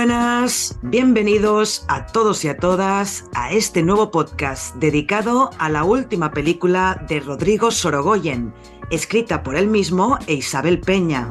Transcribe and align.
Buenas, 0.00 0.78
bienvenidos 0.80 1.84
a 1.86 2.06
todos 2.06 2.42
y 2.46 2.48
a 2.48 2.56
todas 2.56 3.26
a 3.34 3.52
este 3.52 3.82
nuevo 3.82 4.10
podcast 4.10 4.74
dedicado 4.76 5.50
a 5.58 5.68
la 5.68 5.84
última 5.84 6.30
película 6.30 7.04
de 7.06 7.20
Rodrigo 7.20 7.70
Sorogoyen, 7.70 8.54
escrita 8.90 9.42
por 9.42 9.56
él 9.56 9.66
mismo 9.66 10.18
e 10.26 10.32
Isabel 10.32 10.80
Peña. 10.80 11.30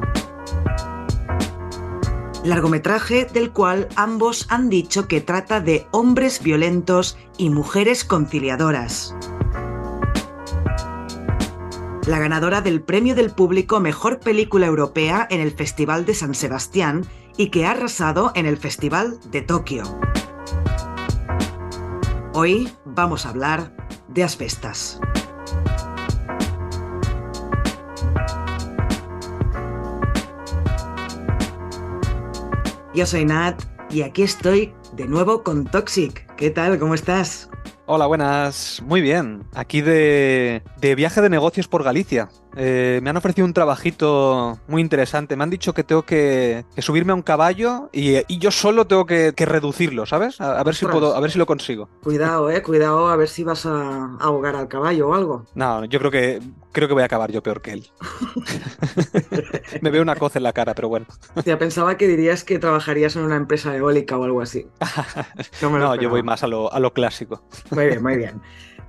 Largometraje 2.44 3.24
del 3.24 3.50
cual 3.50 3.88
ambos 3.96 4.46
han 4.50 4.68
dicho 4.68 5.08
que 5.08 5.20
trata 5.20 5.60
de 5.60 5.88
hombres 5.90 6.40
violentos 6.40 7.18
y 7.38 7.50
mujeres 7.50 8.04
conciliadoras 8.04 9.16
la 12.06 12.18
ganadora 12.18 12.60
del 12.60 12.82
Premio 12.82 13.14
del 13.14 13.30
Público 13.30 13.78
Mejor 13.80 14.20
Película 14.20 14.66
Europea 14.66 15.26
en 15.30 15.40
el 15.40 15.52
Festival 15.52 16.06
de 16.06 16.14
San 16.14 16.34
Sebastián 16.34 17.04
y 17.36 17.50
que 17.50 17.66
ha 17.66 17.72
arrasado 17.72 18.32
en 18.34 18.46
el 18.46 18.56
Festival 18.56 19.18
de 19.30 19.42
Tokio. 19.42 19.84
Hoy 22.32 22.72
vamos 22.84 23.26
a 23.26 23.30
hablar 23.30 23.74
de 24.08 24.24
asbestas. 24.24 25.00
Yo 32.94 33.06
soy 33.06 33.24
Nat 33.24 33.62
y 33.90 34.02
aquí 34.02 34.22
estoy 34.22 34.74
de 34.94 35.06
nuevo 35.06 35.42
con 35.42 35.64
Toxic. 35.64 36.34
¿Qué 36.36 36.50
tal? 36.50 36.78
¿Cómo 36.78 36.94
estás? 36.94 37.49
Hola, 37.92 38.06
buenas. 38.06 38.80
Muy 38.86 39.00
bien. 39.00 39.42
Aquí 39.52 39.80
de, 39.80 40.62
viaje 40.80 41.20
de 41.20 41.28
negocios 41.28 41.66
por 41.66 41.82
Galicia. 41.82 42.28
Eh, 42.56 43.00
me 43.02 43.10
han 43.10 43.16
ofrecido 43.16 43.46
un 43.46 43.52
trabajito 43.52 44.58
muy 44.68 44.82
interesante. 44.82 45.36
Me 45.36 45.44
han 45.44 45.50
dicho 45.50 45.72
que 45.72 45.84
tengo 45.84 46.02
que, 46.02 46.64
subirme 46.78 47.12
a 47.12 47.14
un 47.14 47.22
caballo 47.22 47.90
y, 47.92 48.38
yo 48.38 48.50
solo 48.50 48.86
tengo 48.86 49.06
que, 49.06 49.32
reducirlo, 49.36 50.06
¿sabes? 50.06 50.40
A, 50.40 50.62
ver 50.62 50.74
si 50.74 50.86
puedo, 50.86 51.14
a 51.14 51.20
ver 51.20 51.30
si 51.30 51.38
lo 51.38 51.46
consigo. 51.46 51.88
Cuidado, 52.02 52.50
eh, 52.50 52.62
cuidado, 52.62 53.08
a 53.08 53.16
ver 53.16 53.28
si 53.28 53.44
vas 53.44 53.66
a 53.66 54.16
ahogar 54.20 54.56
al 54.56 54.68
caballo 54.68 55.08
o 55.08 55.14
algo. 55.14 55.46
No, 55.54 55.84
yo 55.84 55.98
creo 55.98 56.10
que 56.10 56.40
creo 56.72 56.88
que 56.88 56.94
voy 56.94 57.02
a 57.02 57.06
acabar 57.06 57.30
yo 57.32 57.42
peor 57.42 57.60
que 57.62 57.72
él. 57.72 57.86
me 59.80 59.90
veo 59.90 60.02
una 60.02 60.16
coz 60.16 60.36
en 60.36 60.42
la 60.42 60.52
cara, 60.52 60.74
pero 60.74 60.88
bueno. 60.88 61.06
Ya 61.44 61.58
pensaba 61.58 61.96
que 61.96 62.06
dirías 62.06 62.44
que 62.44 62.58
trabajarías 62.58 63.16
en 63.16 63.22
una 63.22 63.36
empresa 63.36 63.76
eólica 63.76 64.16
o 64.16 64.24
algo 64.24 64.40
así. 64.40 64.66
No, 65.60 65.94
yo 65.94 66.10
voy 66.10 66.22
más 66.22 66.42
a 66.42 66.46
lo, 66.46 66.72
a 66.72 66.80
lo 66.80 66.92
clásico. 66.92 67.42
Muy 67.70 67.86
bien, 67.86 68.02
muy 68.02 68.16
bien. 68.16 68.40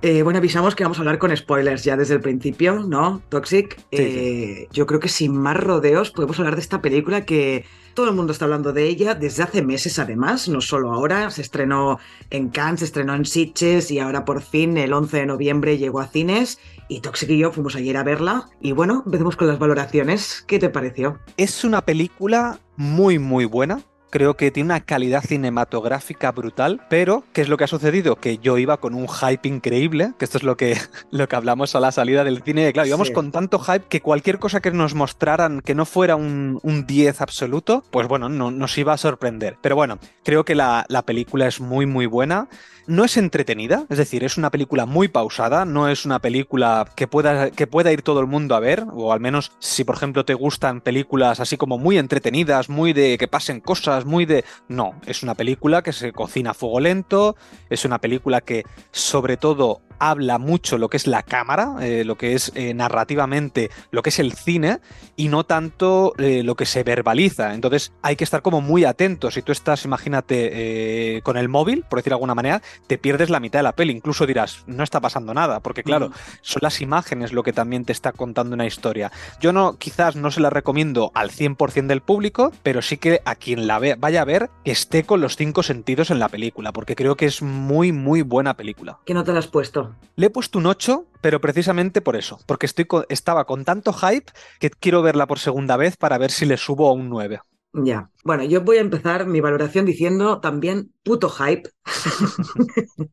Eh, 0.04 0.24
bueno, 0.24 0.38
avisamos 0.38 0.74
que 0.74 0.82
vamos 0.82 0.98
a 0.98 1.02
hablar 1.02 1.18
con 1.18 1.34
spoilers 1.36 1.84
ya 1.84 1.96
desde 1.96 2.14
el 2.14 2.20
principio, 2.20 2.80
¿no? 2.80 3.22
Toxic. 3.28 3.80
Eh, 3.92 4.66
yo 4.72 4.84
creo 4.84 4.98
que 4.98 5.08
sin 5.08 5.36
más 5.36 5.56
rodeos 5.56 6.10
podemos 6.10 6.40
hablar 6.40 6.56
de 6.56 6.60
esta 6.60 6.82
película 6.82 7.24
que 7.24 7.64
todo 7.94 8.08
el 8.08 8.16
mundo 8.16 8.32
está 8.32 8.46
hablando 8.46 8.72
de 8.72 8.88
ella 8.88 9.14
desde 9.14 9.44
hace 9.44 9.62
meses 9.62 10.00
además, 10.00 10.48
no 10.48 10.60
solo 10.60 10.92
ahora. 10.92 11.30
Se 11.30 11.40
estrenó 11.40 12.00
en 12.30 12.48
Cannes, 12.48 12.80
se 12.80 12.86
estrenó 12.86 13.14
en 13.14 13.24
Sitges 13.24 13.92
y 13.92 14.00
ahora 14.00 14.24
por 14.24 14.42
fin 14.42 14.76
el 14.76 14.92
11 14.92 15.18
de 15.18 15.26
noviembre 15.26 15.78
llegó 15.78 16.00
a 16.00 16.08
cines. 16.08 16.58
Y 16.88 17.00
Toxic 17.00 17.30
y 17.30 17.38
yo 17.38 17.52
fuimos 17.52 17.76
ayer 17.76 17.96
a 17.96 18.02
verla. 18.02 18.48
Y 18.60 18.72
bueno, 18.72 19.04
empecemos 19.06 19.36
con 19.36 19.46
las 19.46 19.60
valoraciones. 19.60 20.42
¿Qué 20.48 20.58
te 20.58 20.68
pareció? 20.68 21.20
Es 21.36 21.62
una 21.62 21.80
película 21.80 22.58
muy, 22.76 23.20
muy 23.20 23.44
buena 23.44 23.84
creo 24.12 24.36
que 24.36 24.50
tiene 24.50 24.66
una 24.66 24.80
calidad 24.80 25.24
cinematográfica 25.24 26.30
brutal, 26.32 26.82
pero 26.90 27.24
¿qué 27.32 27.40
es 27.40 27.48
lo 27.48 27.56
que 27.56 27.64
ha 27.64 27.66
sucedido? 27.66 28.16
Que 28.16 28.36
yo 28.36 28.58
iba 28.58 28.76
con 28.76 28.94
un 28.94 29.08
hype 29.08 29.48
increíble, 29.48 30.12
que 30.18 30.26
esto 30.26 30.36
es 30.36 30.44
lo 30.44 30.56
que, 30.58 30.76
lo 31.10 31.26
que 31.28 31.34
hablamos 31.34 31.74
a 31.74 31.80
la 31.80 31.90
salida 31.90 32.22
del 32.22 32.42
cine, 32.42 32.72
claro, 32.74 32.86
íbamos 32.86 33.10
con 33.10 33.32
tanto 33.32 33.58
hype 33.58 33.86
que 33.88 34.02
cualquier 34.02 34.38
cosa 34.38 34.60
que 34.60 34.70
nos 34.70 34.94
mostraran 34.94 35.62
que 35.62 35.74
no 35.74 35.86
fuera 35.86 36.14
un, 36.14 36.60
10 36.62 37.20
absoluto, 37.20 37.84
pues 37.90 38.06
bueno, 38.06 38.28
no, 38.28 38.50
nos 38.50 38.76
iba 38.76 38.92
a 38.92 38.98
sorprender. 38.98 39.56
Pero 39.62 39.76
bueno, 39.76 39.98
creo 40.24 40.44
que 40.44 40.54
la, 40.54 40.84
la 40.88 41.02
película 41.02 41.46
es 41.46 41.60
muy, 41.60 41.86
muy 41.86 42.06
buena. 42.06 42.48
No 42.86 43.04
es 43.04 43.16
entretenida, 43.16 43.86
es 43.90 43.98
decir, 43.98 44.24
es 44.24 44.36
una 44.36 44.50
película 44.50 44.86
muy 44.86 45.06
pausada, 45.06 45.64
no 45.64 45.88
es 45.88 46.04
una 46.04 46.18
película 46.18 46.88
que 46.96 47.06
pueda, 47.06 47.52
que 47.52 47.68
pueda 47.68 47.92
ir 47.92 48.02
todo 48.02 48.18
el 48.18 48.26
mundo 48.26 48.56
a 48.56 48.60
ver, 48.60 48.84
o 48.92 49.12
al 49.12 49.20
menos 49.20 49.52
si 49.60 49.84
por 49.84 49.94
ejemplo 49.94 50.24
te 50.24 50.34
gustan 50.34 50.80
películas 50.80 51.38
así 51.38 51.56
como 51.56 51.78
muy 51.78 51.96
entretenidas, 51.96 52.68
muy 52.68 52.92
de 52.92 53.18
que 53.18 53.28
pasen 53.28 53.60
cosas, 53.60 54.01
muy 54.04 54.26
de... 54.26 54.44
No, 54.68 55.00
es 55.06 55.22
una 55.22 55.34
película 55.34 55.82
que 55.82 55.92
se 55.92 56.12
cocina 56.12 56.50
a 56.50 56.54
fuego 56.54 56.80
lento, 56.80 57.36
es 57.70 57.84
una 57.84 57.98
película 57.98 58.40
que 58.40 58.64
sobre 58.90 59.36
todo 59.36 59.82
habla 60.02 60.38
mucho 60.38 60.78
lo 60.78 60.88
que 60.88 60.96
es 60.96 61.06
la 61.06 61.22
cámara, 61.22 61.76
eh, 61.80 62.04
lo 62.04 62.16
que 62.16 62.34
es 62.34 62.50
eh, 62.56 62.74
narrativamente, 62.74 63.70
lo 63.92 64.02
que 64.02 64.08
es 64.08 64.18
el 64.18 64.32
cine, 64.32 64.80
y 65.14 65.28
no 65.28 65.44
tanto 65.44 66.14
eh, 66.18 66.42
lo 66.42 66.56
que 66.56 66.66
se 66.66 66.82
verbaliza. 66.82 67.54
Entonces 67.54 67.92
hay 68.02 68.16
que 68.16 68.24
estar 68.24 68.42
como 68.42 68.60
muy 68.60 68.84
atentos. 68.84 69.34
Si 69.34 69.42
tú 69.42 69.52
estás, 69.52 69.84
imagínate, 69.84 71.20
con 71.22 71.36
el 71.36 71.48
móvil, 71.48 71.84
por 71.88 72.00
decir 72.00 72.10
de 72.10 72.14
alguna 72.14 72.34
manera, 72.34 72.62
te 72.88 72.98
pierdes 72.98 73.30
la 73.30 73.38
mitad 73.38 73.60
de 73.60 73.62
la 73.62 73.76
peli. 73.76 73.92
Incluso 73.92 74.26
dirás, 74.26 74.64
no 74.66 74.82
está 74.82 75.00
pasando 75.00 75.34
nada, 75.34 75.60
porque 75.60 75.84
claro, 75.84 76.10
son 76.40 76.60
las 76.62 76.80
imágenes 76.80 77.32
lo 77.32 77.44
que 77.44 77.52
también 77.52 77.84
te 77.84 77.92
está 77.92 78.10
contando 78.10 78.54
una 78.54 78.66
historia. 78.66 79.12
Yo 79.40 79.52
no, 79.52 79.76
quizás 79.76 80.16
no 80.16 80.32
se 80.32 80.40
la 80.40 80.50
recomiendo 80.50 81.12
al 81.14 81.30
100% 81.30 81.86
del 81.86 82.00
público, 82.00 82.52
pero 82.64 82.82
sí 82.82 82.96
que 82.96 83.20
a 83.24 83.36
quien 83.36 83.68
la 83.68 83.78
vaya 83.98 84.22
a 84.22 84.24
ver, 84.24 84.50
que 84.64 84.70
esté 84.70 85.04
con 85.04 85.20
los 85.20 85.36
cinco 85.36 85.62
sentidos 85.62 86.10
en 86.10 86.18
la 86.18 86.28
película, 86.28 86.72
porque 86.72 86.96
creo 86.96 87.16
que 87.16 87.26
es 87.26 87.42
muy, 87.42 87.92
muy 87.92 88.22
buena 88.22 88.56
película. 88.56 89.00
¿Qué 89.04 89.14
no 89.14 89.24
te 89.24 89.32
la 89.32 89.38
has 89.38 89.48
puesto? 89.48 89.94
Le 90.16 90.26
he 90.26 90.30
puesto 90.30 90.58
un 90.58 90.66
8, 90.66 91.06
pero 91.20 91.40
precisamente 91.40 92.00
por 92.00 92.16
eso, 92.16 92.38
porque 92.46 92.66
estoy 92.66 92.86
estaba 93.08 93.44
con 93.44 93.64
tanto 93.64 93.92
hype 93.92 94.32
que 94.58 94.70
quiero 94.70 95.02
verla 95.02 95.26
por 95.26 95.38
segunda 95.38 95.76
vez 95.76 95.96
para 95.96 96.18
ver 96.18 96.30
si 96.30 96.46
le 96.46 96.56
subo 96.56 96.88
a 96.88 96.92
un 96.92 97.08
9. 97.08 97.40
Ya. 97.74 98.10
Bueno, 98.24 98.44
yo 98.44 98.60
voy 98.60 98.76
a 98.76 98.82
empezar 98.82 99.26
mi 99.26 99.40
valoración 99.40 99.86
diciendo 99.86 100.40
también 100.40 100.92
puto 101.02 101.30
hype. 101.30 101.70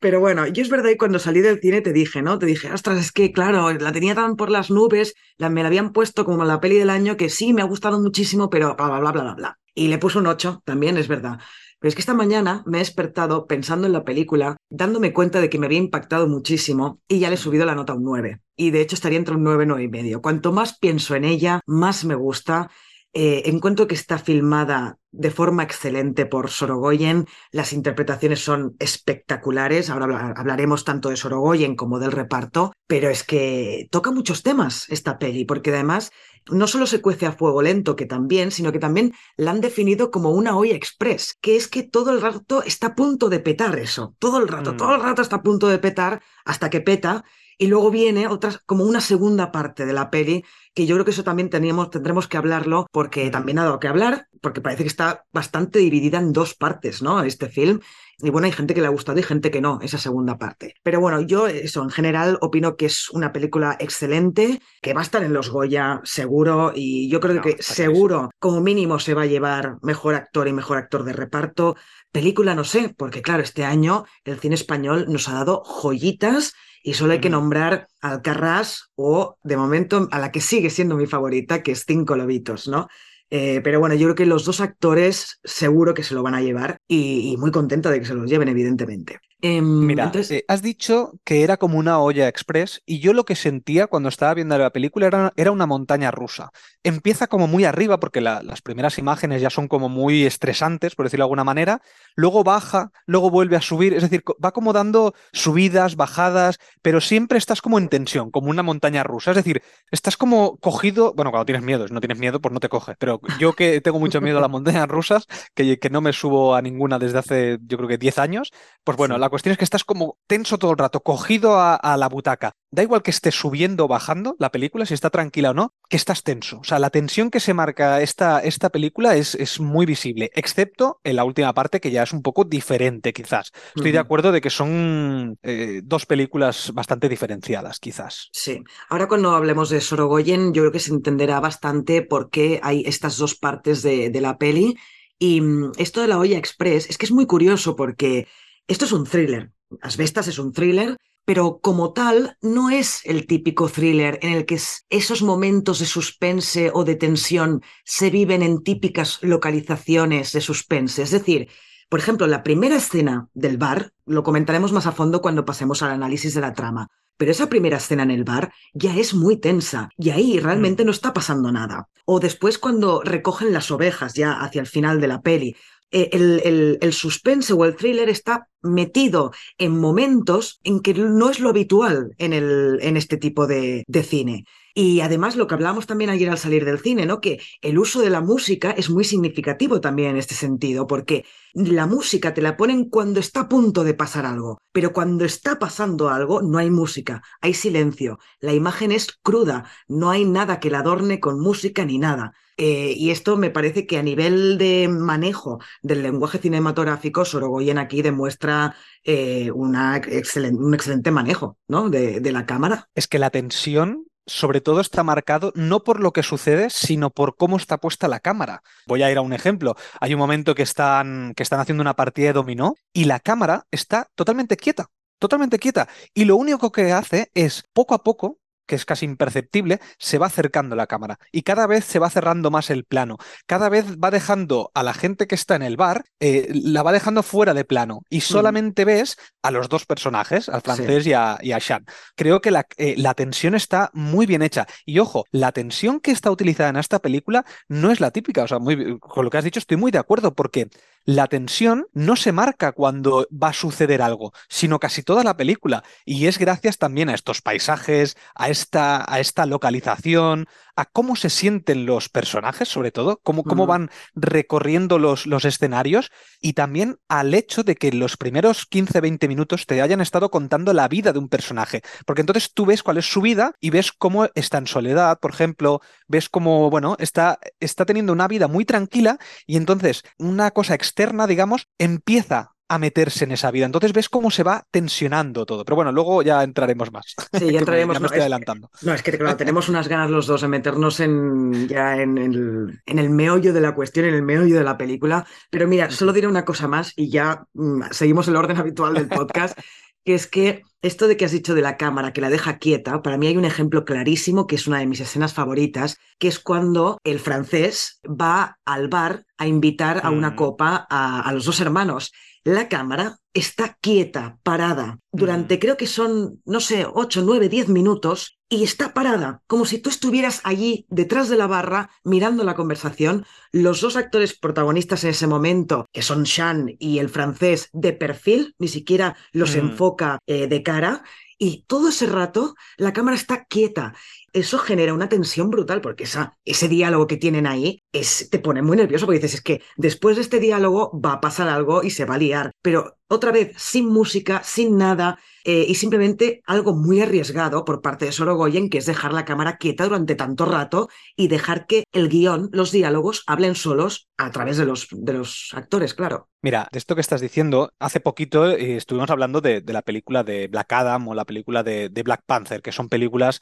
Pero 0.00 0.18
bueno, 0.18 0.46
yo 0.46 0.62
es 0.62 0.70
verdad 0.70 0.88
que 0.88 0.96
cuando 0.96 1.18
salí 1.18 1.40
del 1.40 1.60
cine 1.60 1.82
te 1.82 1.92
dije, 1.92 2.22
¿no? 2.22 2.38
Te 2.38 2.46
dije, 2.46 2.72
ostras, 2.72 2.98
es 2.98 3.12
que 3.12 3.32
claro, 3.32 3.70
la 3.70 3.92
tenía 3.92 4.14
tan 4.14 4.36
por 4.36 4.50
las 4.50 4.70
nubes, 4.70 5.14
me 5.38 5.60
la 5.60 5.68
habían 5.68 5.92
puesto 5.92 6.24
como 6.24 6.44
la 6.46 6.58
peli 6.58 6.78
del 6.78 6.88
año 6.88 7.18
que 7.18 7.28
sí, 7.28 7.52
me 7.52 7.60
ha 7.60 7.66
gustado 7.66 8.00
muchísimo, 8.00 8.48
pero 8.48 8.74
bla, 8.76 8.88
bla, 8.88 9.12
bla, 9.12 9.22
bla, 9.22 9.34
bla. 9.34 9.58
Y 9.74 9.88
le 9.88 9.98
puse 9.98 10.18
un 10.18 10.26
8, 10.26 10.62
también 10.64 10.96
es 10.96 11.06
verdad. 11.06 11.38
Pero 11.78 11.88
es 11.90 11.94
que 11.94 12.00
esta 12.00 12.14
mañana 12.14 12.62
me 12.66 12.78
he 12.78 12.80
despertado 12.80 13.46
pensando 13.46 13.86
en 13.86 13.92
la 13.92 14.04
película, 14.04 14.56
dándome 14.70 15.12
cuenta 15.12 15.40
de 15.40 15.50
que 15.50 15.58
me 15.58 15.66
había 15.66 15.78
impactado 15.78 16.28
muchísimo 16.28 17.00
y 17.06 17.18
ya 17.18 17.28
le 17.28 17.34
he 17.34 17.38
subido 17.38 17.66
la 17.66 17.74
nota 17.74 17.92
a 17.92 17.96
un 17.96 18.04
9. 18.04 18.40
Y 18.56 18.70
de 18.70 18.80
hecho 18.80 18.94
estaría 18.94 19.18
entre 19.18 19.34
un 19.34 19.42
9 19.42 19.64
y 19.64 19.66
9 19.66 19.82
y 19.84 19.88
medio. 19.88 20.22
Cuanto 20.22 20.52
más 20.52 20.78
pienso 20.78 21.14
en 21.14 21.24
ella, 21.24 21.60
más 21.66 22.06
me 22.06 22.14
gusta. 22.14 22.70
Eh, 23.12 23.42
encuentro 23.46 23.86
que 23.86 23.94
está 23.94 24.18
filmada 24.18 24.99
de 25.12 25.30
forma 25.30 25.62
excelente 25.62 26.26
por 26.26 26.50
Sorogoyen. 26.50 27.26
Las 27.50 27.72
interpretaciones 27.72 28.40
son 28.40 28.76
espectaculares. 28.78 29.90
Ahora 29.90 30.34
hablaremos 30.36 30.84
tanto 30.84 31.10
de 31.10 31.16
Sorogoyen 31.16 31.76
como 31.76 31.98
del 31.98 32.12
reparto, 32.12 32.72
pero 32.86 33.10
es 33.10 33.24
que 33.24 33.88
toca 33.90 34.10
muchos 34.10 34.42
temas 34.42 34.88
esta 34.88 35.18
peli, 35.18 35.44
porque 35.44 35.70
además 35.70 36.12
no 36.50 36.66
solo 36.66 36.86
se 36.86 37.00
cuece 37.00 37.26
a 37.26 37.32
fuego 37.32 37.62
lento, 37.62 37.96
que 37.96 38.06
también, 38.06 38.50
sino 38.50 38.72
que 38.72 38.78
también 38.78 39.12
la 39.36 39.50
han 39.50 39.60
definido 39.60 40.10
como 40.10 40.30
una 40.30 40.56
olla 40.56 40.74
express, 40.74 41.36
que 41.40 41.56
es 41.56 41.68
que 41.68 41.82
todo 41.82 42.12
el 42.12 42.20
rato 42.20 42.62
está 42.62 42.88
a 42.88 42.94
punto 42.94 43.28
de 43.28 43.40
petar 43.40 43.78
eso, 43.78 44.14
todo 44.18 44.38
el 44.38 44.48
rato, 44.48 44.76
todo 44.76 44.94
el 44.94 45.00
mm. 45.00 45.04
rato 45.04 45.22
está 45.22 45.36
a 45.36 45.42
punto 45.42 45.68
de 45.68 45.78
petar 45.78 46.22
hasta 46.44 46.70
que 46.70 46.80
peta 46.80 47.24
y 47.60 47.66
luego 47.66 47.90
viene 47.90 48.26
otra, 48.26 48.58
como 48.64 48.84
una 48.84 49.02
segunda 49.02 49.52
parte 49.52 49.84
de 49.84 49.92
la 49.92 50.10
peli, 50.10 50.42
que 50.72 50.86
yo 50.86 50.96
creo 50.96 51.04
que 51.04 51.10
eso 51.10 51.24
también 51.24 51.50
teníamos, 51.50 51.90
tendremos 51.90 52.26
que 52.26 52.38
hablarlo, 52.38 52.86
porque 52.90 53.28
también 53.28 53.58
ha 53.58 53.64
dado 53.64 53.78
que 53.78 53.86
hablar, 53.86 54.28
porque 54.40 54.62
parece 54.62 54.82
que 54.82 54.88
está 54.88 55.26
bastante 55.30 55.78
dividida 55.78 56.16
en 56.18 56.32
dos 56.32 56.54
partes, 56.54 57.02
¿no? 57.02 57.22
Este 57.22 57.50
film. 57.50 57.80
Y 58.22 58.30
bueno, 58.30 58.46
hay 58.46 58.52
gente 58.52 58.72
que 58.72 58.80
le 58.80 58.86
ha 58.86 58.90
gustado 58.90 59.18
y 59.18 59.22
gente 59.22 59.50
que 59.50 59.60
no, 59.60 59.78
esa 59.82 59.98
segunda 59.98 60.38
parte. 60.38 60.74
Pero 60.82 61.00
bueno, 61.00 61.20
yo 61.20 61.48
eso, 61.48 61.82
en 61.82 61.90
general, 61.90 62.38
opino 62.40 62.76
que 62.76 62.86
es 62.86 63.10
una 63.10 63.30
película 63.30 63.76
excelente, 63.78 64.62
que 64.80 64.94
va 64.94 65.00
a 65.00 65.04
estar 65.04 65.22
en 65.22 65.34
los 65.34 65.50
Goya, 65.50 66.00
seguro, 66.02 66.72
y 66.74 67.10
yo 67.10 67.20
creo 67.20 67.34
No, 67.34 67.42
que 67.42 67.62
seguro, 67.62 68.30
como 68.38 68.62
mínimo, 68.62 68.98
se 69.00 69.12
va 69.12 69.22
a 69.22 69.26
llevar 69.26 69.76
mejor 69.82 70.14
actor 70.14 70.48
y 70.48 70.54
mejor 70.54 70.78
actor 70.78 71.04
de 71.04 71.12
reparto. 71.12 71.76
Película 72.10 72.54
no 72.54 72.64
sé, 72.64 72.94
porque 72.96 73.20
claro, 73.20 73.42
este 73.42 73.66
año 73.66 74.06
el 74.24 74.40
cine 74.40 74.54
español 74.54 75.04
nos 75.10 75.28
ha 75.28 75.34
dado 75.34 75.62
joyitas 75.62 76.54
y 76.82 76.94
solo 76.94 77.12
hay 77.12 77.20
que 77.20 77.30
nombrar 77.30 77.88
a 78.00 78.10
Alcarrás 78.12 78.90
o, 78.94 79.36
de 79.42 79.56
momento, 79.56 80.08
a 80.10 80.18
la 80.18 80.32
que 80.32 80.40
sigue 80.40 80.70
siendo 80.70 80.96
mi 80.96 81.06
favorita, 81.06 81.62
que 81.62 81.72
es 81.72 81.84
Cinco 81.86 82.16
Lobitos, 82.16 82.68
¿no? 82.68 82.88
Eh, 83.30 83.60
pero 83.62 83.78
bueno, 83.80 83.94
yo 83.94 84.06
creo 84.06 84.14
que 84.16 84.26
los 84.26 84.44
dos 84.44 84.60
actores 84.60 85.38
seguro 85.44 85.94
que 85.94 86.02
se 86.02 86.14
lo 86.14 86.22
van 86.22 86.34
a 86.34 86.40
llevar 86.42 86.78
y, 86.88 87.32
y 87.32 87.36
muy 87.36 87.52
contenta 87.52 87.90
de 87.90 88.00
que 88.00 88.06
se 88.06 88.14
los 88.14 88.28
lleven, 88.28 88.48
evidentemente. 88.48 89.20
Em, 89.42 89.64
Mira, 89.86 90.04
entonces, 90.04 90.30
eh, 90.30 90.44
has 90.48 90.60
dicho 90.60 91.12
que 91.24 91.42
era 91.42 91.56
como 91.56 91.78
una 91.78 91.98
olla 91.98 92.28
express 92.28 92.82
y 92.84 93.00
yo 93.00 93.14
lo 93.14 93.24
que 93.24 93.34
sentía 93.36 93.86
cuando 93.86 94.10
estaba 94.10 94.34
viendo 94.34 94.58
la 94.58 94.70
película 94.70 95.06
era, 95.06 95.32
era 95.34 95.50
una 95.50 95.64
montaña 95.66 96.10
rusa. 96.10 96.50
Empieza 96.82 97.26
como 97.26 97.46
muy 97.46 97.64
arriba 97.64 97.98
porque 98.00 98.20
la- 98.20 98.42
las 98.42 98.60
primeras 98.60 98.98
imágenes 98.98 99.40
ya 99.40 99.48
son 99.48 99.66
como 99.66 99.88
muy 99.88 100.26
estresantes, 100.26 100.94
por 100.94 101.06
decirlo 101.06 101.22
de 101.22 101.26
alguna 101.28 101.44
manera, 101.44 101.80
luego 102.16 102.44
baja, 102.44 102.90
luego 103.06 103.30
vuelve 103.30 103.56
a 103.56 103.62
subir, 103.62 103.94
es 103.94 104.02
decir, 104.02 104.22
va 104.44 104.52
como 104.52 104.74
dando 104.74 105.14
subidas, 105.32 105.96
bajadas, 105.96 106.58
pero 106.82 107.00
siempre 107.00 107.38
estás 107.38 107.62
como 107.62 107.78
en 107.78 107.88
tensión, 107.88 108.30
como 108.30 108.50
una 108.50 108.62
montaña 108.62 109.04
rusa, 109.04 109.30
es 109.30 109.36
decir, 109.38 109.62
estás 109.90 110.18
como 110.18 110.58
cogido, 110.58 111.14
bueno, 111.14 111.30
cuando 111.30 111.46
tienes 111.46 111.62
miedo, 111.64 111.88
si 111.88 111.94
no 111.94 112.00
tienes 112.00 112.18
miedo, 112.18 112.40
pues 112.42 112.52
no 112.52 112.60
te 112.60 112.68
coge, 112.68 112.94
pero 112.98 113.20
yo 113.38 113.54
que 113.54 113.80
tengo 113.80 113.98
mucho 113.98 114.20
miedo 114.20 114.36
a 114.36 114.40
las 114.42 114.50
montañas 114.50 114.86
rusas, 114.88 115.26
que, 115.54 115.78
que 115.78 115.88
no 115.88 116.02
me 116.02 116.12
subo 116.12 116.54
a 116.54 116.60
ninguna 116.62 116.98
desde 116.98 117.18
hace, 117.18 117.58
yo 117.66 117.78
creo 117.78 117.88
que 117.88 117.96
10 117.98 118.18
años, 118.18 118.50
pues 118.84 118.96
bueno, 118.98 119.14
Sí. 119.14 119.20
la 119.20 119.29
cuestión 119.30 119.52
es 119.52 119.58
que 119.58 119.64
estás 119.64 119.84
como 119.84 120.18
tenso 120.26 120.58
todo 120.58 120.72
el 120.72 120.78
rato, 120.78 121.00
cogido 121.00 121.58
a, 121.58 121.74
a 121.74 121.96
la 121.96 122.08
butaca. 122.08 122.52
Da 122.70 122.82
igual 122.82 123.02
que 123.02 123.10
esté 123.10 123.32
subiendo 123.32 123.84
o 123.84 123.88
bajando 123.88 124.36
la 124.38 124.50
película, 124.50 124.86
si 124.86 124.94
está 124.94 125.10
tranquila 125.10 125.50
o 125.50 125.54
no, 125.54 125.74
que 125.88 125.96
estás 125.96 126.22
tenso. 126.22 126.58
O 126.60 126.64
sea, 126.64 126.78
la 126.78 126.90
tensión 126.90 127.30
que 127.30 127.40
se 127.40 127.54
marca 127.54 128.00
esta, 128.00 128.40
esta 128.40 128.68
película 128.70 129.16
es, 129.16 129.34
es 129.34 129.58
muy 129.58 129.86
visible, 129.86 130.30
excepto 130.34 131.00
en 131.02 131.16
la 131.16 131.24
última 131.24 131.52
parte 131.52 131.80
que 131.80 131.90
ya 131.90 132.02
es 132.02 132.12
un 132.12 132.22
poco 132.22 132.44
diferente, 132.44 133.12
quizás. 133.12 133.50
Estoy 133.74 133.92
de 133.92 133.98
acuerdo 133.98 134.32
de 134.32 134.40
que 134.40 134.50
son 134.50 135.38
eh, 135.42 135.80
dos 135.84 136.06
películas 136.06 136.72
bastante 136.74 137.08
diferenciadas, 137.08 137.80
quizás. 137.80 138.28
Sí, 138.32 138.60
ahora 138.88 139.08
cuando 139.08 139.30
hablemos 139.30 139.70
de 139.70 139.80
Sorogoyen, 139.80 140.52
yo 140.52 140.62
creo 140.62 140.72
que 140.72 140.78
se 140.78 140.92
entenderá 140.92 141.40
bastante 141.40 142.02
por 142.02 142.30
qué 142.30 142.60
hay 142.62 142.82
estas 142.86 143.16
dos 143.16 143.34
partes 143.34 143.82
de, 143.82 144.10
de 144.10 144.20
la 144.20 144.38
peli. 144.38 144.76
Y 145.18 145.40
mm, 145.40 145.72
esto 145.78 146.00
de 146.00 146.08
la 146.08 146.18
olla 146.18 146.38
express 146.38 146.88
es 146.88 146.98
que 146.98 147.06
es 147.06 147.12
muy 147.12 147.26
curioso 147.26 147.76
porque 147.76 148.26
esto 148.68 148.84
es 148.84 148.92
un 148.92 149.04
thriller. 149.04 149.52
Asbestas 149.82 150.28
es 150.28 150.38
un 150.38 150.52
thriller, 150.52 150.96
pero 151.24 151.60
como 151.60 151.92
tal 151.92 152.36
no 152.42 152.70
es 152.70 153.02
el 153.04 153.26
típico 153.26 153.68
thriller 153.68 154.18
en 154.22 154.32
el 154.32 154.46
que 154.46 154.56
es- 154.56 154.84
esos 154.90 155.22
momentos 155.22 155.78
de 155.78 155.86
suspense 155.86 156.70
o 156.74 156.84
de 156.84 156.96
tensión 156.96 157.62
se 157.84 158.10
viven 158.10 158.42
en 158.42 158.62
típicas 158.62 159.18
localizaciones 159.22 160.32
de 160.32 160.40
suspense. 160.40 161.02
Es 161.02 161.10
decir, 161.10 161.48
por 161.88 162.00
ejemplo, 162.00 162.26
la 162.26 162.42
primera 162.42 162.76
escena 162.76 163.28
del 163.34 163.58
bar, 163.58 163.92
lo 164.06 164.22
comentaremos 164.22 164.72
más 164.72 164.86
a 164.86 164.92
fondo 164.92 165.20
cuando 165.20 165.44
pasemos 165.44 165.82
al 165.82 165.90
análisis 165.90 166.34
de 166.34 166.40
la 166.40 166.52
trama. 166.52 166.88
Pero 167.16 167.32
esa 167.32 167.48
primera 167.50 167.76
escena 167.76 168.02
en 168.04 168.10
el 168.12 168.24
bar 168.24 168.52
ya 168.72 168.96
es 168.96 169.12
muy 169.12 169.36
tensa 169.36 169.90
y 169.98 170.10
ahí 170.10 170.40
realmente 170.40 170.84
no 170.84 170.90
está 170.90 171.12
pasando 171.12 171.52
nada. 171.52 171.88
O 172.06 172.18
después 172.18 172.58
cuando 172.58 173.02
recogen 173.02 173.52
las 173.52 173.70
ovejas 173.70 174.14
ya 174.14 174.32
hacia 174.40 174.60
el 174.62 174.66
final 174.66 175.00
de 175.00 175.08
la 175.08 175.20
peli. 175.20 175.54
Eh, 175.90 176.08
El, 176.12 176.40
el- 176.44 176.78
el 176.80 176.92
suspense 176.92 177.52
o 177.52 177.64
el 177.64 177.76
thriller 177.76 178.08
está 178.08 178.48
metido 178.62 179.32
en 179.58 179.78
momentos 179.78 180.60
en 180.64 180.80
que 180.80 180.94
no 180.94 181.30
es 181.30 181.40
lo 181.40 181.48
habitual 181.50 182.14
en, 182.18 182.32
el, 182.32 182.78
en 182.82 182.96
este 182.96 183.16
tipo 183.16 183.46
de, 183.46 183.84
de 183.86 184.02
cine. 184.02 184.44
Y 184.72 185.00
además 185.00 185.34
lo 185.34 185.46
que 185.48 185.54
hablábamos 185.54 185.86
también 185.86 186.10
ayer 186.10 186.30
al 186.30 186.38
salir 186.38 186.64
del 186.64 186.78
cine, 186.78 187.04
¿no? 187.04 187.20
Que 187.20 187.40
el 187.60 187.78
uso 187.78 188.00
de 188.02 188.10
la 188.10 188.20
música 188.20 188.70
es 188.70 188.88
muy 188.88 189.02
significativo 189.04 189.80
también 189.80 190.10
en 190.10 190.16
este 190.16 190.34
sentido, 190.34 190.86
porque 190.86 191.24
la 191.54 191.86
música 191.86 192.32
te 192.34 192.40
la 192.42 192.56
ponen 192.56 192.84
cuando 192.88 193.18
está 193.18 193.40
a 193.40 193.48
punto 193.48 193.82
de 193.82 193.94
pasar 193.94 194.26
algo, 194.26 194.58
pero 194.72 194.92
cuando 194.92 195.24
está 195.24 195.58
pasando 195.58 196.08
algo 196.08 196.40
no 196.42 196.58
hay 196.58 196.70
música, 196.70 197.20
hay 197.40 197.54
silencio, 197.54 198.18
la 198.40 198.52
imagen 198.52 198.92
es 198.92 199.08
cruda, 199.22 199.64
no 199.88 200.10
hay 200.10 200.24
nada 200.24 200.60
que 200.60 200.70
la 200.70 200.80
adorne 200.80 201.18
con 201.18 201.40
música 201.40 201.84
ni 201.84 201.98
nada. 201.98 202.32
Eh, 202.62 202.92
y 202.94 203.10
esto 203.10 203.38
me 203.38 203.48
parece 203.48 203.86
que 203.86 203.96
a 203.96 204.02
nivel 204.02 204.58
de 204.58 204.86
manejo 204.86 205.60
del 205.80 206.02
lenguaje 206.02 206.36
cinematográfico, 206.36 207.24
Sorogoyen 207.24 207.78
aquí 207.78 208.02
demuestra 208.02 208.76
eh, 209.02 209.50
un 209.50 209.74
excelente 210.12 211.10
manejo 211.10 211.56
¿no? 211.68 211.88
de, 211.88 212.20
de 212.20 212.32
la 212.32 212.44
cámara. 212.44 212.90
Es 212.94 213.08
que 213.08 213.18
la 213.18 213.30
tensión, 213.30 214.04
sobre 214.26 214.60
todo, 214.60 214.82
está 214.82 215.02
marcado 215.02 215.54
no 215.54 215.84
por 215.84 216.00
lo 216.00 216.12
que 216.12 216.22
sucede, 216.22 216.68
sino 216.68 217.08
por 217.08 217.34
cómo 217.34 217.56
está 217.56 217.78
puesta 217.78 218.08
la 218.08 218.20
cámara. 218.20 218.62
Voy 218.86 219.02
a 219.02 219.10
ir 219.10 219.16
a 219.16 219.22
un 219.22 219.32
ejemplo. 219.32 219.74
Hay 219.98 220.12
un 220.12 220.20
momento 220.20 220.54
que 220.54 220.62
están, 220.62 221.32
que 221.34 221.42
están 221.42 221.60
haciendo 221.60 221.80
una 221.80 221.96
partida 221.96 222.26
de 222.26 222.34
dominó 222.34 222.74
y 222.92 223.04
la 223.04 223.20
cámara 223.20 223.64
está 223.70 224.10
totalmente 224.14 224.58
quieta, 224.58 224.90
totalmente 225.18 225.58
quieta. 225.58 225.88
Y 226.12 226.26
lo 226.26 226.36
único 226.36 226.70
que 226.72 226.92
hace 226.92 227.30
es, 227.32 227.64
poco 227.72 227.94
a 227.94 228.02
poco, 228.02 228.36
que 228.66 228.76
es 228.76 228.84
casi 228.84 229.04
imperceptible, 229.04 229.80
se 229.98 230.18
va 230.18 230.26
acercando 230.26 230.76
la 230.76 230.86
cámara 230.86 231.18
y 231.32 231.42
cada 231.42 231.66
vez 231.66 231.84
se 231.84 231.98
va 231.98 232.10
cerrando 232.10 232.50
más 232.50 232.70
el 232.70 232.84
plano. 232.84 233.18
Cada 233.46 233.68
vez 233.68 233.96
va 233.96 234.10
dejando 234.10 234.70
a 234.74 234.82
la 234.82 234.94
gente 234.94 235.26
que 235.26 235.34
está 235.34 235.56
en 235.56 235.62
el 235.62 235.76
bar, 235.76 236.04
eh, 236.20 236.50
la 236.52 236.82
va 236.82 236.92
dejando 236.92 237.22
fuera 237.22 237.54
de 237.54 237.64
plano 237.64 238.02
y 238.08 238.20
solamente 238.20 238.84
ves 238.84 239.16
a 239.42 239.50
los 239.50 239.68
dos 239.68 239.86
personajes, 239.86 240.48
al 240.48 240.62
francés 240.62 241.06
y, 241.06 241.12
a, 241.12 241.38
y 241.40 241.52
a 241.52 241.58
Shan. 241.58 241.84
Creo 242.16 242.40
que 242.40 242.50
la, 242.50 242.66
eh, 242.76 242.94
la 242.96 243.14
tensión 243.14 243.54
está 243.54 243.90
muy 243.92 244.26
bien 244.26 244.42
hecha. 244.42 244.66
Y 244.84 244.98
ojo, 244.98 245.24
la 245.30 245.52
tensión 245.52 246.00
que 246.00 246.10
está 246.10 246.30
utilizada 246.30 246.70
en 246.70 246.76
esta 246.76 246.98
película 246.98 247.44
no 247.68 247.90
es 247.90 248.00
la 248.00 248.10
típica. 248.10 248.44
O 248.44 248.48
sea, 248.48 248.58
muy, 248.58 248.98
con 248.98 249.24
lo 249.24 249.30
que 249.30 249.38
has 249.38 249.44
dicho 249.44 249.58
estoy 249.58 249.76
muy 249.76 249.90
de 249.90 249.98
acuerdo 249.98 250.34
porque 250.34 250.68
la 251.10 251.26
tensión 251.26 251.88
no 251.92 252.14
se 252.14 252.30
marca 252.30 252.70
cuando 252.70 253.26
va 253.30 253.48
a 253.48 253.52
suceder 253.52 254.00
algo, 254.00 254.32
sino 254.48 254.78
casi 254.78 255.02
toda 255.02 255.24
la 255.24 255.36
película. 255.36 255.82
Y 256.04 256.26
es 256.26 256.38
gracias 256.38 256.78
también 256.78 257.08
a 257.08 257.14
estos 257.14 257.42
paisajes, 257.42 258.16
a 258.36 258.48
esta, 258.48 259.04
a 259.12 259.18
esta 259.18 259.44
localización, 259.44 260.46
a 260.76 260.84
cómo 260.84 261.16
se 261.16 261.28
sienten 261.28 261.84
los 261.84 262.08
personajes, 262.08 262.68
sobre 262.68 262.92
todo, 262.92 263.20
cómo, 263.24 263.42
cómo 263.42 263.66
van 263.66 263.90
recorriendo 264.14 265.00
los, 265.00 265.26
los 265.26 265.44
escenarios 265.44 266.10
y 266.40 266.52
también 266.52 266.98
al 267.08 267.34
hecho 267.34 267.64
de 267.64 267.74
que 267.74 267.92
los 267.92 268.16
primeros 268.16 268.70
15-20 268.70 269.28
minutos 269.28 269.66
te 269.66 269.82
hayan 269.82 270.00
estado 270.00 270.30
contando 270.30 270.72
la 270.72 270.88
vida 270.88 271.12
de 271.12 271.18
un 271.18 271.28
personaje. 271.28 271.82
Porque 272.06 272.22
entonces 272.22 272.52
tú 272.54 272.66
ves 272.66 272.82
cuál 272.82 272.98
es 272.98 273.10
su 273.10 273.20
vida 273.20 273.52
y 273.60 273.70
ves 273.70 273.92
cómo 273.92 274.28
está 274.34 274.58
en 274.58 274.68
soledad, 274.68 275.18
por 275.18 275.32
ejemplo, 275.32 275.80
ves 276.06 276.28
cómo, 276.28 276.70
bueno, 276.70 276.96
está, 276.98 277.40
está 277.58 277.84
teniendo 277.84 278.12
una 278.12 278.28
vida 278.28 278.48
muy 278.48 278.64
tranquila 278.64 279.18
y 279.46 279.56
entonces 279.56 280.02
una 280.18 280.50
cosa 280.50 280.74
externa, 280.74 280.99
digamos, 281.26 281.66
empieza 281.78 282.52
a 282.68 282.78
meterse 282.78 283.24
en 283.24 283.32
esa 283.32 283.50
vida. 283.50 283.66
Entonces 283.66 283.92
ves 283.92 284.08
cómo 284.08 284.30
se 284.30 284.44
va 284.44 284.64
tensionando 284.70 285.44
todo. 285.44 285.64
Pero 285.64 285.74
bueno, 285.74 285.90
luego 285.90 286.22
ya 286.22 286.44
entraremos 286.44 286.92
más. 286.92 287.16
Sí, 287.36 287.50
ya 287.50 287.58
entraremos. 287.58 287.94
ya 287.94 287.98
me 288.00 288.04
no, 288.04 288.06
estoy 288.06 288.18
es- 288.18 288.22
adelantando. 288.22 288.70
No, 288.82 288.94
es 288.94 289.02
que 289.02 289.18
claro, 289.18 289.36
tenemos 289.36 289.68
unas 289.68 289.88
ganas 289.88 290.08
los 290.08 290.28
dos 290.28 290.42
de 290.42 290.48
meternos 290.48 291.00
en, 291.00 291.66
ya 291.66 291.96
en 292.00 292.16
el, 292.16 292.80
en 292.86 292.98
el 293.00 293.10
meollo 293.10 293.52
de 293.52 293.60
la 293.60 293.74
cuestión, 293.74 294.06
en 294.06 294.14
el 294.14 294.22
meollo 294.22 294.56
de 294.56 294.62
la 294.64 294.78
película. 294.78 295.26
Pero 295.50 295.66
mira, 295.66 295.90
solo 295.90 296.12
diré 296.12 296.28
una 296.28 296.44
cosa 296.44 296.68
más 296.68 296.92
y 296.94 297.10
ya 297.10 297.42
mm, 297.54 297.82
seguimos 297.90 298.28
el 298.28 298.36
orden 298.36 298.56
habitual 298.58 298.94
del 298.94 299.08
podcast, 299.08 299.58
que 300.04 300.14
es 300.14 300.26
que 300.26 300.62
esto 300.82 301.08
de 301.08 301.16
que 301.16 301.26
has 301.26 301.32
dicho 301.32 301.54
de 301.54 301.60
la 301.60 301.76
cámara, 301.76 302.12
que 302.12 302.22
la 302.22 302.30
deja 302.30 302.58
quieta, 302.58 303.02
para 303.02 303.18
mí 303.18 303.26
hay 303.26 303.36
un 303.36 303.44
ejemplo 303.44 303.84
clarísimo 303.84 304.46
que 304.46 304.56
es 304.56 304.66
una 304.66 304.78
de 304.78 304.86
mis 304.86 305.00
escenas 305.00 305.34
favoritas, 305.34 305.98
que 306.18 306.28
es 306.28 306.38
cuando 306.38 306.98
el 307.04 307.18
francés 307.20 308.00
va 308.04 308.58
al 308.64 308.88
bar 308.88 309.24
a 309.36 309.46
invitar 309.46 310.00
a 310.04 310.10
una 310.10 310.30
Mm. 310.30 310.36
copa 310.36 310.86
a, 310.88 311.20
a 311.20 311.32
los 311.32 311.44
dos 311.44 311.60
hermanos. 311.60 312.12
La 312.44 312.68
cámara 312.68 313.18
está 313.34 313.76
quieta, 313.80 314.38
parada, 314.42 314.98
durante 315.12 315.56
Mm. 315.56 315.58
creo 315.60 315.76
que 315.76 315.86
son, 315.86 316.40
no 316.46 316.60
sé, 316.60 316.86
8, 316.90 317.22
9, 317.24 317.48
10 317.48 317.68
minutos 317.68 318.38
y 318.48 318.64
está 318.64 318.92
parada, 318.94 319.42
como 319.46 319.64
si 319.66 319.78
tú 319.78 319.90
estuvieras 319.90 320.40
allí 320.44 320.86
detrás 320.88 321.28
de 321.28 321.36
la 321.36 321.46
barra 321.46 321.90
mirando 322.02 322.42
la 322.42 322.54
conversación. 322.56 323.24
Los 323.52 323.80
dos 323.82 323.96
actores 323.96 324.36
protagonistas 324.38 325.04
en 325.04 325.10
ese 325.10 325.26
momento, 325.26 325.86
que 325.92 326.02
son 326.02 326.24
Shan 326.24 326.74
y 326.78 326.98
el 326.98 327.08
francés, 327.10 327.68
de 327.72 327.92
perfil, 327.92 328.54
ni 328.58 328.68
siquiera 328.68 329.16
los 329.32 329.54
Mm. 329.54 329.58
enfoca 329.60 330.18
eh, 330.26 330.46
de 330.48 330.62
cara. 330.62 331.02
Y 331.42 331.64
todo 331.66 331.88
ese 331.88 332.04
rato 332.06 332.54
la 332.76 332.92
cámara 332.92 333.16
está 333.16 333.44
quieta. 333.44 333.94
Eso 334.32 334.58
genera 334.58 334.94
una 334.94 335.08
tensión 335.08 335.50
brutal 335.50 335.80
porque 335.80 336.04
ese 336.44 336.68
diálogo 336.68 337.06
que 337.06 337.16
tienen 337.16 337.46
ahí 337.46 337.82
es, 337.92 338.28
te 338.30 338.38
pone 338.38 338.62
muy 338.62 338.76
nervioso 338.76 339.06
porque 339.06 339.18
dices, 339.18 339.34
es 339.34 339.42
que 339.42 339.62
después 339.76 340.16
de 340.16 340.22
este 340.22 340.40
diálogo 340.40 340.98
va 341.00 341.14
a 341.14 341.20
pasar 341.20 341.48
algo 341.48 341.82
y 341.82 341.90
se 341.90 342.04
va 342.04 342.14
a 342.14 342.18
liar. 342.18 342.52
Pero 342.62 342.96
otra 343.08 343.32
vez, 343.32 343.52
sin 343.56 343.88
música, 343.88 344.42
sin 344.44 344.78
nada, 344.78 345.18
eh, 345.44 345.66
y 345.68 345.74
simplemente 345.74 346.42
algo 346.46 346.74
muy 346.74 347.00
arriesgado 347.00 347.64
por 347.64 347.82
parte 347.82 348.04
de 348.04 348.12
Sorogoyen, 348.12 348.70
que 348.70 348.78
es 348.78 348.86
dejar 348.86 349.12
la 349.12 349.24
cámara 349.24 349.56
quieta 349.56 349.84
durante 349.84 350.14
tanto 350.14 350.44
rato 350.44 350.88
y 351.16 351.26
dejar 351.26 351.66
que 351.66 351.82
el 351.90 352.08
guion, 352.08 352.50
los 352.52 352.70
diálogos, 352.70 353.24
hablen 353.26 353.56
solos 353.56 354.08
a 354.16 354.30
través 354.30 354.58
de 354.58 354.64
los, 354.64 354.86
de 354.92 355.14
los 355.14 355.50
actores, 355.54 355.94
claro. 355.94 356.28
Mira, 356.40 356.68
de 356.70 356.78
esto 356.78 356.94
que 356.94 357.00
estás 357.00 357.20
diciendo, 357.20 357.72
hace 357.80 357.98
poquito 357.98 358.48
eh, 358.48 358.76
estuvimos 358.76 359.10
hablando 359.10 359.40
de, 359.40 359.62
la 359.66 359.82
película 359.82 360.22
de 360.22 360.46
Black 360.46 360.72
Adam 360.72 361.08
o 361.08 361.14
la 361.14 361.24
película 361.24 361.64
de 361.64 362.02
Black 362.04 362.22
Panther, 362.26 362.62
que 362.62 362.70
son 362.70 362.88
películas 362.88 363.40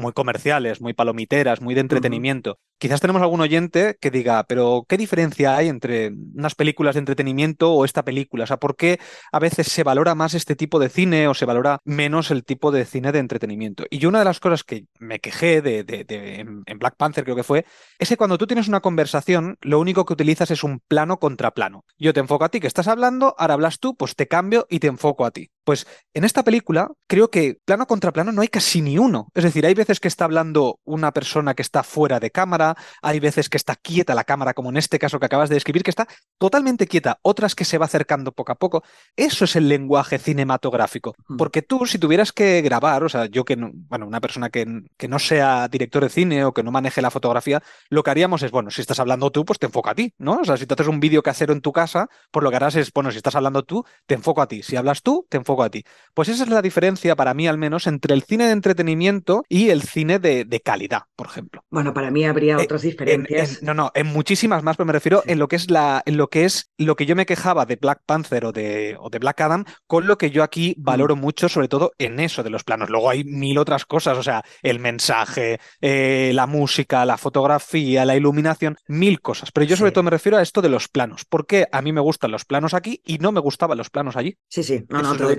muy 0.00 0.12
comerciales, 0.12 0.80
muy 0.80 0.94
palomiteras, 0.94 1.60
muy 1.60 1.74
de 1.74 1.82
entretenimiento. 1.82 2.58
Quizás 2.80 3.02
tenemos 3.02 3.20
algún 3.20 3.42
oyente 3.42 3.98
que 4.00 4.10
diga, 4.10 4.42
pero 4.44 4.86
¿qué 4.88 4.96
diferencia 4.96 5.54
hay 5.54 5.68
entre 5.68 6.12
unas 6.34 6.54
películas 6.54 6.94
de 6.94 7.00
entretenimiento 7.00 7.74
o 7.74 7.84
esta 7.84 8.06
película? 8.06 8.44
O 8.44 8.46
sea, 8.46 8.56
¿por 8.56 8.74
qué 8.74 8.98
a 9.30 9.38
veces 9.38 9.66
se 9.66 9.84
valora 9.84 10.14
más 10.14 10.32
este 10.32 10.56
tipo 10.56 10.78
de 10.78 10.88
cine 10.88 11.28
o 11.28 11.34
se 11.34 11.44
valora 11.44 11.80
menos 11.84 12.30
el 12.30 12.42
tipo 12.42 12.72
de 12.72 12.86
cine 12.86 13.12
de 13.12 13.18
entretenimiento? 13.18 13.84
Y 13.90 13.98
yo 13.98 14.08
una 14.08 14.20
de 14.20 14.24
las 14.24 14.40
cosas 14.40 14.64
que 14.64 14.86
me 14.98 15.20
quejé 15.20 15.60
de, 15.60 15.84
en 16.64 16.78
Black 16.78 16.96
Panther, 16.96 17.24
creo 17.24 17.36
que 17.36 17.42
fue, 17.42 17.66
es 17.98 18.08
que 18.08 18.16
cuando 18.16 18.38
tú 18.38 18.46
tienes 18.46 18.66
una 18.66 18.80
conversación, 18.80 19.58
lo 19.60 19.78
único 19.78 20.06
que 20.06 20.14
utilizas 20.14 20.50
es 20.50 20.64
un 20.64 20.80
plano 20.80 21.18
contra 21.18 21.50
plano. 21.50 21.84
Yo 21.98 22.14
te 22.14 22.20
enfoco 22.20 22.46
a 22.46 22.48
ti 22.48 22.60
que 22.60 22.66
estás 22.66 22.88
hablando, 22.88 23.34
ahora 23.36 23.52
hablas 23.52 23.78
tú, 23.78 23.94
pues 23.94 24.16
te 24.16 24.26
cambio 24.26 24.66
y 24.70 24.78
te 24.80 24.86
enfoco 24.86 25.26
a 25.26 25.32
ti. 25.32 25.50
Pues 25.64 25.86
en 26.14 26.24
esta 26.24 26.42
película 26.44 26.90
creo 27.06 27.30
que 27.30 27.58
plano 27.66 27.86
contra 27.86 28.10
plano 28.10 28.32
no 28.32 28.40
hay 28.40 28.48
casi 28.48 28.80
ni 28.80 28.96
uno. 28.96 29.28
Es 29.34 29.44
decir, 29.44 29.66
hay 29.66 29.74
veces 29.74 30.00
que 30.00 30.08
está 30.08 30.24
hablando 30.24 30.80
una 30.84 31.12
persona 31.12 31.52
que 31.52 31.62
está 31.62 31.82
fuera 31.82 32.18
de 32.20 32.30
cámara, 32.30 32.69
hay 33.02 33.20
veces 33.20 33.48
que 33.48 33.56
está 33.56 33.76
quieta 33.76 34.14
la 34.14 34.24
cámara, 34.24 34.54
como 34.54 34.70
en 34.70 34.76
este 34.76 34.98
caso 34.98 35.18
que 35.18 35.26
acabas 35.26 35.48
de 35.48 35.56
describir, 35.56 35.82
que 35.82 35.90
está 35.90 36.06
totalmente 36.38 36.86
quieta, 36.86 37.18
otras 37.22 37.54
que 37.54 37.64
se 37.64 37.78
va 37.78 37.86
acercando 37.86 38.32
poco 38.32 38.52
a 38.52 38.56
poco. 38.56 38.82
Eso 39.16 39.44
es 39.44 39.56
el 39.56 39.68
lenguaje 39.68 40.18
cinematográfico. 40.18 41.14
Porque 41.38 41.62
tú, 41.62 41.86
si 41.86 41.98
tuvieras 41.98 42.32
que 42.32 42.60
grabar, 42.62 43.04
o 43.04 43.08
sea, 43.08 43.26
yo 43.26 43.44
que 43.44 43.56
no, 43.56 43.70
bueno, 43.72 44.06
una 44.06 44.20
persona 44.20 44.50
que, 44.50 44.66
que 44.96 45.08
no 45.08 45.18
sea 45.18 45.68
director 45.68 46.02
de 46.02 46.08
cine 46.08 46.44
o 46.44 46.52
que 46.52 46.62
no 46.62 46.70
maneje 46.70 47.02
la 47.02 47.10
fotografía, 47.10 47.62
lo 47.88 48.02
que 48.02 48.10
haríamos 48.10 48.42
es, 48.42 48.50
bueno, 48.50 48.70
si 48.70 48.80
estás 48.80 49.00
hablando 49.00 49.30
tú, 49.30 49.44
pues 49.44 49.58
te 49.58 49.66
enfoca 49.66 49.92
a 49.92 49.94
ti, 49.94 50.14
¿no? 50.18 50.40
O 50.40 50.44
sea, 50.44 50.56
si 50.56 50.66
tú 50.66 50.74
haces 50.74 50.88
un 50.88 51.00
vídeo 51.00 51.22
casero 51.22 51.52
en 51.52 51.60
tu 51.60 51.72
casa, 51.72 52.08
pues 52.30 52.42
lo 52.42 52.50
que 52.50 52.56
harás 52.56 52.76
es, 52.76 52.92
bueno, 52.92 53.10
si 53.10 53.18
estás 53.18 53.34
hablando 53.34 53.62
tú, 53.62 53.84
te 54.06 54.14
enfoco 54.14 54.42
a 54.42 54.48
ti. 54.48 54.62
Si 54.62 54.76
hablas 54.76 55.02
tú, 55.02 55.26
te 55.28 55.36
enfoco 55.36 55.62
a 55.62 55.70
ti. 55.70 55.84
Pues 56.14 56.28
esa 56.28 56.44
es 56.44 56.50
la 56.50 56.62
diferencia 56.62 57.16
para 57.16 57.34
mí 57.34 57.48
al 57.48 57.58
menos 57.58 57.86
entre 57.86 58.14
el 58.14 58.22
cine 58.22 58.46
de 58.46 58.52
entretenimiento 58.52 59.44
y 59.48 59.70
el 59.70 59.82
cine 59.82 60.18
de, 60.18 60.60
calidad, 60.64 61.02
por 61.16 61.26
ejemplo. 61.26 61.64
Bueno, 61.70 61.94
para 61.94 62.10
mí 62.10 62.24
habría 62.24 62.59
otras 62.64 62.82
diferencias. 62.82 63.62
no, 63.62 63.74
no, 63.74 63.90
en 63.94 64.06
muchísimas 64.06 64.62
más, 64.62 64.76
pero 64.76 64.86
me 64.86 64.92
refiero 64.92 65.22
en 65.26 65.38
lo 65.38 65.48
que 65.48 65.56
es 65.56 65.70
la, 65.70 66.02
en 66.06 66.16
lo 66.16 66.28
que 66.28 66.44
es 66.44 66.70
lo 66.78 66.96
que 66.96 67.06
yo 67.06 67.16
me 67.16 67.26
quejaba 67.26 67.66
de 67.66 67.76
Black 67.76 68.02
Panther 68.06 68.44
o 68.44 68.52
de, 68.52 68.96
o 68.98 69.10
de 69.10 69.18
Black 69.18 69.40
Adam, 69.40 69.64
con 69.86 70.06
lo 70.06 70.18
que 70.18 70.30
yo 70.30 70.42
aquí 70.42 70.74
mm. 70.76 70.82
valoro 70.82 71.16
mucho, 71.16 71.48
sobre 71.48 71.68
todo 71.68 71.92
en 71.98 72.20
eso 72.20 72.42
de 72.42 72.50
los 72.50 72.64
planos. 72.64 72.90
Luego 72.90 73.10
hay 73.10 73.24
mil 73.24 73.58
otras 73.58 73.84
cosas, 73.84 74.18
o 74.18 74.22
sea, 74.22 74.44
el 74.62 74.78
mensaje, 74.78 75.60
eh, 75.80 76.32
la 76.34 76.46
música, 76.46 77.04
la 77.04 77.16
fotografía, 77.16 78.04
la 78.04 78.16
iluminación, 78.16 78.76
mil 78.86 79.20
cosas. 79.20 79.52
Pero 79.52 79.66
yo 79.66 79.76
sobre 79.76 79.92
todo 79.92 80.04
me 80.04 80.10
refiero 80.10 80.38
a 80.38 80.42
esto 80.42 80.62
de 80.62 80.68
los 80.68 80.88
planos. 80.88 81.24
Porque 81.28 81.66
a 81.70 81.82
mí 81.82 81.92
me 81.92 82.00
gustan 82.00 82.30
los 82.30 82.44
planos 82.44 82.74
aquí 82.74 83.00
y 83.04 83.18
no 83.18 83.32
me 83.32 83.40
gustaban 83.40 83.78
los 83.78 83.90
planos 83.90 84.16
allí. 84.16 84.36
Sí, 84.48 84.62
sí, 84.62 84.84
no, 84.88 85.02
no, 85.02 85.16
te 85.16 85.22
doy, 85.24 85.36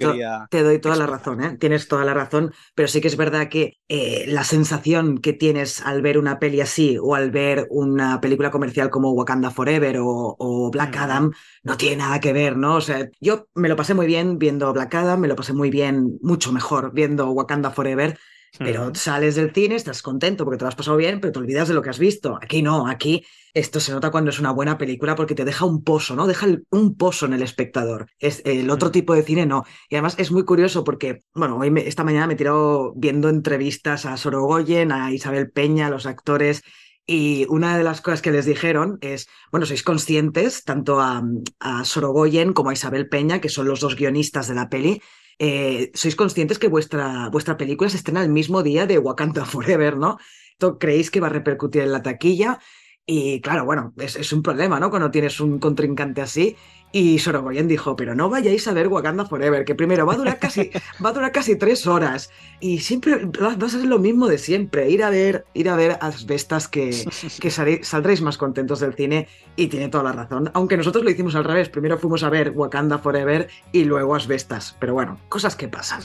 te 0.50 0.64
doy, 0.64 0.80
toda 0.80 0.96
la 0.96 1.06
razón, 1.06 1.44
¿eh? 1.44 1.58
tienes 1.60 1.88
toda 1.88 2.06
la 2.06 2.14
razón, 2.14 2.54
pero 2.76 2.88
sí 2.88 3.02
que 3.02 3.08
es 3.08 3.18
verdad 3.18 3.50
que 3.50 3.78
eh, 3.88 4.26
la 4.28 4.44
sensación 4.44 5.20
que 5.20 5.34
tienes 5.34 5.82
al 5.82 6.02
ver 6.02 6.18
una 6.18 6.40
peli 6.40 6.62
así 6.62 6.98
o 7.02 7.11
al 7.16 7.32
ver 7.32 7.68
una 7.70 8.22
película 8.22 8.52
comercial 8.52 8.90
como 8.90 9.12
Wakanda 9.12 9.52
Forever 9.52 9.98
o, 10.00 10.70
Black 10.72 10.96
Adam 10.98 11.32
no 11.64 11.78
tiene 11.78 11.98
nada 11.98 12.20
que 12.20 12.34
ver, 12.34 12.58
¿no? 12.58 12.76
O 12.76 12.82
sea, 12.82 13.10
yo 13.20 13.48
me 13.56 13.70
lo 13.70 13.76
pasé 13.76 13.94
muy 13.94 14.08
bien 14.08 14.38
viendo 14.38 14.72
Black 14.74 14.96
Adam, 14.96 15.20
me 15.20 15.28
lo 15.28 15.36
pasé 15.36 15.54
muy 15.54 15.70
bien, 15.70 16.18
mucho 16.22 16.52
mejor 16.52 16.94
viendo 16.94 17.30
Wakanda 17.32 17.72
Forever. 17.72 18.18
Pero 18.60 18.94
sales 18.94 19.36
del 19.36 19.54
cine, 19.54 19.76
estás 19.76 20.02
contento 20.02 20.44
porque 20.44 20.58
te 20.58 20.66
lo 20.66 20.70
has 20.70 20.76
pasado 20.76 20.98
bien, 20.98 21.22
pero 21.22 21.32
te 21.32 21.40
olvidas 21.40 21.70
de 21.70 21.74
lo 21.74 21.82
que 21.82 21.90
has 21.90 22.00
visto. 22.00 22.38
Aquí 22.42 22.62
no, 22.62 22.86
aquí 22.86 23.24
esto 23.54 23.80
se 23.80 23.92
nota 23.92 24.12
cuando 24.12 24.30
es 24.30 24.40
una 24.40 24.52
buena 24.52 24.78
película 24.78 25.16
porque 25.16 25.36
te 25.36 25.46
deja 25.46 25.66
un 25.66 25.84
pozo, 25.84 26.16
¿no? 26.16 26.28
Deja 26.28 26.48
un 26.70 26.96
pozo 26.96 27.26
en 27.26 27.34
el 27.34 27.42
espectador. 27.44 28.08
Es, 28.20 28.42
el 28.46 28.70
otro 28.70 28.92
tipo 28.92 29.14
de 29.14 29.24
cine 29.24 29.46
no. 29.46 29.64
Y 29.90 29.96
además 29.96 30.16
es 30.18 30.32
muy 30.32 30.44
curioso 30.44 30.84
porque, 30.84 31.24
bueno, 31.34 31.58
hoy 31.58 31.74
esta 31.86 32.04
mañana 32.04 32.28
me 32.28 32.34
he 32.34 32.38
tirado 32.38 32.94
viendo 32.96 33.30
entrevistas 33.30 34.06
a 34.06 34.18
Sorogoyen, 34.18 34.92
a 34.92 35.12
Isabel 35.12 35.52
Peña, 35.52 35.88
a 35.88 35.90
los 35.90 36.06
actores. 36.06 36.62
Y 37.06 37.46
una 37.50 37.78
de 37.78 37.84
las 37.84 38.02
cosas 38.02 38.22
que 38.22 38.32
les 38.32 38.46
dijeron 38.46 38.98
es, 39.02 39.28
bueno, 39.52 39.66
sois 39.66 39.84
conscientes, 39.84 40.64
tanto 40.64 41.02
a, 41.02 41.24
a 41.60 41.84
Sorogoyen 41.84 42.54
como 42.54 42.70
a 42.70 42.74
Isabel 42.74 43.10
Peña, 43.10 43.42
que 43.42 43.50
son 43.50 43.68
los 43.68 43.80
dos 43.80 43.96
guionistas 43.96 44.48
de 44.48 44.56
la 44.56 44.70
peli, 44.70 45.02
eh, 45.44 45.90
sois 45.96 46.16
conscientes 46.16 46.60
que 46.60 46.68
vuestra, 46.68 47.30
vuestra 47.30 47.58
película 47.58 47.90
se 47.90 47.98
estrena 47.98 48.22
el 48.22 48.30
mismo 48.30 48.62
día 48.62 48.86
de 48.86 49.00
Wakanda 49.00 49.44
Forever, 49.46 49.98
¿no? 49.98 50.20
¿Esto 50.52 50.78
creéis 50.78 51.10
que 51.10 51.20
va 51.20 51.28
a 51.28 51.32
repercutir 51.32 51.82
en 51.82 51.92
la 51.92 52.04
taquilla? 52.04 52.60
Y 53.08 53.42
claro, 53.42 53.66
bueno, 53.66 53.92
es, 53.98 54.16
es, 54.16 54.32
un 54.34 54.44
problema, 54.44 54.80
¿no? 54.80 54.92
Cuando 54.92 55.10
tienes 55.10 55.40
un 55.40 55.58
contrincante 55.58 56.22
así. 56.22 56.56
Y 56.92 57.20
Sorogoyen 57.20 57.68
dijo, 57.68 57.96
pero 57.96 58.16
no 58.16 58.30
vayáis 58.30 58.68
a 58.68 58.74
ver 58.74 58.88
Wakanda 58.88 59.26
Forever, 59.26 59.64
que 59.64 59.76
primero 59.76 60.06
va 60.06 60.14
a 60.14 60.18
durar 60.18 60.40
casi, 60.40 60.72
va 61.04 61.10
a 61.10 61.14
durar 61.14 61.32
casi 61.32 61.56
tres 61.56 61.88
horas. 61.88 62.30
Y 62.60 62.80
siempre 62.80 63.26
va, 63.26 63.54
a 63.54 63.70
ser 63.70 63.86
lo 63.86 64.00
mismo 64.00 64.28
de 64.28 64.38
siempre. 64.38 64.90
Ir 64.90 65.04
a 65.04 65.10
ver, 65.10 65.46
ir 65.54 65.70
a 65.70 65.76
ver 65.76 65.98
asbestas 66.02 66.68
que, 66.68 67.06
que 67.40 67.50
saldréis 67.50 68.22
más 68.22 68.38
contentos 68.38 68.80
del 68.82 68.94
cine. 68.94 69.28
Y 69.56 69.68
tiene 69.68 69.90
toda 69.90 70.04
la 70.04 70.12
razón. 70.12 70.52
Aunque 70.54 70.78
nosotros 70.78 71.04
lo 71.04 71.10
hicimos 71.10 71.36
al 71.36 71.46
revés. 71.46 71.70
Primero 71.70 71.98
fuimos 71.98 72.24
a 72.24 72.30
ver 72.30 72.52
Wakanda 72.56 72.98
Forever 72.98 73.48
y 73.72 73.86
luego 73.86 74.16
asbestas. 74.16 74.76
Pero 74.80 74.94
bueno, 74.94 75.20
cosas 75.30 75.56
que 75.56 75.68
pasan. 75.68 76.02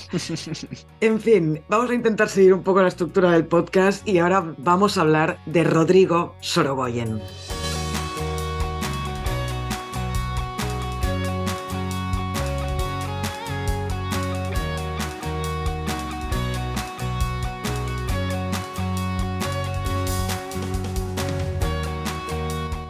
En 1.00 1.21
fin, 1.21 1.62
vamos 1.69 1.90
a 1.90 1.95
intentar 1.95 2.28
seguir 2.28 2.55
un 2.55 2.62
poco 2.62 2.83
la 2.83 2.88
estructura 2.88 3.33
del 3.33 3.47
podcast 3.47 4.07
y 4.07 4.19
ahora 4.19 4.55
vamos 4.59 4.97
a 4.97 5.02
hablar 5.02 5.38
de 5.47 5.64
Rodrigo 5.64 6.35
Sorogoyen. 6.40 7.21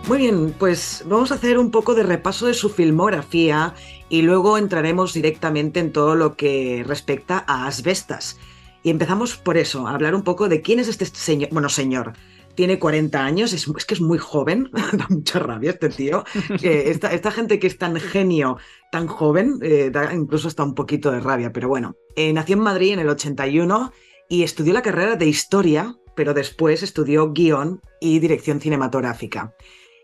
Muy 0.06 0.18
bien, 0.18 0.54
pues 0.56 1.02
vamos 1.04 1.32
a 1.32 1.34
hacer 1.34 1.58
un 1.58 1.72
poco 1.72 1.96
de 1.96 2.04
repaso 2.04 2.46
de 2.46 2.54
su 2.54 2.70
filmografía 2.70 3.74
y 4.08 4.22
luego 4.22 4.56
entraremos 4.56 5.12
directamente 5.12 5.80
en 5.80 5.90
todo 5.90 6.14
lo 6.14 6.36
que 6.36 6.84
respecta 6.86 7.44
a 7.48 7.66
Asbestas. 7.66 8.38
Y 8.84 8.90
empezamos 8.90 9.36
por 9.36 9.56
eso, 9.56 9.88
a 9.88 9.94
hablar 9.94 10.14
un 10.14 10.22
poco 10.22 10.48
de 10.48 10.62
quién 10.62 10.78
es 10.78 10.86
este 10.86 11.06
señor. 11.06 11.48
Bueno, 11.50 11.68
señor, 11.68 12.12
tiene 12.54 12.78
40 12.78 13.24
años, 13.24 13.52
es, 13.52 13.66
que 13.84 13.94
es 13.94 14.00
muy 14.00 14.18
joven, 14.18 14.70
da 14.92 15.06
mucha 15.08 15.40
rabia 15.40 15.72
este 15.72 15.88
tío. 15.88 16.24
esta, 16.62 17.30
gente 17.32 17.58
que 17.58 17.66
es 17.66 17.76
tan 17.76 17.96
genio, 17.96 18.58
tan 18.92 19.08
joven, 19.08 19.58
eh, 19.60 19.90
da 19.92 20.14
incluso 20.14 20.46
hasta 20.46 20.62
un 20.62 20.76
poquito 20.76 21.10
de 21.10 21.18
rabia, 21.18 21.52
pero 21.52 21.68
bueno. 21.68 21.96
Eh, 22.14 22.32
nació 22.32 22.54
en 22.54 22.62
Madrid 22.62 22.92
en 22.92 23.00
el 23.00 23.08
81 23.08 23.92
y 24.28 24.44
estudió 24.44 24.72
la 24.72 24.82
carrera 24.82 25.16
de 25.16 25.26
historia, 25.26 25.96
pero 26.14 26.32
después 26.32 26.84
estudió 26.84 27.32
guion 27.32 27.80
y 28.00 28.20
dirección 28.20 28.60
cinematográfica. 28.60 29.52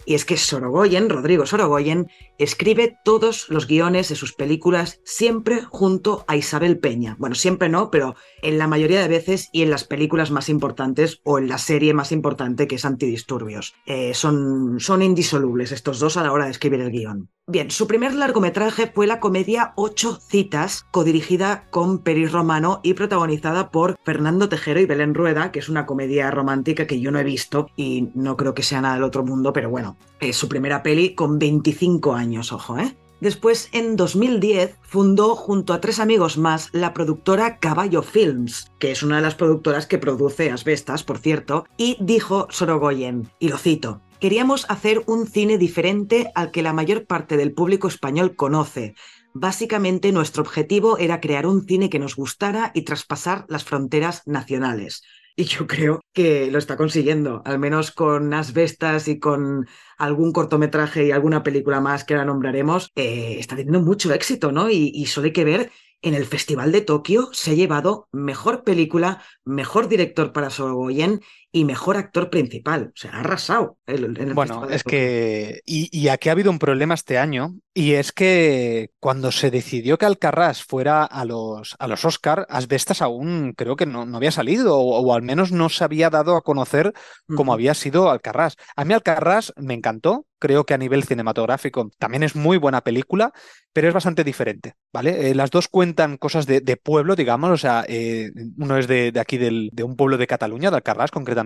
Y 0.04 0.14
es 0.14 0.24
que 0.24 0.36
Sorogoyen, 0.36 1.08
Rodrigo 1.08 1.46
Sorogoyen, 1.46 2.08
escribe 2.38 2.96
todos 3.04 3.48
los 3.48 3.66
guiones 3.66 4.08
de 4.08 4.16
sus 4.16 4.34
películas 4.34 5.00
siempre 5.04 5.62
junto 5.62 6.24
a 6.28 6.36
Isabel 6.36 6.78
Peña. 6.78 7.16
Bueno, 7.18 7.34
siempre 7.34 7.68
no, 7.68 7.90
pero 7.90 8.14
en 8.42 8.58
la 8.58 8.66
mayoría 8.66 9.00
de 9.00 9.08
veces 9.08 9.48
y 9.52 9.62
en 9.62 9.70
las 9.70 9.84
películas 9.84 10.30
más 10.30 10.48
importantes 10.48 11.20
o 11.24 11.38
en 11.38 11.48
la 11.48 11.58
serie 11.58 11.94
más 11.94 12.12
importante 12.12 12.66
que 12.66 12.76
es 12.76 12.84
Antidisturbios. 12.84 13.74
Eh, 13.86 14.14
son, 14.14 14.80
son 14.80 15.02
indisolubles 15.02 15.72
estos 15.72 15.98
dos 15.98 16.16
a 16.16 16.22
la 16.22 16.32
hora 16.32 16.46
de 16.46 16.50
escribir 16.50 16.80
el 16.80 16.90
guion. 16.90 17.30
Bien, 17.48 17.72
su 17.72 17.88
primer 17.88 18.14
largometraje 18.14 18.86
fue 18.86 19.08
la 19.08 19.18
comedia 19.18 19.72
Ocho 19.74 20.14
Citas, 20.14 20.86
codirigida 20.92 21.66
con 21.70 21.98
Peris 21.98 22.30
Romano 22.30 22.78
y 22.84 22.94
protagonizada 22.94 23.72
por 23.72 23.98
Fernando 24.04 24.48
Tejero 24.48 24.78
y 24.78 24.86
Belén 24.86 25.12
Rueda, 25.12 25.50
que 25.50 25.58
es 25.58 25.68
una 25.68 25.84
comedia 25.84 26.30
romántica 26.30 26.86
que 26.86 27.00
yo 27.00 27.10
no 27.10 27.18
he 27.18 27.24
visto 27.24 27.66
y 27.76 28.10
no 28.14 28.36
creo 28.36 28.54
que 28.54 28.62
sea 28.62 28.80
nada 28.80 28.94
del 28.94 29.02
otro 29.02 29.24
mundo, 29.24 29.52
pero 29.52 29.70
bueno, 29.70 29.91
es 30.20 30.36
su 30.36 30.48
primera 30.48 30.82
peli 30.82 31.14
con 31.14 31.38
25 31.38 32.14
años, 32.14 32.52
ojo, 32.52 32.78
¿eh? 32.78 32.96
Después, 33.22 33.68
en 33.70 33.94
2010, 33.94 34.78
fundó 34.82 35.36
junto 35.36 35.72
a 35.72 35.80
tres 35.80 36.00
amigos 36.00 36.38
más 36.38 36.70
la 36.72 36.92
productora 36.92 37.58
Caballo 37.60 38.02
Films, 38.02 38.72
que 38.80 38.90
es 38.90 39.04
una 39.04 39.16
de 39.16 39.22
las 39.22 39.36
productoras 39.36 39.86
que 39.86 39.98
produce 39.98 40.50
Asbestas, 40.50 41.04
por 41.04 41.18
cierto, 41.18 41.64
y 41.76 41.96
dijo 42.00 42.48
Sorogoyen, 42.50 43.30
y 43.38 43.48
lo 43.48 43.58
cito, 43.58 44.00
queríamos 44.18 44.66
hacer 44.68 45.04
un 45.06 45.28
cine 45.28 45.56
diferente 45.56 46.32
al 46.34 46.50
que 46.50 46.62
la 46.62 46.72
mayor 46.72 47.06
parte 47.06 47.36
del 47.36 47.52
público 47.52 47.86
español 47.86 48.34
conoce. 48.34 48.96
Básicamente 49.34 50.10
nuestro 50.10 50.42
objetivo 50.42 50.98
era 50.98 51.20
crear 51.20 51.46
un 51.46 51.64
cine 51.64 51.90
que 51.90 52.00
nos 52.00 52.16
gustara 52.16 52.72
y 52.74 52.82
traspasar 52.82 53.44
las 53.48 53.62
fronteras 53.62 54.22
nacionales. 54.26 55.04
Y 55.34 55.44
yo 55.44 55.66
creo 55.66 56.00
que 56.12 56.50
lo 56.50 56.58
está 56.58 56.76
consiguiendo, 56.76 57.42
al 57.44 57.58
menos 57.58 57.90
con 57.90 58.34
Asbestas 58.34 59.08
y 59.08 59.18
con 59.18 59.66
algún 59.96 60.32
cortometraje 60.32 61.06
y 61.06 61.10
alguna 61.10 61.42
película 61.42 61.80
más 61.80 62.04
que 62.04 62.14
ahora 62.14 62.26
nombraremos, 62.26 62.90
eh, 62.96 63.36
está 63.38 63.56
teniendo 63.56 63.80
mucho 63.80 64.12
éxito, 64.12 64.52
¿no? 64.52 64.68
Y, 64.70 65.06
solo 65.06 65.26
hay 65.26 65.32
que 65.32 65.44
ver 65.44 65.70
en 66.02 66.14
el 66.14 66.26
Festival 66.26 66.72
de 66.72 66.80
Tokio 66.80 67.30
se 67.32 67.52
ha 67.52 67.54
llevado 67.54 68.08
mejor 68.10 68.64
película, 68.64 69.22
mejor 69.44 69.88
director 69.88 70.32
para 70.32 70.50
Sorogoyen 70.50 71.20
y 71.52 71.64
mejor 71.66 71.98
actor 71.98 72.30
principal. 72.30 72.92
O 72.94 72.96
sea, 72.98 73.12
ha 73.12 73.20
arrasado. 73.20 73.76
El, 73.86 74.16
el 74.18 74.34
bueno, 74.34 74.68
es 74.70 74.82
que. 74.82 75.60
Y, 75.66 75.88
y, 75.96 76.08
aquí 76.08 76.30
ha 76.30 76.32
habido 76.32 76.50
un 76.50 76.58
problema 76.58 76.94
este 76.94 77.18
año, 77.18 77.54
y 77.74 77.92
es 77.92 78.10
que 78.12 78.90
cuando 78.98 79.30
se 79.30 79.50
decidió 79.50 79.98
que 79.98 80.06
Alcarrás 80.06 80.64
fuera 80.64 81.04
a 81.04 81.24
los, 81.26 81.76
a 81.78 81.86
los 81.88 82.04
Oscar, 82.06 82.46
Asbestas 82.48 83.02
aún 83.02 83.52
creo 83.54 83.76
que 83.76 83.86
no, 83.86 84.06
no 84.06 84.16
había 84.16 84.30
salido, 84.30 84.78
o, 84.78 85.00
o, 85.00 85.14
al 85.14 85.22
menos 85.22 85.52
no 85.52 85.68
se 85.68 85.84
había 85.84 86.08
dado 86.08 86.36
a 86.36 86.42
conocer 86.42 86.94
cómo 87.26 87.52
uh 87.52 87.54
-huh. 87.54 87.58
había 87.58 87.74
sido 87.74 88.10
Alcarrás. 88.10 88.56
A 88.74 88.84
mí 88.86 88.94
Alcarrás 88.94 89.52
me 89.56 89.74
encantó, 89.74 90.26
creo 90.38 90.64
que 90.64 90.74
a 90.74 90.78
nivel 90.78 91.04
cinematográfico 91.04 91.90
también 91.98 92.22
es 92.22 92.34
muy 92.34 92.56
buena 92.56 92.80
película, 92.80 93.32
pero 93.72 93.88
es 93.88 93.94
bastante 93.94 94.24
diferente, 94.24 94.74
¿vale? 94.92 95.30
Eh, 95.30 95.34
las 95.34 95.50
dos 95.50 95.68
cuentan 95.68 96.16
cosas 96.18 96.46
de, 96.46 96.60
de, 96.60 96.76
pueblo, 96.76 97.14
digamos, 97.14 97.50
o 97.50 97.56
sea, 97.56 97.84
eh, 97.88 98.30
uno 98.58 98.76
es 98.76 98.86
de, 98.88 99.12
de 99.12 99.20
aquí 99.20 99.38
del, 99.38 99.70
de 99.72 99.84
un 99.84 99.96
pueblo 99.96 100.18
de 100.18 100.26
Cataluña, 100.26 100.70
de 100.70 100.76
Alcarrás 100.76 101.10
concretamente, 101.10 101.41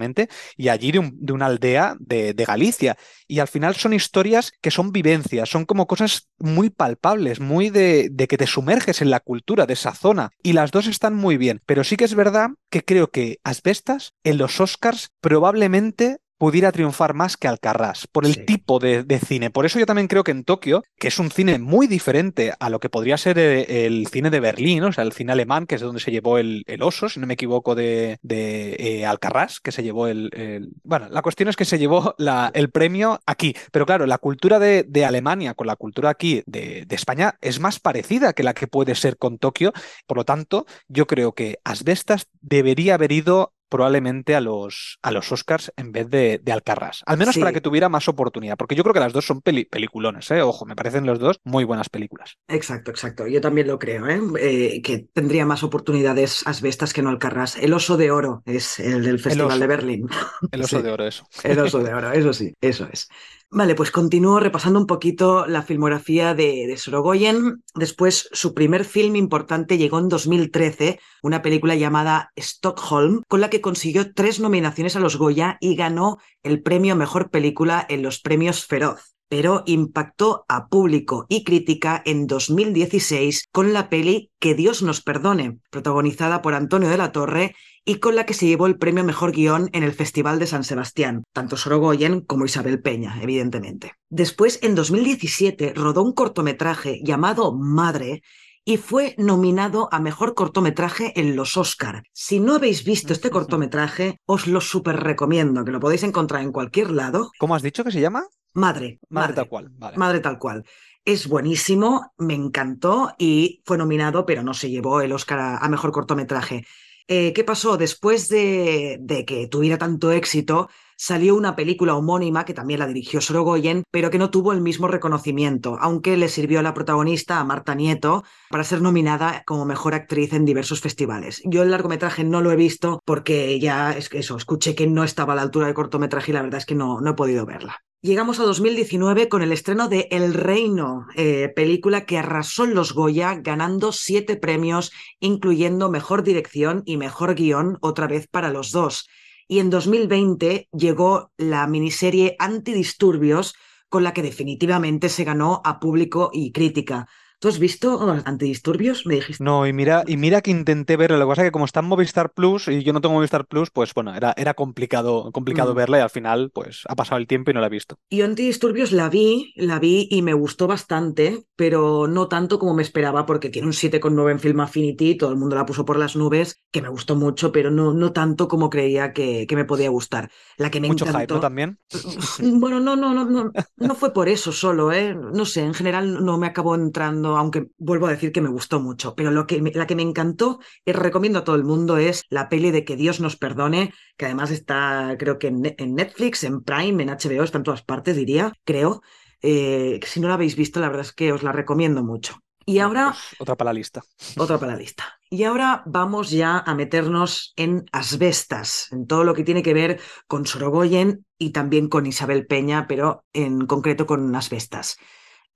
y 0.57 0.69
allí 0.69 0.93
de, 0.93 0.99
un, 0.99 1.17
de 1.19 1.33
una 1.33 1.47
aldea 1.47 1.97
de, 1.99 2.35
Galicia. 2.47 2.97
Y 3.27 3.41
al 3.41 3.49
final 3.49 3.75
son 3.75 3.93
historias 3.93 4.53
que 4.61 4.71
son 4.71 4.93
vivencias, 4.93 5.49
son 5.49 5.65
como 5.65 5.87
cosas 5.87 6.29
muy 6.39 6.71
palpables, 6.71 7.41
muy 7.41 7.71
de, 7.71 8.09
de 8.11 8.29
que 8.29 8.39
te 8.39 8.47
sumerges 8.47 9.03
en 9.03 9.11
la 9.11 9.21
cultura 9.21 9.67
de 9.67 9.73
esa 9.73 9.95
zona. 9.95 10.31
Y 10.43 10.53
las 10.53 10.71
dos 10.71 10.87
están 10.87 11.15
muy 11.15 11.37
bien, 11.37 11.61
pero 11.67 11.83
sí 11.83 11.97
que 11.97 12.05
es 12.05 12.15
verdad 12.15 12.51
que 12.71 12.85
creo 12.85 13.11
que 13.11 13.39
Asbestas 13.43 14.13
en 14.23 14.39
los 14.39 14.61
Oscars 14.61 15.11
probablemente 15.21 16.19
pudiera 16.39 16.73
triunfar 16.73 17.15
más 17.15 17.37
que 17.37 17.49
Alcarrás, 17.49 18.07
por 18.07 18.27
el 18.27 18.35
sí. 18.35 18.45
tipo 18.45 18.79
de, 18.79 19.03
de, 19.03 19.19
cine. 19.19 19.51
Por 19.51 19.67
eso 19.67 19.79
yo 19.79 19.87
también 19.87 20.09
creo 20.09 20.25
que 20.25 20.33
en 20.33 20.45
Tokio, 20.45 20.83
que 20.99 21.09
es 21.09 21.19
un 21.19 21.31
cine 21.31 21.59
muy 21.59 21.87
diferente 21.87 22.53
a 22.59 22.71
lo 22.71 22.81
que 22.81 22.91
podría 22.91 23.17
ser 23.17 23.39
el, 23.39 23.59
eh, 23.69 23.87
el 23.87 24.07
cine 24.09 24.31
de 24.31 24.41
Berlín, 24.41 24.85
o 24.85 24.93
sea, 24.93 25.05
el 25.05 25.13
cine 25.13 25.33
alemán, 25.33 25.67
que 25.67 25.77
es 25.77 25.81
donde 25.81 26.01
se 26.01 26.11
llevó 26.11 26.39
el, 26.39 26.65
el 26.67 26.83
oso, 26.83 27.09
si 27.09 27.21
no 27.21 27.27
me 27.27 27.35
equivoco, 27.35 27.75
de, 27.75 28.19
de 28.23 28.77
eh, 28.79 29.07
Alcarrás, 29.07 29.61
que 29.61 29.73
se 29.73 29.83
llevó 29.83 30.07
el, 30.09 30.31
el, 30.35 30.71
Bueno, 30.85 31.09
la 31.11 31.23
cuestión 31.23 31.49
es 31.49 31.57
que 31.57 31.65
se 31.65 31.79
llevó 31.79 32.15
la, 32.19 32.51
el 32.55 32.71
premio 32.71 33.21
aquí. 33.27 33.55
Pero 33.73 33.87
claro, 33.87 34.07
la 34.07 34.19
cultura 34.19 34.59
de, 34.59 34.85
de 34.85 35.05
Alemania 35.05 35.55
con 35.55 35.67
la 35.67 35.77
cultura 35.77 36.11
aquí 36.11 36.43
de, 36.47 36.85
de, 36.87 36.97
España 36.97 37.37
es 37.41 37.61
más 37.61 37.81
parecida 37.81 38.33
que 38.33 38.43
la 38.43 38.55
que 38.55 38.67
puede 38.67 38.95
ser 38.95 39.17
con 39.17 39.39
Tokio. 39.39 39.73
Por 40.07 40.19
lo 40.19 40.25
tanto, 40.25 40.67
yo 40.89 41.07
creo 41.07 41.33
que 41.33 41.59
Asbestas 41.65 42.29
debería 42.41 42.95
haber 42.95 43.13
ido 43.13 43.53
probablemente 43.69 44.35
a 44.35 44.41
los, 44.41 44.99
a 45.03 45.11
los 45.11 45.31
Oscars 45.33 45.73
en 45.77 45.93
vez 45.93 46.09
de, 46.09 46.41
de 46.43 46.53
Alcarrás. 46.53 47.03
Al 47.07 47.19
menos 47.19 47.35
sí. 47.35 47.41
para 47.41 47.53
que 47.53 47.61
tuviera 47.61 47.89
más 47.89 48.09
oportunidad, 48.09 48.57
porque 48.57 48.75
yo 48.75 48.83
creo 48.83 48.95
que 48.95 49.01
las 49.01 49.13
dos 49.13 49.27
son 49.27 49.41
peli 49.41 49.65
peliculones, 49.65 50.31
¿eh? 50.31 50.43
Ojo, 50.43 50.65
me 50.67 50.77
parecen 50.77 51.07
los 51.07 51.19
dos 51.19 51.41
muy 51.45 51.65
buenas 51.65 51.89
películas. 51.89 52.37
Exacto, 52.49 52.91
exacto. 52.91 53.27
Yo 53.27 53.41
también 53.41 53.67
lo 53.67 53.79
creo, 53.79 54.09
¿eh? 54.09 54.21
Eh, 54.41 54.83
que 54.83 55.07
tendría 55.13 55.47
más 55.47 55.63
oportunidades 55.63 56.47
Asbestas 56.47 56.93
que 56.93 57.03
no 57.03 57.11
Alcarrás. 57.11 57.57
El 57.57 57.73
oso 57.73 57.97
de 57.97 58.11
oro 58.11 58.43
es 58.47 58.79
el 58.79 59.03
del 59.03 59.19
Festival 59.19 59.53
el 59.53 59.61
de 59.61 59.67
Berlín. 59.67 60.09
El 60.51 60.63
oso 60.63 60.77
sí. 60.79 60.83
de 60.83 60.91
oro, 60.91 61.07
eso. 61.07 61.27
El 61.43 61.59
oso 61.59 61.79
de 61.83 61.95
oro, 61.95 62.13
eso 62.13 62.33
sí, 62.33 62.55
eso 62.61 62.89
es. 62.93 63.09
Vale, 63.49 63.77
pues 63.77 63.93
continúo 63.93 64.41
repasando 64.41 64.81
un 64.81 64.87
poquito 64.87 65.47
la 65.47 65.63
filmografía 65.63 66.35
de, 66.35 66.67
de, 66.67 66.77
Sorogoyen. 66.77 67.63
Después, 67.75 68.29
su 68.33 68.55
primer 68.55 68.85
film 68.85 69.15
importante 69.15 69.79
llegó 69.79 70.01
en 70.01 70.09
2013, 70.09 70.99
una 71.23 71.43
película 71.43 71.77
llamada 71.77 72.33
Stockholm, 72.37 73.23
con 73.29 73.41
la 73.41 73.49
que 73.49 73.61
consiguió 73.61 74.13
tres 74.13 74.41
nominaciones 74.41 74.97
a 74.97 75.01
los 75.01 75.17
Goya 75.17 75.59
y 75.61 75.77
ganó 75.77 76.19
el 76.43 76.63
premio 76.63 76.97
Mejor 76.97 77.31
Película 77.31 77.87
en 77.89 78.03
los 78.03 78.19
premios 78.21 78.67
Feroz 78.67 79.16
pero 79.29 79.63
impactó 79.67 80.45
a 80.49 80.69
público 80.69 81.27
y 81.29 81.45
crítica 81.45 82.03
en 82.05 82.27
2016 82.27 83.49
con 83.53 83.73
la 83.73 83.89
peli 83.89 84.31
Que 84.39 84.55
Dios 84.55 84.83
nos 84.83 85.01
perdone, 85.01 85.59
protagonizada 85.71 86.43
por 86.43 86.55
Antonio 86.55 86.89
de 86.89 86.99
la 86.99 87.13
Torre 87.13 87.55
y 87.85 87.97
con 87.97 88.17
la 88.17 88.27
que 88.27 88.35
se 88.35 88.47
llevó 88.47 88.67
el 88.67 88.79
premio 88.79 89.05
Mejor 89.05 89.33
Guión 89.33 89.71
en 89.73 89.83
el 89.83 89.93
Festival 89.93 90.39
de 90.39 90.47
San 90.47 90.65
Sebastián, 90.65 91.23
tanto 91.33 91.57
Sorogoyen 91.57 92.21
como 92.21 92.45
Isabel 92.45 92.83
Peña, 92.83 93.19
evidentemente. 93.23 93.93
Después, 94.11 94.59
en 94.63 94.75
2017, 94.75 95.73
rodó 95.75 96.03
un 96.03 96.13
cortometraje 96.13 97.01
llamado 97.05 97.55
Madre, 97.55 98.23
y 98.69 98.79
fue 98.79 99.15
nominado 99.17 99.89
a 99.93 100.01
mejor 100.01 100.35
cortometraje 100.35 101.13
en 101.19 101.37
los 101.37 101.57
Oscar. 101.57 102.03
Si 102.13 102.41
no 102.41 102.57
habéis 102.57 102.85
visto 102.85 103.13
este 103.13 103.31
cortometraje, 103.37 104.19
os 104.27 104.49
lo 104.49 104.61
súper 104.61 104.97
recomiendo, 104.97 105.65
que 105.65 105.71
lo 105.71 105.79
podéis 105.79 106.03
encontrar 106.03 106.43
en 106.43 106.51
cualquier 106.51 106.91
lado. 106.91 107.31
¿Cómo 107.39 107.55
has 107.55 107.63
dicho 107.63 107.85
que 107.85 107.93
se 107.93 108.01
llama? 108.01 108.25
Madre. 108.57 108.99
Madre, 109.09 109.09
madre 109.11 109.35
tal 109.35 109.49
cual. 109.49 109.69
Vale. 109.73 109.97
Madre 109.97 110.21
tal 110.21 110.39
cual. 110.39 110.65
Es 111.05 111.29
buenísimo, 111.29 112.13
me 112.17 112.35
encantó 112.35 113.13
y 113.19 113.63
fue 113.65 113.79
nominado, 113.79 114.25
pero 114.27 114.43
no 114.43 114.55
se 114.55 114.71
llevó 114.71 115.03
el 115.03 115.13
Oscar 115.13 115.39
a, 115.39 115.59
a 115.59 115.69
mejor 115.69 115.93
cortometraje. 115.93 116.65
Eh, 117.09 117.33
¿Qué 117.35 117.45
pasó? 117.45 117.77
Después 117.77 118.29
de, 118.29 118.99
de, 119.01 119.25
que 119.25 119.47
tuviera 119.47 119.79
tanto 119.79 120.11
éxito, 120.11 120.69
salió 120.97 121.37
una 121.37 121.55
película 121.55 121.95
homónima 121.95 122.45
que 122.45 122.55
también 122.55 122.81
la 122.81 122.89
dirigió 122.89 123.21
Sorogoyen, 123.21 123.85
pero 123.93 124.11
que 124.11 124.19
no 124.19 124.31
tuvo 124.31 124.53
el 124.53 124.61
mismo 124.61 124.89
reconocimiento, 124.89 125.77
aunque 125.81 126.17
le 126.17 126.29
sirvió 126.29 126.59
a 126.59 126.63
la 126.63 126.75
protagonista, 126.75 127.39
a 127.39 127.45
Marta 127.45 127.77
Nieto, 127.77 128.25
para 128.51 128.65
ser 128.65 128.83
nominada 128.83 129.45
como 129.47 129.67
mejor 129.67 129.95
actriz 129.95 130.33
en 130.33 130.45
diversos 130.45 130.81
festivales. 130.81 131.43
Yo 131.45 131.63
el 131.63 131.71
largometraje 131.71 132.25
no 132.25 132.41
lo 132.41 132.51
he 132.51 132.57
visto 132.57 133.01
porque 133.05 133.61
ya 133.61 133.93
es 133.93 134.09
que 134.09 134.19
eso, 134.19 134.37
escuché 134.37 134.75
que 134.75 134.89
no 134.89 135.05
estaba 135.05 135.35
a 135.35 135.37
la 135.37 135.43
altura 135.43 135.67
del 135.67 135.75
cortometraje 135.75 136.33
y 136.33 136.35
la 136.35 136.43
verdad 136.43 136.59
es 136.59 136.67
que 136.67 136.75
no, 136.75 137.01
no 137.01 137.11
he 137.11 137.15
podido 137.15 137.47
verla. 137.47 137.86
Llegamos 138.03 138.39
a 138.39 138.45
2019 138.45 139.29
con 139.29 139.43
el 139.43 139.53
estreno 139.53 139.89
de 139.89 140.07
El 140.11 140.35
Reino, 140.35 141.07
eh, 141.17 141.51
película 141.57 142.05
que 142.05 142.19
arrasó 142.19 142.65
en 142.65 142.75
los 142.75 142.93
Goya, 142.93 143.35
ganando 143.37 143.91
siete 143.91 144.37
premios, 144.37 144.93
incluyendo 145.19 145.91
Mejor 145.91 146.23
Dirección 146.23 146.83
y 146.85 146.99
Mejor 146.99 147.35
Guión, 147.35 147.79
otra 147.81 148.07
vez 148.07 148.29
para 148.29 148.51
los 148.51 148.71
dos. 148.71 149.09
Y 149.49 149.61
en 149.61 149.71
2020 149.71 150.69
llegó 150.73 151.33
la 151.39 151.67
miniserie 151.67 152.37
Antidisturbios, 152.39 153.55
con 153.89 154.05
la 154.05 154.13
que 154.13 154.23
definitivamente 154.23 155.09
se 155.09 155.25
ganó 155.25 155.63
a 155.65 155.81
público 155.81 156.31
y 156.33 156.53
crítica. 156.53 157.09
¿Tú 157.39 157.49
has 157.49 157.59
visto 157.59 158.01
Antidisturbios? 158.25 159.05
Me 159.05 159.17
dijiste. 159.17 159.45
No, 159.45 159.67
y 159.67 159.73
mira, 159.75 160.05
y 160.07 160.17
mira 160.17 160.41
que 160.41 160.51
intenté 160.51 160.97
verlo. 160.97 161.19
Lo 161.19 161.27
que 161.27 161.29
pasa 161.29 161.43
es 161.43 161.49
que 161.49 161.53
como 161.53 161.67
está 161.67 161.81
en 161.81 161.87
Movistar 161.87 162.33
Plus 162.33 162.69
y 162.69 162.83
yo 162.83 162.95
no 162.95 163.03
tengo 163.03 163.15
Movistar 163.15 163.47
Plus, 163.47 163.71
pues 163.71 163.93
bueno, 163.93 164.15
era, 164.15 164.33
era 164.39 164.55
complicado, 164.55 165.31
complicado 165.33 165.75
mm. 165.75 165.77
verla 165.77 165.99
y 165.99 166.01
al 166.01 166.11
final, 166.11 166.51
pues 166.55 166.85
ha 166.89 166.97
pasado 166.97 167.19
el 167.19 167.27
tiempo 167.27 167.51
y 167.51 167.55
no 167.55 167.61
la 167.61 167.67
he 167.67 167.71
visto. 167.71 167.99
Y 168.09 168.23
Antidisturbios 168.23 168.93
la 168.93 169.11
vi, 169.11 169.53
la 169.57 169.79
vi 169.79 170.09
y 170.11 170.23
me 170.23 170.33
gustó 170.33 170.67
bastante, 170.67 171.45
pero 171.57 172.07
no 172.07 172.29
tanto 172.29 172.59
como 172.59 172.73
me 172.73 172.83
esperaba, 172.83 173.27
porque 173.27 173.51
tiene 173.51 173.69
un 173.69 173.75
7,9 173.75 174.31
en 174.31 174.41
Film 174.41 174.61
Affinity, 174.61 175.17
todo 175.17 175.31
el 175.31 175.37
mundo 175.37 175.57
la 175.57 175.67
puso 175.67 175.85
por 175.85 175.99
las 175.99 176.17
nubes, 176.17 176.63
que 176.73 176.81
me 176.81 176.89
gustó 176.89 177.17
mucho, 177.17 177.53
pero 177.53 177.71
no, 177.71 177.93
no 177.93 178.13
tanto 178.13 178.49
como 178.49 178.71
creía 178.71 179.13
que, 179.13 179.47
que 179.47 179.57
me 179.57 179.67
podía 179.67 179.91
gustar. 179.91 180.31
La 180.57 180.71
que 180.71 180.81
me 180.81 180.89
Mucho 180.89 181.05
encantó... 181.05 181.21
hype, 181.21 181.35
¿no? 181.35 181.41
También. 181.41 181.79
Bueno, 182.59 182.81
no, 182.81 182.97
no, 182.97 183.13
no, 183.13 183.25
no, 183.25 183.53
no 183.77 183.95
fue 183.95 184.13
por 184.13 184.29
eso 184.29 184.51
solo, 184.53 184.93
¿eh? 184.93 185.15
No 185.15 185.45
sé, 185.45 185.63
en 185.63 185.75
general 185.75 186.25
no 186.25 186.39
me 186.39 186.47
acabó 186.47 186.75
entrando 186.75 187.26
aunque 187.35 187.69
vuelvo 187.79 188.07
a 188.07 188.11
decir 188.11 188.31
que 188.31 188.41
me 188.41 188.51
gustó 188.51 188.79
mucho, 188.81 189.15
pero 189.15 189.31
lo 189.31 189.47
que 189.47 189.63
me, 189.63 189.73
la 189.73 189.87
que 189.87 189.97
me 189.97 190.03
encantó 190.03 190.61
y 190.85 190.93
recomiendo 190.93 191.39
a 191.39 191.45
todo 191.45 191.57
el 191.57 191.65
mundo 191.65 191.97
es 191.97 192.25
la 192.29 192.49
peli 192.49 192.71
de 192.71 192.85
Que 192.85 192.97
Dios 192.97 193.21
nos 193.21 193.37
perdone, 193.37 193.95
que 194.17 194.27
además 194.27 194.51
está 194.51 195.17
creo 195.19 195.39
que 195.39 195.49
en, 195.49 195.75
en 195.79 195.95
Netflix, 195.95 196.45
en 196.45 196.63
Prime, 196.63 197.03
en 197.03 197.09
HBO, 197.09 197.43
está 197.43 197.59
en 197.59 197.65
todas 197.65 197.83
partes, 197.83 198.17
diría, 198.17 198.53
creo. 198.65 199.01
Eh, 199.43 200.01
si 200.05 200.21
no 200.21 200.29
la 200.29 200.35
habéis 200.35 200.57
visto, 200.57 200.81
la 200.81 200.89
verdad 200.89 201.07
es 201.07 201.13
que 201.13 201.33
os 201.33 201.43
la 201.43 201.53
recomiendo 201.53 202.03
mucho. 202.03 202.37
Y 202.69 202.81
ahora... 202.81 203.13
Pues 203.13 203.41
otra 203.41 203.57
para 203.57 203.71
la 203.71 203.75
lista. 203.75 204.03
Otra 204.37 204.59
para 204.59 204.73
la 204.73 204.79
lista. 204.79 205.05
Y 205.31 205.45
ahora 205.45 205.85
vamos 205.87 206.31
ya 206.31 206.59
a 206.59 206.75
meternos 206.75 207.53
en 207.57 207.87
asbestas, 207.93 208.89
en 208.91 209.07
todo 209.07 209.23
lo 209.23 209.35
que 209.35 209.45
tiene 209.45 209.63
que 209.63 209.73
ver 209.73 210.01
con 210.27 210.47
Sorogoyen 210.47 211.25
y 211.39 211.51
también 211.51 211.89
con 211.89 212.07
Isabel 212.07 212.47
Peña, 212.47 212.89
pero 212.89 213.25
en 213.33 213.67
concreto 213.67 214.07
con 214.07 214.35
asbestas. 214.35 214.97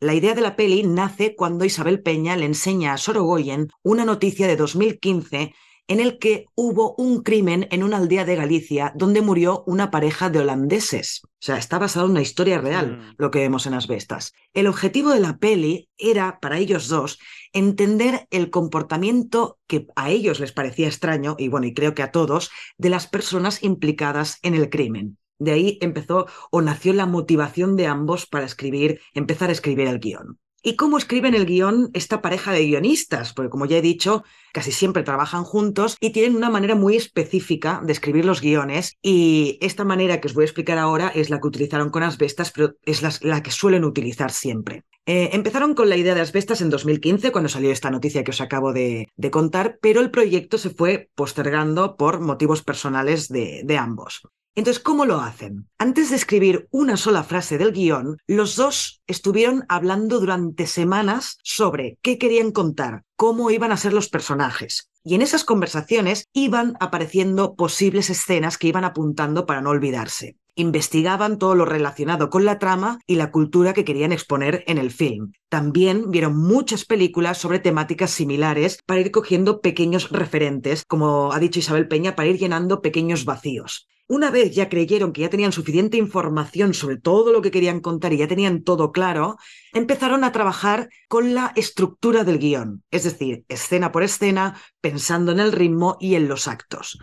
La 0.03 0.15
idea 0.15 0.35
de 0.35 0.41
la 0.41 0.57
peli 0.57 0.83
nace 0.83 1.37
cuando 1.37 1.67
Isabel 1.67 2.01
Peña 2.01 2.35
le 2.35 2.47
enseña 2.47 2.95
a 2.95 2.97
Sorogoyen 2.97 3.69
una 3.83 4.07
noticia 4.07 4.47
de 4.47 4.57
2015 4.57 5.53
en 5.89 6.01
el 6.01 6.19
que 6.19 6.47
hubo 6.55 6.95
un 6.97 7.23
crimen 7.23 7.69
en 7.71 7.83
una 7.83 7.99
aldea 7.99 8.25
de 8.25 8.35
Galicia 8.35 8.93
donde 8.95 9.21
murió 9.21 9.63
una 9.67 9.91
pareja 9.91 10.31
de 10.31 10.39
holandeses. 10.39 11.21
O 11.25 11.29
sea, 11.39 11.59
está 11.59 11.79
basado 11.79 12.07
en 12.07 12.13
una 12.13 12.23
historia 12.23 12.63
real, 12.63 12.97
mm. 12.97 13.15
lo 13.19 13.31
que 13.31 13.41
vemos 13.41 13.67
en 13.67 13.75
Asbestas. 13.75 14.33
El 14.55 14.69
objetivo 14.69 15.11
de 15.11 15.21
la 15.21 15.37
peli 15.37 15.91
era, 15.99 16.41
para 16.41 16.57
ellos 16.57 16.89
dos, 16.89 17.19
entender 17.53 18.27
el 18.31 18.49
comportamiento 18.49 19.59
que 19.67 19.87
a 19.97 20.11
ellos 20.11 20.41
les 20.41 20.53
parecía 20.53 20.87
extraño, 20.87 21.37
y 21.39 21.49
bueno, 21.49 21.67
y 21.67 21.75
creo 21.75 21.95
que 21.95 22.03
a 22.03 22.11
todos, 22.11 22.51
de 22.79 22.89
las 22.89 23.07
personas 23.07 23.63
implicadas 23.63 24.39
en 24.41 24.55
el 24.55 24.71
crimen. 24.71 25.19
De 25.41 25.53
ahí 25.53 25.79
empezó 25.81 26.27
o 26.51 26.61
nació 26.61 26.93
la 26.93 27.07
motivación 27.07 27.75
de 27.75 27.87
ambos 27.87 28.27
para 28.27 28.45
escribir, 28.45 29.01
empezar 29.15 29.49
a 29.49 29.53
escribir 29.53 29.89
el 29.89 29.99
guion. 29.99 30.39
y 30.63 30.77
cómo 30.77 30.99
escriben 30.99 31.35
el 31.35 31.47
guion 31.47 31.89
esta 31.95 32.21
pareja 32.21 32.53
de 32.53 32.67
guionistas, 32.67 33.33
porque 33.33 33.49
como 33.49 33.65
ya 33.65 33.79
he 33.79 33.81
dicho, 33.81 34.25
casi 34.53 34.73
siempre 34.73 35.03
trabajan 35.03 35.43
juntos 35.45 35.97
y 36.01 36.11
tienen 36.11 36.37
una 36.37 36.51
manera 36.51 36.75
muy 36.75 36.97
específica 36.97 37.81
de 37.83 37.93
escribir 37.95 38.27
los 38.27 38.43
guiones 38.43 38.99
y 39.01 39.57
esta 39.63 39.85
manera 39.85 40.21
que 40.21 40.29
os 40.29 40.35
voy 40.35 40.43
a 40.43 40.45
explicar 40.45 40.77
ahora 40.77 41.09
es 41.09 41.31
la 41.31 41.41
que 41.41 41.49
utilizaron 41.49 41.89
con 41.89 42.03
Asbestas, 42.03 42.53
pero 42.53 42.75
es 42.83 43.01
la, 43.23 43.43
que 43.43 43.51
suelen 43.51 43.85
utilizar 43.85 44.31
siempre. 44.31 44.85
Eh, 45.07 45.31
empezaron 45.33 45.73
con 45.73 45.89
la 45.89 45.97
idea 45.97 46.15
de 46.15 46.21
Asbestas 46.21 46.61
en 46.61 46.69
2015, 46.69 47.33
cuando 47.33 47.49
salió 47.49 47.73
esta 47.73 47.91
noticia 47.91 48.23
que 48.23 48.33
os 48.33 48.43
acabo 48.43 48.75
de, 48.75 49.09
contar, 49.33 49.79
pero 49.81 50.03
el 50.03 50.11
proyecto 50.11 50.59
se 50.59 50.69
fue 50.69 51.09
postergando 51.15 51.97
por 51.97 52.21
motivos 52.21 52.63
personales 52.63 53.29
de, 53.29 53.63
de 53.65 53.79
ambos. 53.79 54.21
Entonces, 54.57 54.83
¿cómo 54.83 55.07
lo 55.07 55.21
hacen? 55.21 55.69
Antes 55.79 56.11
de 56.11 56.17
escribir 56.17 56.67
una 56.73 56.97
sola 56.97 57.23
frase 57.23 57.57
del 57.57 57.73
guion, 57.73 58.19
los 58.27 58.57
dos 58.57 59.01
estuvieron 59.07 59.65
hablando 59.69 60.19
durante 60.19 60.67
semanas 60.67 61.39
sobre 61.45 61.99
qué 62.03 62.19
querían 62.19 62.51
contar, 62.51 63.05
cómo 63.17 63.53
iban 63.53 63.71
a 63.71 63.77
ser 63.77 63.93
los 63.93 64.09
personajes. 64.09 64.91
Y 65.05 65.15
en 65.15 65.23
esas 65.23 65.45
conversaciones 65.45 66.27
iban 66.33 66.77
apareciendo 66.81 67.55
posibles 67.55 68.11
escenas 68.11 68.59
que 68.59 68.69
iban 68.69 68.85
apuntando 68.85 69.47
para 69.47 69.61
no 69.61 69.71
olvidarse. 69.71 70.37
Investigaban 70.55 71.39
todo 71.39 71.55
lo 71.55 71.65
relacionado 71.65 72.31
con 72.31 72.45
la 72.45 72.59
trama 72.59 72.99
y 73.07 73.17
la 73.17 73.31
cultura 73.31 73.73
que 73.73 73.85
querían 73.85 74.13
exponer 74.13 74.65
en 74.67 74.79
el 74.79 74.91
film. 74.91 75.33
También 75.49 76.11
vieron 76.11 76.37
muchas 76.37 76.85
películas 76.85 77.39
sobre 77.39 77.59
temáticas 77.59 78.11
similares 78.11 78.79
para 78.87 79.01
ir 79.01 79.11
cogiendo 79.11 79.61
pequeños 79.61 80.11
referentes, 80.11 80.85
como 80.87 81.33
ha 81.33 81.39
dicho 81.39 81.59
Isabel 81.59 81.89
Peña, 81.89 82.17
para 82.17 82.29
ir 82.29 82.39
llenando 82.39 82.83
pequeños 82.83 83.25
vacíos. 83.25 83.89
Una 84.11 84.33
vez 84.33 84.53
ya 84.53 84.69
creyeron 84.69 85.13
que 85.13 85.21
ya 85.21 85.31
tenían 85.31 85.53
suficiente 85.53 85.97
información 85.97 86.75
sobre 86.75 86.97
todo 86.97 87.33
lo 87.33 87.43
que 87.43 87.53
querían 87.53 87.79
contar 87.79 88.13
y 88.13 88.17
ya 88.17 88.27
tenían 88.27 88.65
todo 88.65 88.91
claro, 88.91 89.37
empezaron 89.73 90.25
a 90.25 90.33
trabajar 90.33 90.89
con 91.07 91.33
la 91.33 91.53
estructura 91.55 92.25
del 92.25 92.41
guion, 92.41 92.83
es 92.91 93.05
decir, 93.05 93.45
escena 93.49 93.93
por 93.93 94.03
escena, 94.03 94.61
pensando 94.81 95.31
en 95.31 95.39
el 95.39 95.53
ritmo 95.53 95.97
y 96.01 96.17
en 96.17 96.27
los 96.27 96.49
actos. 96.49 96.99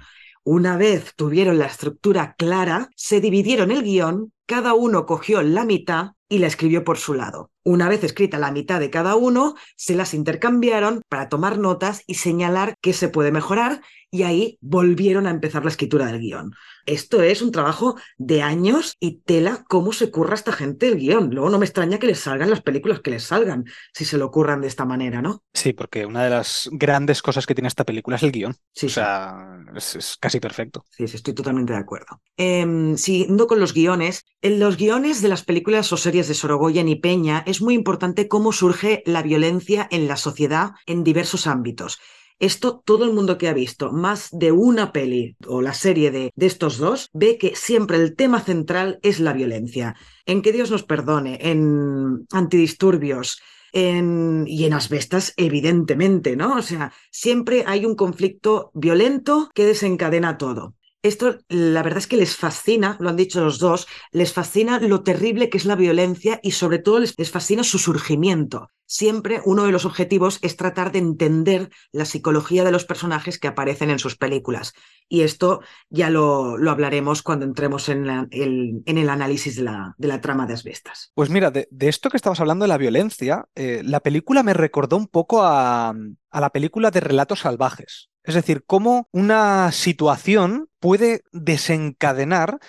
Una 0.50 0.78
vez 0.78 1.14
tuvieron 1.18 1.60
la 1.60 1.66
estructura 1.66 2.36
clara, 2.38 2.90
se 2.96 3.20
dividieron 3.20 3.70
el 3.70 3.84
guion, 3.84 4.32
cada 4.46 4.76
uno 4.76 5.06
cogió 5.06 5.42
la 5.42 5.66
mitad 5.66 6.12
y 6.30 6.38
la 6.38 6.48
escribió 6.48 6.86
por 6.86 6.98
su 6.98 7.16
lado. 7.16 7.52
Una 7.66 7.90
vez 7.90 8.02
escrita 8.06 8.40
la 8.40 8.54
mitad 8.54 8.80
de 8.80 8.90
cada 8.90 9.18
uno, 9.18 9.56
se 9.76 9.94
las 9.94 10.14
intercambiaron 10.14 11.02
para 11.10 11.28
tomar 11.28 11.58
notas 11.58 12.02
y 12.08 12.14
señalar 12.14 12.76
qué 12.80 12.94
se 12.94 13.10
puede 13.10 13.34
mejorar 13.34 13.82
y 14.12 14.24
ahí 14.24 14.58
volvieron 14.62 15.28
a 15.28 15.32
empezar 15.32 15.64
la 15.64 15.70
escritura 15.70 16.06
del 16.06 16.20
guion. 16.20 16.54
Esto 16.86 17.22
es 17.22 17.42
un 17.42 17.52
trabajo 17.52 17.98
de 18.18 18.42
años 18.42 18.96
y 19.00 19.20
tela 19.20 19.66
cómo 19.68 19.92
se 19.92 20.10
curra 20.10 20.36
esta 20.36 20.54
gente 20.54 20.88
el 20.88 20.98
guion. 20.98 21.32
Luego 21.32 21.50
no 21.50 21.60
me 21.60 21.66
extraña 21.66 22.00
que 22.00 22.08
les 22.08 22.20
salgan 22.20 22.50
las 22.50 22.62
películas 22.62 23.02
que 23.02 23.12
les 23.12 23.24
salgan, 23.24 23.66
si 23.94 24.06
se 24.06 24.18
lo 24.18 24.32
curran 24.32 24.62
de 24.62 24.68
esta 24.68 24.86
manera, 24.86 25.22
¿no? 25.22 25.44
Sí, 25.54 25.74
porque 25.74 26.06
una 26.06 26.24
de 26.24 26.30
las 26.30 26.70
grandes 26.72 27.22
cosas 27.22 27.46
que 27.46 27.56
tiene 27.56 27.68
esta 27.68 27.84
película 27.84 28.16
es 28.16 28.24
el 28.24 28.32
guion. 28.32 28.56
Sí, 28.74 28.86
o 28.86 28.90
sea, 28.90 29.60
es, 29.76 30.18
casi 30.20 30.40
perfecto. 30.40 30.86
Sí, 30.90 31.08
sí, 31.08 31.18
estoy 31.18 31.34
totalmente 31.34 31.74
de 31.74 31.80
acuerdo. 31.80 32.22
Eh, 32.38 32.94
siguiendo 32.96 33.48
con 33.48 33.60
los 33.60 33.74
guiones, 33.74 34.26
en 34.42 34.60
los 34.60 34.78
guiones 34.78 35.22
de 35.22 35.28
las 35.28 35.44
películas 35.44 35.92
o 35.92 35.98
series 35.98 36.30
de 36.30 36.34
Sorogoyen 36.34 36.88
y 36.88 36.96
Peña 36.96 37.44
es 37.46 37.62
muy 37.62 37.74
importante 37.74 38.30
cómo 38.30 38.54
surge 38.54 39.04
la 39.06 39.22
violencia 39.22 39.88
en 39.92 40.08
la 40.08 40.16
sociedad 40.16 40.72
en 40.86 41.04
diversos 41.04 41.48
ámbitos. 41.48 42.00
Esto 42.40 42.82
todo 42.86 43.06
el 43.06 43.14
mundo 43.14 43.38
que 43.38 43.48
ha 43.48 43.54
visto 43.54 43.92
más 43.92 44.30
de 44.32 44.52
una 44.52 44.92
peli 44.92 45.36
o 45.48 45.62
la 45.62 45.74
serie 45.74 46.12
de, 46.12 46.32
de, 46.36 46.46
estos 46.46 46.78
dos 46.78 47.10
ve 47.14 47.38
que 47.38 47.56
siempre 47.56 47.98
el 47.98 48.16
tema 48.16 48.42
central 48.42 49.00
es 49.02 49.20
la 49.20 49.34
violencia. 49.34 49.96
En 50.26 50.42
que 50.42 50.52
Dios 50.52 50.70
nos 50.70 50.84
perdone, 50.84 51.40
en 51.42 52.28
antidisturbios, 52.32 53.40
en, 53.72 54.46
y 54.48 54.66
en 54.66 54.74
asbestas, 54.74 55.34
evidentemente, 55.38 56.36
¿no? 56.36 56.58
O 56.58 56.62
sea, 56.62 56.94
siempre 57.12 57.64
hay 57.68 57.86
un 57.86 57.96
conflicto 57.96 58.72
violento 58.74 59.50
que 59.54 59.66
desencadena 59.66 60.38
todo. 60.38 60.76
Esto, 61.04 61.38
la 61.48 61.84
verdad 61.84 62.00
es 62.00 62.08
que 62.08 62.18
les 62.18 62.36
fascina, 62.36 62.98
lo 63.00 63.10
han 63.10 63.16
dicho 63.16 63.44
los 63.44 63.60
dos, 63.60 63.88
les 64.12 64.34
fascina 64.34 64.80
lo 64.80 65.04
terrible 65.04 65.50
que 65.50 65.58
es 65.58 65.66
la 65.66 65.76
violencia 65.76 66.40
y 66.42 66.52
sobre 66.52 66.80
todo 66.80 67.00
les, 67.00 67.14
fascina 67.32 67.64
su 67.64 67.78
surgimiento. 67.78 68.70
Siempre 68.90 69.42
uno 69.44 69.66
de 69.66 69.74
los 69.74 69.84
objetivos 69.84 70.40
es 70.42 70.56
tratar 70.56 70.94
de 70.94 71.00
entender 71.00 71.70
la 71.92 72.06
psicología 72.06 72.64
de 72.64 72.72
los 72.72 72.86
personajes 72.86 73.38
que 73.38 73.50
aparecen 73.50 73.90
en 73.90 74.00
sus 74.00 74.16
películas. 74.16 74.74
Y 75.10 75.22
esto 75.22 75.62
ya 75.90 76.10
lo, 76.10 76.58
lo 76.58 76.72
hablaremos 76.72 77.22
cuando 77.22 77.46
entremos 77.46 77.90
en, 77.90 78.08
el, 78.32 78.82
en 78.86 78.98
el, 78.98 79.10
análisis 79.10 79.58
de 79.58 79.64
la, 79.64 79.94
de 79.98 80.08
la, 80.08 80.22
trama 80.22 80.48
de 80.48 80.54
Asbestas. 80.54 81.12
Pues 81.16 81.30
mira, 81.30 81.52
de, 81.52 81.68
esto 81.82 82.10
que 82.10 82.18
estabas 82.18 82.40
hablando 82.40 82.64
de 82.64 82.70
la 82.70 82.78
violencia, 82.78 83.50
eh, 83.56 83.82
la 83.84 84.00
película 84.00 84.42
me 84.42 84.54
recordó 84.54 84.96
un 84.96 85.08
poco 85.08 85.44
a, 85.44 85.90
a 85.90 86.42
la 86.42 86.50
película 86.52 86.90
de 86.90 87.02
Relatos 87.02 87.42
Salvajes. 87.42 88.10
Es 88.24 88.36
decir, 88.36 88.64
cómo 88.66 89.10
una 89.12 89.72
situación 89.72 90.70
puede 90.80 91.24
desencadenar 91.32 92.60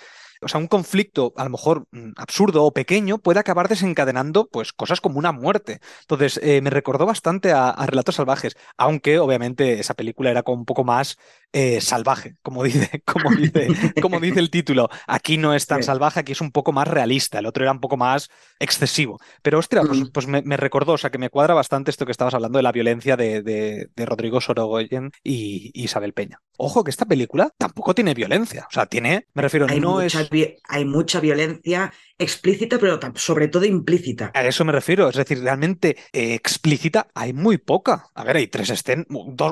o 0.41 0.47
sea, 0.47 0.59
un 0.59 0.67
conflicto 0.67 1.33
a 1.37 1.43
lo 1.43 1.49
mejor 1.49 1.85
mm, 1.91 2.11
absurdo 2.17 2.63
o 2.63 2.71
pequeño 2.73 3.17
puede 3.17 3.39
acabar 3.39 3.67
desencadenando 3.67 4.47
pues 4.49 4.73
cosas 4.73 5.01
como 5.01 5.19
una 5.19 5.31
muerte. 5.31 5.79
Entonces, 6.01 6.39
eh, 6.43 6.61
me 6.61 6.69
recordó 6.69 7.05
bastante 7.05 7.51
a, 7.51 7.75
Relatos 7.85 8.15
Salvajes, 8.15 8.55
aunque 8.77 9.19
obviamente 9.19 9.79
esa 9.79 9.93
película 9.95 10.29
era 10.31 10.43
como 10.43 10.59
un 10.59 10.65
poco 10.65 10.83
más 10.83 11.17
eh, 11.51 11.81
salvaje, 11.81 12.35
como 12.41 12.63
dice, 12.63 13.01
como, 13.05 13.31
dice, 13.31 13.67
como 14.01 14.19
dice 14.19 14.39
el 14.39 14.49
título. 14.49 14.89
Aquí 15.07 15.37
no 15.37 15.53
es 15.53 15.65
tan 15.65 15.83
salvaje, 15.83 16.19
aquí 16.19 16.33
es 16.33 16.41
un 16.41 16.51
poco 16.51 16.71
más 16.71 16.87
realista, 16.87 17.39
el 17.39 17.45
otro 17.45 17.63
era 17.63 17.71
un 17.71 17.79
poco 17.79 17.97
más 17.97 18.29
excesivo. 18.59 19.19
Pero, 19.41 19.59
ostras, 19.59 19.85
pues, 19.87 20.09
pues 20.13 20.27
me, 20.27 20.57
recordó, 20.57 20.93
o 20.93 20.97
sea, 20.97 21.09
que 21.09 21.17
me 21.17 21.29
cuadra 21.29 21.53
bastante 21.53 21.91
esto 21.91 22.05
que 22.05 22.11
estabas 22.11 22.33
hablando 22.33 22.57
de 22.57 22.63
la 22.63 22.71
violencia 22.71 23.17
de, 23.17 23.41
de, 23.41 24.05
Rodrigo 24.05 24.41
Sorogoyen 24.41 25.11
y, 25.23 25.71
Isabel 25.73 26.13
Peña. 26.13 26.39
Ojo 26.57 26.83
que 26.83 26.91
esta 26.91 27.05
película 27.05 27.51
tampoco 27.57 27.93
tiene 27.93 28.13
violencia, 28.13 28.65
o 28.69 28.73
sea, 28.73 28.85
tiene, 28.85 29.27
me 29.33 29.41
refiero, 29.41 29.67
no 29.67 30.01
es 30.01 30.17
hay 30.67 30.85
mucha 30.85 31.19
violencia 31.19 31.93
explícita, 32.19 32.77
pero 32.77 32.99
sobre 33.15 33.47
todo 33.47 33.65
implícita. 33.65 34.31
A 34.33 34.45
eso 34.45 34.65
me 34.65 34.71
refiero, 34.71 35.09
es 35.09 35.15
decir, 35.15 35.41
realmente 35.41 35.97
eh, 36.13 36.35
explícita 36.35 37.07
hay 37.15 37.33
muy 37.33 37.57
poca. 37.57 38.05
A 38.13 38.23
ver, 38.23 38.37
hay 38.37 38.47
tres 38.47 38.69
escenas, 38.69 39.07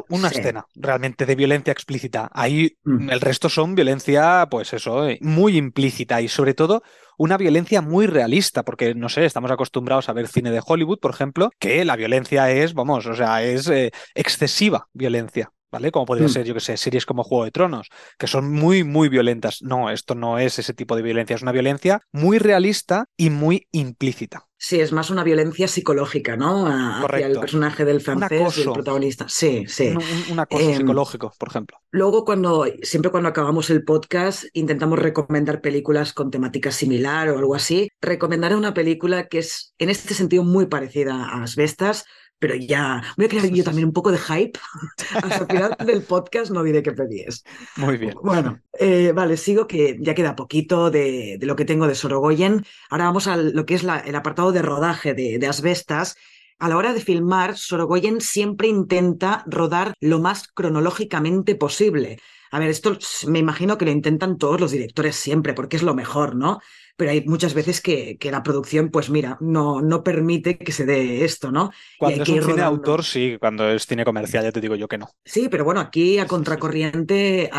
una 0.10 0.28
escena 0.28 0.66
realmente 0.76 1.26
de 1.26 1.36
violencia 1.36 1.72
explícita. 1.72 2.30
Ahí 2.34 2.78
mm. 2.84 3.10
el 3.10 3.22
resto 3.22 3.50
son 3.50 3.74
violencia, 3.74 4.48
pues 4.52 4.74
eso, 4.74 5.08
eh, 5.08 5.18
muy 5.22 5.58
implícita 5.58 6.22
y 6.22 6.28
sobre 6.28 6.54
todo 6.54 6.84
una 7.18 7.38
violencia 7.38 7.82
muy 7.82 8.06
realista, 8.06 8.64
porque 8.64 8.94
no 8.94 9.10
sé, 9.10 9.26
estamos 9.26 9.50
acostumbrados 9.50 10.08
a 10.10 10.14
ver 10.14 10.28
cine 10.28 10.52
de 10.52 10.62
Hollywood, 10.64 11.00
por 11.00 11.12
ejemplo, 11.12 11.50
que 11.60 11.84
la 11.84 11.96
violencia 11.96 12.52
es, 12.52 12.74
vamos, 12.74 13.08
o 13.08 13.16
sea, 13.16 13.44
es 13.44 13.68
eh, 13.70 13.92
excesiva 14.14 14.88
violencia. 14.94 15.52
¿Vale? 15.72 15.92
Como 15.92 16.06
podría 16.06 16.28
mm. 16.28 16.32
ser, 16.32 16.46
yo 16.46 16.54
que 16.54 16.60
sé, 16.60 16.78
series 16.78 17.06
como 17.06 17.24
Juego 17.24 17.46
de 17.46 17.52
Tronos, 17.52 17.90
que 18.18 18.28
son 18.28 18.52
muy, 18.52 18.84
muy 18.84 19.10
violentas. 19.10 19.62
No, 19.62 19.90
esto 19.90 20.16
no 20.16 20.40
es 20.40 20.60
ese 20.60 20.74
tipo 20.74 20.96
de 20.96 21.02
violencia, 21.02 21.36
es 21.36 21.42
una 21.42 21.52
violencia 21.52 22.02
muy 22.12 22.40
realista 22.40 23.06
y 23.18 23.30
muy 23.30 23.68
implícita. 23.72 24.48
Sí, 24.60 24.80
es 24.80 24.92
más 24.92 25.12
una 25.12 25.24
violencia 25.24 25.68
psicológica, 25.68 26.36
¿no? 26.36 26.66
hacia 26.66 27.28
el 27.28 27.40
personaje 27.40 27.86
del 27.86 28.02
francés, 28.02 28.58
el 28.58 28.72
protagonista. 28.72 29.28
Sí, 29.30 29.66
sí. 29.68 29.94
Un, 30.32 30.40
acoso 30.40 30.64
em, 30.64 30.78
psicológico, 30.78 31.32
por 31.38 31.50
ejemplo. 31.50 31.78
Luego, 31.92 32.26
cuando, 32.26 32.66
siempre 32.82 33.12
cuando 33.12 33.30
acabamos 33.30 33.70
el 33.70 33.84
podcast, 33.84 34.46
intentamos 34.54 34.98
recomendar 34.98 35.62
películas 35.62 36.12
con 36.12 36.32
temática 36.32 36.72
similar 36.72 37.30
o 37.30 37.38
algo 37.38 37.54
así. 37.54 37.90
Recomendaré 38.02 38.56
una 38.56 38.74
película 38.74 39.28
que 39.28 39.40
es, 39.40 39.76
en 39.78 39.92
este 39.92 40.16
sentido, 40.16 40.44
muy 40.44 40.66
parecida 40.66 41.14
a 41.14 41.44
Asbestas, 41.44 42.06
pero 42.40 42.56
ya 42.56 43.02
voy 43.16 43.26
a 43.26 43.30
crear 43.30 43.48
yo 43.50 43.64
también 43.64 43.88
un 43.88 43.94
poco 43.94 44.12
de 44.12 44.18
hype. 44.18 44.60
Hasta 45.16 45.38
el 45.38 45.48
final 45.48 45.78
del 45.86 46.02
podcast 46.04 46.52
no 46.52 46.64
diré 46.64 46.84
qué 46.84 46.92
pedís. 46.92 47.44
Muy 47.78 47.98
bien. 47.98 48.16
Bueno, 48.22 48.60
eh, 48.80 49.12
vale, 49.14 49.38
sigo 49.38 49.68
que 49.68 49.98
ya 50.00 50.14
queda 50.14 50.36
poquito 50.36 50.92
de, 50.92 51.38
lo 51.42 51.56
que 51.56 51.66
tengo 51.66 51.88
de 51.88 51.96
Sorogoyen. 51.96 52.66
Ahora 52.90 53.06
vamos 53.06 53.28
a 53.28 53.38
lo 53.38 53.66
que 53.66 53.76
es 53.76 53.84
el 53.84 54.16
apartado 54.16 54.52
de 54.52 54.62
rodaje 54.62 55.14
de, 55.14 55.40
de 55.40 55.48
Asbestas. 55.48 56.16
A 56.60 56.70
la 56.70 56.78
hora 56.78 56.94
de 56.94 57.02
filmar, 57.02 57.58
Sorogoyen 57.58 58.20
siempre 58.20 58.68
intenta 58.68 59.44
rodar 59.46 59.94
lo 60.00 60.20
más 60.20 60.48
cronológicamente 60.48 61.56
posible. 61.56 62.20
A 62.52 62.60
ver, 62.60 62.70
esto 62.70 62.98
me 63.28 63.40
imagino 63.40 63.78
que 63.78 63.86
lo 63.86 63.92
intentan 63.92 64.38
todos 64.38 64.60
los 64.60 64.72
directores 64.72 65.16
siempre, 65.16 65.54
porque 65.54 65.76
es 65.76 65.84
lo 65.84 65.94
mejor, 65.94 66.36
¿no? 66.36 66.60
Pero 66.98 67.12
hay 67.12 67.24
muchas 67.26 67.54
veces 67.54 67.80
que, 67.80 68.18
que 68.18 68.32
la 68.32 68.42
producción, 68.42 68.90
pues 68.90 69.10
mira, 69.12 69.38
no, 69.40 69.82
no 69.82 70.04
permite 70.04 70.58
que 70.58 70.72
se 70.72 70.86
dé 70.86 71.24
esto, 71.24 71.52
¿no? 71.52 71.72
Cuando 72.00 72.24
es 72.24 72.30
un 72.30 72.42
cine 72.42 72.64
autor, 72.64 73.04
sí, 73.04 73.38
cuando 73.40 73.70
es 73.70 73.86
cine 73.86 74.04
comercial, 74.04 74.44
ya 74.44 74.52
te 74.52 74.60
digo 74.60 74.76
yo 74.76 74.88
que 74.88 74.98
no. 74.98 75.08
Sí, 75.24 75.48
pero 75.50 75.64
bueno, 75.64 75.80
aquí 75.80 76.18
a 76.18 76.26
Contracorriente, 76.26 77.50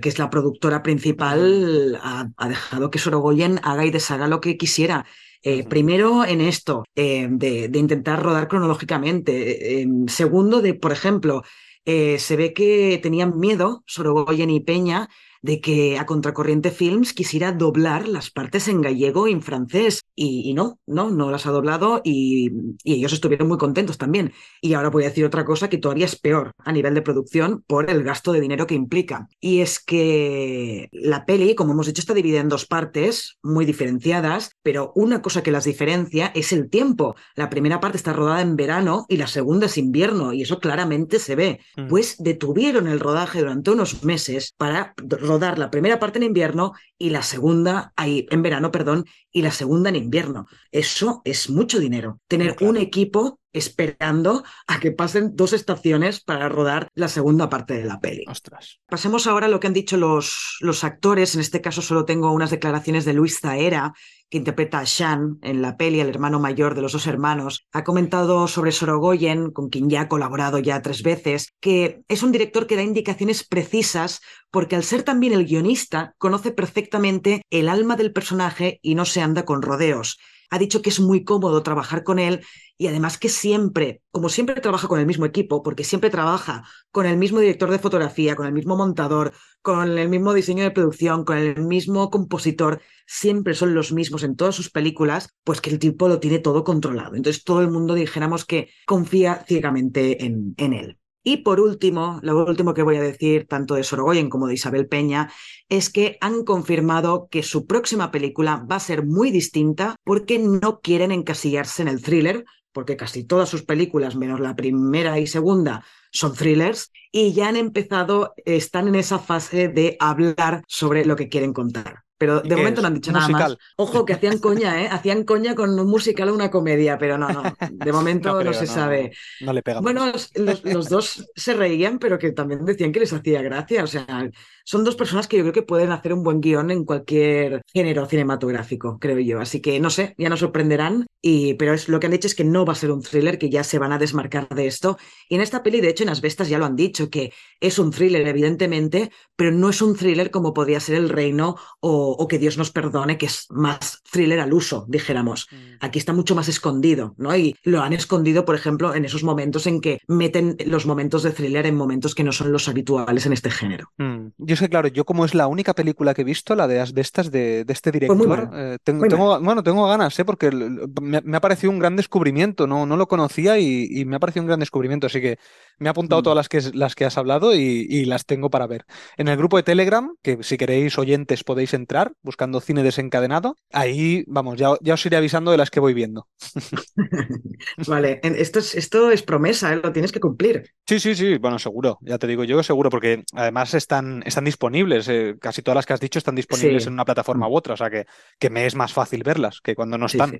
que 0.00 0.08
es 0.08 0.18
la 0.18 0.30
productora 0.30 0.82
principal, 0.82 2.00
ha, 2.02 2.48
dejado 2.48 2.90
que 2.90 2.98
Sorogoyen 2.98 3.60
haga 3.62 3.84
y 3.84 3.90
deshaga 3.90 4.26
lo 4.26 4.40
que 4.40 4.56
quisiera. 4.56 5.04
Eh, 5.42 5.64
primero 5.64 6.24
en 6.24 6.40
esto, 6.40 6.84
eh, 6.94 7.26
de, 7.30 7.68
de, 7.68 7.78
intentar 7.78 8.22
rodar 8.22 8.48
cronológicamente. 8.48 9.82
Eh, 9.82 9.86
segundo, 10.08 10.60
de, 10.62 10.74
por 10.74 10.92
ejemplo, 10.92 11.42
se 11.84 12.36
ve 12.36 12.52
que 12.52 13.00
tenían 13.02 13.36
miedo, 13.40 13.82
Sorogoyen 13.84 14.48
y 14.48 14.60
Peña, 14.60 15.08
de 15.42 15.60
que 15.60 15.98
a 15.98 16.06
Contracorriente 16.06 16.70
Films 16.70 17.12
quisiera 17.12 17.52
doblar 17.52 18.08
las 18.08 18.30
partes 18.30 18.68
en 18.68 18.80
gallego 18.80 19.26
y 19.26 19.32
en 19.32 19.42
francés. 19.42 20.02
Y, 20.14 20.52
no, 20.52 20.78
no, 20.86 21.10
no 21.10 21.30
las 21.30 21.46
ha 21.46 21.50
doblado 21.50 22.02
y, 22.04 22.50
y, 22.84 22.94
ellos 22.94 23.14
estuvieron 23.14 23.48
muy 23.48 23.56
contentos 23.56 23.96
también. 23.96 24.32
Y 24.60 24.74
ahora 24.74 24.90
voy 24.90 25.04
a 25.04 25.08
decir 25.08 25.24
otra 25.24 25.46
cosa 25.46 25.70
que 25.70 25.78
todavía 25.78 26.04
es 26.04 26.16
peor 26.16 26.52
a 26.58 26.72
nivel 26.72 26.92
de 26.92 27.00
producción 27.00 27.64
por 27.66 27.88
el 27.90 28.02
gasto 28.02 28.32
de 28.32 28.40
dinero 28.40 28.66
que 28.66 28.74
implica. 28.74 29.28
Y 29.40 29.60
es 29.60 29.80
que 29.80 30.88
la 30.92 31.24
peli, 31.24 31.54
como 31.54 31.72
hemos 31.72 31.86
dicho, 31.86 32.00
está 32.00 32.12
dividida 32.12 32.40
en 32.40 32.50
dos 32.50 32.66
partes 32.66 33.38
muy 33.42 33.64
diferenciadas, 33.64 34.50
pero 34.62 34.92
una 34.94 35.22
cosa 35.22 35.42
que 35.42 35.50
las 35.50 35.64
diferencia 35.64 36.32
es 36.34 36.52
el 36.52 36.68
tiempo. 36.68 37.16
La 37.34 37.48
primera 37.48 37.80
parte 37.80 37.96
está 37.96 38.12
rodada 38.12 38.42
en 38.42 38.56
verano 38.56 39.06
y 39.08 39.16
la 39.16 39.26
segunda 39.26 39.66
es 39.66 39.78
invierno, 39.78 40.32
y 40.32 40.42
eso 40.42 40.58
claramente 40.58 41.18
se 41.18 41.36
ve. 41.36 41.60
Mm. 41.76 41.88
Pues 41.88 42.16
detuvieron 42.18 42.88
el 42.88 43.00
rodaje 43.00 43.40
durante 43.40 43.70
unos 43.70 44.04
meses 44.04 44.54
para 44.56 44.94
rodar 45.30 45.58
la 45.58 45.70
primera 45.70 45.98
parte 45.98 46.18
en 46.18 46.24
invierno 46.24 46.72
y 46.98 47.10
la 47.10 47.22
segunda, 47.22 47.92
ahí, 47.96 48.26
en 48.30 48.42
verano, 48.42 48.70
perdón, 48.70 49.06
y 49.32 49.42
la 49.42 49.52
segunda 49.52 49.88
en 49.88 49.96
invierno. 49.96 50.46
Eso 50.72 51.22
es 51.24 51.48
mucho 51.48 51.78
dinero. 51.78 52.20
Tener 52.28 52.56
un 52.60 52.76
equipo 52.76 53.39
esperando 53.52 54.44
a 54.66 54.80
que 54.80 54.92
pasen 54.92 55.34
dos 55.34 55.52
estaciones 55.52 56.20
para 56.20 56.48
rodar 56.48 56.88
la 56.94 57.08
segunda 57.08 57.48
parte 57.48 57.74
de 57.74 57.84
la 57.84 58.00
peli. 58.00 58.24
Ostras. 58.28 58.80
Pasemos 58.88 59.26
ahora 59.26 59.46
a 59.46 59.48
lo 59.48 59.60
que 59.60 59.66
han 59.66 59.72
dicho 59.72 59.96
los, 59.96 60.56
los 60.60 60.84
actores. 60.84 61.34
En 61.34 61.40
este 61.40 61.60
caso 61.60 61.82
solo 61.82 62.04
tengo 62.04 62.32
unas 62.32 62.50
declaraciones 62.50 63.04
de 63.04 63.14
Luis 63.14 63.40
Zaera, 63.40 63.92
que 64.28 64.38
interpreta 64.38 64.78
a 64.78 64.84
Shan 64.84 65.38
en 65.42 65.60
la 65.60 65.76
peli, 65.76 66.00
el 66.00 66.08
hermano 66.08 66.38
mayor 66.38 66.74
de 66.74 66.82
los 66.82 66.92
dos 66.92 67.08
hermanos. 67.08 67.66
Ha 67.72 67.82
comentado 67.82 68.46
sobre 68.46 68.70
Sorogoyen, 68.70 69.50
con 69.50 69.68
quien 69.68 69.90
ya 69.90 70.02
ha 70.02 70.08
colaborado 70.08 70.58
ya 70.60 70.82
tres 70.82 71.02
veces, 71.02 71.52
que 71.60 72.02
es 72.06 72.22
un 72.22 72.30
director 72.30 72.68
que 72.68 72.76
da 72.76 72.82
indicaciones 72.82 73.44
precisas 73.44 74.20
porque 74.50 74.76
al 74.76 74.84
ser 74.84 75.02
también 75.02 75.32
el 75.32 75.46
guionista, 75.46 76.14
conoce 76.18 76.52
perfectamente 76.52 77.42
el 77.50 77.68
alma 77.68 77.96
del 77.96 78.12
personaje 78.12 78.78
y 78.82 78.94
no 78.94 79.04
se 79.04 79.20
anda 79.20 79.44
con 79.44 79.62
rodeos 79.62 80.18
ha 80.50 80.58
dicho 80.58 80.82
que 80.82 80.90
es 80.90 81.00
muy 81.00 81.24
cómodo 81.24 81.62
trabajar 81.62 82.04
con 82.04 82.18
él 82.18 82.44
y 82.76 82.86
además 82.86 83.18
que 83.18 83.28
siempre, 83.28 84.02
como 84.10 84.28
siempre 84.28 84.60
trabaja 84.60 84.88
con 84.88 85.00
el 85.00 85.06
mismo 85.06 85.26
equipo, 85.26 85.62
porque 85.62 85.84
siempre 85.84 86.10
trabaja 86.10 86.64
con 86.90 87.06
el 87.06 87.16
mismo 87.16 87.38
director 87.40 87.70
de 87.70 87.78
fotografía, 87.78 88.36
con 88.36 88.46
el 88.46 88.52
mismo 88.52 88.76
montador, 88.76 89.32
con 89.62 89.98
el 89.98 90.08
mismo 90.08 90.32
diseño 90.32 90.64
de 90.64 90.70
producción, 90.70 91.24
con 91.24 91.36
el 91.36 91.62
mismo 91.62 92.10
compositor, 92.10 92.80
siempre 93.06 93.54
son 93.54 93.74
los 93.74 93.92
mismos 93.92 94.22
en 94.22 94.36
todas 94.36 94.54
sus 94.54 94.70
películas, 94.70 95.28
pues 95.44 95.60
que 95.60 95.70
el 95.70 95.78
tipo 95.78 96.08
lo 96.08 96.20
tiene 96.20 96.38
todo 96.38 96.64
controlado. 96.64 97.16
Entonces 97.16 97.44
todo 97.44 97.60
el 97.60 97.70
mundo 97.70 97.94
dijéramos 97.94 98.44
que 98.44 98.70
confía 98.86 99.44
ciegamente 99.46 100.24
en, 100.24 100.54
en 100.56 100.72
él. 100.72 100.99
Y 101.22 101.38
por 101.38 101.60
último, 101.60 102.18
lo 102.22 102.44
último 102.46 102.72
que 102.72 102.82
voy 102.82 102.96
a 102.96 103.02
decir, 103.02 103.46
tanto 103.46 103.74
de 103.74 103.84
Sorogoyen 103.84 104.30
como 104.30 104.46
de 104.46 104.54
Isabel 104.54 104.88
Peña, 104.88 105.30
es 105.68 105.90
que 105.90 106.16
han 106.20 106.44
confirmado 106.44 107.28
que 107.30 107.42
su 107.42 107.66
próxima 107.66 108.10
película 108.10 108.64
va 108.70 108.76
a 108.76 108.80
ser 108.80 109.04
muy 109.04 109.30
distinta 109.30 109.96
porque 110.04 110.38
no 110.38 110.80
quieren 110.80 111.12
encasillarse 111.12 111.82
en 111.82 111.88
el 111.88 112.02
thriller, 112.02 112.44
porque 112.72 112.96
casi 112.96 113.24
todas 113.24 113.48
sus 113.48 113.64
películas, 113.64 114.16
menos 114.16 114.40
la 114.40 114.56
primera 114.56 115.18
y 115.18 115.26
segunda, 115.26 115.84
son 116.10 116.34
thrillers, 116.34 116.90
y 117.12 117.32
ya 117.32 117.48
han 117.48 117.56
empezado, 117.56 118.34
están 118.44 118.88
en 118.88 118.94
esa 118.94 119.18
fase 119.18 119.68
de 119.68 119.96
hablar 120.00 120.62
sobre 120.66 121.04
lo 121.04 121.16
que 121.16 121.28
quieren 121.28 121.52
contar. 121.52 122.04
Pero 122.20 122.42
de 122.42 122.54
momento 122.54 122.82
no 122.82 122.88
han 122.88 122.94
dicho 122.94 123.12
nada 123.12 123.28
más. 123.28 123.56
Ojo, 123.76 124.04
que 124.04 124.12
hacían 124.12 124.40
coña, 124.40 124.82
¿eh? 124.82 124.88
Hacían 124.90 125.24
coña 125.24 125.54
con 125.54 125.70
un 125.80 125.86
musical 125.88 126.28
o 126.28 126.34
una 126.34 126.50
comedia, 126.50 126.98
pero 126.98 127.16
no, 127.16 127.30
no. 127.30 127.42
De 127.70 127.92
momento 127.94 128.44
no, 128.44 128.52
se 128.52 128.66
sabe. 128.66 129.12
No, 129.40 129.54
le 129.54 129.62
pegamos. 129.62 129.84
Bueno, 129.84 130.04
los, 130.34 130.62
los, 130.62 130.88
dos 130.90 131.30
se 131.34 131.54
reían, 131.54 131.98
pero 131.98 132.18
que 132.18 132.32
también 132.32 132.66
decían 132.66 132.92
que 132.92 133.00
les 133.00 133.14
hacía 133.14 133.40
gracia. 133.40 133.82
O 133.84 133.86
sea, 133.86 134.28
son 134.64 134.84
dos 134.84 134.96
personas 134.96 135.28
que 135.28 135.38
yo 135.38 135.44
creo 135.44 135.54
que 135.54 135.62
pueden 135.62 135.92
hacer 135.92 136.12
un 136.12 136.22
buen 136.22 136.42
guion 136.42 136.70
en 136.70 136.84
cualquier 136.84 137.62
género 137.72 138.04
cinematográfico, 138.04 138.98
creo 139.00 139.18
yo. 139.18 139.40
Así 139.40 139.62
que 139.62 139.80
no 139.80 139.88
sé, 139.88 140.14
ya 140.18 140.28
nos 140.28 140.40
sorprenderán. 140.40 141.06
Y, 141.22 141.54
pero 141.54 141.72
es, 141.72 141.88
lo 141.88 142.00
que 142.00 142.06
han 142.06 142.12
dicho 142.12 142.26
es 142.26 142.34
que 142.34 142.44
no 142.44 142.66
va 142.66 142.74
a 142.74 142.76
ser 142.76 142.90
un 142.90 143.00
thriller, 143.00 143.38
que 143.38 143.48
ya 143.48 143.64
se 143.64 143.78
van 143.78 143.94
a 143.94 143.98
desmarcar 143.98 144.46
de 144.50 144.66
esto. 144.66 144.98
Y 145.30 145.36
en 145.36 145.40
esta 145.40 145.62
peli, 145.62 145.80
de 145.80 145.88
hecho, 145.88 146.02
en 146.02 146.10
Asbestas 146.10 146.50
ya 146.50 146.58
lo 146.58 146.66
han 146.66 146.76
dicho, 146.76 146.99
que 147.08 147.32
es 147.60 147.78
un 147.78 147.90
thriller, 147.90 148.26
evidentemente, 148.26 149.10
pero 149.36 149.52
no 149.52 149.70
es 149.70 149.80
un 149.80 149.94
thriller 149.96 150.30
como 150.30 150.52
podía 150.52 150.80
ser 150.80 150.96
El 150.96 151.08
Reino 151.08 151.56
o 151.80 152.00
o, 152.18 152.28
que 152.28 152.38
Dios 152.38 152.58
nos 152.58 152.70
perdone, 152.70 153.18
que 153.18 153.26
es 153.26 153.46
más 153.50 154.02
thriller 154.10 154.40
al 154.40 154.52
uso, 154.52 154.84
dijéramos. 154.88 155.48
Mm. 155.50 155.56
Aquí 155.80 155.98
está 155.98 156.12
mucho 156.12 156.34
más 156.34 156.48
escondido, 156.48 157.14
¿no? 157.18 157.34
Y 157.36 157.56
lo 157.62 157.82
han 157.82 157.92
escondido, 157.92 158.44
por 158.44 158.54
ejemplo, 158.54 158.94
en 158.94 159.04
esos 159.04 159.22
momentos 159.22 159.66
en 159.66 159.80
que 159.80 159.98
meten 160.08 160.56
los 160.66 160.86
momentos 160.86 161.22
de 161.22 161.32
thriller 161.32 161.66
en 161.66 161.76
momentos 161.76 162.14
que 162.14 162.24
no 162.24 162.32
son 162.32 162.52
los 162.52 162.68
habituales 162.68 163.26
en 163.26 163.32
este 163.32 163.50
género. 163.50 163.90
Mm. 163.98 164.28
Yo 164.38 164.56
sé, 164.56 164.68
claro, 164.68 164.88
yo 164.88 165.04
como 165.04 165.24
es 165.24 165.34
la 165.34 165.46
única 165.46 165.74
película 165.74 166.14
que 166.14 166.22
he 166.22 166.24
visto, 166.24 166.54
la 166.54 166.66
de 166.66 166.80
Asbestas 166.80 167.30
de, 167.30 167.64
de 167.64 167.72
este 167.72 167.90
director, 167.90 168.50
eh, 168.54 168.78
tengo, 168.82 169.40
bueno, 169.40 169.62
tengo 169.62 169.86
ganas, 169.86 170.18
¿eh? 170.18 170.24
Porque 170.24 170.50
me, 170.50 171.36
ha 171.36 171.40
parecido 171.40 171.72
un 171.72 171.78
gran 171.78 171.96
descubrimiento, 171.96 172.66
no, 172.66 172.86
no 172.86 172.96
lo 172.96 173.08
conocía 173.08 173.58
y, 173.58 174.04
me 174.04 174.16
ha 174.16 174.20
parecido 174.20 174.42
un 174.42 174.48
gran 174.48 174.60
descubrimiento, 174.60 175.06
así 175.06 175.20
que 175.20 175.38
me 175.80 175.88
he 175.88 175.90
apuntado 175.90 176.20
mm. 176.20 176.24
todas 176.24 176.36
las 176.36 176.48
que, 176.48 176.60
las 176.74 176.94
que 176.94 177.04
has 177.04 177.18
hablado 177.18 177.54
y, 177.54 177.86
y 177.88 178.04
las 178.04 178.26
tengo 178.26 178.50
para 178.50 178.66
ver. 178.66 178.84
En 179.16 179.28
el 179.28 179.36
grupo 179.36 179.56
de 179.56 179.64
Telegram, 179.64 180.14
que 180.22 180.38
si 180.42 180.56
queréis 180.56 180.98
oyentes 180.98 181.42
podéis 181.42 181.74
entrar, 181.74 182.12
buscando 182.22 182.60
cine 182.60 182.82
desencadenado. 182.82 183.56
Ahí, 183.72 184.24
vamos, 184.26 184.58
ya, 184.58 184.70
ya 184.80 184.94
os 184.94 185.06
iré 185.06 185.16
avisando 185.16 185.50
de 185.50 185.56
las 185.56 185.70
que 185.70 185.80
voy 185.80 185.94
viendo. 185.94 186.28
vale, 187.88 188.20
esto 188.22 188.58
es, 188.58 188.74
esto 188.74 189.10
es 189.10 189.22
promesa, 189.22 189.72
¿eh? 189.72 189.80
lo 189.82 189.92
tienes 189.92 190.12
que 190.12 190.20
cumplir. 190.20 190.70
Sí, 190.86 191.00
sí, 191.00 191.14
sí, 191.14 191.38
bueno, 191.38 191.58
seguro, 191.58 191.98
ya 192.02 192.18
te 192.18 192.26
digo 192.26 192.44
yo, 192.44 192.62
seguro, 192.62 192.90
porque 192.90 193.24
además 193.32 193.74
están, 193.74 194.22
están 194.26 194.44
disponibles, 194.44 195.08
eh, 195.08 195.36
casi 195.40 195.62
todas 195.62 195.76
las 195.76 195.86
que 195.86 195.92
has 195.94 196.00
dicho 196.00 196.18
están 196.18 196.34
disponibles 196.34 196.86
en 196.86 196.92
una 196.92 197.04
plataforma 197.04 197.48
u 197.48 197.56
otra, 197.56 197.74
o 197.74 197.76
sea 197.76 197.90
que, 197.90 198.06
que 198.38 198.50
me 198.50 198.66
es 198.66 198.74
más 198.74 198.92
fácil 198.92 199.22
verlas 199.22 199.60
que 199.62 199.74
cuando 199.74 199.98
no 199.98 200.06
están. 200.06 200.38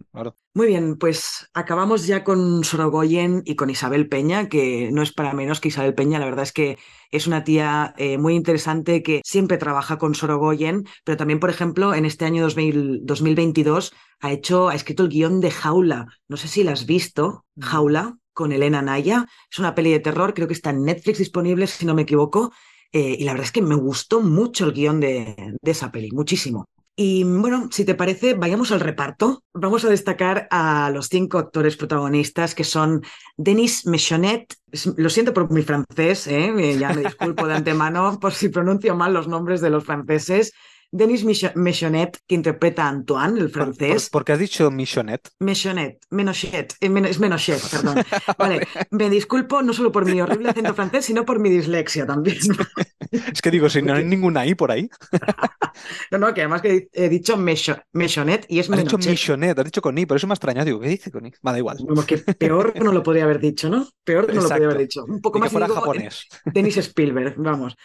Muy 0.55 0.67
bien, 0.67 0.97
pues 0.97 1.49
acabamos 1.55 2.07
ya 2.07 2.25
con 2.25 2.65
Sorogoyen 2.65 3.43
y 3.45 3.57
con 3.57 3.71
Isabel 3.71 4.09
Peña, 4.09 4.49
que 4.49 4.91
no 4.93 5.03
es 5.03 5.13
para 5.13 5.30
menos 5.35 5.61
que 5.61 5.69
Isabel 5.69 5.95
Peña, 5.95 6.19
la 6.19 6.27
verdad 6.27 6.43
es 6.43 6.53
que 6.53 6.79
es 7.11 7.27
una 7.27 7.45
tía 7.45 7.95
eh, 7.97 8.19
muy 8.19 8.35
interesante 8.35 9.03
que 9.03 9.21
siempre 9.25 9.59
trabaja 9.59 9.99
con 9.99 10.15
Sorogoyen, 10.15 10.87
pero 11.05 11.17
también, 11.17 11.41
por 11.41 11.51
ejemplo, 11.51 11.95
en 11.95 12.05
este 12.05 12.25
año 12.25 12.47
2022 12.47 13.93
ha 14.21 14.33
hecho, 14.33 14.69
ha 14.69 14.75
escrito 14.75 15.03
el 15.05 15.09
guion 15.09 15.41
de 15.41 15.51
Jaula. 15.51 16.07
No 16.29 16.37
sé 16.37 16.49
si 16.49 16.63
la 16.63 16.73
has 16.73 16.87
visto, 16.87 17.45
mm. 17.57 17.63
Jaula, 17.63 18.17
con 18.33 18.53
Elena 18.53 18.83
Naya. 18.83 19.27
Es 19.51 19.59
una 19.59 19.75
peli 19.75 19.91
de 19.91 20.01
terror, 20.01 20.35
creo 20.35 20.47
que 20.47 20.55
está 20.55 20.71
en 20.71 20.85
Netflix 20.85 21.19
disponible, 21.19 21.67
si 21.67 21.87
no 21.87 21.95
me 21.95 22.03
equivoco. 22.03 22.53
Eh, 22.93 23.17
y 23.19 23.25
la 23.25 23.33
verdad 23.33 23.47
es 23.47 23.53
que 23.53 23.63
me 23.63 23.77
gustó 23.77 24.21
mucho 24.21 24.67
el 24.67 24.73
guion 24.73 25.01
de, 25.01 25.55
de 25.61 25.71
esa 25.71 25.93
peli, 25.93 26.11
muchísimo. 26.13 26.67
Y 27.03 27.25
bueno, 27.25 27.71
si 27.73 27.87
te 27.87 27.95
parece, 27.95 28.35
vayamos 28.35 28.73
al 28.73 28.81
reparto. 28.81 29.43
Vamos 29.55 29.87
a 29.87 29.89
destacar 29.89 30.47
a 30.51 30.91
los 30.91 31.07
cinco 31.07 31.39
actores 31.39 31.79
protagonistas 31.79 32.55
que 32.55 32.63
son 32.63 33.03
Denis 33.39 33.87
Mechonet. 33.87 34.55
Lo 34.99 35.09
siento 35.09 35.33
por 35.33 35.51
mi 35.51 35.63
francés, 35.63 36.27
¿eh? 36.27 36.77
ya 36.79 36.93
me 36.93 37.05
disculpo 37.05 37.47
de 37.47 37.55
antemano 37.55 38.21
por 38.21 38.35
si 38.35 38.51
pronuncio 38.51 38.95
mal 38.97 39.15
los 39.15 39.29
nombres 39.29 39.63
de 39.63 39.71
los 39.71 39.83
franceses. 39.83 40.53
Denis 40.93 41.25
Mechonet, 41.55 42.19
que 42.27 42.35
interpreta 42.35 42.85
a 42.85 42.89
Antoine, 42.89 43.39
el 43.39 43.51
francés. 43.51 44.11
¿Por, 44.11 44.25
qué 44.25 44.33
has 44.33 44.39
dicho 44.41 44.71
Michonet? 44.71 45.31
Mechonet, 45.39 46.01
Menochet, 46.11 46.75
eh, 46.81 46.93
es 47.09 47.21
Menochet, 47.21 47.61
perdón. 47.71 48.05
vale, 48.39 48.67
me 48.91 49.09
disculpo 49.09 49.63
no 49.63 49.73
solo 49.73 49.93
por 49.93 50.05
mi 50.05 50.21
horrible 50.21 50.51
acento 50.51 50.75
francés, 50.75 51.05
sino 51.05 51.25
por 51.25 51.39
mi 51.39 51.49
dislexia 51.49 52.07
también. 52.07 52.39
es 53.11 53.41
que 53.41 53.51
digo, 53.53 53.71
si 53.71 53.83
no 53.83 53.95
hay 53.95 54.05
ninguna 54.05 54.45
I 54.45 54.57
por 54.57 54.73
ahí. 54.73 54.91
no, 56.11 56.19
no, 56.19 56.35
que 56.35 56.41
además 56.41 56.63
que 56.63 56.89
he 56.93 57.09
dicho 57.09 57.37
Mechonet 57.37 58.47
y 58.49 58.59
es 58.59 58.69
Has 58.71 58.79
dicho 58.79 58.99
Michonet, 58.99 59.59
has 59.59 59.65
dicho 59.65 59.83
con 59.83 59.97
I, 59.97 60.07
por 60.07 60.17
eso 60.17 60.27
me 60.27 60.33
ha 60.33 60.35
extrañado. 60.35 60.67
Digo, 60.67 60.81
¿qué 60.81 60.89
dice 60.89 61.13
con 61.13 61.25
I? 61.25 61.33
Va, 61.47 61.53
da 61.53 61.59
igual. 61.59 61.79
Como 61.79 62.05
que 62.05 62.19
peor 62.19 62.73
no 62.83 62.93
lo 62.93 63.03
podría 63.03 63.25
haber 63.25 63.39
dicho, 63.39 63.69
¿no? 63.69 63.89
Peor 64.03 64.35
no 64.35 64.43
lo 64.43 64.49
podría 64.49 64.67
haber 64.67 64.79
dicho. 64.79 65.05
Un 65.05 65.21
poco 65.21 65.39
más 65.39 65.51
que 65.51 65.53
fuera 65.53 65.69
japonés. 65.69 66.27
Denis 66.47 66.77
Spielberg, 66.79 67.35
vamos. 67.37 67.77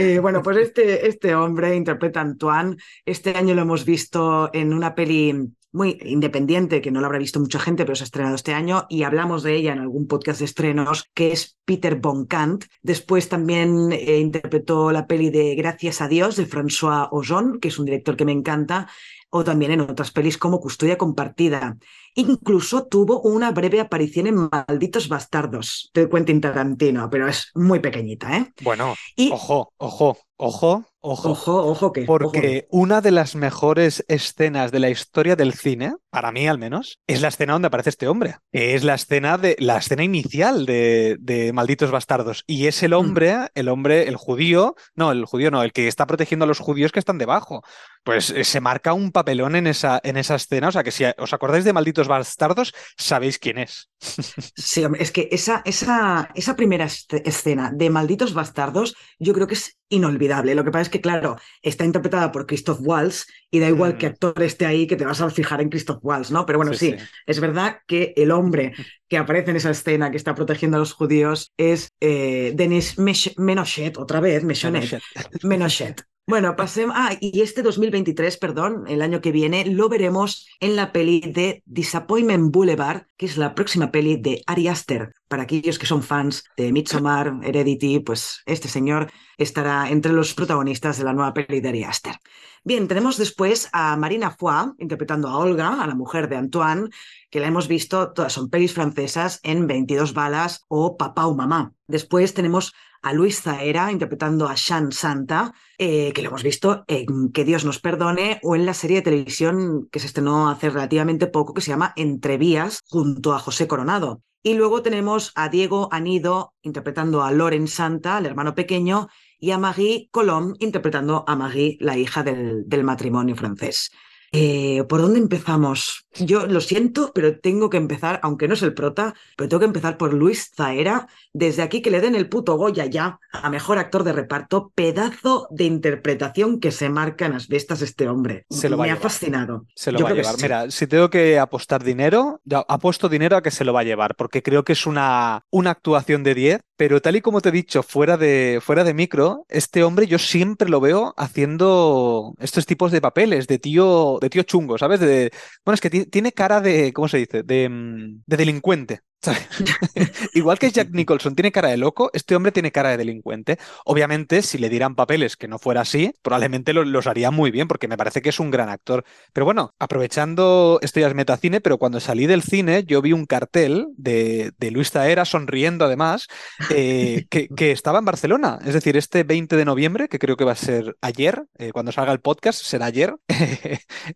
Eh, 0.00 0.20
bueno, 0.20 0.42
pues 0.42 0.58
este, 0.58 1.08
este 1.08 1.34
hombre 1.34 1.74
interpreta 1.74 2.20
a 2.20 2.22
Antoine. 2.22 2.76
Este 3.04 3.30
año 3.30 3.56
lo 3.56 3.62
hemos 3.62 3.84
visto 3.84 4.48
en 4.52 4.72
una 4.72 4.94
peli 4.94 5.34
muy 5.72 5.98
independiente, 6.04 6.80
que 6.80 6.92
no 6.92 7.00
la 7.00 7.08
habrá 7.08 7.18
visto 7.18 7.40
mucha 7.40 7.58
gente, 7.58 7.84
pero 7.84 7.96
se 7.96 8.04
ha 8.04 8.06
estrenado 8.06 8.36
este 8.36 8.54
año 8.54 8.86
y 8.88 9.02
hablamos 9.02 9.42
de 9.42 9.56
ella 9.56 9.72
en 9.72 9.80
algún 9.80 10.06
podcast 10.06 10.38
de 10.38 10.44
estrenos, 10.44 11.10
que 11.14 11.32
es 11.32 11.58
Peter 11.64 11.96
Boncant. 11.96 12.66
Después 12.80 13.28
también 13.28 13.90
eh, 13.90 14.20
interpretó 14.20 14.92
la 14.92 15.08
peli 15.08 15.30
de 15.30 15.56
Gracias 15.56 16.00
a 16.00 16.06
Dios 16.06 16.36
de 16.36 16.46
François 16.46 17.08
Ozon, 17.10 17.58
que 17.58 17.66
es 17.66 17.78
un 17.80 17.86
director 17.86 18.16
que 18.16 18.24
me 18.24 18.30
encanta, 18.30 18.88
o 19.30 19.44
también 19.44 19.72
en 19.72 19.80
otras 19.80 20.10
pelis 20.10 20.38
como 20.38 20.60
Custodia 20.60 20.98
Compartida. 20.98 21.76
Incluso 22.14 22.86
tuvo 22.86 23.20
una 23.20 23.50
breve 23.50 23.80
aparición 23.80 24.26
en 24.26 24.48
Malditos 24.50 25.08
Bastardos 25.08 25.90
de 25.94 26.08
Quentin 26.08 26.40
Tarantino, 26.40 27.08
pero 27.10 27.28
es 27.28 27.50
muy 27.54 27.80
pequeñita, 27.80 28.36
¿eh? 28.36 28.52
Bueno, 28.62 28.94
ojo, 29.30 29.72
ojo, 29.76 30.18
ojo, 30.36 30.84
Ojo, 31.00 31.30
Ojo, 31.30 31.64
ojo 31.64 31.92
que. 31.92 32.02
porque 32.02 32.66
una 32.70 33.00
de 33.00 33.12
las 33.12 33.36
mejores 33.36 34.04
escenas 34.08 34.72
de 34.72 34.80
la 34.80 34.90
historia 34.90 35.36
del 35.36 35.54
cine, 35.54 35.94
para 36.10 36.32
mí 36.32 36.48
al 36.48 36.58
menos, 36.58 36.98
es 37.06 37.22
la 37.22 37.28
escena 37.28 37.52
donde 37.52 37.68
aparece 37.68 37.90
este 37.90 38.08
hombre. 38.08 38.36
Es 38.50 38.82
la 38.82 38.94
escena 38.94 39.38
de 39.38 39.54
la 39.60 39.76
escena 39.76 40.02
inicial 40.02 40.66
de, 40.66 41.16
de 41.20 41.52
Malditos 41.52 41.92
Bastardos. 41.92 42.42
Y 42.48 42.66
es 42.66 42.82
el 42.82 42.94
hombre, 42.94 43.48
el 43.54 43.68
hombre, 43.68 44.08
el 44.08 44.16
judío, 44.16 44.74
no, 44.96 45.12
el 45.12 45.24
judío 45.24 45.52
no, 45.52 45.62
el 45.62 45.72
que 45.72 45.86
está 45.86 46.04
protegiendo 46.04 46.44
a 46.44 46.48
los 46.48 46.58
judíos 46.58 46.90
que 46.90 46.98
están 46.98 47.18
debajo. 47.18 47.62
Pues 48.02 48.30
eh, 48.30 48.42
se 48.42 48.60
marca 48.60 48.92
un 48.92 49.12
papelón 49.12 49.54
en 49.54 49.68
esa, 49.68 50.00
en 50.02 50.16
esa 50.16 50.34
escena. 50.34 50.68
O 50.68 50.72
sea 50.72 50.82
que 50.82 50.90
si 50.90 51.04
os 51.16 51.32
acordáis 51.32 51.64
de 51.64 51.72
Malditos 51.72 52.08
Bastardos, 52.08 52.74
sabéis 52.96 53.38
quién 53.38 53.58
es. 53.58 53.88
Sí, 54.56 54.84
hombre, 54.84 55.02
es 55.02 55.12
que 55.12 55.28
esa, 55.30 55.62
esa, 55.64 56.30
esa 56.34 56.56
primera 56.56 56.86
escena 56.86 57.70
de 57.72 57.90
Malditos 57.90 58.34
Bastardos, 58.34 58.96
yo 59.18 59.32
creo 59.32 59.46
que 59.46 59.54
es 59.54 59.77
inolvidable. 59.88 60.54
Lo 60.54 60.64
que 60.64 60.70
pasa 60.70 60.82
es 60.82 60.88
que, 60.90 61.00
claro, 61.00 61.36
está 61.62 61.84
interpretada 61.84 62.30
por 62.32 62.46
Christoph 62.46 62.80
Waltz 62.82 63.26
y 63.50 63.58
da 63.60 63.68
igual 63.68 63.94
Mm. 63.94 63.98
qué 63.98 64.06
actor 64.06 64.42
esté 64.42 64.66
ahí 64.66 64.86
que 64.86 64.96
te 64.96 65.04
vas 65.04 65.20
a 65.20 65.30
fijar 65.30 65.60
en 65.60 65.70
Christoph 65.70 65.98
Waltz, 66.02 66.30
¿no? 66.30 66.44
Pero 66.46 66.58
bueno, 66.58 66.74
sí, 66.74 66.94
sí. 66.98 67.04
es 67.26 67.40
verdad 67.40 67.78
que 67.86 68.12
el 68.16 68.30
hombre 68.30 68.72
que 69.08 69.16
aparece 69.18 69.50
en 69.50 69.56
esa 69.56 69.70
escena 69.70 70.10
que 70.10 70.16
está 70.16 70.34
protegiendo 70.34 70.76
a 70.76 70.80
los 70.80 70.92
judíos 70.92 71.52
es 71.56 71.92
eh, 72.00 72.52
Denis 72.54 72.98
Menochet, 73.38 73.96
otra 73.98 74.20
vez, 74.20 74.44
Mechonet. 74.44 75.00
Menochet. 75.42 76.02
Bueno, 76.28 76.56
pasemos. 76.56 76.94
Ah, 76.94 77.16
y 77.18 77.40
este 77.40 77.62
2023, 77.62 78.36
perdón, 78.36 78.84
el 78.86 79.00
año 79.00 79.22
que 79.22 79.32
viene, 79.32 79.64
lo 79.64 79.88
veremos 79.88 80.46
en 80.60 80.76
la 80.76 80.92
peli 80.92 81.20
de 81.20 81.62
Disappointment 81.64 82.52
Boulevard, 82.52 83.06
que 83.16 83.24
es 83.24 83.38
la 83.38 83.54
próxima 83.54 83.90
peli 83.90 84.18
de 84.18 84.42
Ari 84.46 84.68
Aster. 84.68 85.14
Para 85.26 85.44
aquellos 85.44 85.78
que 85.78 85.86
son 85.86 86.02
fans 86.02 86.44
de 86.54 86.70
Midsommar, 86.70 87.32
Heredity, 87.42 88.00
pues 88.00 88.42
este 88.44 88.68
señor 88.68 89.10
estará 89.38 89.88
entre 89.88 90.12
los 90.12 90.34
protagonistas 90.34 90.98
de 90.98 91.04
la 91.04 91.14
nueva 91.14 91.32
peli 91.32 91.62
de 91.62 91.70
Ari 91.70 91.84
Aster. 91.84 92.16
Bien, 92.62 92.88
tenemos 92.88 93.16
después 93.16 93.70
a 93.72 93.96
Marina 93.96 94.30
Foy 94.30 94.72
interpretando 94.80 95.28
a 95.28 95.38
Olga, 95.38 95.82
a 95.82 95.86
la 95.86 95.94
mujer 95.94 96.28
de 96.28 96.36
Antoine, 96.36 96.90
que 97.30 97.40
la 97.40 97.46
hemos 97.46 97.68
visto, 97.68 98.12
todas 98.12 98.34
son 98.34 98.50
pelis 98.50 98.74
francesas 98.74 99.40
en 99.44 99.66
22 99.66 100.12
balas 100.12 100.66
o 100.68 100.98
Papá 100.98 101.26
o 101.26 101.34
Mamá. 101.34 101.72
Después 101.86 102.34
tenemos 102.34 102.74
a 103.02 103.12
Luis 103.12 103.42
Zaera 103.42 103.92
interpretando 103.92 104.48
a 104.48 104.54
Shan 104.56 104.92
Santa, 104.92 105.52
eh, 105.78 106.12
que 106.12 106.22
lo 106.22 106.28
hemos 106.28 106.42
visto 106.42 106.84
en 106.86 107.30
Que 107.32 107.44
Dios 107.44 107.64
nos 107.64 107.80
perdone 107.80 108.40
o 108.42 108.56
en 108.56 108.66
la 108.66 108.74
serie 108.74 108.96
de 108.96 109.02
televisión 109.02 109.88
que 109.90 110.00
se 110.00 110.06
estrenó 110.06 110.48
hace 110.48 110.70
relativamente 110.70 111.26
poco 111.26 111.54
que 111.54 111.60
se 111.60 111.70
llama 111.70 111.92
Entrevías 111.96 112.80
junto 112.88 113.32
a 113.32 113.38
José 113.38 113.66
Coronado. 113.66 114.22
Y 114.42 114.54
luego 114.54 114.82
tenemos 114.82 115.32
a 115.34 115.48
Diego 115.48 115.88
Anido 115.90 116.54
interpretando 116.62 117.22
a 117.22 117.32
Loren 117.32 117.68
Santa, 117.68 118.18
el 118.18 118.26
hermano 118.26 118.54
pequeño, 118.54 119.08
y 119.38 119.50
a 119.50 119.58
Marie 119.58 120.08
Colomb 120.10 120.56
interpretando 120.60 121.24
a 121.26 121.36
Marie, 121.36 121.76
la 121.80 121.96
hija 121.96 122.22
del, 122.22 122.68
del 122.68 122.84
matrimonio 122.84 123.36
francés. 123.36 123.90
Eh, 124.32 124.84
¿Por 124.88 125.00
dónde 125.00 125.18
empezamos? 125.18 126.06
Yo 126.14 126.46
lo 126.46 126.60
siento, 126.60 127.12
pero 127.14 127.38
tengo 127.38 127.70
que 127.70 127.76
empezar, 127.76 128.20
aunque 128.22 128.48
no 128.48 128.54
es 128.54 128.62
el 128.62 128.74
prota, 128.74 129.14
pero 129.36 129.48
tengo 129.48 129.60
que 129.60 129.66
empezar 129.66 129.96
por 129.96 130.12
Luis 130.12 130.50
Zaera. 130.54 131.06
Desde 131.32 131.62
aquí 131.62 131.80
que 131.82 131.90
le 131.90 132.00
den 132.00 132.14
el 132.14 132.28
puto 132.28 132.56
Goya 132.56 132.86
ya 132.86 133.20
a 133.32 133.50
mejor 133.50 133.78
actor 133.78 134.04
de 134.04 134.12
reparto, 134.12 134.72
pedazo 134.74 135.46
de 135.50 135.64
interpretación 135.64 136.60
que 136.60 136.72
se 136.72 136.88
marca 136.90 137.26
en 137.26 137.32
las 137.32 137.48
bestas 137.48 137.82
este 137.82 138.08
hombre. 138.08 138.46
Se 138.50 138.68
lo 138.68 138.76
va 138.76 138.84
Me 138.84 138.90
a 138.90 138.94
ha 138.94 138.96
fascinado. 138.96 139.66
Se 139.74 139.92
lo 139.92 140.00
Yo 140.00 140.04
va 140.04 140.10
a 140.10 140.14
llevar. 140.14 140.36
sí. 140.36 140.42
Mira, 140.42 140.70
si 140.70 140.86
tengo 140.86 141.10
que 141.10 141.38
apostar 141.38 141.82
dinero, 141.84 142.40
apuesto 142.68 143.08
dinero 143.08 143.36
a 143.36 143.42
que 143.42 143.50
se 143.50 143.64
lo 143.64 143.72
va 143.72 143.80
a 143.80 143.84
llevar, 143.84 144.14
porque 144.16 144.42
creo 144.42 144.64
que 144.64 144.72
es 144.72 144.86
una, 144.86 145.42
una 145.50 145.70
actuación 145.70 146.22
de 146.24 146.34
10, 146.34 146.60
pero 146.76 147.00
tal 147.00 147.16
y 147.16 147.20
como 147.20 147.40
te 147.40 147.48
he 147.50 147.52
dicho, 147.52 147.82
fuera 147.82 148.16
de, 148.16 148.60
fuera 148.62 148.84
de 148.84 148.94
micro, 148.94 149.44
este 149.48 149.82
hombre 149.84 150.06
yo 150.06 150.18
siempre 150.18 150.68
lo 150.68 150.80
veo 150.80 151.14
haciendo 151.16 152.34
estos 152.38 152.66
tipos 152.66 152.92
de 152.92 153.00
papeles, 153.00 153.46
de 153.46 153.58
tío, 153.58 154.17
de 154.20 154.30
tío 154.30 154.42
chungo, 154.44 154.78
¿sabes? 154.78 155.00
De, 155.00 155.30
bueno, 155.64 155.74
es 155.74 155.80
que 155.80 155.90
ti- 155.90 156.06
tiene 156.06 156.32
cara 156.32 156.60
de, 156.60 156.92
¿cómo 156.92 157.08
se 157.08 157.18
dice? 157.18 157.42
De, 157.42 157.68
mm, 157.68 158.22
de 158.26 158.36
delincuente. 158.36 159.00
Igual 160.34 160.58
que 160.58 160.70
Jack 160.70 160.90
Nicholson 160.92 161.34
tiene 161.34 161.50
cara 161.52 161.68
de 161.68 161.76
loco, 161.76 162.10
este 162.12 162.36
hombre 162.36 162.52
tiene 162.52 162.70
cara 162.72 162.90
de 162.90 162.96
delincuente. 162.96 163.58
Obviamente, 163.84 164.42
si 164.42 164.58
le 164.58 164.68
dieran 164.68 164.94
papeles 164.94 165.36
que 165.36 165.48
no 165.48 165.58
fuera 165.58 165.80
así, 165.82 166.12
probablemente 166.22 166.72
lo- 166.72 166.84
los 166.84 167.06
haría 167.06 167.30
muy 167.30 167.50
bien, 167.50 167.68
porque 167.68 167.88
me 167.88 167.96
parece 167.96 168.22
que 168.22 168.28
es 168.28 168.40
un 168.40 168.50
gran 168.50 168.68
actor. 168.68 169.04
Pero 169.32 169.44
bueno, 169.44 169.74
aprovechando, 169.78 170.78
esto 170.82 171.00
ya 171.00 171.08
es 171.08 171.14
metacine, 171.14 171.60
pero 171.60 171.78
cuando 171.78 172.00
salí 172.00 172.26
del 172.26 172.42
cine, 172.42 172.84
yo 172.84 173.02
vi 173.02 173.12
un 173.12 173.26
cartel 173.26 173.88
de, 173.96 174.52
de 174.58 174.70
Luis 174.70 174.90
Zaera 174.90 175.24
sonriendo 175.24 175.84
además, 175.84 176.26
eh, 176.68 177.26
que, 177.30 177.48
que 177.48 177.72
estaba 177.72 177.98
en 177.98 178.04
Barcelona. 178.04 178.58
Es 178.64 178.74
decir, 178.74 178.96
este 178.96 179.24
20 179.24 179.56
de 179.56 179.64
noviembre, 179.64 180.08
que 180.08 180.18
creo 180.18 180.36
que 180.36 180.44
va 180.44 180.52
a 180.52 180.56
ser 180.56 180.96
ayer, 181.00 181.44
eh, 181.58 181.72
cuando 181.72 181.92
salga 181.92 182.12
el 182.12 182.20
podcast, 182.20 182.62
será 182.62 182.86
ayer. 182.86 183.14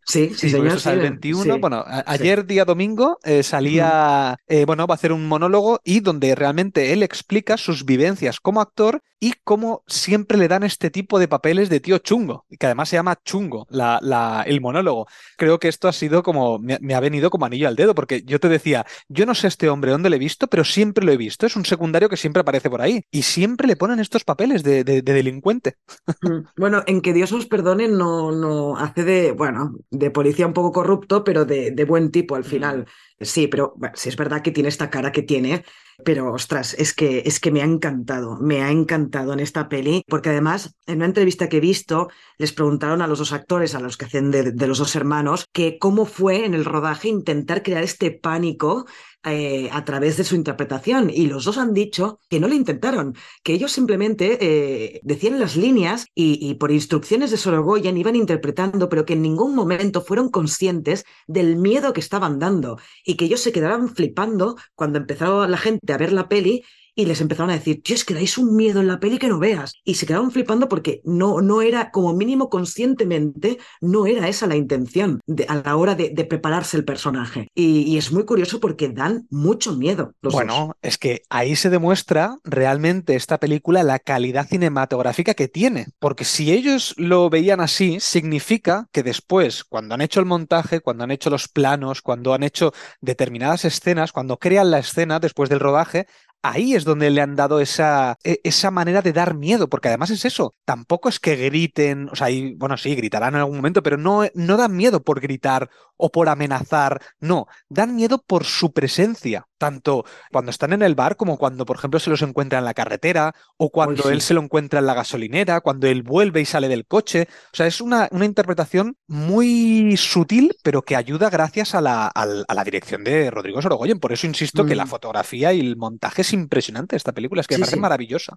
Sí, 0.06 0.30
sí, 0.36 0.50
Sí, 0.50 0.50
señor. 0.50 0.80
sale 0.80 0.96
el 0.96 1.02
sí, 1.02 1.08
21. 1.08 1.54
sí. 1.54 1.60
Bueno, 1.60 1.76
a- 1.86 2.04
ayer, 2.06 2.46
día 2.46 2.64
domingo, 2.64 3.18
eh, 3.24 3.42
salía, 3.42 4.36
bueno, 4.66 4.86
va 4.92 4.94
a 4.94 4.96
hacer 4.96 5.12
un 5.12 5.26
monólogo 5.28 5.80
y 5.84 6.00
donde 6.00 6.34
realmente 6.34 6.92
él 6.92 7.02
explica 7.02 7.56
sus 7.56 7.84
vivencias 7.84 8.40
como 8.40 8.60
actor 8.60 9.00
y 9.20 9.34
cómo 9.44 9.84
siempre 9.86 10.36
le 10.38 10.48
dan 10.48 10.64
este 10.64 10.90
tipo 10.90 11.18
de 11.18 11.28
papeles 11.28 11.68
de 11.68 11.80
tío 11.80 11.98
chungo, 11.98 12.44
y 12.50 12.56
que 12.56 12.66
además 12.66 12.88
se 12.88 12.96
llama 12.96 13.16
chungo, 13.24 13.66
la, 13.70 13.98
la- 14.02 14.42
el 14.46 14.60
monólogo. 14.60 15.06
Creo 15.36 15.58
que 15.60 15.68
esto 15.68 15.88
ha 15.88 15.92
sido 15.92 16.22
como, 16.22 16.58
me, 16.58 16.78
me 16.80 16.94
ha 16.94 17.00
venido 17.00 17.30
como 17.30 17.46
anillo 17.46 17.68
al 17.68 17.76
dedo, 17.76 17.94
porque 17.94 18.22
yo 18.24 18.40
te 18.40 18.48
decía, 18.48 18.84
yo 19.08 19.26
no 19.26 19.34
sé 19.34 19.46
este 19.48 19.68
hombre 19.68 19.92
dónde 19.92 20.10
lo 20.10 20.16
he 20.16 20.18
visto, 20.18 20.46
pero 20.48 20.64
siempre 20.64 21.04
lo 21.04 21.12
he 21.12 21.16
visto. 21.16 21.46
Es 21.46 21.56
un 21.56 21.64
secundario 21.64 22.08
que 22.08 22.16
siempre 22.16 22.40
aparece 22.40 22.70
por 22.70 22.82
ahí 22.82 23.02
y 23.10 23.22
siempre 23.22 23.66
le 23.68 23.76
ponen 23.76 24.00
estos 24.00 24.24
papeles 24.24 24.62
de, 24.62 24.84
de- 24.84 25.02
de 25.02 25.12
delincuente. 25.12 25.76
Mm, 26.20 26.42
Bueno, 26.56 26.82
en 26.86 27.00
que 27.02 27.12
Dios 27.12 27.32
nos 27.32 27.46
perdone, 27.46 27.88
no, 27.88 28.30
no 28.32 28.76
hace 28.76 29.02
de, 29.04 29.32
bueno, 29.32 29.74
de 29.90 30.10
policía 30.10 30.46
un 30.46 30.52
poco 30.52 30.72
corrupto, 30.72 31.24
pero 31.24 31.44
de, 31.44 31.72
de 31.72 31.84
buen 31.84 32.10
tipo 32.12 32.36
al 32.36 32.44
final. 32.44 32.86
Sí, 33.20 33.46
pero 33.46 33.74
sí 33.94 34.08
es 34.08 34.16
verdad 34.16 34.42
que 34.42 34.50
tiene 34.50 34.68
esta 34.68 34.90
cara 34.90 35.12
que 35.12 35.22
tiene, 35.22 35.64
pero 36.04 36.32
ostras, 36.32 36.74
es 36.74 36.94
que, 36.94 37.22
es 37.24 37.38
que 37.38 37.50
me 37.50 37.62
ha 37.62 37.64
encantado, 37.64 38.36
me 38.40 38.62
ha 38.62 38.70
encantado 38.70 39.32
en 39.32 39.40
esta 39.40 39.68
peli, 39.68 40.02
porque 40.08 40.30
además 40.30 40.74
en 40.86 40.96
una 40.96 41.06
entrevista 41.06 41.48
que 41.48 41.58
he 41.58 41.60
visto 41.60 42.08
les 42.38 42.52
preguntaron 42.52 43.02
a 43.02 43.06
los 43.06 43.18
dos 43.18 43.32
actores, 43.32 43.74
a 43.74 43.80
los 43.80 43.96
que 43.96 44.06
hacen 44.06 44.30
de 44.30 44.66
los 44.66 44.78
dos 44.78 44.96
hermanos, 44.96 45.46
que 45.52 45.78
cómo 45.78 46.04
fue 46.04 46.44
en 46.44 46.54
el 46.54 46.64
rodaje 46.64 47.08
intentar 47.08 47.62
crear 47.62 47.84
este 47.84 48.10
pánico 48.10 48.86
eh, 49.24 49.68
a 49.72 49.84
través 49.84 50.16
de 50.16 50.24
su 50.24 50.34
interpretación. 50.34 51.08
Y 51.08 51.26
los 51.26 51.44
dos 51.44 51.58
han 51.58 51.74
dicho 51.74 52.18
que 52.28 52.40
no 52.40 52.48
lo 52.48 52.54
intentaron, 52.54 53.14
que 53.42 53.52
ellos 53.52 53.70
simplemente 53.70 54.38
eh, 54.40 55.00
decían 55.04 55.38
las 55.38 55.56
líneas 55.56 56.06
y, 56.14 56.54
por 56.54 56.72
instrucciones 56.72 57.30
de 57.30 57.36
Sorogoyen 57.36 57.96
iban 57.96 58.16
interpretando, 58.16 58.88
pero 58.88 59.04
que 59.04 59.12
en 59.12 59.22
ningún 59.22 59.54
momento 59.54 60.00
fueron 60.00 60.28
conscientes 60.28 61.04
del 61.26 61.56
miedo 61.56 61.92
que 61.92 62.00
estaban 62.00 62.38
dando 62.38 62.78
y 63.04 63.16
que 63.16 63.26
ellos 63.26 63.40
se 63.40 63.52
quedaban 63.52 63.88
flipando 63.88 64.56
cuando 64.74 64.98
empezaba 64.98 65.46
la 65.46 65.56
gente 65.56 65.92
a 65.92 65.98
ver 65.98 66.12
la 66.12 66.28
peli 66.28 66.64
y 66.94 67.06
les 67.06 67.20
empezaron 67.20 67.50
a 67.50 67.54
decir, 67.54 67.82
tío, 67.82 67.94
es 67.94 68.04
que 68.04 68.14
dais 68.14 68.36
un 68.38 68.54
miedo 68.54 68.80
en 68.80 68.86
la 68.88 69.00
peli 69.00 69.18
que 69.18 69.28
no 69.28 69.38
veas. 69.38 69.74
Y 69.84 69.94
se 69.94 70.06
quedaban 70.06 70.30
flipando 70.30 70.68
porque 70.68 71.00
no, 71.04 71.40
no 71.40 71.62
era, 71.62 71.90
como 71.90 72.12
mínimo 72.12 72.50
conscientemente, 72.50 73.58
no 73.80 74.06
era 74.06 74.28
esa 74.28 74.46
la 74.46 74.56
intención 74.56 75.20
de- 75.26 75.46
a 75.48 75.56
la 75.64 75.76
hora 75.76 75.94
de, 75.94 76.10
de 76.10 76.24
prepararse 76.24 76.76
el 76.76 76.84
personaje. 76.84 77.48
Y, 77.54 77.82
y 77.82 77.96
es 77.98 78.12
muy 78.12 78.24
curioso 78.24 78.60
porque 78.60 78.90
dan 78.90 79.26
mucho 79.30 79.74
miedo 79.76 80.12
los 80.20 80.42
dos. 80.42 80.46
Bueno, 80.46 80.76
es 80.82 80.96
que 80.98 81.22
ahí 81.28 81.56
se 81.56 81.68
demuestra 81.68 82.38
realmente 82.44 83.14
esta 83.16 83.38
película 83.38 83.82
la 83.82 83.98
calidad 83.98 84.46
cinematográfica 84.48 85.34
que 85.34 85.48
tiene, 85.48 85.88
porque 85.98 86.24
si 86.24 86.52
ellos 86.52 86.94
lo 86.96 87.28
veían 87.28 87.60
así, 87.60 87.98
significa 88.00 88.88
que 88.92 89.02
después, 89.02 89.62
cuando 89.64 89.94
han 89.94 90.00
hecho 90.00 90.20
el 90.20 90.26
montaje, 90.26 90.80
cuando 90.80 91.04
han 91.04 91.10
hecho 91.10 91.28
los 91.28 91.48
planos, 91.48 92.00
cuando 92.02 92.32
han 92.32 92.42
hecho 92.44 92.72
determinadas 93.00 93.64
escenas, 93.66 94.12
cuando 94.12 94.38
crean 94.38 94.70
la 94.70 94.78
escena 94.78 95.20
después 95.20 95.50
del 95.50 95.60
rodaje, 95.60 96.06
ahí 96.42 96.74
es 96.74 96.84
donde 96.84 97.10
le 97.10 97.20
han 97.20 97.36
dado 97.36 97.60
esa, 97.60 98.16
e- 98.24 98.40
esa 98.44 98.70
manera 98.70 99.02
de 99.02 99.12
dar 99.12 99.34
miedo, 99.34 99.68
porque 99.68 99.88
además 99.88 100.10
es 100.10 100.24
eso, 100.24 100.54
tampoco 100.64 101.08
es 101.08 101.20
que 101.20 101.36
griten, 101.36 102.08
o 102.10 102.16
sea, 102.16 102.30
y, 102.30 102.54
bueno, 102.54 102.76
sí, 102.76 102.94
gritarán 102.94 103.34
en 103.34 103.40
algún 103.40 103.56
momento, 103.56 103.82
pero 103.82 103.96
no, 103.96 104.22
no 104.34 104.56
dan 104.56 104.76
miedo 104.76 105.02
por 105.02 105.20
gritar 105.20 105.70
o 105.96 106.10
por 106.10 106.28
amenazar, 106.28 107.00
no, 107.20 107.46
dan 107.68 107.94
miedo 107.94 108.22
por 108.26 108.44
su 108.44 108.72
presencia, 108.72 109.46
tanto 109.58 110.04
cuando 110.32 110.50
están 110.50 110.72
en 110.72 110.82
el 110.82 110.94
bar 110.96 111.16
como 111.16 111.38
cuando, 111.38 111.64
por 111.64 111.76
ejemplo, 111.76 112.00
se 112.00 112.10
los 112.10 112.22
encuentra 112.22 112.58
en 112.58 112.64
la 112.64 112.74
carretera 112.74 113.32
o 113.56 113.70
cuando 113.70 114.04
sí. 114.04 114.08
él 114.10 114.20
se 114.20 114.34
lo 114.34 114.42
encuentra 114.42 114.80
en 114.80 114.86
la 114.86 114.94
gasolinera, 114.94 115.60
cuando 115.60 115.86
él 115.86 116.02
vuelve 116.02 116.40
y 116.40 116.44
sale 116.44 116.66
del 116.68 116.86
coche. 116.86 117.28
O 117.52 117.56
sea, 117.56 117.66
es 117.68 117.80
una, 117.80 118.08
una 118.10 118.24
interpretación 118.24 118.96
muy 119.06 119.96
sutil, 119.96 120.56
pero 120.62 120.82
que 120.82 120.96
ayuda 120.96 121.30
gracias 121.30 121.74
a 121.74 121.80
la, 121.80 122.06
a 122.08 122.54
la 122.54 122.64
dirección 122.64 123.04
de 123.04 123.30
Rodrigo 123.30 123.62
Sorogoyen. 123.62 124.00
Por 124.00 124.12
eso 124.12 124.26
insisto 124.26 124.64
que 124.64 124.74
la 124.74 124.84
Mm. 124.84 124.88
fotografía 124.88 125.52
y 125.52 125.60
el 125.60 125.76
montaje 125.76 126.24
es 126.32 126.40
impresionante 126.40 126.96
esta 126.96 127.12
película, 127.12 127.40
es 127.40 127.46
que 127.48 127.54
me 127.54 127.58
Sí, 127.58 127.60
parece 127.60 127.76
sí. 127.76 127.80
maravillosa. 127.80 128.36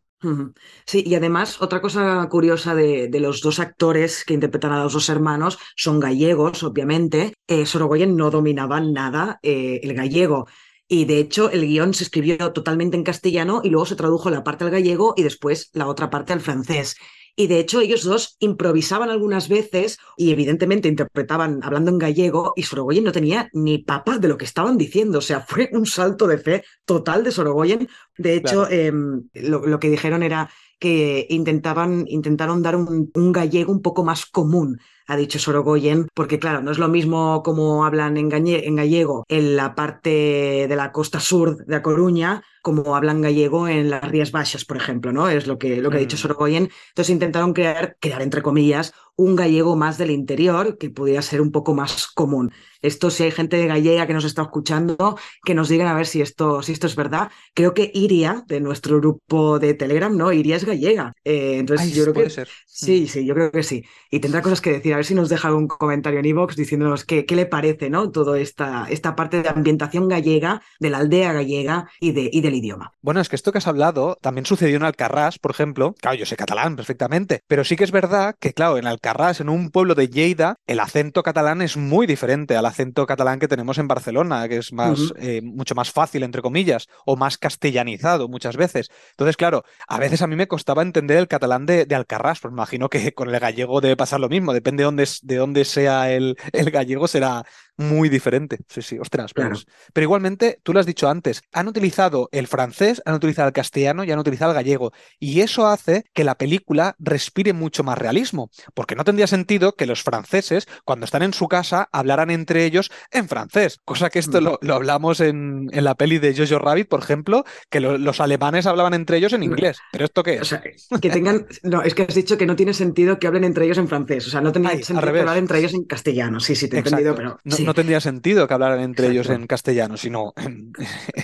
Sí, 0.86 1.04
y 1.06 1.16
además 1.16 1.62
otra 1.62 1.82
cosa 1.82 2.28
curiosa 2.30 2.76
de, 2.76 3.08
de 3.10 3.20
los 3.20 3.42
dos 3.42 3.60
actores 3.60 4.24
que 4.26 4.34
interpretan 4.34 4.72
a 4.74 4.84
los 4.84 4.94
dos 4.94 5.10
hermanos 5.10 5.60
son 5.76 6.00
gallegos, 6.00 6.64
obviamente. 6.64 7.34
Eh, 7.48 7.66
Sorogoyen 7.66 8.16
no 8.18 8.32
dominaba 8.32 8.80
nada 8.82 9.40
eh, 9.44 9.80
el 9.84 9.94
gallego. 9.94 10.48
Y 10.88 11.06
de 11.06 11.20
hecho 11.20 11.50
el 11.52 11.66
guion 11.68 11.94
se 11.94 12.04
escribió 12.04 12.54
totalmente 12.54 12.98
en 12.98 13.04
castellano 13.04 13.62
y 13.64 13.70
luego 13.70 13.86
se 13.88 13.96
tradujo 13.96 14.30
la 14.30 14.44
parte 14.44 14.64
al 14.66 14.72
gallego 14.72 15.14
y 15.18 15.24
después 15.24 15.70
la 15.74 15.88
otra 15.88 16.10
parte 16.10 16.34
al 16.34 16.42
francés. 16.42 16.96
Y 17.36 17.48
de 17.48 17.60
hecho 17.60 17.82
ellos 17.82 18.04
dos 18.04 18.38
improvisaban 18.40 19.10
algunas 19.10 19.50
veces 19.50 19.98
y 20.16 20.32
evidentemente 20.32 20.88
interpretaban 20.88 21.60
hablando 21.64 21.92
en 21.92 21.98
gallego 21.98 22.54
y 22.56 22.64
Sorogoyen 22.64 23.04
no 23.04 23.12
tenía 23.12 23.50
ni 23.52 23.80
papa 23.80 24.18
de 24.18 24.30
lo 24.30 24.38
que 24.38 24.46
estaban 24.46 24.78
diciendo. 24.78 25.20
O 25.20 25.22
sea, 25.22 25.42
fue 25.42 25.70
un 25.74 25.86
salto 25.86 26.28
de 26.28 26.38
fe 26.38 26.64
total 26.86 27.24
de 27.24 27.32
Sorogoyen. 27.32 27.90
De 28.18 28.36
hecho, 28.36 28.70
em, 28.70 29.28
lo, 29.34 29.80
que 29.80 29.90
dijeron 29.90 30.24
era 30.24 30.50
que 30.80 31.28
intentaban, 31.30 32.06
intentaron 32.08 32.62
dar 32.62 32.76
un, 32.76 33.32
gallego 33.32 33.72
un 33.72 33.82
poco 33.82 34.04
más 34.04 34.26
común 34.26 34.80
ha 35.08 35.16
dicho 35.16 35.38
Sorogoyen, 35.38 36.08
porque 36.16 36.40
claro, 36.40 36.64
no 36.64 36.72
es 36.72 36.80
lo 36.80 36.88
mismo 36.88 37.44
como 37.44 37.86
hablan 37.86 38.18
en, 38.18 38.32
en, 38.34 38.76
gallego 38.76 39.24
en 39.28 39.56
la 39.56 39.76
parte 39.76 40.66
de 40.68 40.76
la 40.76 40.92
costa 40.92 41.20
sur 41.20 41.64
de 41.66 41.76
A 41.76 41.84
Coruña, 41.84 42.44
como 42.66 42.96
hablan 42.96 43.22
gallego 43.22 43.68
en 43.68 43.92
las 43.92 44.02
Rías 44.02 44.32
Baixas, 44.32 44.66
por 44.66 44.78
ejemplo, 44.78 45.12
¿no? 45.12 45.30
Es 45.30 45.46
lo 45.46 45.60
que, 45.60 45.84
lo 45.84 45.92
que 45.92 45.98
ha 45.98 46.00
dicho 46.00 46.16
mm. 46.16 46.20
Sorogoyen. 46.20 46.72
Entonces 46.90 47.12
intentaron 47.12 47.54
crear, 47.54 47.96
crear, 48.00 48.24
entre 48.24 48.42
comillas, 48.42 48.92
un 49.18 49.36
gallego 49.36 49.76
más 49.76 50.00
del 50.00 50.10
interior 50.10 50.78
que 50.80 50.90
pudiera 50.90 51.22
ser 51.22 51.42
un 51.42 51.52
poco 51.52 51.76
más 51.76 52.08
común. 52.08 52.52
Esto, 52.82 53.10
si 53.10 53.24
hay 53.24 53.32
gente 53.32 53.58
de 53.58 53.68
gallega 53.68 54.06
que 54.06 54.14
nos 54.14 54.26
está 54.26 54.44
escuchando, 54.44 55.18
que 55.44 55.54
nos 55.54 55.70
digan 55.70 55.88
a 55.88 55.96
ver 55.96 56.06
si 56.06 56.22
esto, 56.22 56.62
si 56.62 56.72
esto 56.72 56.88
es 56.88 56.96
verdad. 56.96 57.32
Creo 57.54 57.74
que 57.74 57.92
Iria, 57.94 58.44
de 58.48 58.60
nuestro 58.60 59.00
grupo 59.00 59.58
de 59.60 59.74
Telegram, 59.74 60.16
¿no? 60.16 60.32
Iria 60.32 60.56
es 60.56 60.66
gallega. 60.66 61.14
Eh, 61.24 61.58
entonces, 61.58 61.94
yo 61.94 62.04
creo 62.04 62.14
puede 62.14 62.28
que. 62.28 62.34
Ser. 62.34 62.50
Sí, 62.66 63.04
mm. 63.04 63.08
sí, 63.08 63.26
yo 63.26 63.34
creo 63.34 63.52
que 63.52 63.64
sí. 63.64 63.86
Y 64.12 64.20
tendrá 64.20 64.42
cosas 64.42 64.62
que 64.62 64.72
decir. 64.72 64.94
A 64.94 64.98
ver 64.98 65.06
si 65.06 65.16
nos 65.16 65.30
deja 65.30 65.54
un 65.54 65.68
comentario 65.68 66.20
en 66.20 66.26
iVoox 66.26 66.56
diciéndonos 66.56 67.06
qué, 67.06 67.26
qué 67.26 67.36
le 67.36 67.46
parece, 67.46 67.90
¿no? 67.90 68.12
Toda 68.12 68.40
esta, 68.40 68.88
esta 68.90 69.16
parte 69.16 69.42
de 69.42 69.50
ambientación 69.50 70.08
gallega, 70.08 70.62
de 70.80 70.90
la 70.90 70.98
aldea 71.00 71.34
gallega 71.34 71.90
y, 72.00 72.12
de, 72.12 72.30
y 72.32 72.42
del 72.42 72.55
idioma. 72.56 72.92
Bueno, 73.02 73.22
es 73.22 73.30
que 73.30 73.36
esto 73.36 73.52
que 73.52 73.60
has 73.60 73.68
hablado 73.68 74.18
también 74.22 74.46
sucedió 74.46 74.78
en 74.78 74.84
Alcarrás, 74.84 75.40
por 75.40 75.52
ejemplo. 75.52 75.96
Claro, 76.02 76.18
yo 76.18 76.26
sé 76.26 76.36
catalán 76.36 76.76
perfectamente, 76.76 77.42
pero 77.48 77.64
sí 77.64 77.76
que 77.76 77.84
es 77.84 77.92
verdad 77.92 78.36
que, 78.40 78.54
claro, 78.54 78.78
en 78.78 78.88
Alcarrás, 78.88 79.42
en 79.42 79.50
un 79.50 79.70
pueblo 79.70 79.96
de 79.96 80.10
Lleida, 80.10 80.58
el 80.68 80.80
acento 80.80 81.24
catalán 81.24 81.62
es 81.62 81.78
muy 81.78 82.08
diferente 82.08 82.56
al 82.56 82.66
acento 82.66 83.06
catalán 83.06 83.40
que 83.40 83.48
tenemos 83.48 83.78
en 83.78 83.88
Barcelona, 83.88 84.48
que 84.48 84.58
es 84.58 84.74
más, 84.74 85.14
eh, 85.18 85.42
mucho 85.44 85.76
más 85.76 85.92
fácil, 85.92 86.24
entre 86.24 86.42
comillas, 86.42 86.88
o 87.06 87.16
más 87.16 87.38
castellanizado 87.38 88.28
muchas 88.28 88.58
veces. 88.58 88.90
Entonces, 89.12 89.38
claro, 89.38 89.64
a 89.88 90.00
veces 90.00 90.22
a 90.22 90.28
mí 90.28 90.36
me 90.36 90.48
costaba 90.48 90.82
entender 90.82 91.18
el 91.18 91.28
catalán 91.28 91.66
de, 91.66 91.86
de 91.86 91.96
Alcarrás, 91.96 92.40
pues 92.40 92.52
me 92.52 92.58
imagino 92.58 92.90
que 92.90 93.14
con 93.14 93.30
el 93.30 93.40
gallego 93.40 93.82
debe 93.82 93.98
pasar 93.98 94.20
lo 94.20 94.30
mismo, 94.30 94.54
depende 94.54 94.82
de 94.82 94.86
dónde, 94.86 95.10
de 95.22 95.36
dónde 95.36 95.66
sea 95.66 96.12
el, 96.12 96.38
el 96.54 96.72
gallego, 96.72 97.08
será, 97.08 97.44
muy 97.78 98.10
diferente. 98.10 98.60
Sí, 98.68 98.82
sí, 98.82 98.98
ostras. 99.00 99.34
Pero 99.34 100.04
igualmente, 100.04 100.60
tú 100.64 100.74
lo 100.74 100.80
has 100.80 100.86
dicho 100.86 101.10
antes, 101.10 101.44
han 101.54 101.68
utilizado 101.68 102.30
el 102.32 102.48
francés, 102.48 103.02
han 103.06 103.16
utilizado 103.16 103.48
el 103.48 103.54
castellano 103.54 104.04
y 104.04 104.12
han 104.12 104.20
utilizado 104.20 104.52
el 104.52 104.56
gallego. 104.56 104.92
Y 105.20 105.42
eso 105.42 105.68
hace 105.68 106.04
que 106.14 106.24
la 106.24 106.36
película 106.36 106.96
respire 107.00 107.54
mucho 107.54 107.84
más 107.84 107.98
realismo, 107.98 108.50
porque 108.74 108.96
no 108.96 109.04
tendría 109.04 109.28
sentido 109.28 109.76
que 109.76 109.86
los 109.86 110.04
franceses, 110.04 110.68
cuando 110.84 111.06
están 111.06 111.24
en 111.24 111.34
su 111.34 111.48
casa, 111.48 111.90
hablaran 111.92 112.30
entre 112.30 112.66
ellos 112.66 112.92
en 113.12 113.28
francés, 113.28 113.80
cosa 113.84 114.10
que 114.10 114.20
esto 114.20 114.42
lo, 114.42 114.60
hablamos 114.74 115.20
en, 115.20 115.70
en, 115.72 115.84
la 115.84 115.96
peli 115.96 116.20
de 116.20 116.36
Jojo 116.36 116.60
Rabbit, 116.60 116.88
por 116.88 117.02
ejemplo, 117.02 117.46
que 117.70 117.80
los 117.80 118.20
alemanes 118.20 118.66
hablaban 118.66 118.94
entre 118.94 119.18
ellos 119.18 119.34
en 119.34 119.44
inglés. 119.44 119.78
¿Pero 119.92 120.06
esto 120.06 120.24
qué 120.24 120.36
es? 120.36 120.42
O 120.42 120.46
sea, 120.46 120.62
que 120.62 121.10
tengan... 121.10 121.46
No, 121.64 121.82
es 121.82 121.94
que 121.94 122.04
has 122.04 122.16
dicho 122.16 122.38
que 122.38 122.46
no 122.46 122.56
tiene 122.56 122.74
sentido 122.74 123.20
que 123.20 123.28
hablen 123.28 123.44
entre 123.44 123.66
ellos 123.66 123.78
en 123.78 123.88
francés, 123.88 124.28
o 124.28 124.30
sea, 124.30 124.42
no 124.42 124.52
tendría 124.52 124.82
sentido 124.84 125.14
que 125.14 125.20
hablar 125.20 125.38
entre 125.38 125.60
ellos 125.60 125.74
en 125.74 125.84
castellano. 125.84 126.40
Sí, 126.40 126.56
sí, 126.56 126.68
te 126.68 126.78
he 126.78 126.80
entendido, 126.80 127.16
pero 127.16 127.40
no 127.44 127.56
tendría 127.74 128.00
sentido 128.00 128.48
que 128.48 128.54
hablaran 128.54 128.82
entre 128.82 129.08
ellos 129.08 129.30
en 129.30 129.48
castellano, 129.48 129.98
sino 129.98 130.34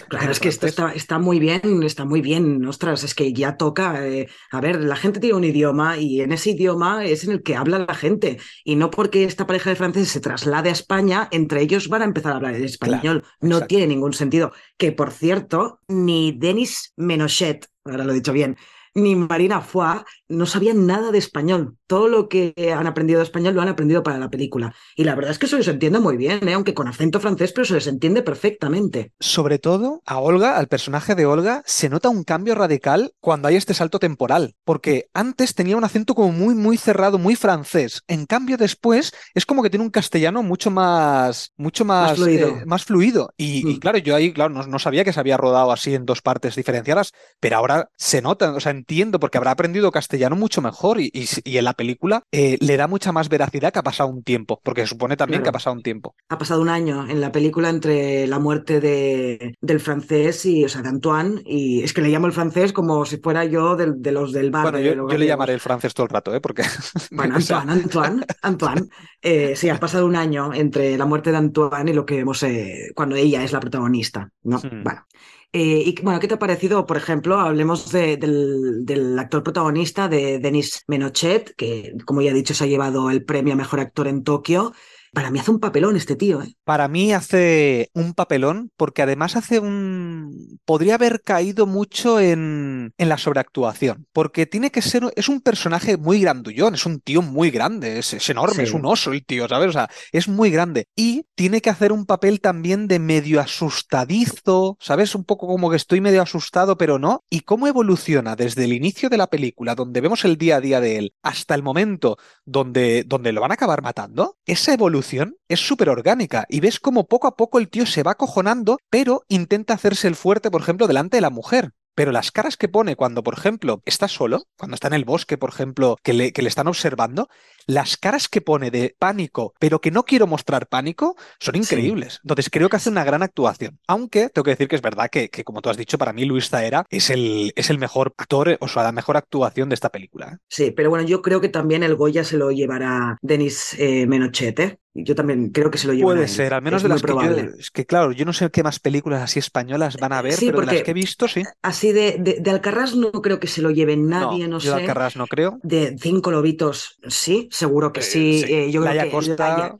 Claro, 0.10 0.32
es 0.32 0.40
que 0.40 0.50
esto 0.50 0.68
está, 0.68 0.92
está, 0.94 1.20
muy 1.20 1.40
bien, 1.40 1.84
está 1.84 2.06
muy 2.06 2.22
bien, 2.22 2.66
ostras, 2.66 3.04
es 3.04 3.16
que 3.16 3.34
ya 3.34 3.58
toca... 3.58 4.08
Eh, 4.08 4.28
a 4.52 4.62
ver, 4.62 4.82
la 4.82 4.96
gente 4.96 5.20
tiene 5.20 5.36
un 5.36 5.44
idioma 5.44 5.98
y 5.98 6.22
en 6.22 6.32
ese 6.32 6.52
idioma 6.52 7.06
es 7.06 7.24
en 7.24 7.32
el 7.32 7.44
que 7.44 7.56
habla 7.56 7.80
la 7.80 7.96
gente 7.96 8.40
y 8.64 8.76
no 8.76 8.92
porque 8.92 9.24
esta 9.24 9.48
pareja 9.48 9.70
de 9.70 9.76
franceses 9.76 10.10
se 10.10 10.20
traslade 10.20 10.70
a 10.70 10.74
España, 10.74 11.28
entre 11.32 11.62
ellos 11.62 11.88
van 11.88 12.02
a 12.02 12.06
empezar 12.06 12.34
a 12.34 12.36
hablar 12.38 12.56
español. 12.56 13.24
no 13.40 13.62
tiene 13.62 13.88
ningún 13.88 14.14
sentido. 14.14 14.52
Que, 14.78 14.92
por 14.92 15.12
cierto, 15.12 15.80
ni 15.88 16.32
Denis 16.32 16.94
Menochet, 16.98 17.68
ahora 17.86 18.04
lo 18.04 18.12
he 18.12 18.16
dicho 18.16 18.34
bien, 18.34 18.58
ni 18.94 19.16
Marina 19.16 19.62
Foix 19.62 20.04
no 20.28 20.46
sabían 20.46 20.86
nada 20.86 21.12
de 21.12 21.18
español. 21.18 21.78
Todo 21.88 22.08
lo 22.08 22.30
que 22.30 22.54
han 22.76 22.88
aprendido 22.88 23.20
de 23.20 23.26
español 23.26 23.54
lo 23.54 23.62
han 23.62 23.68
aprendido 23.68 24.04
para 24.04 24.18
la 24.18 24.30
película. 24.30 24.74
Y 24.96 25.04
la 25.04 25.16
verdad 25.16 25.32
es 25.32 25.40
que 25.40 25.48
se 25.48 25.58
les 25.58 25.68
entiende 25.68 26.00
muy 26.00 26.18
bien, 26.18 26.48
¿eh? 26.48 26.54
aunque 26.54 26.74
con 26.74 26.88
acento 26.88 27.20
francés, 27.20 27.52
pero 27.54 27.66
se 27.66 27.74
les 27.74 27.88
entiende 27.88 28.22
perfectamente. 28.22 29.12
Sobre 29.20 29.60
todo 29.60 30.02
a 30.06 30.20
Olga, 30.20 30.58
al 30.58 30.68
personaje 30.68 31.16
de 31.16 31.26
Olga, 31.26 31.64
se 31.66 31.90
nota 31.90 32.10
un 32.10 32.24
cambio 32.24 32.56
radical 32.56 33.14
cuando 33.20 33.48
hay 33.48 33.56
este 33.56 33.74
salto 33.74 34.00
temporal, 34.00 34.56
porque 34.64 35.10
antes 35.14 35.54
tenía 35.54 35.78
un 35.78 35.84
acento 35.84 36.16
como 36.16 36.32
muy, 36.32 36.56
muy 36.56 36.78
cerrado, 36.78 37.18
muy 37.18 37.36
francés. 37.36 38.04
En 38.08 38.26
cambio, 38.26 38.58
después 38.58 39.14
es 39.34 39.46
como 39.46 39.64
que 39.64 39.70
tiene 39.70 39.86
un 39.86 39.92
castellano 39.92 40.44
mucho 40.44 40.72
más, 40.72 41.52
mucho 41.58 41.86
más, 41.86 42.18
más 42.66 42.86
fluido. 42.86 43.34
Eh, 43.38 43.44
y, 43.44 43.66
mm. 43.66 43.80
claro, 43.80 43.98
yo 43.98 44.16
ahí, 44.16 44.34
claro, 44.34 44.54
no, 44.54 44.80
sabía 44.80 45.04
que 45.04 45.14
se 45.14 45.20
había 45.20 45.38
rodado 45.38 45.72
así 45.72 45.94
en 45.94 46.06
dos 46.06 46.22
partes 46.22 46.56
diferenciadas, 46.56 47.12
pero 47.40 47.58
ahora 47.58 47.90
se 47.98 48.22
nota, 48.22 48.54
o 48.54 48.60
sea, 48.60 48.81
entiendo 48.82 49.20
porque 49.20 49.38
habrá 49.38 49.52
aprendido 49.52 49.92
castellano 49.92 50.36
mucho 50.36 50.62
mejor 50.62 51.00
y, 51.00 51.12
en 51.46 51.64
la 51.64 51.74
película 51.74 52.24
eh, 52.32 52.58
le 52.60 52.78
da 52.78 52.88
mucha 52.88 53.12
más 53.12 53.30
veracidad 53.30 53.72
que 53.72 53.80
ha 53.80 53.84
pasado 53.84 54.10
un 54.10 54.24
tiempo, 54.24 54.60
porque 54.64 54.88
supone 54.88 55.16
también 55.16 55.44
que 55.44 55.50
ha 55.50 55.52
pasado 55.52 55.76
un 55.76 55.84
tiempo. 55.84 56.16
Ha 56.30 56.38
pasado 56.38 56.62
un 56.62 56.70
año 56.70 57.08
en 57.08 57.22
la 57.22 57.32
película 57.32 57.70
entre 57.70 58.26
la 58.28 58.40
muerte 58.40 58.80
de, 58.80 59.56
del 59.62 59.80
francés 59.80 60.46
y, 60.46 60.66
o 60.66 60.70
sea, 60.70 60.82
de 60.82 60.90
Antoine, 60.90 61.42
y 61.46 61.84
es 61.84 61.94
que 61.94 62.02
le 62.02 62.10
llamo 62.10 62.26
el 62.28 62.34
francés 62.34 62.74
como 62.74 63.06
si 63.06 63.18
fuera 63.18 63.46
yo 63.46 63.76
de, 63.76 64.12
los 64.12 64.32
del 64.32 64.50
bar. 64.50 64.72
Bueno, 64.72 64.80
yo, 64.80 65.18
le 65.18 65.28
llamaré 65.28 65.54
el 65.54 65.60
francés 65.60 65.94
todo 65.94 66.06
el 66.06 66.12
rato, 66.12 66.34
¿eh? 66.34 66.42
Porque... 66.42 66.64
Bueno, 67.12 67.36
Antoine, 67.36 67.72
Antoine, 67.72 68.26
Antoine. 68.42 68.88
Eh, 69.22 69.56
sí, 69.56 69.70
ha 69.70 69.80
pasado 69.80 70.06
un 70.06 70.16
año 70.16 70.54
entre 70.54 70.98
la 70.98 71.06
muerte 71.06 71.32
de 71.32 71.38
Antoine 71.38 71.92
y 71.92 71.94
lo 71.94 72.06
que 72.06 72.16
vemos 72.16 72.42
eh, 72.44 72.92
cuando 72.96 73.16
ella 73.16 73.44
es 73.44 73.52
la 73.52 73.60
protagonista, 73.60 74.32
¿no? 74.44 74.58
Hmm. 74.58 74.84
Bueno. 74.84 75.06
Eh, 75.54 75.84
y 75.86 76.02
bueno, 76.02 76.20
¿qué 76.22 76.28
te 76.30 76.36
ha 76.36 76.40
parecido? 76.40 76.86
Por 76.86 76.96
ejemplo, 76.96 77.40
hablemos 77.40 77.92
del, 77.92 78.86
del, 78.86 79.20
actor 79.20 79.44
protagonista 79.44 80.08
de 80.08 80.40
Denis 80.40 80.84
Menochet, 80.88 81.54
que 81.56 81.94
como 82.06 82.22
ya 82.22 82.32
he 82.32 82.34
dicho 82.34 82.54
se 82.54 82.64
ha 82.64 82.68
llevado 82.68 83.10
el 83.10 83.26
premio 83.26 83.54
a 83.54 83.58
mejor 83.58 83.82
actor 83.82 84.08
en 84.08 84.24
Tokio. 84.24 84.72
Para 85.14 85.30
mí 85.30 85.40
hace 85.40 85.52
un 85.52 85.60
papelón 85.60 85.98
este 85.98 86.16
tío. 86.16 86.42
¿eh? 86.42 86.56
Para 86.64 86.88
mí 86.88 87.12
hace 87.12 87.90
un 87.94 88.14
papelón 88.14 88.72
porque 88.78 89.02
además 89.02 89.36
hace 89.36 89.60
un... 89.60 90.60
Podría 90.64 90.96
haber 90.96 91.22
caído 91.22 91.66
mucho 91.66 92.22
en, 92.22 92.94
en 92.98 93.10
la 93.10 93.18
sobreactuación. 93.18 94.08
Porque 94.14 94.46
tiene 94.46 94.72
que 94.72 94.82
ser... 94.82 95.04
Es 95.18 95.28
un 95.28 95.42
personaje 95.42 95.98
muy 95.98 96.22
grandullón, 96.22 96.76
es 96.76 96.86
un 96.86 97.02
tío 97.02 97.22
muy 97.22 97.52
grande, 97.52 98.00
es, 98.00 98.30
enorme, 98.30 98.64
es 98.64 98.72
un 98.72 98.86
oso 98.86 99.12
el 99.12 99.26
tío, 99.26 99.50
¿sabes? 99.50 99.68
O 99.68 99.74
sea, 99.74 99.90
es 100.14 100.30
muy 100.30 100.50
grande. 100.50 100.88
Y 100.96 101.26
tiene 101.36 101.60
que 101.62 101.70
hacer 101.70 101.92
un 101.92 102.06
papel 102.06 102.40
también 102.40 102.88
de 102.88 103.00
medio 103.00 103.42
asustadizo, 103.42 104.78
¿sabes? 104.80 105.14
Un 105.14 105.26
poco 105.26 105.46
como 105.46 105.70
que 105.70 105.76
estoy 105.76 106.00
medio 106.00 106.22
asustado, 106.22 106.78
pero 106.78 107.00
no. 107.00 107.26
Y 107.30 107.42
cómo 107.42 107.68
evoluciona 107.68 108.38
desde 108.38 108.64
el 108.64 108.72
inicio 108.72 109.10
de 109.10 109.18
la 109.18 109.28
película, 109.28 109.76
donde 109.76 110.00
vemos 110.00 110.24
el 110.24 110.38
día 110.38 110.56
a 110.56 110.62
día 110.62 110.80
de 110.80 110.98
él, 110.98 111.14
hasta 111.22 111.54
el 111.54 111.64
momento 111.64 112.18
donde, 112.46 113.04
donde 113.06 113.34
lo 113.34 113.42
van 113.42 113.52
a 113.52 113.56
acabar 113.56 113.82
matando, 113.82 114.38
esa 114.46 114.74
evolución 114.74 115.01
es 115.48 115.60
súper 115.60 115.90
orgánica 115.90 116.46
y 116.50 116.60
ves 116.60 116.80
como 116.80 117.08
poco 117.08 117.28
a 117.28 117.36
poco 117.36 117.60
el 117.60 117.70
tío 117.70 117.86
se 117.86 118.04
va 118.04 118.16
cojonando, 118.16 118.78
pero 118.90 119.24
intenta 119.28 119.74
hacerse 119.74 120.08
el 120.08 120.16
fuerte, 120.16 120.52
por 120.52 120.62
ejemplo, 120.62 120.88
delante 120.88 121.18
de 121.18 121.22
la 121.22 121.30
mujer. 121.30 121.72
Pero 121.94 122.12
las 122.12 122.32
caras 122.32 122.56
que 122.56 122.70
pone 122.70 122.96
cuando, 122.96 123.22
por 123.22 123.34
ejemplo, 123.34 123.82
está 123.86 124.08
solo, 124.08 124.44
cuando 124.58 124.76
está 124.76 124.88
en 124.88 124.94
el 124.94 125.04
bosque, 125.04 125.38
por 125.38 125.50
ejemplo, 125.50 125.98
que 126.04 126.14
le, 126.14 126.32
que 126.32 126.42
le, 126.42 126.48
están 126.48 126.68
observando, 126.68 127.28
las 127.72 127.98
caras 127.98 128.28
que 128.28 128.42
pone 128.42 128.70
de 128.70 128.96
pánico, 129.00 129.54
pero 129.60 129.80
que 129.80 129.92
no 129.92 130.04
quiero 130.04 130.28
mostrar 130.28 130.68
pánico, 130.68 131.16
son 131.40 131.56
increíbles. 131.56 132.20
Entonces 132.24 132.50
creo 132.50 132.70
que 132.70 132.76
hace 132.76 132.90
una 132.90 133.04
gran 133.04 133.24
actuación. 133.24 133.80
Aunque 133.88 134.30
tengo 134.30 134.44
que 134.44 134.52
decir 134.52 134.68
que 134.68 134.76
es 134.76 134.82
verdad 134.82 135.10
que, 135.10 135.30
que 135.30 135.44
como 135.44 135.62
tú 135.62 135.70
has 135.70 135.78
dicho, 135.78 135.98
para 135.98 136.14
mí 136.14 136.26
Luis 136.26 136.50
Zaera 136.50 136.86
es 136.90 137.10
el, 137.10 137.54
es 137.56 137.70
el 137.70 137.78
mejor 137.78 138.14
actor, 138.18 138.58
o 138.60 138.68
sea, 138.68 138.84
la 138.84 138.92
mejor 138.92 139.16
actuación 139.18 139.70
de 139.70 139.76
esta 139.76 139.90
película. 139.90 140.34
¿eh? 140.34 140.38
Sí, 140.50 140.72
pero 140.72 140.90
bueno, 140.90 141.08
yo 141.08 141.22
creo 141.22 141.40
que 141.40 141.50
también 141.50 141.84
el 141.84 141.96
Goya 141.96 142.24
se 142.24 142.38
lo 142.38 142.52
llevará 142.52 143.18
Denis 143.22 143.76
eh, 143.80 144.06
Menochete. 144.06 144.80
Yo 144.94 145.16
también 145.16 145.52
creo 145.52 145.72
que 145.72 145.78
se 145.78 145.88
lo 145.88 145.94
llevará. 145.94 146.18
Puede 146.18 146.28
ser, 146.28 146.54
al 146.54 146.62
menos 146.62 146.84
de 146.84 146.90
las 146.90 147.02
que 147.02 147.14
yo, 147.14 147.22
Es 147.58 147.72
que 147.72 147.86
claro, 147.86 148.12
yo 148.12 148.26
no 148.26 148.34
sé 148.34 148.50
qué 148.50 148.62
más 148.62 148.80
películas 148.80 149.22
así 149.22 149.40
españolas 149.40 149.96
van 149.96 150.12
a 150.12 150.22
ver, 150.22 150.36
pero 150.38 150.60
de 150.60 150.66
las 150.66 150.84
que 150.84 150.92
he 150.92 150.94
visto, 150.94 151.30
sí. 151.30 151.44
Así 151.62 151.94
de, 151.94 152.18
de, 152.20 152.52
Alcarrás 152.52 152.96
no 152.96 153.12
creo 153.12 153.40
que 153.40 153.48
se 153.48 153.62
lo 153.62 153.72
lleve 153.72 153.96
nadie, 153.96 154.50
no, 154.50 154.60
sé. 154.60 154.68
De 154.68 154.74
Alcarrás 154.74 155.16
no 155.16 155.28
creo. 155.28 155.60
De 155.64 155.96
Cinco 155.98 156.32
Lobitos, 156.32 157.00
sí, 157.08 157.48
seguro 157.62 157.92
que 157.94 158.02
sí. 158.02 158.44
Eh, 158.48 158.72
yo 158.72 158.82
creo 158.82 159.04
que 159.04 159.10
Costa... 159.10 159.78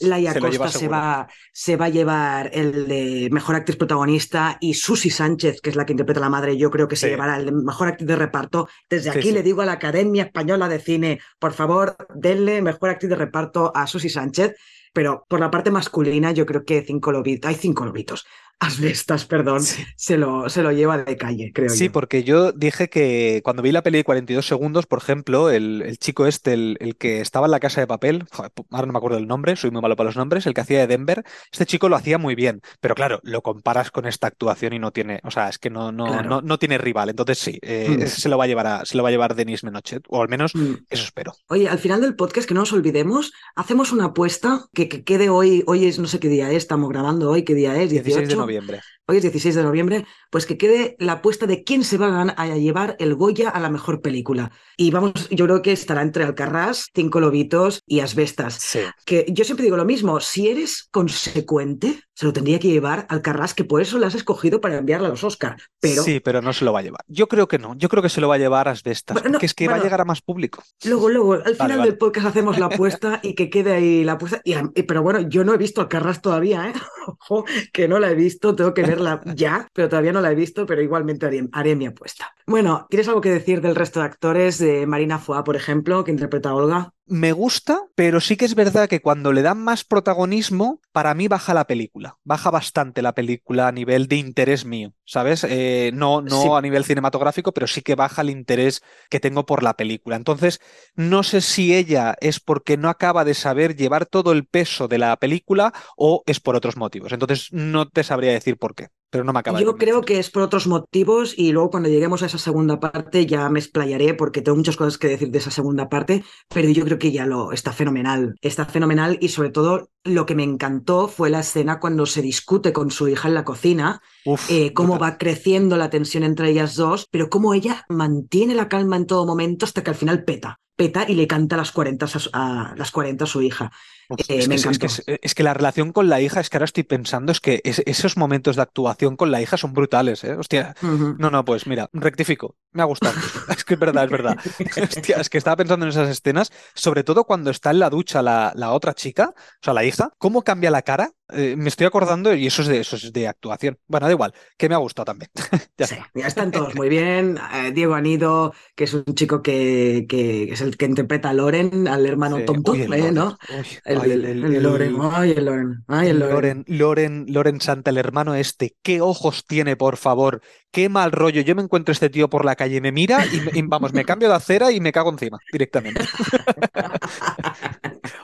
Laia 0.00 0.32
se 0.32 0.40
Costa 0.40 0.68
se 0.68 0.88
va, 0.88 1.26
se 1.52 1.76
va 1.76 1.86
a 1.86 1.88
llevar 1.88 2.50
el 2.52 2.86
de 2.86 3.28
mejor 3.32 3.56
actriz 3.56 3.76
protagonista 3.76 4.58
y 4.60 4.74
Susi 4.74 5.10
Sánchez, 5.10 5.60
que 5.62 5.70
es 5.70 5.76
la 5.76 5.86
que 5.86 5.92
interpreta 5.92 6.20
a 6.20 6.26
la 6.28 6.28
madre, 6.28 6.56
yo 6.56 6.70
creo 6.70 6.86
que 6.86 6.96
se 6.96 7.08
llevará 7.08 7.36
el 7.36 7.46
de 7.46 7.52
mejor 7.52 7.88
actriz 7.88 8.06
de 8.06 8.16
reparto. 8.16 8.68
Desde 8.90 9.10
aquí 9.10 9.30
le 9.32 9.42
digo 9.42 9.62
a 9.62 9.66
la 9.66 9.72
Academia 9.72 10.24
Española 10.24 10.68
de 10.68 10.80
Cine, 10.80 11.20
por 11.38 11.52
favor, 11.52 11.96
denle 12.14 12.60
mejor 12.62 12.90
actriz 12.90 13.10
de 13.10 13.16
reparto 13.16 13.72
a 13.74 13.86
Susi 13.86 14.10
Sánchez. 14.10 14.54
Pero 14.92 15.26
por 15.28 15.40
la 15.40 15.50
parte 15.50 15.70
masculina, 15.70 16.32
yo 16.32 16.46
creo 16.46 16.64
que 16.64 16.82
cinco 16.82 17.12
lobitos, 17.12 17.48
hay 17.48 17.56
cinco 17.56 17.84
lobitos. 17.84 18.26
Asbestas, 18.58 19.26
perdón, 19.26 19.62
se, 19.62 20.16
lo, 20.16 20.48
se 20.48 20.62
lo 20.62 20.72
lleva 20.72 20.96
de 20.98 21.16
calle, 21.18 21.52
creo 21.54 21.68
Sí, 21.68 21.86
yo. 21.86 21.92
porque 21.92 22.24
yo 22.24 22.52
dije 22.52 22.88
que 22.88 23.42
cuando 23.44 23.62
vi 23.62 23.70
la 23.70 23.82
peli 23.82 23.98
de 23.98 24.04
42 24.04 24.46
segundos, 24.46 24.86
por 24.86 24.98
ejemplo, 24.98 25.50
el, 25.50 25.82
el 25.82 25.98
chico 25.98 26.26
este, 26.26 26.54
el, 26.54 26.76
el 26.80 26.96
que 26.96 27.20
estaba 27.20 27.46
en 27.46 27.50
la 27.50 27.60
casa 27.60 27.82
de 27.82 27.86
papel, 27.86 28.24
joder, 28.32 28.50
ahora 28.70 28.86
no 28.86 28.92
me 28.94 28.98
acuerdo 28.98 29.18
el 29.18 29.26
nombre, 29.28 29.56
soy 29.56 29.70
muy 29.70 29.82
malo 29.82 29.94
para 29.94 30.08
los 30.08 30.16
nombres, 30.16 30.46
el 30.46 30.54
que 30.54 30.62
hacía 30.62 30.78
de 30.80 30.86
Denver, 30.86 31.22
este 31.52 31.66
chico 31.66 31.90
lo 31.90 31.96
hacía 31.96 32.16
muy 32.16 32.34
bien, 32.34 32.62
pero 32.80 32.94
claro, 32.94 33.20
lo 33.24 33.42
comparas 33.42 33.90
con 33.90 34.06
esta 34.06 34.26
actuación 34.28 34.72
y 34.72 34.78
no 34.78 34.90
tiene, 34.90 35.20
o 35.24 35.30
sea, 35.30 35.50
es 35.50 35.58
que 35.58 35.68
no, 35.68 35.92
no, 35.92 36.06
Claro. 36.06 36.28
no, 36.28 36.40
no 36.40 36.58
tiene 36.58 36.78
rival. 36.78 37.10
Entonces 37.10 37.38
sí, 37.38 37.58
eh, 37.62 37.88
Mm. 37.90 38.06
se 38.06 38.28
lo 38.30 38.38
va 38.38 38.44
a 38.44 38.46
llevar 38.46 38.66
a, 38.66 38.84
se 38.86 38.96
lo 38.96 39.02
va 39.02 39.10
a 39.10 39.12
llevar 39.12 39.34
Denis 39.34 39.64
Menochet, 39.64 40.02
o 40.08 40.22
al 40.22 40.28
menos 40.30 40.54
Mm. 40.54 40.76
eso 40.88 41.04
espero. 41.04 41.34
Oye, 41.48 41.68
al 41.68 41.78
final 41.78 42.00
del 42.00 42.16
podcast, 42.16 42.48
que 42.48 42.54
no 42.54 42.60
nos 42.60 42.72
olvidemos, 42.72 43.32
hacemos 43.54 43.92
una 43.92 44.06
apuesta 44.06 44.64
que, 44.72 44.88
que 44.88 45.04
quede 45.04 45.28
hoy, 45.28 45.62
hoy 45.66 45.84
es, 45.84 45.98
no 45.98 46.06
sé 46.08 46.18
qué 46.20 46.28
día 46.28 46.50
es, 46.50 46.56
estamos 46.56 46.88
grabando 46.88 47.30
hoy, 47.30 47.42
qué 47.44 47.54
día 47.54 47.74
es, 47.82 47.90
18. 47.90 48.04
16 48.06 48.28
de 48.28 48.45
noviembre. 48.46 48.86
Hoy 49.08 49.18
es 49.18 49.22
16 49.22 49.54
de 49.54 49.62
noviembre, 49.62 50.04
pues 50.30 50.46
que 50.46 50.58
quede 50.58 50.96
la 50.98 51.12
apuesta 51.12 51.46
de 51.46 51.62
quién 51.62 51.84
se 51.84 51.96
va 51.96 52.22
a, 52.22 52.56
llevar 52.56 52.96
el 52.98 53.14
Goya 53.14 53.50
a 53.50 53.60
la 53.60 53.70
mejor 53.70 54.02
película. 54.02 54.50
Y 54.76 54.90
vamos, 54.90 55.28
yo 55.30 55.44
creo 55.44 55.62
que 55.62 55.70
estará 55.70 56.02
entre 56.02 56.24
Alcarrás, 56.24 56.88
Cinco 56.92 57.20
Lobitos 57.20 57.84
y 57.86 58.00
Asbestas. 58.00 58.54
Sí. 58.54 58.80
Que 59.04 59.24
yo 59.28 59.44
siempre 59.44 59.62
digo 59.62 59.76
lo 59.76 59.84
mismo, 59.84 60.18
si 60.18 60.48
eres 60.48 60.88
consecuente, 60.90 62.00
se 62.14 62.26
lo 62.26 62.32
tendría 62.32 62.58
que 62.58 62.66
llevar 62.66 63.06
Alcarrás, 63.08 63.54
que 63.54 63.62
por 63.62 63.80
eso 63.80 63.96
la 63.98 64.08
has 64.08 64.16
escogido 64.16 64.60
para 64.60 64.76
enviarla 64.76 65.06
a 65.06 65.10
los 65.10 65.22
Oscar. 65.22 65.56
Pero 65.78 66.02
Sí, 66.02 66.18
pero 66.18 66.42
no 66.42 66.52
se 66.52 66.64
lo 66.64 66.72
va 66.72 66.80
a 66.80 66.82
llevar. 66.82 67.02
Yo 67.06 67.28
creo 67.28 67.46
que 67.46 67.58
no. 67.60 67.76
Yo 67.76 67.88
creo 67.88 68.02
que 68.02 68.08
se 68.08 68.20
lo 68.20 68.26
va 68.26 68.34
a 68.34 68.38
llevar 68.38 68.66
Asbestas, 68.66 69.14
Bueno, 69.14 69.28
no, 69.28 69.32
porque 69.34 69.46
es 69.46 69.54
que 69.54 69.68
va 69.68 69.76
a 69.76 69.82
llegar 69.82 70.00
a 70.00 70.04
más 70.04 70.20
público. 70.20 70.64
luego, 70.84 71.10
luego, 71.10 71.34
al 71.34 71.54
final 71.54 71.78
vale. 71.78 71.90
del 71.90 71.98
podcast 71.98 72.26
hacemos 72.26 72.58
la 72.58 72.66
apuesta 72.66 73.20
y 73.22 73.34
que 73.34 73.50
quede 73.50 73.72
ahí 73.72 74.02
la 74.02 74.12
apuesta. 74.12 74.40
Y, 74.42 74.54
pero 74.82 75.02
bueno, 75.02 75.20
yo 75.20 75.44
no 75.44 75.54
he 75.54 75.58
visto 75.58 75.80
Alcarrás 75.80 76.20
todavía, 76.20 76.70
¿eh? 76.70 76.72
Ojo, 77.06 77.44
que 77.72 77.86
no 77.86 78.00
la 78.00 78.10
he 78.10 78.14
visto, 78.16 78.56
tengo 78.56 78.74
que 78.74 78.82
ya, 79.34 79.68
pero 79.72 79.88
todavía 79.88 80.12
no 80.12 80.20
la 80.20 80.32
he 80.32 80.34
visto, 80.34 80.66
pero 80.66 80.82
igualmente 80.82 81.26
haré, 81.26 81.48
haré 81.52 81.76
mi 81.76 81.86
apuesta. 81.86 82.32
Bueno, 82.46 82.86
¿tienes 82.90 83.08
algo 83.08 83.20
que 83.20 83.30
decir 83.30 83.60
del 83.60 83.74
resto 83.74 84.00
de 84.00 84.06
actores? 84.06 84.58
De 84.58 84.86
Marina 84.86 85.18
Foa, 85.18 85.44
por 85.44 85.56
ejemplo, 85.56 86.04
que 86.04 86.10
interpreta 86.10 86.50
a 86.50 86.54
Olga. 86.54 86.92
Me 87.08 87.30
gusta, 87.30 87.82
pero 87.94 88.20
sí 88.20 88.36
que 88.36 88.44
es 88.46 88.56
verdad 88.56 88.88
que 88.88 89.00
cuando 89.00 89.32
le 89.32 89.42
dan 89.42 89.58
más 89.62 89.84
protagonismo, 89.84 90.80
para 90.90 91.14
mí 91.14 91.28
baja 91.28 91.54
la 91.54 91.64
película. 91.68 92.18
Baja 92.24 92.50
bastante 92.50 93.00
la 93.00 93.14
película 93.14 93.68
a 93.68 93.72
nivel 93.72 94.08
de 94.08 94.16
interés 94.16 94.64
mío, 94.64 94.92
¿sabes? 95.04 95.44
Eh, 95.48 95.92
no 95.94 96.20
no 96.20 96.42
Sí. 96.42 96.48
a 96.52 96.60
nivel 96.60 96.84
cinematográfico, 96.84 97.52
pero 97.52 97.68
sí 97.68 97.80
que 97.82 97.94
baja 97.94 98.22
el 98.22 98.30
interés 98.30 98.82
que 99.08 99.20
tengo 99.20 99.46
por 99.46 99.62
la 99.62 99.74
película. 99.74 100.16
Entonces, 100.16 100.60
no 100.96 101.22
sé 101.22 101.42
si 101.42 101.76
ella 101.76 102.16
es 102.20 102.40
porque 102.40 102.76
no 102.76 102.88
acaba 102.88 103.24
de 103.24 103.34
saber 103.34 103.76
llevar 103.76 104.06
todo 104.06 104.32
el 104.32 104.44
peso 104.44 104.88
de 104.88 104.98
la 104.98 105.16
película 105.16 105.72
o 105.96 106.24
es 106.26 106.40
por 106.40 106.56
otros 106.56 106.76
motivos. 106.76 107.12
Entonces, 107.12 107.52
no 107.52 107.88
te 107.88 108.02
sabría 108.02 108.32
decir 108.32 108.58
por 108.58 108.74
qué, 108.74 108.88
pero 109.16 109.24
no 109.24 109.32
me 109.32 109.38
acaba 109.40 109.58
de 109.58 109.64
Yo 109.64 109.76
creo 109.76 110.02
que 110.02 110.18
es 110.18 110.30
por 110.30 110.42
otros 110.42 110.66
motivos 110.66 111.34
y 111.36 111.52
luego 111.52 111.70
cuando 111.70 111.88
lleguemos 111.88 112.22
a 112.22 112.26
esa 112.26 112.38
segunda 112.38 112.78
parte 112.80 113.26
ya 113.26 113.48
me 113.48 113.58
explayaré 113.58 114.14
porque 114.14 114.42
tengo 114.42 114.56
muchas 114.56 114.76
cosas 114.76 114.98
que 114.98 115.08
decir 115.08 115.30
de 115.30 115.38
esa 115.38 115.50
segunda 115.50 115.88
parte, 115.88 116.24
pero 116.48 116.68
yo 116.68 116.84
creo 116.84 116.98
que 116.98 117.12
ya 117.12 117.26
lo 117.26 117.52
está 117.52 117.72
fenomenal. 117.72 118.34
Está 118.40 118.66
fenomenal 118.66 119.18
y 119.20 119.28
sobre 119.28 119.50
todo 119.50 119.88
lo 120.04 120.26
que 120.26 120.34
me 120.34 120.44
encantó 120.44 121.08
fue 121.08 121.30
la 121.30 121.40
escena 121.40 121.80
cuando 121.80 122.06
se 122.06 122.22
discute 122.22 122.72
con 122.72 122.90
su 122.90 123.08
hija 123.08 123.28
en 123.28 123.34
la 123.34 123.44
cocina, 123.44 124.00
Uf, 124.24 124.50
eh, 124.50 124.72
cómo 124.72 124.94
brutal. 124.94 125.12
va 125.14 125.18
creciendo 125.18 125.76
la 125.76 125.90
tensión 125.90 126.22
entre 126.22 126.50
ellas 126.50 126.76
dos, 126.76 127.06
pero 127.10 127.28
cómo 127.30 127.54
ella 127.54 127.84
mantiene 127.88 128.54
la 128.54 128.68
calma 128.68 128.96
en 128.96 129.06
todo 129.06 129.26
momento 129.26 129.64
hasta 129.66 129.82
que 129.82 129.90
al 129.90 129.96
final 129.96 130.24
peta. 130.24 130.60
Peta 130.76 131.06
y 131.08 131.14
le 131.14 131.26
canta 131.26 131.56
las 131.56 131.72
40 131.72 132.04
a, 132.04 132.08
su- 132.08 132.30
a- 132.34 132.74
las 132.76 132.90
40 132.90 133.24
a 133.24 133.26
su 133.26 133.40
hija. 133.40 133.72
Uf, 134.08 134.20
Eh, 134.28 134.38
es, 134.38 134.48
me 134.48 134.54
que, 134.56 134.60
es- 134.60 134.66
es 134.66 134.78
que 134.78 134.86
encantó. 134.86 134.86
es- 134.86 135.18
es 135.22 135.34
que 135.34 135.42
la 135.42 135.54
relación 135.54 135.92
con 135.92 136.08
la 136.08 136.20
hija, 136.20 136.40
es 136.40 136.50
que 136.50 136.56
ahora 136.56 136.64
estoy 136.66 136.82
pensando, 136.84 137.32
es 137.32 137.40
que 137.40 137.60
es- 137.64 137.82
esos 137.86 138.16
momentos 138.16 138.56
de 138.56 138.62
actuación 138.62 139.16
con 139.16 139.30
la 139.30 139.40
hija 139.42 139.56
son 139.56 139.72
brutales, 139.72 140.22
¿eh? 140.24 140.34
Hostia. 140.34 140.74
No, 140.82 141.30
no, 141.30 141.44
pues 141.44 141.66
mira, 141.66 141.88
rectifico. 141.92 142.56
Me 142.72 142.82
ha 142.82 142.84
gustado. 142.86 143.14
Es 143.60 143.64
que 143.64 143.74
es 143.74 143.80
verdad, 143.80 144.04
es 144.04 144.10
verdad. 144.10 144.36
Hostia, 144.82 145.16
es 145.16 145.30
que 145.30 145.38
estaba 145.38 145.56
pensando 145.56 145.86
en 145.86 145.90
esas 145.90 146.08
escenas, 146.08 146.52
sobre 146.74 147.04
todo 147.04 147.24
cuando 147.24 147.50
está 147.50 147.70
en 147.70 147.78
la 147.80 147.90
ducha 147.90 148.22
la, 148.22 148.52
la 148.54 148.72
otra 148.72 148.94
chica, 148.94 149.32
o 149.36 149.64
sea, 149.64 149.74
la 149.74 149.84
hija, 149.84 150.10
cómo 150.18 150.42
cambia 150.42 150.70
la 150.70 150.82
cara. 150.82 151.10
Eh, 151.28 151.56
me 151.56 151.68
estoy 151.68 151.86
acordando 151.86 152.32
y 152.34 152.46
eso 152.46 152.62
es 152.62 152.68
de, 152.68 152.78
eso 152.80 152.94
es 152.96 153.12
de 153.12 153.26
actuación. 153.26 153.78
Bueno, 153.88 154.06
da 154.06 154.12
igual, 154.12 154.32
que 154.56 154.68
me 154.68 154.74
ha 154.76 154.78
gustado 154.78 155.06
también. 155.06 155.30
ya 155.76 155.86
Sí, 155.86 155.96
ya 156.14 156.26
están 156.28 156.52
todos 156.52 156.74
muy 156.76 156.88
bien. 156.88 157.38
Eh, 157.52 157.72
Diego 157.72 157.94
Anido, 157.94 158.52
que 158.76 158.84
es 158.84 158.94
un 158.94 159.04
chico 159.14 159.42
que, 159.42 160.06
que 160.08 160.44
es 160.52 160.60
el 160.60 160.76
que 160.76 160.86
interpreta 160.86 161.30
a 161.30 161.34
Loren, 161.34 161.88
al 161.88 162.06
hermano 162.06 162.36
Sí. 162.38 162.44
tonto, 162.44 162.72
Uy, 162.72 162.82
el 162.82 162.92
¿eh? 162.92 162.98
Loren. 162.98 163.14
¿no? 163.14 163.36
Uy, 163.48 163.66
El, 163.84 164.00
ay, 164.00 164.10
el- 164.12 164.24
el- 164.24 164.44
el 164.44 164.54
el- 164.56 164.62
Loren, 164.62 164.96
ay, 165.02 165.30
el 165.32 165.44
Loren, 165.44 165.84
ay, 165.88 166.08
el 166.10 166.18
Loren. 166.20 166.64
Loren, 166.68 167.26
Loren, 167.28 167.60
Santa, 167.60 167.90
el 167.90 167.98
hermano 167.98 168.34
este, 168.36 168.76
qué 168.82 169.00
ojos 169.00 169.44
tiene, 169.46 169.76
por 169.76 169.96
favor, 169.96 170.40
qué 170.70 170.88
mal 170.88 171.10
rollo. 171.12 171.40
Yo 171.40 171.54
me 171.56 171.62
encuentro 171.62 171.92
este 171.92 172.08
tío 172.10 172.28
por 172.30 172.44
la 172.44 172.54
calle, 172.56 172.80
me 172.80 172.92
mira 172.92 173.24
y, 173.26 173.58
y, 173.58 173.62
vamos, 173.62 173.92
me 173.92 174.04
cambio 174.04 174.28
de 174.28 174.34
acera 174.36 174.70
y 174.70 174.80
me 174.80 174.92
cago 174.92 175.10
encima 175.10 175.38
directamente. 175.52 176.02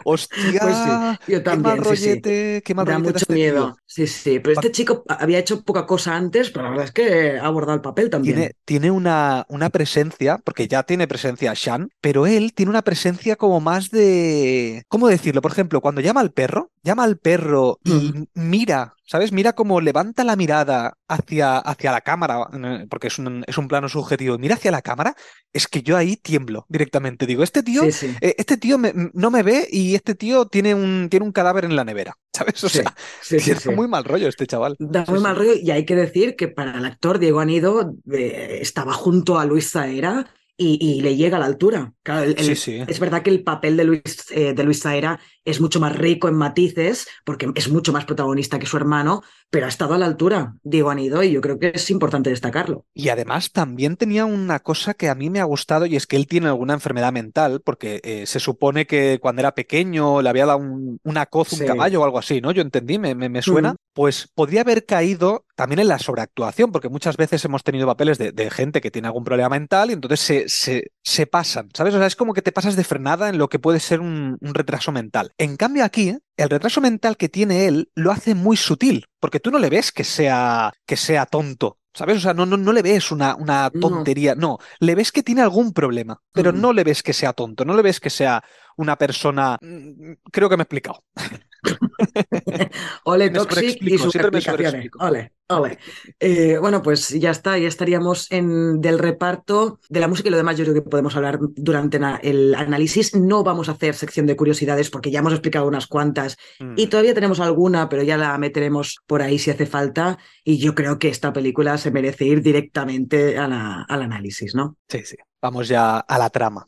Hostia, 0.04 0.60
Pues 0.60 0.78
sí, 0.78 1.04
yo 1.26 1.42
qué 1.46 1.56
mal 1.58 1.78
también, 1.78 1.84
sí, 1.84 1.96
sí. 1.96 2.20
qué 2.64 2.74
mal 2.74 2.86
Da 2.86 2.94
rollete 2.94 2.98
mucho 2.98 3.26
miedo. 3.28 3.76
Sí, 3.86 4.06
sí. 4.06 4.40
Pero 4.40 4.54
este 4.54 4.70
chico 4.72 5.04
había 5.08 5.38
hecho 5.38 5.62
poca 5.62 5.86
cosa 5.86 6.16
antes, 6.16 6.50
pero 6.50 6.64
la 6.64 6.70
verdad 6.70 6.86
es 6.86 6.92
que 6.92 7.38
ha 7.38 7.46
abordado 7.46 7.76
el 7.76 7.82
papel 7.82 8.10
también. 8.10 8.34
Tiene, 8.34 8.52
tiene 8.64 8.90
una, 8.92 9.44
una 9.48 9.68
presencia, 9.70 10.38
porque 10.44 10.68
ya 10.68 10.84
tiene 10.84 11.08
presencia 11.08 11.52
Shan, 11.56 11.90
pero 12.00 12.26
él 12.26 12.52
tiene 12.54 12.70
una 12.70 12.82
presencia 12.82 13.34
como 13.34 13.58
más 13.60 13.90
de... 13.90 14.84
¿Cómo 14.88 15.08
decirlo? 15.08 15.42
Por 15.42 15.50
ejemplo, 15.50 15.80
cuando 15.80 16.00
llama 16.00 16.20
al 16.20 16.30
perro, 16.32 16.70
llama 16.84 17.02
al 17.02 17.18
perro 17.18 17.80
y 17.82 18.14
Ujú. 18.14 18.26
mira, 18.34 18.94
¿sabes? 19.04 19.32
Mira 19.32 19.52
cómo 19.52 19.80
levanta 19.80 20.24
la 20.24 20.36
mirada 20.36 20.94
hacia, 21.08 21.58
hacia 21.58 21.92
la 21.92 22.00
cámara, 22.00 22.46
eh, 22.52 22.86
porque 22.88 23.08
es 23.08 23.18
un, 23.18 23.44
es 23.46 23.58
un 23.58 23.68
plano 23.68 23.88
subjetivo, 23.88 24.38
mira 24.38 24.54
hacia 24.54 24.70
la 24.70 24.82
cámara, 24.82 25.14
es 25.52 25.66
que 25.68 25.82
yo 25.82 25.96
ahí 25.96 26.16
tiemblo 26.16 26.66
directamente. 26.68 27.26
Digo, 27.26 27.42
este 27.42 27.62
tío, 27.62 27.82
Sí, 27.84 27.92
sí. 27.92 28.14
eh, 28.20 28.34
este 28.38 28.56
tío 28.56 28.78
me- 28.78 28.92
no 29.12 29.30
me 29.30 29.42
ve 29.42 29.66
y 29.70 29.94
este 29.94 30.14
tío 30.14 30.46
tiene 30.46 30.74
un, 30.74 31.08
tiene 31.10 31.26
un 31.26 31.32
cadáver 31.32 31.64
en 31.64 31.76
la 31.76 31.84
nevera, 31.84 32.16
¿sabes? 32.32 32.62
O 32.64 32.68
Sí, 32.68 32.78
sea, 32.78 32.94
tiene 33.38 33.76
muy 33.76 33.88
mal 33.88 34.04
rollo 34.04 34.28
este 34.28 34.46
chaval. 34.46 34.76
Da 34.78 35.04
muy 35.08 35.20
mal 35.20 35.36
rollo 35.36 35.54
y 35.54 35.70
hay 35.70 35.84
que 35.84 35.96
decir 35.96 36.36
que 36.36 36.48
para 36.48 36.78
el 36.78 36.84
actor 36.84 37.18
Diego 37.18 37.40
Anido 37.40 37.94
eh, 38.12 38.58
estaba 38.60 38.92
junto 38.94 39.38
a 39.38 39.44
Luis 39.44 39.70
Zaera 39.70 40.26
y, 40.56 40.78
y 40.80 41.00
le 41.00 41.16
llega 41.16 41.38
a 41.38 41.40
la 41.40 41.46
altura. 41.46 41.92
Claro, 42.02 42.22
el- 42.24 42.38
Sí, 42.38 42.54
sí. 42.56 42.82
Es 42.86 43.00
verdad 43.00 43.22
que 43.22 43.30
el 43.30 43.42
papel 43.42 43.76
de 43.76 43.84
Luis, 43.84 44.02
eh, 44.30 44.52
de 44.54 44.64
Luis 44.64 44.80
Zaera 44.82 45.18
es 45.44 45.60
mucho 45.60 45.80
más 45.80 45.96
rico 45.96 46.28
en 46.28 46.34
matices 46.34 47.06
porque 47.24 47.50
es 47.54 47.68
mucho 47.70 47.92
más 47.92 48.04
protagonista 48.04 48.58
que 48.58 48.66
su 48.66 48.76
hermano, 48.76 49.22
pero 49.50 49.66
ha 49.66 49.68
estado 49.68 49.94
a 49.94 49.98
la 49.98 50.06
altura 50.06 50.54
Diego 50.62 50.90
Anido 50.90 51.22
y 51.22 51.32
yo 51.32 51.40
creo 51.40 51.58
que 51.58 51.72
es 51.74 51.90
importante 51.90 52.30
destacarlo. 52.30 52.86
Y 52.94 53.08
además 53.08 53.52
también 53.52 53.96
tenía 53.96 54.24
una 54.24 54.60
cosa 54.60 54.94
que 54.94 55.08
a 55.08 55.14
mí 55.14 55.30
me 55.30 55.40
ha 55.40 55.44
gustado 55.44 55.86
y 55.86 55.96
es 55.96 56.06
que 56.06 56.16
él 56.16 56.26
tiene 56.26 56.46
alguna 56.48 56.74
enfermedad 56.74 57.12
mental, 57.12 57.60
porque 57.64 58.00
eh, 58.04 58.26
se 58.26 58.40
supone 58.40 58.86
que 58.86 59.18
cuando 59.20 59.40
era 59.40 59.54
pequeño 59.54 60.22
le 60.22 60.28
había 60.28 60.46
dado 60.46 60.58
un, 60.58 60.98
una 61.02 61.26
coz, 61.26 61.52
un 61.52 61.58
Sí. 61.60 61.64
caballo 61.66 62.00
o 62.00 62.04
algo 62.04 62.18
así, 62.18 62.40
¿no? 62.40 62.50
Yo 62.52 62.62
entendí, 62.62 62.98
me, 62.98 63.14
me- 63.14 63.28
me 63.28 63.42
suena. 63.42 63.72
Mm. 63.74 63.76
Pues 63.94 64.26
podría 64.34 64.62
haber 64.62 64.86
caído 64.86 65.44
también 65.54 65.80
en 65.80 65.88
la 65.88 65.98
sobreactuación, 65.98 66.72
porque 66.72 66.88
muchas 66.88 67.18
veces 67.18 67.44
hemos 67.44 67.62
tenido 67.62 67.86
papeles 67.86 68.16
de, 68.16 68.32
de 68.32 68.50
gente 68.50 68.80
que 68.80 68.90
tiene 68.90 69.08
algún 69.08 69.22
problema 69.24 69.50
mental 69.50 69.90
y 69.90 69.92
entonces 69.92 70.20
se, 70.20 70.48
se, 70.48 70.92
se 71.02 71.26
pasan, 71.26 71.68
¿sabes? 71.74 71.92
O 71.94 71.98
sea, 71.98 72.06
es 72.06 72.16
como 72.16 72.32
que 72.32 72.40
te 72.40 72.52
pasas 72.52 72.74
de 72.74 72.84
frenada 72.84 73.28
en 73.28 73.36
lo 73.36 73.50
que 73.50 73.58
puede 73.58 73.80
ser 73.80 74.00
un, 74.00 74.38
un 74.40 74.54
retraso 74.54 74.92
mental. 74.92 75.31
En 75.38 75.56
cambio 75.56 75.84
aquí, 75.84 76.16
el 76.36 76.50
retraso 76.50 76.80
mental 76.80 77.16
que 77.16 77.28
tiene 77.28 77.66
él 77.66 77.90
lo 77.94 78.10
hace 78.10 78.34
muy 78.34 78.56
sutil, 78.56 79.06
porque 79.20 79.40
tú 79.40 79.50
no 79.50 79.58
le 79.58 79.70
ves 79.70 79.92
que 79.92 80.04
sea, 80.04 80.72
que 80.86 80.96
sea 80.96 81.26
tonto. 81.26 81.78
¿Sabes? 81.94 82.16
O 82.16 82.20
sea, 82.20 82.32
no, 82.32 82.46
no, 82.46 82.56
no 82.56 82.72
le 82.72 82.80
ves 82.80 83.12
una, 83.12 83.34
una 83.34 83.68
tontería, 83.68 84.34
no, 84.34 84.58
le 84.80 84.94
ves 84.94 85.12
que 85.12 85.22
tiene 85.22 85.42
algún 85.42 85.74
problema, 85.74 86.18
pero 86.32 86.50
no 86.50 86.72
le 86.72 86.84
ves 86.84 87.02
que 87.02 87.12
sea 87.12 87.34
tonto, 87.34 87.66
no 87.66 87.76
le 87.76 87.82
ves 87.82 88.00
que 88.00 88.08
sea 88.08 88.42
una 88.76 88.96
persona... 88.96 89.58
mm, 89.60 90.12
Creo 90.30 90.48
que 90.48 90.56
me 90.56 90.62
he 90.62 90.64
explicado. 90.64 91.02
Ole 93.04 93.30
Toxic 93.30 93.78
y 93.82 93.98
sus 93.98 94.14
explicaciones. 94.16 94.90
Ole, 94.98 95.32
ole. 95.48 95.78
Eh, 96.18 96.58
bueno, 96.58 96.82
pues 96.82 97.08
ya 97.10 97.30
está, 97.30 97.56
ya 97.58 97.68
estaríamos 97.68 98.30
en 98.32 98.80
del 98.80 98.98
reparto 98.98 99.78
de 99.88 100.00
la 100.00 100.08
música 100.08 100.28
y 100.28 100.32
lo 100.32 100.36
demás. 100.36 100.56
Yo 100.56 100.64
creo 100.64 100.74
que 100.74 100.82
podemos 100.82 101.14
hablar 101.16 101.38
durante 101.40 101.98
na- 102.00 102.18
el 102.22 102.54
análisis. 102.54 103.14
No 103.14 103.44
vamos 103.44 103.68
a 103.68 103.72
hacer 103.72 103.94
sección 103.94 104.26
de 104.26 104.34
curiosidades 104.36 104.90
porque 104.90 105.10
ya 105.12 105.20
hemos 105.20 105.32
explicado 105.32 105.66
unas 105.66 105.86
cuantas 105.86 106.36
Mm. 106.58 106.74
y 106.76 106.86
todavía 106.88 107.14
tenemos 107.14 107.38
alguna, 107.40 107.88
pero 107.88 108.02
ya 108.02 108.16
la 108.16 108.36
meteremos 108.38 108.98
por 109.06 109.22
ahí 109.22 109.38
si 109.38 109.50
hace 109.50 109.66
falta. 109.66 110.18
Y 110.44 110.58
yo 110.58 110.74
creo 110.74 110.98
que 110.98 111.08
esta 111.08 111.32
película 111.32 111.78
se 111.78 111.90
merece 111.92 112.24
ir 112.24 112.42
directamente 112.42 113.38
a 113.38 113.46
la- 113.46 113.82
al 113.88 114.02
análisis, 114.02 114.54
¿no? 114.54 114.76
Sí, 114.88 115.02
sí. 115.04 115.16
Vamos 115.40 115.68
ya 115.68 115.98
a 115.98 116.18
la 116.18 116.30
trama. 116.30 116.66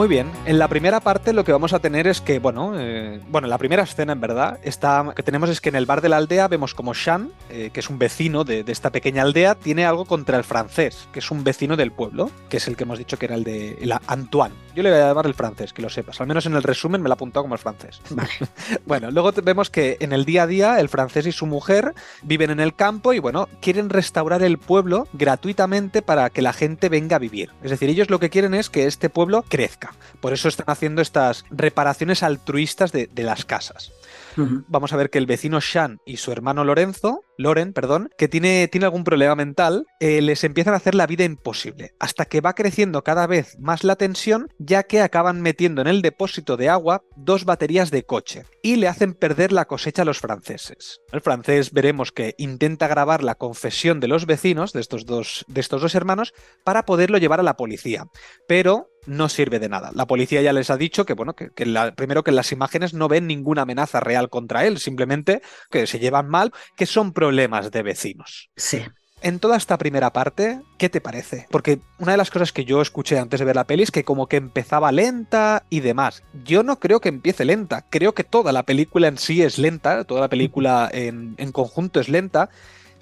Muy 0.00 0.08
bien, 0.08 0.32
en 0.46 0.58
la 0.58 0.66
primera 0.68 1.00
parte 1.00 1.34
lo 1.34 1.44
que 1.44 1.52
vamos 1.52 1.74
a 1.74 1.78
tener 1.78 2.06
es 2.06 2.22
que, 2.22 2.38
bueno, 2.38 2.72
eh, 2.74 3.20
bueno, 3.28 3.48
la 3.48 3.58
primera 3.58 3.82
escena 3.82 4.14
en 4.14 4.20
verdad 4.22 4.58
está, 4.62 5.12
que 5.14 5.22
tenemos 5.22 5.50
es 5.50 5.60
que 5.60 5.68
en 5.68 5.74
el 5.74 5.84
bar 5.84 6.00
de 6.00 6.08
la 6.08 6.16
aldea 6.16 6.48
vemos 6.48 6.72
como 6.72 6.94
Shan, 6.94 7.30
eh, 7.50 7.68
que 7.70 7.80
es 7.80 7.90
un 7.90 7.98
vecino 7.98 8.42
de, 8.42 8.64
de, 8.64 8.72
esta 8.72 8.88
pequeña 8.88 9.20
aldea, 9.20 9.56
tiene 9.56 9.84
algo 9.84 10.06
contra 10.06 10.38
el 10.38 10.44
francés, 10.44 11.06
que 11.12 11.18
es 11.18 11.30
un 11.30 11.44
vecino 11.44 11.76
del 11.76 11.92
pueblo, 11.92 12.30
que 12.48 12.56
es 12.56 12.66
el 12.66 12.78
que 12.78 12.84
hemos 12.84 12.96
dicho 12.96 13.18
que 13.18 13.26
era 13.26 13.34
el 13.34 13.44
de 13.44 13.76
el 13.78 13.92
Antoine. 14.06 14.54
Yo 14.74 14.82
le 14.82 14.90
voy 14.90 15.00
a 15.00 15.08
llamar 15.08 15.26
el 15.26 15.34
francés, 15.34 15.74
que 15.74 15.82
lo 15.82 15.90
sepas, 15.90 16.18
al 16.22 16.26
menos 16.26 16.46
en 16.46 16.54
el 16.54 16.62
resumen 16.62 17.02
me 17.02 17.08
lo 17.10 17.12
ha 17.12 17.16
apuntado 17.16 17.44
como 17.44 17.54
el 17.54 17.60
francés. 17.60 18.00
Vale. 18.08 18.30
bueno, 18.86 19.10
luego 19.10 19.32
vemos 19.42 19.68
que 19.68 19.98
en 20.00 20.14
el 20.14 20.24
día 20.24 20.44
a 20.44 20.46
día 20.46 20.80
el 20.80 20.88
francés 20.88 21.26
y 21.26 21.32
su 21.32 21.44
mujer 21.44 21.92
viven 22.22 22.48
en 22.48 22.60
el 22.60 22.74
campo 22.74 23.12
y, 23.12 23.18
bueno, 23.18 23.50
quieren 23.60 23.90
restaurar 23.90 24.42
el 24.42 24.56
pueblo 24.56 25.08
gratuitamente 25.12 26.00
para 26.00 26.30
que 26.30 26.40
la 26.40 26.54
gente 26.54 26.88
venga 26.88 27.16
a 27.16 27.18
vivir. 27.18 27.50
Es 27.62 27.70
decir, 27.70 27.90
ellos 27.90 28.08
lo 28.08 28.18
que 28.18 28.30
quieren 28.30 28.54
es 28.54 28.70
que 28.70 28.86
este 28.86 29.10
pueblo 29.10 29.44
crezca. 29.46 29.89
Por 30.20 30.32
eso 30.32 30.48
están 30.48 30.66
haciendo 30.68 31.02
estas 31.02 31.44
reparaciones 31.50 32.22
altruistas 32.22 32.92
de, 32.92 33.08
de 33.12 33.22
las 33.22 33.44
casas. 33.44 33.92
Uh 34.36 34.42
-huh. 34.42 34.64
Vamos 34.68 34.92
a 34.92 34.96
ver 34.96 35.10
que 35.10 35.18
el 35.18 35.26
vecino 35.26 35.60
Shan 35.60 35.98
y 36.04 36.18
su 36.18 36.32
hermano 36.32 36.64
Lorenzo, 36.64 37.22
Loren, 37.36 37.72
perdón, 37.72 38.10
que 38.18 38.28
tiene, 38.28 38.68
tiene 38.68 38.84
algún 38.84 39.02
problema 39.02 39.34
mental, 39.34 39.86
eh, 39.98 40.20
les 40.20 40.44
empiezan 40.44 40.74
a 40.74 40.76
hacer 40.76 40.94
la 40.94 41.06
vida 41.06 41.24
imposible, 41.24 41.94
hasta 41.98 42.26
que 42.26 42.40
va 42.40 42.54
creciendo 42.54 43.02
cada 43.02 43.26
vez 43.26 43.56
más 43.58 43.82
la 43.82 43.96
tensión, 43.96 44.48
ya 44.58 44.82
que 44.82 45.00
acaban 45.00 45.40
metiendo 45.40 45.80
en 45.80 45.88
el 45.88 46.02
depósito 46.02 46.56
de 46.56 46.68
agua 46.68 47.02
dos 47.16 47.44
baterías 47.44 47.90
de 47.90 48.04
coche 48.04 48.44
y 48.62 48.76
le 48.76 48.88
hacen 48.88 49.14
perder 49.14 49.52
la 49.52 49.64
cosecha 49.64 50.02
a 50.02 50.04
los 50.04 50.20
franceses. 50.20 51.00
El 51.12 51.22
francés 51.22 51.72
veremos 51.72 52.12
que 52.12 52.34
intenta 52.38 52.88
grabar 52.88 53.22
la 53.22 53.36
confesión 53.36 54.00
de 54.00 54.08
los 54.08 54.26
vecinos, 54.26 54.72
de 54.72 54.80
estos 54.80 55.06
dos, 55.06 55.44
de 55.48 55.60
estos 55.60 55.82
dos 55.82 55.94
hermanos, 55.94 56.34
para 56.64 56.84
poderlo 56.84 57.18
llevar 57.18 57.40
a 57.40 57.44
la 57.44 57.56
policía, 57.56 58.06
pero 58.46 58.89
no 59.06 59.28
sirve 59.28 59.58
de 59.58 59.68
nada. 59.68 59.90
La 59.94 60.06
policía 60.06 60.42
ya 60.42 60.52
les 60.52 60.70
ha 60.70 60.76
dicho 60.76 61.04
que, 61.04 61.14
bueno, 61.14 61.34
que, 61.34 61.50
que 61.50 61.66
la, 61.66 61.94
primero 61.94 62.22
que 62.24 62.30
en 62.30 62.36
las 62.36 62.52
imágenes 62.52 62.94
no 62.94 63.08
ven 63.08 63.26
ninguna 63.26 63.62
amenaza 63.62 64.00
real 64.00 64.28
contra 64.28 64.66
él, 64.66 64.78
simplemente 64.78 65.42
que 65.70 65.86
se 65.86 65.98
llevan 65.98 66.28
mal, 66.28 66.52
que 66.76 66.86
son 66.86 67.12
problemas 67.12 67.70
de 67.70 67.82
vecinos. 67.82 68.50
Sí. 68.56 68.82
En 69.22 69.38
toda 69.38 69.58
esta 69.58 69.76
primera 69.76 70.14
parte, 70.14 70.60
¿qué 70.78 70.88
te 70.88 71.02
parece? 71.02 71.46
Porque 71.50 71.80
una 71.98 72.12
de 72.12 72.18
las 72.18 72.30
cosas 72.30 72.52
que 72.52 72.64
yo 72.64 72.80
escuché 72.80 73.18
antes 73.18 73.38
de 73.38 73.44
ver 73.44 73.56
la 73.56 73.66
peli 73.66 73.82
es 73.82 73.90
que 73.90 74.02
como 74.02 74.28
que 74.28 74.36
empezaba 74.36 74.92
lenta 74.92 75.64
y 75.68 75.80
demás. 75.80 76.22
Yo 76.42 76.62
no 76.62 76.78
creo 76.78 77.00
que 77.00 77.10
empiece 77.10 77.44
lenta, 77.44 77.84
creo 77.90 78.14
que 78.14 78.24
toda 78.24 78.50
la 78.52 78.62
película 78.62 79.08
en 79.08 79.18
sí 79.18 79.42
es 79.42 79.58
lenta, 79.58 80.04
toda 80.04 80.22
la 80.22 80.28
película 80.28 80.88
en, 80.90 81.34
en 81.36 81.52
conjunto 81.52 82.00
es 82.00 82.08
lenta. 82.08 82.48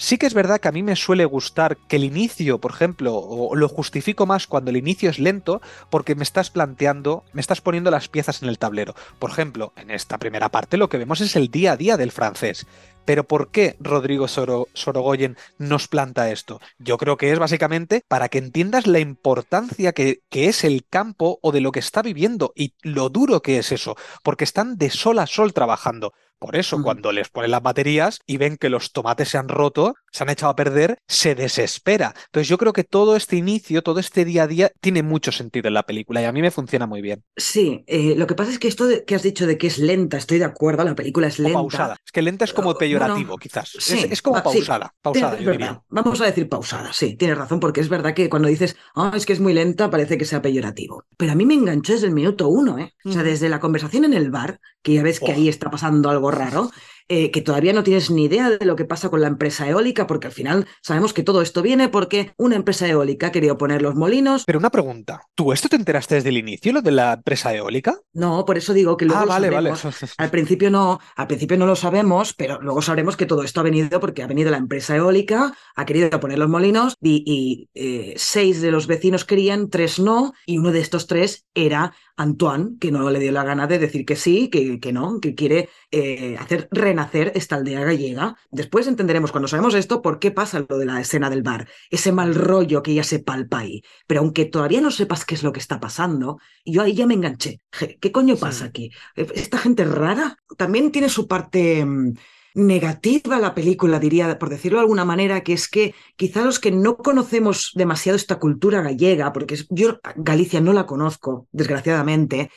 Sí 0.01 0.17
que 0.17 0.27
es 0.27 0.35
verdad 0.35 0.61
que 0.61 0.69
a 0.69 0.73
mí 0.73 0.85
me 0.85 0.95
suele 0.95 1.25
gustar 1.25 1.77
que 1.77 1.97
el 1.97 2.05
inicio, 2.05 2.61
por 2.61 2.71
ejemplo, 2.71 3.17
o 3.17 3.57
lo 3.57 3.69
justifico 3.69 4.27
más 4.27 4.47
cuando 4.47 4.71
el 4.71 4.77
inicio 4.77 5.11
es 5.11 5.19
lento 5.19 5.61
porque 5.91 6.15
me 6.15 6.23
estás 6.23 6.51
planteando, 6.51 7.25
me 7.33 7.41
estás 7.41 7.61
poniendo 7.61 7.91
las 7.91 8.09
piezas 8.09 8.41
en 8.41 8.49
el 8.49 8.61
tablero. 8.61 8.95
Por 9.19 9.31
ejemplo, 9.31 9.73
en 9.75 9.91
esta 9.91 10.19
primera 10.19 10.51
parte 10.51 10.77
lo 10.77 10.89
que 10.89 10.99
vemos 10.99 11.21
es 11.21 11.35
el 11.35 11.49
día 11.51 11.73
a 11.73 11.77
día 11.77 11.97
del 11.97 12.13
francés. 12.13 12.65
Pero 13.09 13.25
¿por 13.25 13.51
qué 13.51 13.75
Rodrigo 13.81 14.29
Soro, 14.29 14.69
Sorogoyen 14.75 15.37
nos 15.57 15.89
planta 15.89 16.31
esto? 16.31 16.61
Yo 16.79 16.99
creo 16.99 17.17
que 17.17 17.33
es 17.33 17.39
básicamente 17.39 18.05
para 18.07 18.29
que 18.29 18.37
entiendas 18.37 18.87
la 18.87 18.99
importancia 18.99 19.93
que, 19.93 20.21
es 20.31 20.63
el 20.63 20.87
campo 20.87 21.39
o 21.43 21.51
de 21.51 21.63
lo 21.63 21.73
que 21.73 21.81
está 21.81 22.03
viviendo 22.03 22.53
y 22.55 22.75
lo 22.83 23.09
duro 23.09 23.41
que 23.41 23.59
es 23.59 23.73
eso, 23.73 23.97
porque 24.23 24.45
están 24.45 24.77
de 24.77 24.91
sol 24.91 25.19
a 25.19 25.27
sol 25.27 25.55
trabajando. 25.55 26.13
Por 26.39 26.55
eso, 26.55 26.81
cuando 26.83 27.11
les 27.11 27.29
ponen 27.29 27.51
las 27.51 27.63
baterías 27.63 28.21
y 28.25 28.37
ven 28.37 28.57
que 28.57 28.69
los 28.69 28.93
tomates 28.93 29.29
se 29.31 29.39
han 29.39 29.49
roto, 29.49 29.97
se 30.13 30.23
han 30.23 30.31
echado 30.31 30.51
a 30.51 30.57
perder, 30.57 30.99
se 31.07 31.35
desespera. 31.35 32.15
Entonces 32.27 32.49
yo 32.49 32.59
creo 32.59 32.73
que 32.73 32.85
todo 32.85 33.17
este 33.17 33.37
inicio, 33.37 33.83
todo 33.83 34.01
este 34.01 34.25
día 34.25 34.45
a 34.45 34.47
día, 34.47 34.73
tiene 34.81 35.03
mucho 35.03 35.33
sentido 35.33 35.69
en 35.69 35.75
la 35.75 35.83
película 35.83 36.21
y 36.23 36.25
a 36.25 36.33
mí 36.33 36.41
me 36.41 36.51
funciona 36.51 36.87
muy 36.87 37.03
bien. 37.03 37.25
Sí, 37.37 37.85
eh, 37.87 38.15
lo 38.17 38.27
que 38.27 38.35
pasa 38.35 38.51
es 38.51 38.59
que 38.59 38.69
esto 38.69 38.87
de, 38.87 39.05
que 39.05 39.15
has 39.15 39.23
dicho 39.23 39.47
de 39.47 39.59
que 39.59 39.67
es 39.67 39.79
lenta, 39.79 40.17
estoy 40.17 40.39
de 40.39 40.45
acuerdo, 40.45 40.85
la 40.85 40.95
película 40.95 41.27
es 41.27 41.39
lenta. 41.39 41.59
O 41.59 41.63
pausada. 41.63 41.97
Es 42.05 42.13
que 42.13 42.23
lenta 42.23 42.45
es 42.45 42.53
como 42.53 42.75
peyorativo, 42.75 43.29
bueno, 43.29 43.37
quizás. 43.37 43.71
Sí, 43.79 43.99
es, 43.99 44.13
es, 44.13 44.23
como 44.23 44.43
pausada. 44.43 44.87
Sí, 44.87 44.99
pausada, 45.03 45.39
es 45.39 45.45
verdad. 45.45 45.81
Vamos 45.89 46.21
a 46.21 46.27
decir 46.27 46.49
pausada, 46.49 46.93
sí, 46.93 47.17
tienes 47.17 47.39
razón, 47.39 47.61
porque 47.61 47.81
es 47.81 47.89
verdad 47.89 48.15
que 48.15 48.29
cuando 48.29 48.49
dices, 48.49 48.77
oh, 48.95 49.11
es 49.15 49.27
que 49.27 49.33
es 49.33 49.41
muy 49.41 49.53
lenta, 49.53 49.91
parece 49.91 50.19
que 50.19 50.25
sea 50.25 50.43
peyorativo. 50.43 51.05
Pero 51.17 51.33
a 51.33 51.35
mí 51.35 51.47
me 51.47 51.55
enganchó 51.55 51.93
desde 51.93 52.07
el 52.07 52.13
minuto 52.13 52.49
uno, 52.49 52.79
¿eh? 52.79 52.95
O 53.05 53.13
sea, 53.13 53.23
desde 53.23 53.49
la 53.49 53.61
conversación 53.61 54.05
en 54.05 54.15
el 54.15 54.31
bar, 54.31 54.61
que 54.83 54.95
ya 54.95 55.03
ves 55.03 55.21
que 55.21 55.33
oh. 55.33 55.35
ahí 55.35 55.49
está 55.49 55.71
pasando 55.71 56.11
algo 56.11 56.31
raro 56.31 56.71
eh, 57.09 57.31
que 57.31 57.41
todavía 57.41 57.73
no 57.73 57.83
tienes 57.83 58.11
ni 58.11 58.25
idea 58.25 58.51
de 58.51 58.65
lo 58.65 58.77
que 58.77 58.85
pasa 58.85 59.09
con 59.09 59.21
la 59.21 59.29
empresa 59.29 59.69
eólica, 59.69 60.07
porque 60.07 60.27
al 60.27 60.33
final 60.33 60.67
sabemos 60.83 61.13
que 61.13 61.23
todo 61.23 61.43
esto 61.43 61.63
viene 61.63 61.89
porque 61.89 62.33
una 62.37 62.57
empresa 62.57 62.87
eólica 62.89 63.29
ha 63.29 63.33
querido 63.33 63.57
poner 63.59 63.83
los 63.83 63.95
molinos. 63.95 64.45
Pero 64.47 64.59
una 64.59 64.71
pregunta, 64.71 65.23
¿tú 65.35 65.53
esto 65.53 65.69
te 65.69 65.77
enteraste 65.77 66.17
desde 66.17 66.29
el 66.29 66.39
inicio, 66.39 66.73
lo 66.73 66.83
de 66.83 66.91
la 66.91 67.15
empresa 67.15 67.55
eólica? 67.55 67.99
No, 68.13 68.45
por 68.45 68.59
eso 68.59 68.73
digo 68.73 68.97
que 68.97 69.07
luego 69.07 69.23
ah, 69.23 69.27
vale, 69.27 69.49
sabemos. 69.49 69.85
vale. 69.85 69.97
Al 70.19 70.31
principio 70.31 70.71
no, 70.71 71.01
al 71.17 71.27
principio 71.27 71.57
no 71.57 71.67
lo 71.67 71.77
sabemos, 71.77 72.35
pero 72.35 72.61
luego 72.61 72.83
sabremos 72.83 73.17
que 73.17 73.27
todo 73.27 73.43
esto 73.43 73.61
ha 73.61 73.65
venido 73.65 74.01
porque 74.01 74.23
ha 74.23 74.27
venido 74.27 74.51
la 74.51 74.57
empresa 74.57 74.97
eólica, 74.97 75.55
ha 75.77 75.87
querido 75.87 76.21
poner 76.21 76.39
los 76.39 76.49
molinos 76.49 76.95
y, 77.01 77.25
y 77.27 77.71
eh, 77.75 78.15
seis 78.17 78.61
de 78.61 78.71
los 78.71 78.87
vecinos 78.87 79.25
querían, 79.25 79.71
tres 79.71 79.99
no, 79.99 80.33
y 80.47 80.59
uno 80.59 80.73
de 80.73 80.81
estos 80.81 81.07
tres 81.07 81.47
era 81.55 81.95
Antoine, 82.19 82.77
que 82.79 82.91
no 82.91 83.09
le 83.11 83.21
dio 83.21 83.33
la 83.33 83.45
gana 83.45 83.67
de 83.67 83.79
decir 83.79 84.05
que 84.05 84.17
sí, 84.17 84.49
que, 84.51 84.81
que 84.81 84.93
no, 84.93 85.21
que 85.21 85.35
quiere 85.35 85.71
eh, 85.91 86.37
hacer 86.39 86.69
renacer 86.71 87.33
esta 87.35 87.57
aldea 87.57 87.85
gallega. 87.85 88.37
Después 88.51 88.87
entenderemos, 88.89 89.31
cuando 89.31 89.49
sabemos 89.49 89.75
esto, 89.75 90.03
por 90.03 90.19
qué 90.19 90.33
pasa 90.33 90.67
lo 90.69 90.79
de 90.79 90.85
la 90.85 91.01
escena 91.01 91.31
del 91.31 91.43
bar, 91.43 91.69
ese 91.91 92.13
mal 92.13 92.35
rollo 92.35 92.83
que 92.83 92.95
ya 92.95 93.05
se 93.05 93.21
palpa 93.21 93.61
ahí. 93.61 93.83
Pero 94.07 94.21
aunque 94.21 94.45
todavía 94.45 94.81
no 94.81 94.91
sepas 94.91 95.25
qué 95.25 95.37
es 95.37 95.45
lo 95.45 95.53
que 95.53 95.61
está 95.61 95.79
pasando, 95.81 96.39
yo 96.65 96.83
ahí 96.83 96.95
ya 96.95 97.07
me 97.07 97.15
enganché. 97.15 97.63
¿Qué 98.01 98.13
coño 98.13 98.37
pasa 98.37 98.65
sí. 98.65 98.69
aquí? 98.69 98.91
¿Esta 99.15 99.59
gente 99.59 99.85
rara? 99.85 100.37
También 100.57 100.91
tiene 100.91 101.09
su 101.09 101.29
parte 101.29 101.85
mm, 101.85 102.15
negativa 102.59 103.39
la 103.39 103.55
película, 103.55 103.99
diría, 103.99 104.39
por 104.39 104.51
decirlo 104.51 104.79
de 104.79 104.83
alguna 104.83 105.05
manera, 105.05 105.43
que 105.43 105.53
es 105.53 105.69
que 105.69 105.95
quizá 106.17 106.45
los 106.45 106.59
que 106.59 106.71
no 106.71 106.97
conocemos 106.97 107.73
demasiado 107.75 108.17
esta 108.17 108.39
cultura 108.39 108.83
gallega, 108.83 109.33
porque 109.33 109.57
yo 109.71 110.01
Galicia 110.17 110.61
no 110.61 110.73
la 110.73 110.87
conozco, 110.87 111.47
desgraciadamente, 111.53 112.51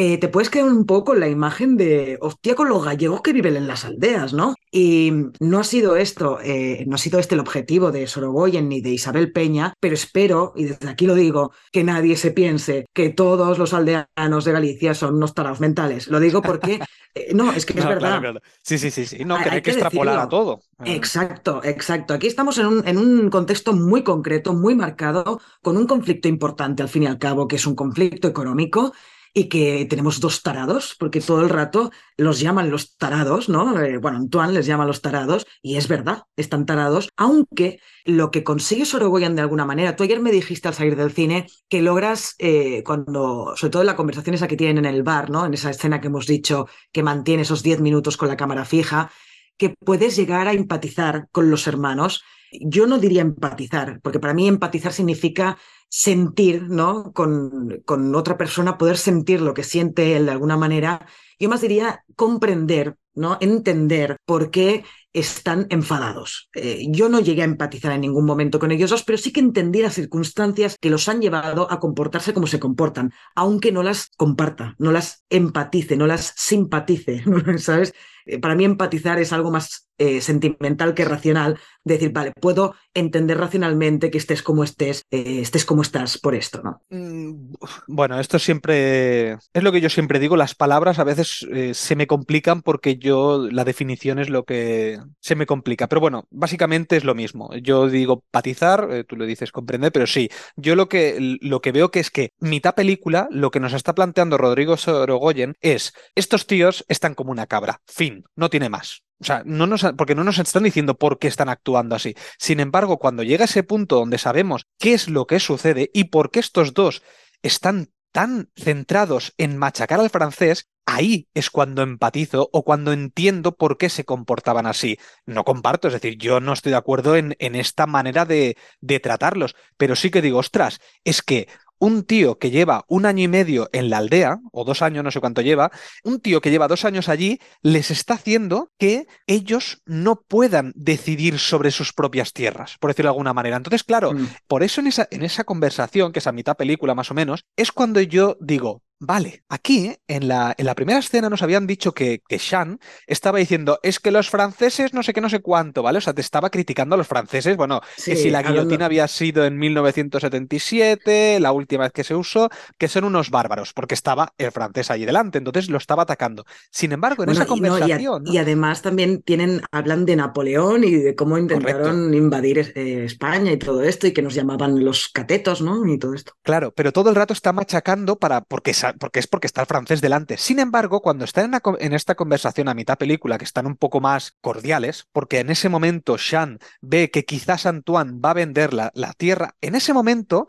eh, 0.00 0.16
te 0.18 0.28
puedes 0.28 0.48
quedar 0.48 0.66
un 0.68 0.86
poco 0.86 1.12
en 1.12 1.20
la 1.20 1.28
imagen 1.28 1.76
de, 1.76 2.18
hostia, 2.20 2.54
con 2.54 2.68
los 2.68 2.84
gallegos 2.84 3.20
que 3.20 3.32
viven 3.32 3.56
en 3.56 3.66
las 3.66 3.84
aldeas, 3.84 4.32
¿no? 4.32 4.54
Y 4.70 5.12
no 5.40 5.58
ha 5.58 5.64
sido 5.64 5.96
esto, 5.96 6.38
eh, 6.40 6.84
no 6.86 6.94
ha 6.94 6.98
sido 6.98 7.18
este 7.18 7.34
el 7.34 7.40
objetivo 7.40 7.90
de 7.90 8.06
Sorogoyen 8.06 8.68
ni 8.68 8.80
de 8.80 8.90
Isabel 8.90 9.32
Peña, 9.32 9.74
pero 9.80 9.94
espero, 9.94 10.52
y 10.54 10.64
desde 10.66 10.88
aquí 10.88 11.04
lo 11.06 11.16
digo, 11.16 11.50
que 11.72 11.82
nadie 11.82 12.16
se 12.16 12.30
piense 12.30 12.86
que 12.94 13.08
todos 13.10 13.58
los 13.58 13.74
aldeanos 13.74 14.44
de 14.44 14.52
Galicia 14.52 14.94
son 14.94 15.16
unos 15.16 15.34
tarados 15.34 15.58
mentales. 15.58 16.06
Lo 16.06 16.20
digo 16.20 16.42
porque, 16.42 16.78
eh, 17.14 17.34
no, 17.34 17.52
es 17.52 17.66
que 17.66 17.78
es 17.78 17.84
verdad. 17.84 17.98
claro, 18.20 18.20
claro. 18.20 18.40
Sí, 18.62 18.78
sí, 18.78 18.90
sí, 18.92 19.04
sí. 19.04 19.24
No, 19.24 19.34
Hay- 19.36 19.42
que 19.44 19.50
hay 19.50 19.62
que 19.62 19.70
extrapolar 19.70 20.14
decirlo. 20.14 20.22
a 20.26 20.28
todo. 20.28 20.60
Ah. 20.78 20.84
Exacto, 20.86 21.60
exacto. 21.64 22.14
Aquí 22.14 22.28
estamos 22.28 22.56
en 22.58 22.66
un, 22.66 22.86
en 22.86 22.98
un 22.98 23.30
contexto 23.30 23.72
muy 23.72 24.04
concreto, 24.04 24.54
muy 24.54 24.76
marcado, 24.76 25.40
con 25.60 25.76
un 25.76 25.86
conflicto 25.88 26.28
importante 26.28 26.84
al 26.84 26.88
fin 26.88 27.02
y 27.02 27.06
al 27.06 27.18
cabo, 27.18 27.48
que 27.48 27.56
es 27.56 27.66
un 27.66 27.74
conflicto 27.74 28.28
económico 28.28 28.92
y 29.34 29.48
que 29.48 29.86
tenemos 29.88 30.20
dos 30.20 30.42
tarados, 30.42 30.96
porque 30.98 31.20
todo 31.20 31.42
el 31.42 31.48
rato 31.48 31.90
los 32.16 32.40
llaman 32.40 32.70
los 32.70 32.96
tarados, 32.96 33.48
¿no? 33.48 33.80
Eh, 33.80 33.98
bueno, 33.98 34.18
Antoine 34.18 34.52
les 34.52 34.66
llama 34.66 34.86
los 34.86 35.02
tarados, 35.02 35.46
y 35.62 35.76
es 35.76 35.88
verdad, 35.88 36.24
están 36.36 36.66
tarados, 36.66 37.08
aunque 37.16 37.80
lo 38.04 38.30
que 38.30 38.44
consigue 38.44 38.84
Sorogoyen 38.84 39.36
de 39.36 39.42
alguna 39.42 39.64
manera, 39.64 39.96
tú 39.96 40.04
ayer 40.04 40.20
me 40.20 40.32
dijiste 40.32 40.68
al 40.68 40.74
salir 40.74 40.96
del 40.96 41.12
cine 41.12 41.46
que 41.68 41.82
logras, 41.82 42.34
eh, 42.38 42.82
cuando, 42.84 43.54
sobre 43.56 43.70
todo 43.70 43.82
en 43.82 43.86
la 43.86 43.96
conversación 43.96 44.34
esa 44.34 44.48
que 44.48 44.56
tienen 44.56 44.84
en 44.84 44.94
el 44.94 45.02
bar, 45.02 45.30
¿no? 45.30 45.46
En 45.46 45.54
esa 45.54 45.70
escena 45.70 46.00
que 46.00 46.08
hemos 46.08 46.26
dicho 46.26 46.66
que 46.92 47.02
mantiene 47.02 47.42
esos 47.42 47.62
10 47.62 47.80
minutos 47.80 48.16
con 48.16 48.28
la 48.28 48.36
cámara 48.36 48.64
fija, 48.64 49.10
que 49.58 49.74
puedes 49.84 50.16
llegar 50.16 50.48
a 50.48 50.52
empatizar 50.52 51.28
con 51.32 51.50
los 51.50 51.66
hermanos. 51.66 52.22
Yo 52.52 52.86
no 52.86 52.98
diría 52.98 53.22
empatizar, 53.22 54.00
porque 54.02 54.20
para 54.20 54.34
mí 54.34 54.48
empatizar 54.48 54.92
significa 54.92 55.58
sentir, 55.88 56.64
¿no? 56.68 57.12
Con, 57.12 57.82
otra 58.14 58.36
persona, 58.36 58.78
poder 58.78 58.98
sentir 58.98 59.40
lo 59.40 59.54
que 59.54 59.64
siente 59.64 60.16
él 60.16 60.26
de 60.26 60.32
alguna 60.32 60.56
manera. 60.56 61.06
Yo 61.38 61.48
más 61.48 61.60
diría 61.60 62.04
comprender, 62.16 62.96
¿no? 63.14 63.38
Entender 63.40 64.16
por 64.24 64.50
qué 64.50 64.84
están 65.12 65.66
enfadados. 65.70 66.50
Eh, 66.54 66.86
yo 66.90 67.08
no 67.08 67.20
llegué 67.20 67.42
a 67.42 67.46
empatizar 67.46 67.92
en 67.92 68.02
ningún 68.02 68.26
momento 68.26 68.58
con 68.58 68.70
ellos 68.70 68.90
dos, 68.90 69.04
pero 69.04 69.18
sí 69.18 69.32
que 69.32 69.40
entendí 69.40 69.80
las 69.80 69.94
circunstancias 69.94 70.76
que 70.80 70.90
los 70.90 71.08
han 71.08 71.20
llevado 71.20 71.70
a 71.70 71.80
comportarse 71.80 72.34
como 72.34 72.46
se 72.46 72.60
comportan, 72.60 73.12
aunque 73.34 73.72
no 73.72 73.82
las 73.82 74.10
comparta, 74.16 74.74
no 74.78 74.92
las 74.92 75.24
empatice, 75.30 75.96
no 75.96 76.06
las 76.06 76.34
simpatice, 76.36 77.24
¿sabes? 77.58 77.94
Para 78.40 78.54
mí 78.54 78.64
empatizar 78.64 79.18
es 79.18 79.32
algo 79.32 79.50
más 79.50 79.88
eh, 80.00 80.20
sentimental 80.20 80.94
que 80.94 81.04
racional. 81.04 81.58
Decir, 81.82 82.12
vale, 82.12 82.32
puedo 82.40 82.76
entender 82.94 83.36
racionalmente 83.36 84.12
que 84.12 84.18
estés 84.18 84.44
como 84.44 84.62
estés, 84.62 85.04
eh, 85.10 85.40
estés 85.40 85.64
como 85.64 85.82
estás 85.82 86.18
por 86.18 86.36
esto, 86.36 86.62
¿no? 86.62 86.82
Mm, 86.90 87.54
bueno, 87.88 88.20
esto 88.20 88.38
siempre 88.38 89.32
es 89.32 89.62
lo 89.62 89.72
que 89.72 89.80
yo 89.80 89.88
siempre 89.90 90.20
digo, 90.20 90.36
las 90.36 90.54
palabras 90.54 91.00
a 91.00 91.04
veces 91.04 91.44
eh, 91.50 91.74
se 91.74 91.96
me 91.96 92.06
complican 92.06 92.62
porque 92.62 92.98
yo 92.98 93.48
la 93.50 93.64
definición 93.64 94.20
es 94.20 94.28
lo 94.28 94.44
que 94.44 95.00
se 95.20 95.34
me 95.34 95.46
complica. 95.46 95.88
Pero 95.88 96.00
bueno, 96.00 96.28
básicamente 96.30 96.96
es 96.96 97.02
lo 97.04 97.16
mismo. 97.16 97.50
Yo 97.56 97.88
digo 97.88 98.22
patizar, 98.30 99.04
tú 99.08 99.16
lo 99.16 99.26
dices 99.26 99.50
comprender, 99.50 99.90
pero 99.90 100.06
sí, 100.06 100.28
yo 100.56 100.76
lo 100.76 100.88
que, 100.88 101.38
lo 101.40 101.60
que 101.60 101.72
veo 101.72 101.90
que 101.90 102.00
es 102.00 102.12
que 102.12 102.34
mitad 102.38 102.76
película, 102.76 103.26
lo 103.32 103.50
que 103.50 103.60
nos 103.60 103.72
está 103.72 103.96
planteando 103.96 104.38
Rodrigo 104.38 104.76
Sorogoyen 104.76 105.56
es, 105.60 105.92
estos 106.14 106.46
tíos 106.46 106.84
están 106.88 107.14
como 107.14 107.32
una 107.32 107.46
cabra, 107.46 107.80
fin, 107.86 108.17
no 108.36 108.50
tiene 108.50 108.68
más. 108.68 109.02
O 109.20 109.24
sea, 109.24 109.42
no 109.44 109.66
nos, 109.66 109.84
porque 109.96 110.14
no 110.14 110.24
nos 110.24 110.38
están 110.38 110.62
diciendo 110.62 110.96
por 110.96 111.18
qué 111.18 111.26
están 111.26 111.48
actuando 111.48 111.96
así. 111.96 112.14
Sin 112.38 112.60
embargo, 112.60 112.98
cuando 112.98 113.22
llega 113.22 113.46
ese 113.46 113.64
punto 113.64 113.96
donde 113.96 114.18
sabemos 114.18 114.66
qué 114.78 114.94
es 114.94 115.08
lo 115.08 115.26
que 115.26 115.40
sucede 115.40 115.90
y 115.92 116.04
por 116.04 116.30
qué 116.30 116.40
estos 116.40 116.72
dos 116.72 117.02
están 117.42 117.90
tan 118.12 118.50
centrados 118.56 119.34
en 119.36 119.56
machacar 119.56 120.00
al 120.00 120.10
francés, 120.10 120.68
ahí 120.86 121.28
es 121.34 121.50
cuando 121.50 121.82
empatizo 121.82 122.48
o 122.52 122.64
cuando 122.64 122.92
entiendo 122.92 123.56
por 123.56 123.76
qué 123.76 123.88
se 123.90 124.04
comportaban 124.04 124.66
así. 124.66 124.98
No 125.26 125.44
comparto, 125.44 125.88
es 125.88 125.94
decir, 125.94 126.16
yo 126.16 126.40
no 126.40 126.52
estoy 126.52 126.70
de 126.70 126.78
acuerdo 126.78 127.16
en, 127.16 127.34
esta 127.38 127.86
manera 127.86 128.24
de, 128.24 128.56
de 128.80 129.00
tratarlos, 129.00 129.54
pero 129.76 129.96
sí 129.96 130.10
que 130.10 130.22
digo, 130.22 130.38
ostras, 130.38 130.80
es 131.04 131.22
que 131.22 131.48
un 131.78 132.02
tío 132.04 132.38
que 132.38 132.50
lleva 132.50 132.84
un 132.88 133.06
año 133.06 133.24
y 133.24 133.28
medio 133.28 133.68
en 133.72 133.90
la 133.90 133.98
aldea, 133.98 134.38
o 134.52 134.64
dos 134.64 134.82
años, 134.82 135.04
no 135.04 135.10
sé 135.10 135.20
cuánto 135.20 135.40
lleva, 135.42 135.70
un 136.04 136.20
tío 136.20 136.40
que 136.40 136.50
lleva 136.50 136.68
dos 136.68 136.84
años 136.84 137.08
allí, 137.08 137.38
les 137.62 137.90
está 137.90 138.14
haciendo 138.14 138.70
que 138.78 139.06
ellos 139.26 139.82
no 139.86 140.22
puedan 140.26 140.72
decidir 140.74 141.38
sobre 141.38 141.70
sus 141.70 141.92
propias 141.92 142.32
tierras, 142.32 142.76
por 142.78 142.90
decirlo 142.90 143.08
de 143.08 143.14
alguna 143.14 143.34
manera. 143.34 143.56
Entonces, 143.56 143.84
claro, 143.84 144.12
Mm. 144.12 144.28
por 144.46 144.62
eso 144.62 144.80
en 144.80 144.88
esa, 144.88 145.08
en 145.10 145.22
esa 145.22 145.44
conversación, 145.44 146.12
que 146.12 146.18
es 146.18 146.26
a 146.26 146.32
mitad 146.32 146.56
película 146.56 146.94
más 146.94 147.10
o 147.10 147.14
menos, 147.14 147.44
es 147.56 147.72
cuando 147.72 148.00
yo 148.00 148.36
digo, 148.40 148.82
vale, 149.00 149.42
aquí 149.48 149.94
en 150.08 150.28
la, 150.28 150.54
en 150.58 150.66
la 150.66 150.74
primera 150.74 150.98
escena 150.98 151.28
nos 151.30 151.42
habían 151.42 151.66
dicho 151.66 151.92
que, 151.92 152.20
que 152.28 152.38
Shan 152.38 152.78
estaba 153.06 153.38
diciendo, 153.38 153.78
es 153.82 154.00
que 154.00 154.10
los 154.10 154.28
franceses 154.30 154.92
no 154.94 155.02
sé 155.02 155.12
qué, 155.12 155.20
no 155.20 155.28
sé 155.30 155.40
cuánto, 155.40 155.82
¿vale? 155.82 155.98
O 155.98 156.00
sea, 156.00 156.14
te 156.14 156.20
estaba 156.20 156.50
criticando 156.50 156.94
a 156.94 156.98
los 156.98 157.06
franceses, 157.06 157.56
bueno, 157.56 157.80
que 158.04 158.16
si 158.16 158.30
la 158.30 158.38
hablando- 158.38 158.62
guillotina 158.62 158.86
había 158.86 159.06
sido 159.08 159.44
en 159.44 159.58
1977, 159.58 161.40
la 161.40 161.52
última 161.52 161.84
vez 161.84 161.92
que 161.92 162.04
se 162.04 162.14
usó, 162.14 162.48
que 162.78 162.88
son 162.88 163.04
unos 163.04 163.30
bárbaros, 163.30 163.72
porque 163.72 163.94
estaba 163.94 164.32
el 164.38 164.52
francés 164.52 164.90
allí 164.90 165.04
delante, 165.04 165.38
entonces 165.38 165.68
lo 165.70 165.78
estaba 165.78 166.02
atacando. 166.02 166.44
Sin 166.70 166.92
embargo, 166.92 167.22
en 167.22 167.26
Bueno, 167.28 167.42
esa 167.42 167.54
y, 167.54 167.60
no, 167.60 167.66
y 167.66 167.68
a- 167.68 167.78
conversación, 167.78 168.24
¿no? 168.24 168.32
y 168.32 168.38
además 168.38 168.82
también 168.82 169.22
tienen, 169.22 169.62
hablan 169.72 170.04
de 170.06 170.16
Napoleón 170.16 170.84
y 170.84 170.92
de 170.92 171.14
cómo 171.14 171.38
intentaron 171.38 172.14
invadir 172.14 172.72
eh, 172.74 173.04
España 173.04 173.52
y 173.52 173.58
todo 173.58 173.82
esto, 173.82 174.06
y 174.06 174.12
que 174.12 174.22
nos 174.22 174.34
llamaban 174.34 174.84
los 174.84 175.08
catetos, 175.08 175.60
¿no? 175.62 175.86
Y 175.86 175.98
todo 175.98 176.14
esto. 176.14 176.32
Claro, 176.42 176.72
pero 176.74 176.92
todo 176.92 177.10
el 177.10 177.16
rato 177.16 177.32
está 177.32 177.52
machacando 177.52 178.18
para, 178.18 178.40
porque, 178.42 178.74
porque 178.94 179.18
es 179.18 179.26
porque 179.26 179.46
está 179.46 179.62
el 179.62 179.66
francés 179.66 180.00
delante. 180.00 180.36
Sin 180.36 180.58
embargo, 180.58 181.00
cuando 181.00 181.24
están 181.24 181.52
en 181.78 181.92
esta 181.92 182.14
conversación 182.14 182.68
a 182.68 182.74
mitad 182.74 182.98
película, 182.98 183.38
que 183.38 183.44
están 183.44 183.66
un 183.66 183.76
poco 183.76 184.00
más 184.00 184.36
cordiales, 184.40 185.06
porque 185.12 185.40
en 185.40 185.50
ese 185.50 185.68
momento 185.68 186.16
Shan 186.16 186.58
ve 186.80 187.10
que 187.10 187.24
quizás 187.24 187.66
Antoine 187.66 188.18
va 188.20 188.30
a 188.30 188.34
vender 188.34 188.72
la, 188.72 188.90
la 188.94 189.12
tierra, 189.12 189.54
en 189.60 189.74
ese 189.74 189.92
momento 189.92 190.46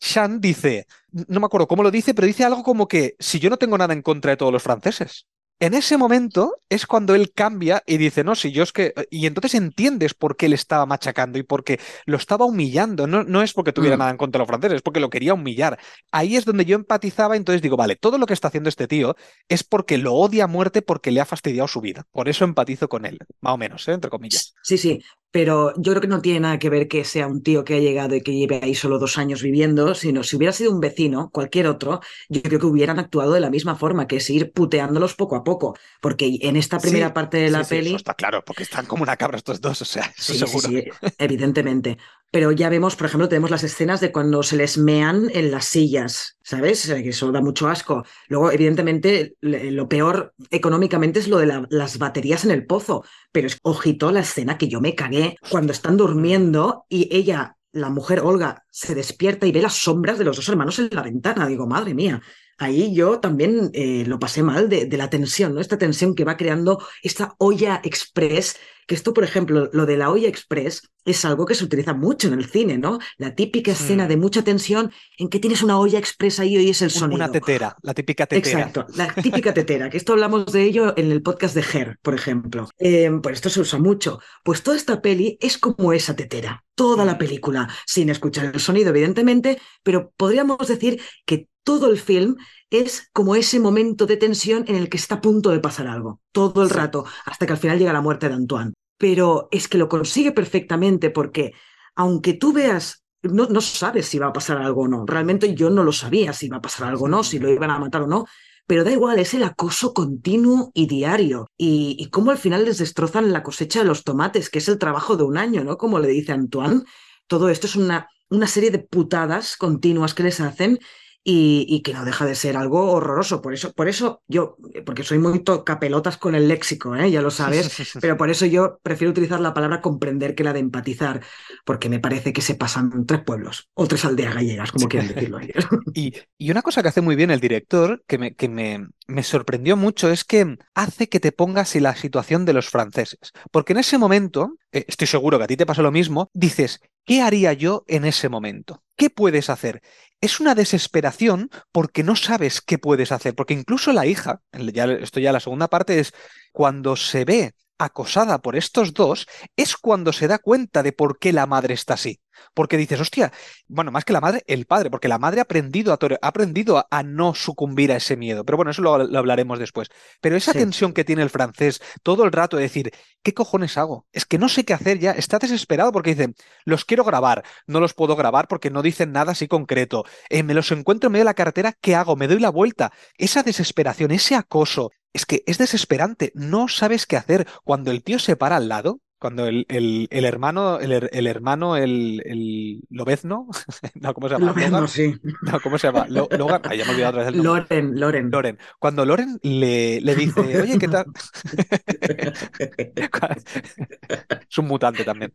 Shan 0.00 0.40
dice, 0.40 0.86
no 1.12 1.38
me 1.38 1.46
acuerdo 1.46 1.68
cómo 1.68 1.84
lo 1.84 1.90
dice, 1.90 2.12
pero 2.12 2.26
dice 2.26 2.44
algo 2.44 2.64
como 2.64 2.88
que 2.88 3.14
si 3.20 3.38
yo 3.38 3.50
no 3.50 3.56
tengo 3.56 3.78
nada 3.78 3.94
en 3.94 4.02
contra 4.02 4.32
de 4.32 4.36
todos 4.36 4.52
los 4.52 4.62
franceses. 4.62 5.26
En 5.62 5.74
ese 5.74 5.96
momento 5.96 6.56
es 6.68 6.86
cuando 6.86 7.14
él 7.14 7.32
cambia 7.32 7.84
y 7.86 7.96
dice, 7.96 8.24
no, 8.24 8.34
si 8.34 8.50
yo 8.50 8.64
es 8.64 8.72
que... 8.72 8.92
Y 9.12 9.26
entonces 9.26 9.54
entiendes 9.54 10.12
por 10.12 10.36
qué 10.36 10.48
le 10.48 10.56
estaba 10.56 10.86
machacando 10.86 11.38
y 11.38 11.44
por 11.44 11.62
qué 11.62 11.78
lo 12.04 12.16
estaba 12.16 12.44
humillando. 12.44 13.06
No, 13.06 13.22
no 13.22 13.42
es 13.42 13.52
porque 13.52 13.72
tuviera 13.72 13.94
Mm. 13.94 13.98
nada 14.00 14.10
en 14.10 14.16
contra 14.16 14.38
de 14.38 14.42
los 14.42 14.48
franceses, 14.48 14.76
es 14.78 14.82
porque 14.82 14.98
lo 14.98 15.08
quería 15.08 15.34
humillar. 15.34 15.78
Ahí 16.10 16.34
es 16.34 16.44
donde 16.44 16.64
yo 16.64 16.74
empatizaba, 16.74 17.36
entonces 17.36 17.62
digo, 17.62 17.76
vale, 17.76 17.94
todo 17.94 18.18
lo 18.18 18.26
que 18.26 18.34
está 18.34 18.48
haciendo 18.48 18.68
este 18.68 18.88
tío 18.88 19.14
es 19.48 19.62
porque 19.62 19.98
lo 19.98 20.14
odia 20.14 20.44
a 20.44 20.48
muerte 20.48 20.82
porque 20.82 21.12
le 21.12 21.20
ha 21.20 21.26
fastidiado 21.26 21.68
su 21.68 21.80
vida. 21.80 22.08
Por 22.10 22.28
eso 22.28 22.44
empatizo 22.44 22.88
con 22.88 23.06
él, 23.06 23.20
más 23.40 23.54
o 23.54 23.56
menos, 23.56 23.86
¿eh? 23.86 23.92
entre 23.92 24.10
comillas. 24.10 24.54
Sí, 24.64 24.76
sí, 24.76 25.00
pero 25.32 25.74
yo 25.76 25.92
creo 25.92 26.00
que 26.02 26.08
no 26.08 26.22
tiene 26.22 26.40
nada 26.40 26.58
que 26.60 26.70
ver 26.70 26.88
que 26.88 27.04
sea 27.04 27.26
un 27.26 27.42
tío 27.42 27.64
que 27.64 27.74
ha 27.76 27.80
llegado 27.80 28.14
y 28.16 28.22
que 28.22 28.34
lleve 28.34 28.60
ahí 28.62 28.74
solo 28.76 28.98
dos 29.00 29.18
años 29.18 29.42
viviendo, 29.42 29.94
sino 29.96 30.22
si 30.24 30.36
hubiera 30.36 30.52
sido 30.52 30.72
un 30.72 30.80
vecino, 30.80 31.30
cualquier 31.32 31.66
otro, 31.68 32.00
yo 32.28 32.42
creo 32.42 32.60
que 32.60 32.66
hubieran 32.66 32.98
actuado 33.00 33.32
de 33.32 33.40
la 33.40 33.50
misma 33.50 33.76
forma, 33.76 34.06
que 34.06 34.16
es 34.18 34.30
ir 34.30 34.52
puteándolos 34.52 35.14
poco 35.14 35.36
a 35.36 35.44
poco, 35.44 35.76
porque 36.00 36.38
en 36.42 36.56
esta 36.56 36.80
primera 36.82 37.12
Sí, 37.12 37.14
parte 37.14 37.38
de 37.38 37.50
la 37.50 37.64
sí, 37.64 37.64
sí, 37.64 37.78
peli... 37.80 37.80
eso 37.80 37.96
está 37.96 38.14
claro, 38.14 38.44
porque 38.44 38.62
están 38.64 38.86
como 38.86 39.02
una 39.02 39.16
cabra 39.16 39.36
estos 39.38 39.60
dos, 39.60 39.80
o 39.82 39.84
sea, 39.84 40.12
eso 40.18 40.34
Sí, 40.34 40.46
sí, 40.46 40.46
seguro. 40.46 40.60
sí, 40.60 40.84
evidentemente. 41.18 41.98
Pero 42.32 42.50
ya 42.50 42.70
vemos, 42.70 42.96
por 42.96 43.06
ejemplo, 43.06 43.28
tenemos 43.28 43.50
las 43.50 43.62
escenas 43.62 44.00
de 44.00 44.10
cuando 44.10 44.42
se 44.42 44.56
les 44.56 44.78
mean 44.78 45.28
en 45.34 45.50
las 45.50 45.66
sillas, 45.66 46.38
¿sabes? 46.42 46.86
Que 46.86 47.10
eso 47.10 47.30
da 47.30 47.42
mucho 47.42 47.68
asco. 47.68 48.04
Luego, 48.28 48.50
evidentemente, 48.50 49.36
lo 49.42 49.86
peor 49.88 50.32
económicamente 50.50 51.20
es 51.20 51.28
lo 51.28 51.36
de 51.38 51.46
la- 51.46 51.66
las 51.68 51.98
baterías 51.98 52.46
en 52.46 52.52
el 52.52 52.64
pozo. 52.66 53.04
Pero 53.32 53.46
es, 53.48 53.58
ojito 53.62 54.10
la 54.12 54.20
escena 54.20 54.56
que 54.56 54.68
yo 54.68 54.80
me 54.80 54.94
cagué 54.94 55.36
cuando 55.50 55.72
están 55.72 55.98
durmiendo 55.98 56.86
y 56.88 57.14
ella, 57.14 57.56
la 57.72 57.90
mujer 57.90 58.20
Olga, 58.20 58.64
se 58.70 58.94
despierta 58.94 59.46
y 59.46 59.52
ve 59.52 59.60
las 59.62 59.74
sombras 59.76 60.18
de 60.18 60.24
los 60.24 60.36
dos 60.36 60.48
hermanos 60.48 60.78
en 60.78 60.88
la 60.90 61.02
ventana. 61.02 61.46
Digo, 61.46 61.66
madre 61.66 61.92
mía. 61.94 62.22
Ahí 62.62 62.94
yo 62.94 63.18
también 63.20 63.70
eh, 63.72 64.04
lo 64.06 64.18
pasé 64.18 64.42
mal 64.42 64.68
de, 64.68 64.86
de 64.86 64.96
la 64.96 65.10
tensión, 65.10 65.54
¿no? 65.54 65.60
Esta 65.60 65.78
tensión 65.78 66.14
que 66.14 66.24
va 66.24 66.36
creando 66.36 66.82
esta 67.02 67.34
olla 67.38 67.80
express 67.84 68.56
que 68.86 68.96
esto, 68.96 69.14
por 69.14 69.22
ejemplo, 69.22 69.70
lo 69.72 69.86
de 69.86 69.96
la 69.96 70.10
olla 70.10 70.28
express 70.28 70.90
es 71.04 71.24
algo 71.24 71.46
que 71.46 71.54
se 71.54 71.64
utiliza 71.64 71.94
mucho 71.94 72.26
en 72.26 72.34
el 72.34 72.46
cine, 72.46 72.78
¿no? 72.78 72.98
La 73.16 73.34
típica 73.34 73.70
escena 73.72 74.08
de 74.08 74.16
mucha 74.16 74.42
tensión 74.42 74.90
en 75.18 75.28
que 75.28 75.38
tienes 75.38 75.62
una 75.62 75.78
olla 75.78 76.00
express 76.00 76.40
ahí 76.40 76.54
y 76.54 76.58
oyes 76.58 76.82
el 76.82 76.90
sonido. 76.90 77.16
Una 77.16 77.30
tetera, 77.30 77.76
la 77.82 77.94
típica 77.94 78.26
tetera. 78.26 78.58
Exacto, 78.58 78.86
la 78.96 79.06
típica 79.14 79.54
tetera, 79.54 79.88
que 79.88 79.96
esto 79.98 80.12
hablamos 80.14 80.46
de 80.52 80.62
ello 80.64 80.94
en 80.96 81.12
el 81.12 81.22
podcast 81.22 81.54
de 81.54 81.64
Her, 81.72 81.98
por 82.02 82.14
ejemplo. 82.14 82.68
Eh, 82.78 83.08
pues 83.22 83.36
esto 83.36 83.50
se 83.50 83.60
usa 83.60 83.78
mucho. 83.78 84.18
Pues 84.42 84.62
toda 84.64 84.76
esta 84.76 85.00
peli 85.00 85.38
es 85.40 85.58
como 85.58 85.92
esa 85.92 86.16
tetera, 86.16 86.64
toda 86.74 87.04
la 87.04 87.14
Mm. 87.14 87.18
película, 87.18 87.68
sin 87.86 88.10
escuchar 88.10 88.46
el 88.52 88.60
sonido, 88.60 88.90
evidentemente, 88.90 89.60
pero 89.84 90.12
podríamos 90.16 90.66
decir 90.66 91.00
que 91.24 91.48
todo 91.64 91.90
el 91.90 91.98
film 91.98 92.36
es 92.70 93.08
como 93.12 93.34
ese 93.36 93.60
momento 93.60 94.06
de 94.06 94.16
tensión 94.16 94.64
en 94.68 94.76
el 94.76 94.88
que 94.88 94.96
está 94.96 95.16
a 95.16 95.20
punto 95.20 95.50
de 95.50 95.60
pasar 95.60 95.86
algo, 95.86 96.20
todo 96.32 96.62
el 96.62 96.70
Sí. 96.70 96.74
rato, 96.74 97.04
hasta 97.26 97.46
que 97.46 97.52
al 97.52 97.58
final 97.58 97.78
llega 97.78 97.92
la 97.92 98.00
muerte 98.00 98.28
de 98.28 98.34
Antoine. 98.34 98.72
Pero 98.98 99.48
es 99.50 99.68
que 99.68 99.78
lo 99.78 99.88
consigue 99.88 100.32
perfectamente 100.32 101.10
porque, 101.10 101.52
aunque 101.96 102.34
tú 102.34 102.52
veas 102.52 103.00
no, 103.22 103.46
no 103.46 103.60
sabes 103.60 104.06
si 104.06 104.18
va 104.18 104.28
a 104.28 104.32
pasar 104.32 104.58
algo 104.58 104.82
o 104.82 104.88
no. 104.88 105.04
Realmente 105.06 105.54
yo 105.54 105.70
no 105.70 105.84
lo 105.84 105.92
sabía 105.92 106.32
si 106.32 106.46
iba 106.46 106.56
a 106.56 106.60
pasar 106.62 106.88
algo 106.88 107.04
o 107.04 107.08
no, 107.08 107.22
si 107.22 107.38
lo 107.38 107.48
iban 107.50 107.70
a 107.70 107.78
matar 107.78 108.02
o 108.02 108.06
no. 108.08 108.26
Pero 108.66 108.82
da 108.84 108.90
igual, 108.90 109.18
es 109.20 109.34
el 109.34 109.44
acoso 109.44 109.92
continuo 109.94 110.70
y 110.74 110.86
diario. 110.86 111.48
Y, 111.56 111.96
y 111.98 112.10
cómo 112.10 112.32
al 112.32 112.38
final 112.38 112.64
les 112.64 112.78
destrozan 112.78 113.32
la 113.32 113.42
cosecha 113.44 113.80
de 113.80 113.84
los 113.86 114.02
tomates, 114.02 114.50
que 114.50 114.58
es 114.58 114.68
el 114.68 114.78
trabajo 114.78 115.16
de 115.16 115.22
un 115.24 115.36
año, 115.38 115.62
¿no? 115.62 115.76
Como 115.76 115.98
le 116.00 116.08
dice 116.08 116.32
Antoine. 116.32 116.82
Todo 117.28 117.48
esto 117.48 117.66
es 117.68 117.76
una, 117.76 118.08
una 118.30 118.46
serie 118.48 118.70
de 118.72 118.80
putadas 118.80 119.56
continuas 119.56 120.14
que 120.14 120.22
les 120.24 120.40
hacen 120.40 120.78
y, 121.24 121.66
y 121.68 121.82
que 121.82 121.92
no 121.92 122.04
deja 122.04 122.26
de 122.26 122.34
ser 122.34 122.56
algo 122.56 122.92
horroroso. 122.92 123.42
Por 123.42 123.54
eso, 123.54 123.72
por 123.72 123.88
eso 123.88 124.22
yo, 124.26 124.56
porque 124.84 125.04
soy 125.04 125.18
muy 125.18 125.40
tocapelotas 125.40 126.16
con 126.16 126.34
el 126.34 126.48
léxico, 126.48 126.96
¿eh? 126.96 127.10
ya 127.10 127.22
lo 127.22 127.30
sabes, 127.30 127.70
pero 128.00 128.16
por 128.16 128.30
eso 128.30 128.46
yo 128.46 128.78
prefiero 128.82 129.10
utilizar 129.10 129.40
la 129.40 129.54
palabra 129.54 129.80
comprender 129.80 130.34
que 130.34 130.44
la 130.44 130.52
de 130.52 130.60
empatizar, 130.60 131.22
porque 131.64 131.88
me 131.88 132.00
parece 132.00 132.32
que 132.32 132.42
se 132.42 132.54
pasan 132.54 133.06
tres 133.06 133.22
pueblos 133.22 133.68
o 133.74 133.86
tres 133.86 134.04
aldeas 134.04 134.34
gallegas, 134.34 134.72
como 134.72 134.88
quieren 134.88 135.14
decirlo 135.14 135.38
ellos. 135.40 135.66
Y, 135.94 136.14
y 136.38 136.50
una 136.50 136.62
cosa 136.62 136.82
que 136.82 136.88
hace 136.88 137.02
muy 137.02 137.16
bien 137.16 137.30
el 137.30 137.40
director, 137.40 138.02
que 138.06 138.18
me, 138.18 138.34
que 138.34 138.48
me, 138.48 138.88
me 139.06 139.22
sorprendió 139.22 139.76
mucho, 139.76 140.10
es 140.10 140.24
que 140.24 140.56
hace 140.74 141.08
que 141.08 141.20
te 141.20 141.32
pongas 141.32 141.76
en 141.76 141.84
la 141.84 141.94
situación 141.94 142.44
de 142.44 142.52
los 142.52 142.68
franceses. 142.68 143.32
Porque 143.50 143.72
en 143.72 143.80
ese 143.80 143.98
momento, 143.98 144.56
eh, 144.72 144.84
estoy 144.88 145.06
seguro 145.06 145.38
que 145.38 145.44
a 145.44 145.46
ti 145.48 145.56
te 145.56 145.66
pasa 145.66 145.82
lo 145.82 145.92
mismo, 145.92 146.30
dices, 146.32 146.80
¿qué 147.04 147.22
haría 147.22 147.52
yo 147.52 147.84
en 147.86 148.04
ese 148.04 148.28
momento? 148.28 148.82
¿Qué 148.96 149.10
puedes 149.10 149.50
hacer? 149.50 149.82
Es 150.20 150.40
una 150.40 150.54
desesperación 150.54 151.50
porque 151.72 152.02
no 152.02 152.16
sabes 152.16 152.60
qué 152.60 152.78
puedes 152.78 153.12
hacer. 153.12 153.34
Porque 153.34 153.54
incluso 153.54 153.92
la 153.92 154.06
hija, 154.06 154.40
ya, 154.52 154.84
esto 154.84 155.20
ya 155.20 155.32
la 155.32 155.40
segunda 155.40 155.68
parte 155.68 155.98
es 155.98 156.12
cuando 156.52 156.96
se 156.96 157.24
ve 157.24 157.54
acosada 157.78 158.40
por 158.40 158.56
estos 158.56 158.94
dos, 158.94 159.26
es 159.56 159.76
cuando 159.76 160.12
se 160.12 160.28
da 160.28 160.38
cuenta 160.38 160.82
de 160.82 160.92
por 160.92 161.18
qué 161.18 161.32
la 161.32 161.46
madre 161.46 161.74
está 161.74 161.94
así. 161.94 162.20
Porque 162.54 162.76
dices, 162.76 163.00
hostia, 163.00 163.32
bueno, 163.68 163.90
más 163.90 164.04
que 164.04 164.12
la 164.12 164.20
madre, 164.20 164.42
el 164.46 164.66
padre, 164.66 164.90
porque 164.90 165.08
la 165.08 165.18
madre 165.18 165.40
ha 165.40 165.44
aprendido 165.44 165.92
a, 165.92 165.98
ha 166.20 166.26
aprendido 166.26 166.86
a, 166.90 167.02
no 167.02 167.34
sucumbir 167.34 167.92
a 167.92 167.96
ese 167.96 168.16
miedo, 168.16 168.44
pero 168.44 168.56
bueno, 168.56 168.70
eso 168.70 168.82
lo, 168.82 168.94
hablaremos 168.94 169.58
después. 169.58 169.88
Pero 170.20 170.36
esa 170.36 170.52
tensión 170.52 170.92
que 170.92 171.04
tiene 171.04 171.22
el 171.22 171.30
francés 171.30 171.80
todo 172.02 172.24
el 172.24 172.32
rato 172.32 172.56
de 172.56 172.64
decir, 172.64 172.92
¿qué 173.22 173.34
cojones 173.34 173.78
hago? 173.78 174.06
Es 174.12 174.24
que 174.24 174.38
no 174.38 174.48
sé 174.48 174.64
qué 174.64 174.74
hacer 174.74 174.98
ya, 174.98 175.12
está 175.12 175.38
desesperado 175.38 175.92
porque 175.92 176.14
dice, 176.14 176.34
los 176.64 176.84
quiero 176.84 177.04
grabar, 177.04 177.42
no 177.66 177.80
los 177.80 177.94
puedo 177.94 178.16
grabar 178.16 178.48
porque 178.48 178.70
no 178.70 178.82
dicen 178.82 179.12
nada 179.12 179.32
así 179.32 179.48
concreto, 179.48 180.04
eh, 180.28 180.42
me 180.42 180.54
los 180.54 180.70
encuentro 180.72 181.08
en 181.08 181.12
medio 181.12 181.24
de 181.24 181.30
la 181.30 181.34
carretera, 181.34 181.72
¿qué 181.80 181.94
hago? 181.94 182.16
Me 182.16 182.28
doy 182.28 182.40
la 182.40 182.50
vuelta. 182.50 182.92
Esa 183.18 183.42
desesperación, 183.42 184.10
ese 184.10 184.34
acoso, 184.34 184.90
es 185.12 185.26
que 185.26 185.42
es 185.46 185.58
desesperante, 185.58 186.32
no 186.34 186.68
sabes 186.68 187.06
qué 187.06 187.16
hacer. 187.16 187.46
Cuando 187.64 187.90
el 187.90 188.02
tío 188.02 188.18
se 188.18 188.36
para 188.36 188.56
al 188.56 188.68
lado, 188.68 189.00
cuando 189.22 189.46
el, 189.46 189.64
el, 189.68 190.08
el 190.10 190.24
hermano, 190.24 190.80
el, 190.80 191.08
el, 191.12 191.26
hermano, 191.28 191.76
el, 191.76 192.20
el 192.26 192.80
Lobezno, 192.90 193.46
no, 193.94 194.14
¿cómo 194.14 194.26
se 194.26 194.34
llama? 194.34 194.46
Lobezno, 194.46 194.88
sí. 194.88 195.14
No, 195.42 195.60
¿cómo 195.60 195.78
se 195.78 195.86
llama? 195.86 196.08
Logan, 196.08 196.60
ay, 196.64 196.78
ya 196.78 196.84
me 196.84 196.90
he 196.90 196.94
olvidado 196.94 197.10
otra 197.10 197.22
vez 197.22 197.28
el 197.28 197.40
nombre. 197.40 197.62
Loren, 197.62 198.00
Loren. 198.00 198.30
Loren. 198.32 198.58
Cuando 198.80 199.06
Loren 199.06 199.38
le, 199.42 200.00
le 200.00 200.16
dice, 200.16 200.40
oye, 200.40 200.76
¿qué 200.76 200.88
tal? 200.88 201.04
es 204.50 204.58
un 204.58 204.66
mutante 204.66 205.04
también. 205.04 205.32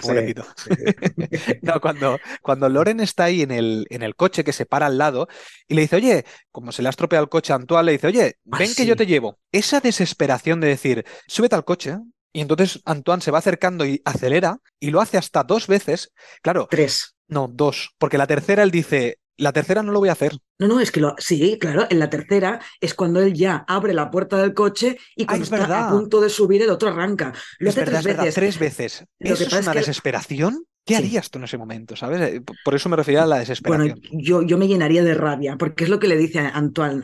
Pobrecito. 0.00 0.46
no, 1.60 1.82
cuando, 1.82 2.18
cuando 2.40 2.70
Loren 2.70 3.00
está 3.00 3.24
ahí 3.24 3.42
en 3.42 3.50
el, 3.50 3.86
en 3.90 4.02
el 4.02 4.16
coche 4.16 4.42
que 4.42 4.54
se 4.54 4.64
para 4.64 4.86
al 4.86 4.96
lado 4.96 5.28
y 5.68 5.74
le 5.74 5.82
dice, 5.82 5.96
oye, 5.96 6.24
como 6.50 6.72
se 6.72 6.80
le 6.80 6.88
ha 6.88 6.90
estropeado 6.90 7.24
el 7.24 7.28
coche 7.28 7.52
a 7.52 7.56
Antoine, 7.56 7.84
le 7.84 7.92
dice, 7.92 8.06
oye, 8.06 8.36
ah, 8.50 8.56
ven 8.58 8.74
que 8.74 8.86
yo 8.86 8.96
te 8.96 9.04
llevo. 9.04 9.38
Esa 9.52 9.80
desesperación 9.80 10.62
de 10.62 10.68
decir, 10.68 11.04
súbete 11.26 11.56
al 11.56 11.66
coche, 11.66 11.98
y 12.32 12.40
entonces 12.40 12.80
Antoine 12.84 13.22
se 13.22 13.30
va 13.30 13.38
acercando 13.38 13.84
y 13.86 14.02
acelera 14.04 14.60
y 14.80 14.90
lo 14.90 15.00
hace 15.00 15.18
hasta 15.18 15.44
dos 15.44 15.66
veces. 15.66 16.12
Claro. 16.42 16.68
Tres. 16.70 17.16
No, 17.26 17.48
dos. 17.50 17.90
Porque 17.98 18.18
la 18.18 18.26
tercera 18.26 18.62
él 18.62 18.70
dice, 18.70 19.18
la 19.36 19.52
tercera 19.52 19.82
no 19.82 19.92
lo 19.92 20.00
voy 20.00 20.08
a 20.08 20.12
hacer. 20.12 20.36
No, 20.58 20.66
no, 20.66 20.80
es 20.80 20.90
que 20.90 21.00
lo, 21.00 21.14
sí, 21.18 21.58
claro, 21.60 21.86
en 21.88 21.98
la 21.98 22.10
tercera 22.10 22.60
es 22.80 22.94
cuando 22.94 23.20
él 23.20 23.32
ya 23.34 23.64
abre 23.68 23.94
la 23.94 24.10
puerta 24.10 24.36
del 24.38 24.54
coche 24.54 24.98
y 25.14 25.26
cuando 25.26 25.44
está 25.44 25.88
a 25.88 25.90
punto 25.90 26.20
de 26.20 26.28
subir 26.28 26.62
el 26.62 26.70
otro 26.70 26.88
arranca. 26.88 27.32
Lo 27.58 27.70
hace 27.70 27.84
tres, 27.84 28.04
veces. 28.04 28.34
tres 28.34 28.58
veces. 28.58 29.04
¿Eso 29.18 29.44
es 29.44 29.52
una 29.52 29.72
desesperación? 29.72 30.64
¿Qué 30.88 30.96
harías 30.96 31.30
tú 31.30 31.38
en 31.38 31.44
ese 31.44 31.58
momento? 31.58 31.94
¿Sabes? 31.96 32.20
Eh, 32.20 32.42
por 32.64 32.74
eso 32.74 32.88
me 32.88 32.96
refería 32.96 33.22
a 33.22 33.26
la 33.26 33.38
desesperación. 33.38 34.00
Bueno, 34.00 34.22
yo, 34.22 34.42
yo 34.42 34.56
me 34.58 34.66
llenaría 34.66 35.04
de 35.04 35.14
rabia, 35.14 35.56
porque 35.56 35.84
es 35.84 35.90
lo 35.90 35.98
que 35.98 36.08
le 36.08 36.16
dice 36.16 36.38
a 36.40 36.48
Antoine 36.48 37.02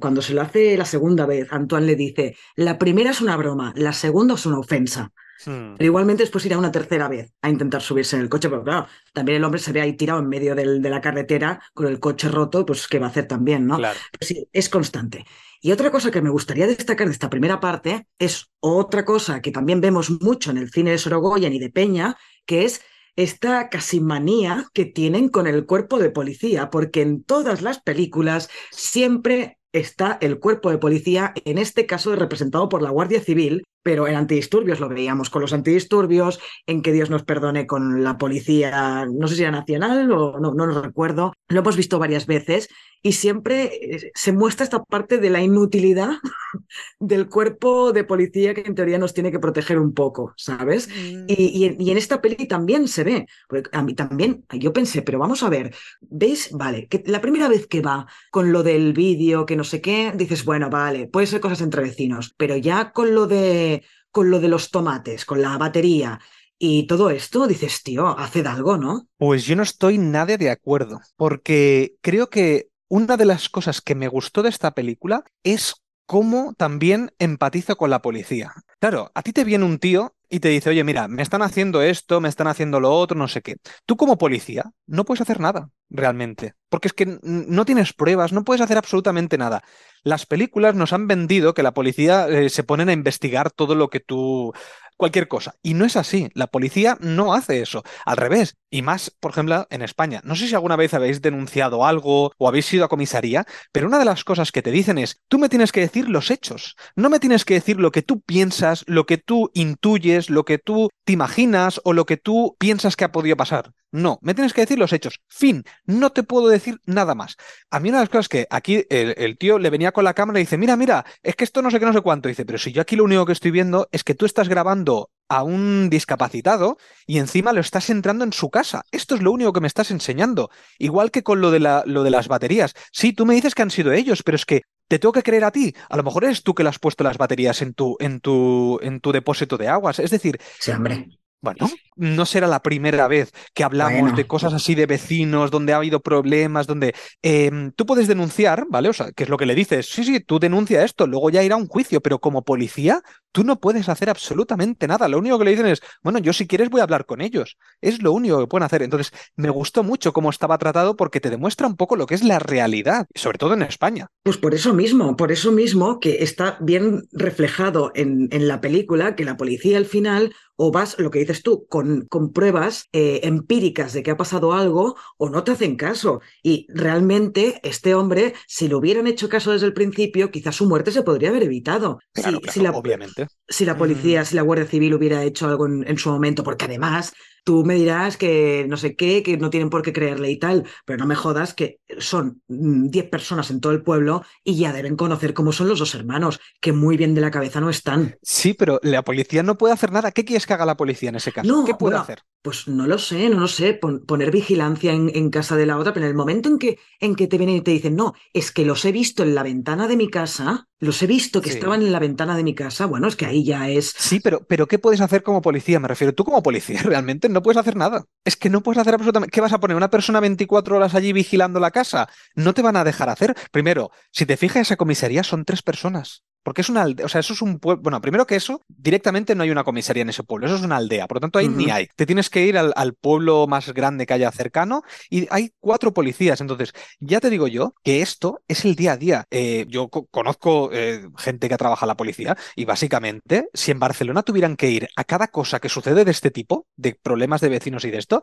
cuando 0.00 0.22
se 0.22 0.34
lo 0.34 0.42
hace 0.42 0.76
la 0.76 0.84
segunda 0.84 1.26
vez. 1.26 1.48
Antoine 1.50 1.86
le 1.86 1.96
dice: 1.96 2.36
la 2.56 2.78
primera 2.78 3.10
es 3.10 3.20
una 3.20 3.36
broma, 3.36 3.72
la 3.76 3.92
segunda 3.92 4.34
es 4.34 4.46
una 4.46 4.58
ofensa. 4.58 5.12
Hmm. 5.44 5.74
Pero 5.78 5.86
igualmente 5.86 6.22
después 6.22 6.44
irá 6.44 6.58
una 6.58 6.70
tercera 6.70 7.08
vez 7.08 7.32
a 7.40 7.48
intentar 7.48 7.80
subirse 7.80 8.14
en 8.14 8.22
el 8.22 8.28
coche, 8.28 8.50
pero 8.50 8.62
claro, 8.62 8.86
también 9.12 9.36
el 9.36 9.44
hombre 9.44 9.58
se 9.58 9.72
ve 9.72 9.80
ahí 9.80 9.94
tirado 9.94 10.20
en 10.20 10.28
medio 10.28 10.54
de 10.54 10.90
la 10.90 11.00
carretera 11.00 11.62
con 11.72 11.86
el 11.86 11.98
coche 11.98 12.28
roto, 12.28 12.66
pues 12.66 12.86
¿qué 12.86 12.98
va 12.98 13.06
a 13.06 13.10
hacer 13.10 13.26
también, 13.26 13.66
no? 13.66 13.78
Claro. 13.78 13.98
sí, 14.20 14.46
es 14.52 14.68
constante. 14.68 15.24
Y 15.62 15.72
otra 15.72 15.90
cosa 15.90 16.10
que 16.10 16.22
me 16.22 16.30
gustaría 16.30 16.66
destacar 16.66 17.06
de 17.06 17.12
esta 17.12 17.30
primera 17.30 17.60
parte 17.60 18.06
es 18.18 18.50
otra 18.60 19.04
cosa 19.04 19.40
que 19.40 19.50
también 19.50 19.80
vemos 19.80 20.10
mucho 20.22 20.50
en 20.50 20.58
el 20.58 20.70
cine 20.70 20.90
de 20.92 20.98
Sorogoyen 20.98 21.52
y 21.52 21.58
de 21.58 21.70
Peña, 21.70 22.16
que 22.46 22.64
es 22.64 22.82
esta 23.16 23.68
casi 23.68 24.00
manía 24.00 24.66
que 24.72 24.84
tienen 24.84 25.28
con 25.28 25.46
el 25.46 25.66
cuerpo 25.66 25.98
de 25.98 26.10
policía, 26.10 26.70
porque 26.70 27.02
en 27.02 27.22
todas 27.24 27.62
las 27.62 27.80
películas 27.80 28.48
siempre 28.70 29.58
está 29.72 30.18
el 30.20 30.38
cuerpo 30.38 30.70
de 30.70 30.78
policía, 30.78 31.32
en 31.44 31.58
este 31.58 31.86
caso 31.86 32.14
representado 32.16 32.68
por 32.68 32.82
la 32.82 32.90
Guardia 32.90 33.20
Civil, 33.20 33.64
pero 33.82 34.06
en 34.08 34.16
antidisturbios 34.16 34.80
lo 34.80 34.88
veíamos 34.88 35.30
con 35.30 35.42
los 35.42 35.52
antidisturbios, 35.52 36.40
en 36.66 36.82
que 36.82 36.92
Dios 36.92 37.10
nos 37.10 37.22
perdone 37.22 37.66
con 37.66 38.02
la 38.04 38.18
policía, 38.18 39.06
no 39.06 39.28
sé 39.28 39.36
si 39.36 39.42
era 39.42 39.50
nacional 39.50 40.10
o 40.12 40.38
no, 40.38 40.52
no 40.54 40.66
lo 40.66 40.82
recuerdo, 40.82 41.32
lo 41.48 41.60
hemos 41.60 41.76
visto 41.76 41.98
varias 41.98 42.26
veces 42.26 42.68
y 43.02 43.12
siempre 43.12 43.64
eh, 43.64 44.12
se 44.14 44.32
muestra 44.32 44.64
esta 44.64 44.82
parte 44.84 45.18
de 45.18 45.30
la 45.30 45.42
inutilidad 45.42 46.10
del 47.00 47.28
cuerpo 47.28 47.92
de 47.92 48.04
policía 48.04 48.54
que 48.54 48.62
en 48.62 48.74
teoría 48.74 48.98
nos 48.98 49.14
tiene 49.14 49.30
que 49.30 49.38
proteger 49.38 49.78
un 49.78 49.94
poco, 49.94 50.34
¿sabes? 50.36 50.88
Mm. 50.88 51.24
Y, 51.28 51.76
y, 51.78 51.90
en 51.90 51.96
esta 51.96 52.20
peli 52.20 52.46
también 52.46 52.88
se 52.88 53.04
ve, 53.04 53.26
porque 53.48 53.70
a 53.72 53.82
mí 53.82 53.94
también, 53.94 54.44
yo 54.52 54.72
pensé, 54.72 55.02
pero 55.02 55.18
vamos 55.18 55.42
a 55.42 55.48
ver, 55.48 55.74
¿veis? 56.00 56.50
Vale, 56.52 56.88
que 56.88 57.02
la 57.06 57.20
primera 57.20 57.48
vez 57.48 57.66
que 57.66 57.80
va 57.80 58.06
con 58.30 58.52
lo 58.52 58.62
del 58.62 58.92
vídeo, 58.92 59.46
que 59.46 59.56
no 59.56 59.64
sé 59.64 59.80
qué, 59.80 60.12
dices, 60.14 60.44
bueno, 60.44 60.68
vale, 60.68 61.08
puede 61.08 61.26
ser 61.26 61.40
cosas 61.40 61.62
entre 61.62 61.82
vecinos, 61.82 62.34
pero 62.36 62.56
ya 62.56 62.92
con 62.92 63.14
lo 63.14 63.26
de 63.26 63.79
con 64.10 64.30
lo 64.30 64.40
de 64.40 64.48
los 64.48 64.70
tomates, 64.70 65.24
con 65.24 65.42
la 65.42 65.56
batería 65.58 66.20
y 66.58 66.86
todo 66.86 67.10
esto, 67.10 67.46
dices, 67.46 67.82
tío, 67.82 68.18
haced 68.18 68.46
algo, 68.46 68.76
¿no? 68.76 69.08
Pues 69.16 69.44
yo 69.44 69.56
no 69.56 69.62
estoy 69.62 69.96
nada 69.98 70.36
de 70.36 70.50
acuerdo, 70.50 71.00
porque 71.16 71.94
creo 72.02 72.28
que 72.28 72.68
una 72.88 73.16
de 73.16 73.24
las 73.24 73.48
cosas 73.48 73.80
que 73.80 73.94
me 73.94 74.08
gustó 74.08 74.42
de 74.42 74.50
esta 74.50 74.72
película 74.72 75.24
es 75.42 75.74
cómo 76.04 76.54
también 76.54 77.12
empatizo 77.18 77.76
con 77.76 77.88
la 77.88 78.02
policía. 78.02 78.52
Claro, 78.78 79.12
a 79.14 79.22
ti 79.22 79.32
te 79.32 79.44
viene 79.44 79.64
un 79.64 79.78
tío 79.78 80.16
y 80.28 80.40
te 80.40 80.48
dice, 80.48 80.70
oye, 80.70 80.84
mira, 80.84 81.08
me 81.08 81.22
están 81.22 81.40
haciendo 81.40 81.82
esto, 81.82 82.20
me 82.20 82.28
están 82.28 82.48
haciendo 82.48 82.80
lo 82.80 82.92
otro, 82.92 83.16
no 83.16 83.28
sé 83.28 83.42
qué. 83.42 83.56
Tú 83.86 83.96
como 83.96 84.18
policía 84.18 84.72
no 84.86 85.04
puedes 85.04 85.20
hacer 85.20 85.40
nada, 85.40 85.70
realmente, 85.90 86.54
porque 86.68 86.88
es 86.88 86.94
que 86.94 87.18
no 87.22 87.64
tienes 87.64 87.92
pruebas, 87.92 88.32
no 88.32 88.44
puedes 88.44 88.60
hacer 88.62 88.78
absolutamente 88.78 89.36
nada. 89.36 89.62
Las 90.02 90.24
películas 90.24 90.74
nos 90.74 90.92
han 90.92 91.06
vendido 91.06 91.52
que 91.52 91.62
la 91.62 91.74
policía 91.74 92.28
eh, 92.28 92.48
se 92.48 92.64
ponen 92.64 92.88
a 92.88 92.92
investigar 92.92 93.50
todo 93.50 93.74
lo 93.74 93.90
que 93.90 94.00
tú 94.00 94.52
cualquier 95.00 95.28
cosa. 95.28 95.56
Y 95.62 95.74
no 95.74 95.84
es 95.84 95.96
así. 95.96 96.28
La 96.34 96.46
policía 96.46 96.96
no 97.00 97.32
hace 97.32 97.62
eso. 97.62 97.82
Al 98.04 98.18
revés. 98.18 98.56
Y 98.70 98.82
más, 98.82 99.10
por 99.10 99.32
ejemplo, 99.32 99.66
en 99.70 99.82
España. 99.82 100.20
No 100.24 100.36
sé 100.36 100.46
si 100.46 100.54
alguna 100.54 100.76
vez 100.76 100.94
habéis 100.94 101.22
denunciado 101.22 101.84
algo 101.84 102.32
o 102.38 102.48
habéis 102.48 102.72
ido 102.72 102.84
a 102.84 102.88
comisaría, 102.88 103.46
pero 103.72 103.88
una 103.88 103.98
de 103.98 104.04
las 104.04 104.22
cosas 104.24 104.52
que 104.52 104.62
te 104.62 104.70
dicen 104.70 104.98
es, 104.98 105.20
tú 105.26 105.38
me 105.38 105.48
tienes 105.48 105.72
que 105.72 105.80
decir 105.80 106.08
los 106.08 106.30
hechos. 106.30 106.76
No 106.94 107.08
me 107.08 107.18
tienes 107.18 107.44
que 107.44 107.54
decir 107.54 107.80
lo 107.80 107.90
que 107.90 108.02
tú 108.02 108.20
piensas, 108.20 108.84
lo 108.86 109.06
que 109.06 109.16
tú 109.16 109.50
intuyes, 109.54 110.28
lo 110.28 110.44
que 110.44 110.58
tú 110.58 110.90
te 111.04 111.14
imaginas 111.14 111.80
o 111.84 111.94
lo 111.94 112.04
que 112.04 112.18
tú 112.18 112.56
piensas 112.58 112.94
que 112.94 113.04
ha 113.04 113.12
podido 113.12 113.36
pasar. 113.36 113.72
No, 113.92 114.18
me 114.22 114.34
tienes 114.34 114.52
que 114.52 114.60
decir 114.60 114.78
los 114.78 114.92
hechos. 114.92 115.20
Fin, 115.26 115.64
no 115.84 116.10
te 116.10 116.22
puedo 116.22 116.48
decir 116.48 116.78
nada 116.86 117.14
más. 117.14 117.36
A 117.70 117.80
mí 117.80 117.88
una 117.88 117.98
de 117.98 118.02
las 118.02 118.08
cosas 118.08 118.28
que 118.28 118.46
aquí 118.50 118.86
el, 118.88 119.36
tío 119.38 119.58
le 119.58 119.70
venía 119.70 119.92
con 119.92 120.04
la 120.04 120.14
cámara 120.14 120.38
y 120.38 120.42
dice, 120.42 120.58
mira, 120.58 120.76
mira, 120.76 121.04
es 121.22 121.34
que 121.34 121.44
esto 121.44 121.60
no 121.60 121.70
sé 121.70 121.80
qué, 121.80 121.86
no 121.86 121.92
sé 121.92 122.00
cuánto. 122.00 122.28
dice, 122.28 122.44
pero 122.44 122.58
si 122.58 122.72
yo 122.72 122.82
aquí 122.82 122.94
lo 122.94 123.04
único 123.04 123.26
que 123.26 123.32
estoy 123.32 123.50
viendo 123.50 123.88
es 123.90 124.04
que 124.04 124.14
tú 124.14 124.26
estás 124.26 124.48
grabando 124.48 125.10
a 125.28 125.42
un 125.42 125.90
discapacitado 125.90 126.76
y 127.06 127.18
encima 127.18 127.52
lo 127.52 127.60
estás 127.60 127.90
entrando 127.90 128.24
en 128.24 128.32
su 128.32 128.50
casa. 128.50 128.84
Esto 128.90 129.14
es 129.14 129.22
lo 129.22 129.32
único 129.32 129.52
que 129.52 129.60
me 129.60 129.68
estás 129.68 129.90
enseñando. 129.90 130.50
Igual 130.78 131.10
que 131.10 131.22
con 131.22 131.40
lo 131.40 131.50
de, 131.50 131.60
la, 131.60 131.82
lo 131.86 132.02
de 132.04 132.10
las 132.10 132.28
baterías. 132.28 132.74
Sí, 132.92 133.12
tú 133.12 133.26
me 133.26 133.34
dices 133.34 133.54
que 133.54 133.62
han 133.62 133.70
sido 133.70 133.92
ellos, 133.92 134.22
pero 134.22 134.36
es 134.36 134.44
que 134.44 134.62
te 134.88 134.98
tengo 134.98 135.12
que 135.12 135.22
creer 135.22 135.44
a 135.44 135.52
ti. 135.52 135.74
A 135.88 135.96
lo 135.96 136.02
mejor 136.02 136.24
eres 136.24 136.42
tú 136.42 136.54
que 136.54 136.62
le 136.62 136.68
has 136.68 136.78
puesto 136.78 137.04
las 137.04 137.18
baterías 137.18 137.62
en 137.62 137.74
tu, 137.74 137.96
en 138.00 138.20
tu, 138.20 138.78
en 138.82 139.00
tu 139.00 139.12
depósito 139.12 139.56
de 139.56 139.68
aguas. 139.68 140.00
Es 140.00 140.10
decir, 140.10 140.40
sí, 140.58 140.72
hombre. 140.72 141.19
Bueno, 141.42 141.70
no 141.96 142.26
será 142.26 142.46
la 142.46 142.60
primera 142.60 143.08
vez 143.08 143.32
que 143.54 143.64
hablamos 143.64 144.14
de 144.14 144.26
cosas 144.26 144.52
así 144.52 144.74
de 144.74 144.84
vecinos, 144.84 145.50
donde 145.50 145.72
ha 145.72 145.76
habido 145.76 146.00
problemas, 146.00 146.66
donde 146.66 146.94
em, 147.22 147.72
tú 147.72 147.86
puedes 147.86 148.08
denunciar, 148.08 148.66
¿vale? 148.68 148.90
O 148.90 148.92
sea, 148.92 149.12
que 149.12 149.22
es 149.22 149.28
lo 149.30 149.38
que 149.38 149.46
le 149.46 149.54
dices, 149.54 149.86
sí, 149.86 150.04
sí, 150.04 150.20
tú 150.20 150.38
denuncia 150.38 150.84
esto, 150.84 151.06
luego 151.06 151.30
ya 151.30 151.42
irá 151.42 151.54
a 151.54 151.58
un 151.58 151.66
juicio, 151.66 152.02
pero 152.02 152.18
como 152.18 152.42
policía, 152.42 153.00
tú 153.32 153.44
no 153.44 153.60
puedes 153.60 153.88
hacer 153.88 154.10
absolutamente 154.10 154.86
nada. 154.86 155.08
Lo 155.08 155.18
único 155.18 155.38
que 155.38 155.44
le 155.44 155.50
dicen 155.52 155.66
es, 155.66 155.82
bueno, 156.02 156.18
yo 156.18 156.32
si 156.32 156.46
quieres 156.46 156.70
voy 156.70 156.80
a 156.80 156.84
hablar 156.84 157.06
con 157.06 157.20
ellos. 157.20 157.56
Es 157.80 158.02
lo 158.02 158.12
único 158.12 158.38
que 158.40 158.46
pueden 158.46 158.64
hacer. 158.64 158.82
Entonces, 158.82 159.12
me 159.36 159.50
gustó 159.50 159.82
mucho 159.82 160.12
cómo 160.12 160.30
estaba 160.30 160.58
tratado 160.58 160.96
porque 160.96 161.20
te 161.20 161.30
demuestra 161.30 161.66
un 161.66 161.76
poco 161.76 161.96
lo 161.96 162.06
que 162.06 162.14
es 162.14 162.24
la 162.24 162.38
realidad, 162.38 163.06
sobre 163.14 163.38
todo 163.38 163.54
en 163.54 163.62
España. 163.62 164.08
Pues 164.22 164.36
por 164.36 164.54
eso 164.54 164.74
mismo, 164.74 165.16
por 165.16 165.32
eso 165.32 165.52
mismo 165.52 166.00
que 166.00 166.22
está 166.22 166.58
bien 166.60 167.08
reflejado 167.12 167.92
en, 167.94 168.28
en 168.32 168.48
la 168.48 168.60
película 168.60 169.16
que 169.16 169.24
la 169.24 169.36
policía 169.36 169.78
al 169.78 169.86
final 169.86 170.32
o 170.62 170.70
vas, 170.70 170.98
lo 170.98 171.10
que 171.10 171.20
dices 171.20 171.42
tú, 171.42 171.66
con, 171.70 172.02
con 172.02 172.34
pruebas 172.34 172.84
eh, 172.92 173.20
empíricas 173.22 173.94
de 173.94 174.02
que 174.02 174.10
ha 174.10 174.18
pasado 174.18 174.52
algo 174.52 174.94
o 175.16 175.30
no 175.30 175.42
te 175.42 175.52
hacen 175.52 175.74
caso. 175.74 176.20
Y 176.42 176.66
realmente 176.68 177.60
este 177.62 177.94
hombre, 177.94 178.34
si 178.46 178.68
lo 178.68 178.76
hubieran 178.76 179.06
hecho 179.06 179.30
caso 179.30 179.52
desde 179.52 179.64
el 179.64 179.72
principio, 179.72 180.30
quizás 180.30 180.56
su 180.56 180.68
muerte 180.68 180.92
se 180.92 181.02
podría 181.02 181.30
haber 181.30 181.44
evitado. 181.44 181.98
si, 182.14 182.60
la, 182.60 182.72
obviamente. 182.72 183.19
Si 183.48 183.64
la 183.64 183.76
policía, 183.76 184.22
mm. 184.22 184.24
si 184.24 184.34
la 184.36 184.42
Guardia 184.42 184.66
Civil 184.66 184.94
hubiera 184.94 185.22
hecho 185.24 185.46
algo 185.46 185.66
en 185.66 185.98
su 185.98 186.10
momento, 186.10 186.42
porque 186.44 186.66
además 186.66 187.12
Tú 187.44 187.64
me 187.64 187.74
dirás 187.74 188.16
que 188.16 188.66
no 188.68 188.76
sé 188.76 188.96
qué, 188.96 189.22
que 189.22 189.36
no 189.36 189.50
tienen 189.50 189.70
por 189.70 189.82
qué 189.82 189.92
creerle 189.92 190.30
y 190.30 190.38
tal, 190.38 190.64
pero 190.84 190.98
no 190.98 191.06
me 191.06 191.14
jodas 191.14 191.54
que 191.54 191.80
son 191.98 192.42
10 192.48 193.06
mm, 193.06 193.10
personas 193.10 193.50
en 193.50 193.60
todo 193.60 193.72
el 193.72 193.82
pueblo 193.82 194.22
y 194.44 194.56
ya 194.56 194.72
deben 194.72 194.96
conocer 194.96 195.34
cómo 195.34 195.52
son 195.52 195.68
los 195.68 195.78
dos 195.78 195.94
hermanos, 195.94 196.40
que 196.60 196.72
muy 196.72 196.96
bien 196.96 197.14
de 197.14 197.20
la 197.20 197.30
cabeza 197.30 197.60
no 197.60 197.70
están. 197.70 198.16
Sí, 198.22 198.54
pero 198.54 198.80
la 198.82 199.02
policía 199.02 199.42
no 199.42 199.56
puede 199.56 199.74
hacer 199.74 199.92
nada. 199.92 200.12
¿Qué 200.12 200.24
quieres 200.24 200.46
que 200.46 200.54
haga 200.54 200.66
la 200.66 200.76
policía 200.76 201.10
en 201.10 201.16
ese 201.16 201.32
caso? 201.32 201.64
¿Qué 201.64 201.74
puede 201.74 201.96
hacer? 201.96 202.22
Pues 202.42 202.68
no 202.68 202.86
lo 202.86 202.98
sé, 202.98 203.28
no 203.28 203.40
lo 203.40 203.48
sé, 203.48 203.74
poner 203.74 204.30
vigilancia 204.30 204.92
en, 204.94 205.30
casa 205.30 205.56
de 205.56 205.66
la 205.66 205.76
otra, 205.76 205.92
pero 205.92 206.06
en 206.06 206.10
el 206.10 206.16
momento 206.16 206.48
en 206.48 206.58
que, 206.58 206.78
en 206.98 207.14
que 207.14 207.26
te 207.26 207.36
vienen 207.36 207.56
y 207.56 207.60
te 207.60 207.70
dicen, 207.70 207.94
no, 207.94 208.14
es 208.32 208.50
que 208.50 208.64
los 208.64 208.82
he 208.86 208.92
visto 208.92 209.22
en 209.22 209.34
la 209.34 209.42
ventana 209.42 209.86
de 209.86 209.96
mi 209.96 210.08
casa, 210.08 210.66
los 210.78 211.02
he 211.02 211.06
visto 211.06 211.42
que 211.42 211.50
estaban 211.50 211.82
en 211.82 211.92
la 211.92 211.98
ventana 211.98 212.36
de 212.38 212.42
mi 212.42 212.54
casa, 212.54 212.86
bueno, 212.86 213.08
es 213.08 213.16
que 213.16 213.26
ahí 213.26 213.44
ya 213.44 213.68
es... 213.68 213.94
Sí, 213.96 214.20
pero, 214.20 214.40
pero 214.48 214.66
¿qué 214.66 214.78
puedes 214.78 215.02
hacer 215.02 215.22
como 215.22 215.42
policía? 215.42 215.78
Me 215.78 215.88
refiero, 215.88 216.14
tú 216.14 216.24
como 216.24 216.42
policía 216.42 216.80
realmente 216.84 217.28
no 217.30 217.42
puedes 217.42 217.58
hacer 217.58 217.76
nada. 217.76 218.04
Es 218.24 218.36
que 218.36 218.50
no 218.50 218.62
puedes 218.62 218.80
hacer 218.80 218.94
absolutamente. 218.94 219.32
¿Qué 219.32 219.40
vas 219.40 219.52
a 219.52 219.60
poner? 219.60 219.76
¿Una 219.76 219.90
persona 219.90 220.20
24 220.20 220.76
horas 220.76 220.94
allí 220.94 221.12
vigilando 221.12 221.60
la 221.60 221.70
casa? 221.70 222.08
No 222.34 222.54
te 222.54 222.62
van 222.62 222.76
a 222.76 222.84
dejar 222.84 223.08
hacer. 223.08 223.36
Primero, 223.50 223.90
si 224.12 224.26
te 224.26 224.36
fijas, 224.36 224.62
esa 224.62 224.76
comisaría 224.76 225.22
son 225.22 225.44
tres 225.44 225.62
personas. 225.62 226.24
Porque 226.42 226.62
es 226.62 226.68
una 226.68 226.82
aldea, 226.82 227.06
o 227.06 227.08
sea, 227.08 227.20
eso 227.20 227.32
es 227.32 227.42
un 227.42 227.58
pueblo. 227.58 227.82
Bueno, 227.82 228.00
primero 228.00 228.26
que 228.26 228.36
eso, 228.36 228.62
directamente 228.68 229.34
no 229.34 229.42
hay 229.42 229.50
una 229.50 229.64
comisaría 229.64 230.02
en 230.02 230.08
ese 230.08 230.22
pueblo, 230.22 230.46
eso 230.46 230.56
es 230.56 230.62
una 230.62 230.76
aldea, 230.76 231.06
por 231.06 231.16
lo 231.16 231.20
tanto 231.20 231.38
ahí 231.38 231.48
ni 231.48 231.70
hay. 231.70 231.88
Te 231.96 232.06
tienes 232.06 232.30
que 232.30 232.46
ir 232.46 232.56
al, 232.56 232.94
pueblo 232.94 233.46
más 233.46 233.72
grande 233.72 234.06
que 234.06 234.14
haya 234.14 234.30
cercano 234.32 234.82
y 235.08 235.26
hay 235.30 235.52
cuatro 235.60 235.92
policías. 235.92 236.40
Entonces, 236.40 236.72
ya 236.98 237.20
te 237.20 237.30
digo 237.30 237.46
yo 237.46 237.74
que 237.82 238.02
esto 238.02 238.42
es 238.48 238.64
el 238.64 238.74
día 238.74 238.92
a 238.92 238.96
día. 238.96 239.26
Eh, 239.30 239.66
yo 239.68 239.88
conozco 239.88 240.70
eh, 240.72 241.08
gente 241.16 241.48
que 241.48 241.56
trabaja 241.56 241.86
en 241.86 241.88
la 241.88 241.96
policía 241.96 242.36
y 242.56 242.64
básicamente, 242.64 243.48
si 243.54 243.70
en 243.70 243.78
Barcelona 243.78 244.22
tuvieran 244.22 244.56
que 244.56 244.70
ir 244.70 244.88
a 244.96 245.04
cada 245.04 245.28
cosa 245.28 245.60
que 245.60 245.68
sucede 245.68 246.04
de 246.04 246.10
este 246.10 246.30
tipo, 246.30 246.66
de 246.76 246.94
problemas 246.94 247.40
de 247.40 247.48
vecinos 247.48 247.84
y 247.84 247.90
de 247.90 247.98
esto, 247.98 248.22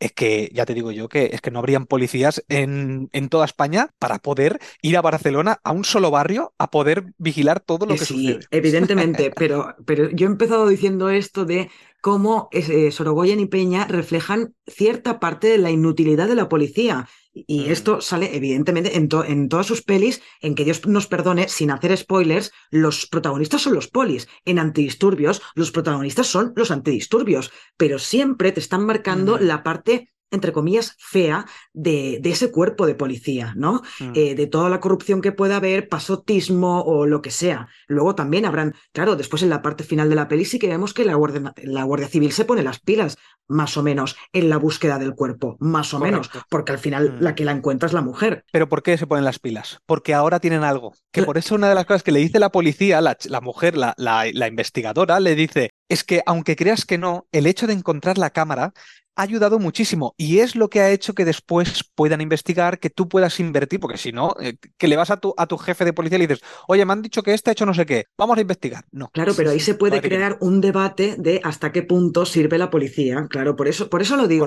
es 0.00 0.12
que 0.12 0.50
ya 0.52 0.66
te 0.66 0.74
digo 0.74 0.90
yo 0.90 1.08
que 1.08 1.30
es 1.32 1.40
que 1.40 1.50
no 1.50 1.58
habrían 1.58 1.86
policías 1.86 2.44
en, 2.48 3.08
en, 3.12 3.28
toda 3.28 3.44
España 3.44 3.90
para 3.98 4.18
poder 4.18 4.58
ir 4.82 4.96
a 4.96 5.02
Barcelona 5.02 5.60
a 5.64 5.72
un 5.72 5.84
solo 5.84 6.10
barrio 6.10 6.52
a 6.58 6.70
poder 6.70 7.14
vigilar 7.18 7.60
todo 7.60 7.86
lo 7.86 7.94
que, 7.94 8.04
sí, 8.04 8.26
sucede. 8.28 8.46
Evidentemente, 8.50 9.30
pero, 9.36 9.74
pero 9.86 10.10
yo 10.10 10.26
he 10.26 10.30
empezado 10.30 10.68
diciendo 10.68 11.08
esto 11.08 11.44
de 11.44 11.70
cómo 12.00 12.48
eh, 12.52 12.90
Sorogoyen 12.92 13.40
y 13.40 13.46
Peña 13.46 13.86
reflejan 13.86 14.54
cierta 14.66 15.18
parte 15.18 15.48
de 15.48 15.58
la 15.58 15.70
inutilidad 15.70 16.28
de 16.28 16.36
la 16.36 16.48
policía. 16.48 17.08
Y 17.46 17.66
mm. 17.66 17.70
esto 17.70 18.00
sale, 18.00 18.34
evidentemente, 18.34 18.96
en, 18.96 19.08
en, 19.26 19.48
todas 19.48 19.66
sus 19.66 19.82
pelis, 19.82 20.22
en 20.40 20.54
que 20.54 20.64
Dios 20.64 20.86
nos 20.86 21.06
perdone, 21.06 21.48
sin 21.48 21.70
hacer 21.70 21.94
spoilers, 21.96 22.50
los 22.70 23.06
protagonistas 23.06 23.60
son 23.60 23.74
los 23.74 23.88
polis. 23.88 24.26
En 24.46 24.58
antidisturbios, 24.58 25.42
los 25.54 25.70
protagonistas 25.70 26.26
son 26.26 26.54
los 26.56 26.70
antidisturbios. 26.70 27.52
Pero 27.76 27.98
siempre 27.98 28.52
te 28.52 28.60
están 28.60 28.86
marcando 28.86 29.38
la 29.38 29.62
parte 29.62 30.14
entre 30.36 30.52
comillas, 30.52 30.94
fea 30.98 31.46
de, 31.72 32.18
de, 32.22 32.30
ese 32.30 32.50
cuerpo 32.50 32.86
de 32.86 32.94
policía, 32.94 33.52
¿no? 33.56 33.82
Mm. 33.98 34.12
Eh, 34.14 34.34
de 34.34 34.46
toda 34.46 34.68
la 34.68 34.80
corrupción 34.80 35.20
que 35.20 35.32
pueda 35.32 35.56
haber, 35.56 35.88
pasotismo 35.88 36.82
o 36.82 37.06
lo 37.06 37.22
que 37.22 37.30
sea. 37.30 37.68
Luego 37.88 38.14
también 38.14 38.46
habrán, 38.46 38.74
claro, 38.92 39.16
después 39.16 39.42
en 39.42 39.50
la 39.50 39.62
parte 39.62 39.84
final 39.84 40.08
de 40.08 40.14
la 40.14 40.28
peli 40.28 40.44
sí 40.44 40.58
que 40.58 40.68
vemos 40.68 40.94
que 40.94 41.04
la 41.04 41.14
Guardia, 41.14 41.52
la 41.64 41.82
Guardia 41.82 42.08
Civil 42.08 42.32
se 42.32 42.44
pone 42.44 42.62
las 42.62 42.78
pilas 42.78 43.16
más 43.48 43.76
o 43.76 43.82
menos, 43.82 44.16
en 44.32 44.48
la 44.48 44.56
búsqueda 44.56 44.98
del 44.98 45.14
cuerpo, 45.14 45.56
más 45.60 45.94
o 45.94 46.00
menos, 46.00 46.30
porque 46.50 46.72
al 46.72 46.78
final 46.78 47.18
la 47.20 47.30
mm. 47.30 47.34
que 47.34 47.44
la 47.44 47.52
encuentra 47.52 47.86
es 47.86 47.92
la 47.92 48.02
mujer. 48.02 48.44
Pero 48.50 48.68
¿por 48.68 48.82
qué 48.82 48.98
se 48.98 49.06
ponen 49.06 49.24
las 49.24 49.38
pilas? 49.38 49.78
Porque 49.86 50.14
ahora 50.14 50.40
tienen 50.40 50.64
algo. 50.64 50.94
Que 51.12 51.22
por 51.22 51.38
eso 51.38 51.54
una 51.54 51.68
de 51.68 51.74
las 51.74 51.86
cosas 51.86 52.02
que 52.02 52.12
le 52.12 52.20
dice 52.20 52.40
la 52.40 52.50
policía, 52.50 53.00
la, 53.00 53.16
la 53.28 53.40
mujer, 53.40 53.76
la, 53.76 53.94
la 53.96 54.48
investigadora, 54.48 55.20
le 55.20 55.34
dice, 55.34 55.70
es 55.88 56.04
que 56.04 56.22
aunque 56.26 56.56
creas 56.56 56.84
que 56.84 56.98
no, 56.98 57.26
el 57.32 57.46
hecho 57.46 57.66
de 57.66 57.72
encontrar 57.74 58.18
la 58.18 58.30
cámara 58.30 58.72
ha 59.16 59.22
ayudado 59.22 59.58
muchísimo 59.58 60.14
y 60.18 60.38
es 60.38 60.54
lo 60.54 60.68
que 60.68 60.80
ha 60.80 60.90
hecho 60.90 61.14
que 61.14 61.24
después 61.24 61.82
puedan 61.94 62.20
investigar, 62.20 62.78
que 62.78 62.90
tú 62.90 63.08
puedas 63.08 63.40
invertir, 63.40 63.80
porque 63.80 63.96
si 63.96 64.12
no, 64.12 64.34
eh, 64.40 64.56
que 64.76 64.88
le 64.88 64.96
vas 64.96 65.10
a 65.10 65.16
tu, 65.16 65.34
a 65.36 65.46
tu 65.46 65.56
jefe 65.56 65.84
de 65.86 65.94
policía 65.94 66.16
y 66.16 66.20
le 66.20 66.26
dices, 66.26 66.44
oye, 66.68 66.84
me 66.84 66.92
han 66.92 67.02
dicho 67.02 67.22
que 67.22 67.32
este 67.32 67.50
ha 67.50 67.52
hecho 67.52 67.64
no 67.66 67.72
sé 67.72 67.86
qué, 67.86 68.04
vamos 68.16 68.36
a 68.36 68.42
investigar. 68.42 68.84
No. 68.92 69.08
Claro, 69.08 69.32
pero 69.34 69.50
ahí 69.50 69.60
se 69.60 69.74
puede 69.74 70.02
crear 70.02 70.36
un 70.40 70.60
debate 70.60 71.16
de 71.18 71.40
hasta 71.42 71.72
qué 71.72 71.82
punto 71.82 72.26
sirve 72.26 72.58
la 72.58 72.70
policía. 72.70 73.26
Claro, 73.30 73.56
por 73.56 73.68
eso, 73.68 73.88
por 73.88 74.02
eso 74.02 74.16
lo 74.16 74.28
digo. 74.28 74.46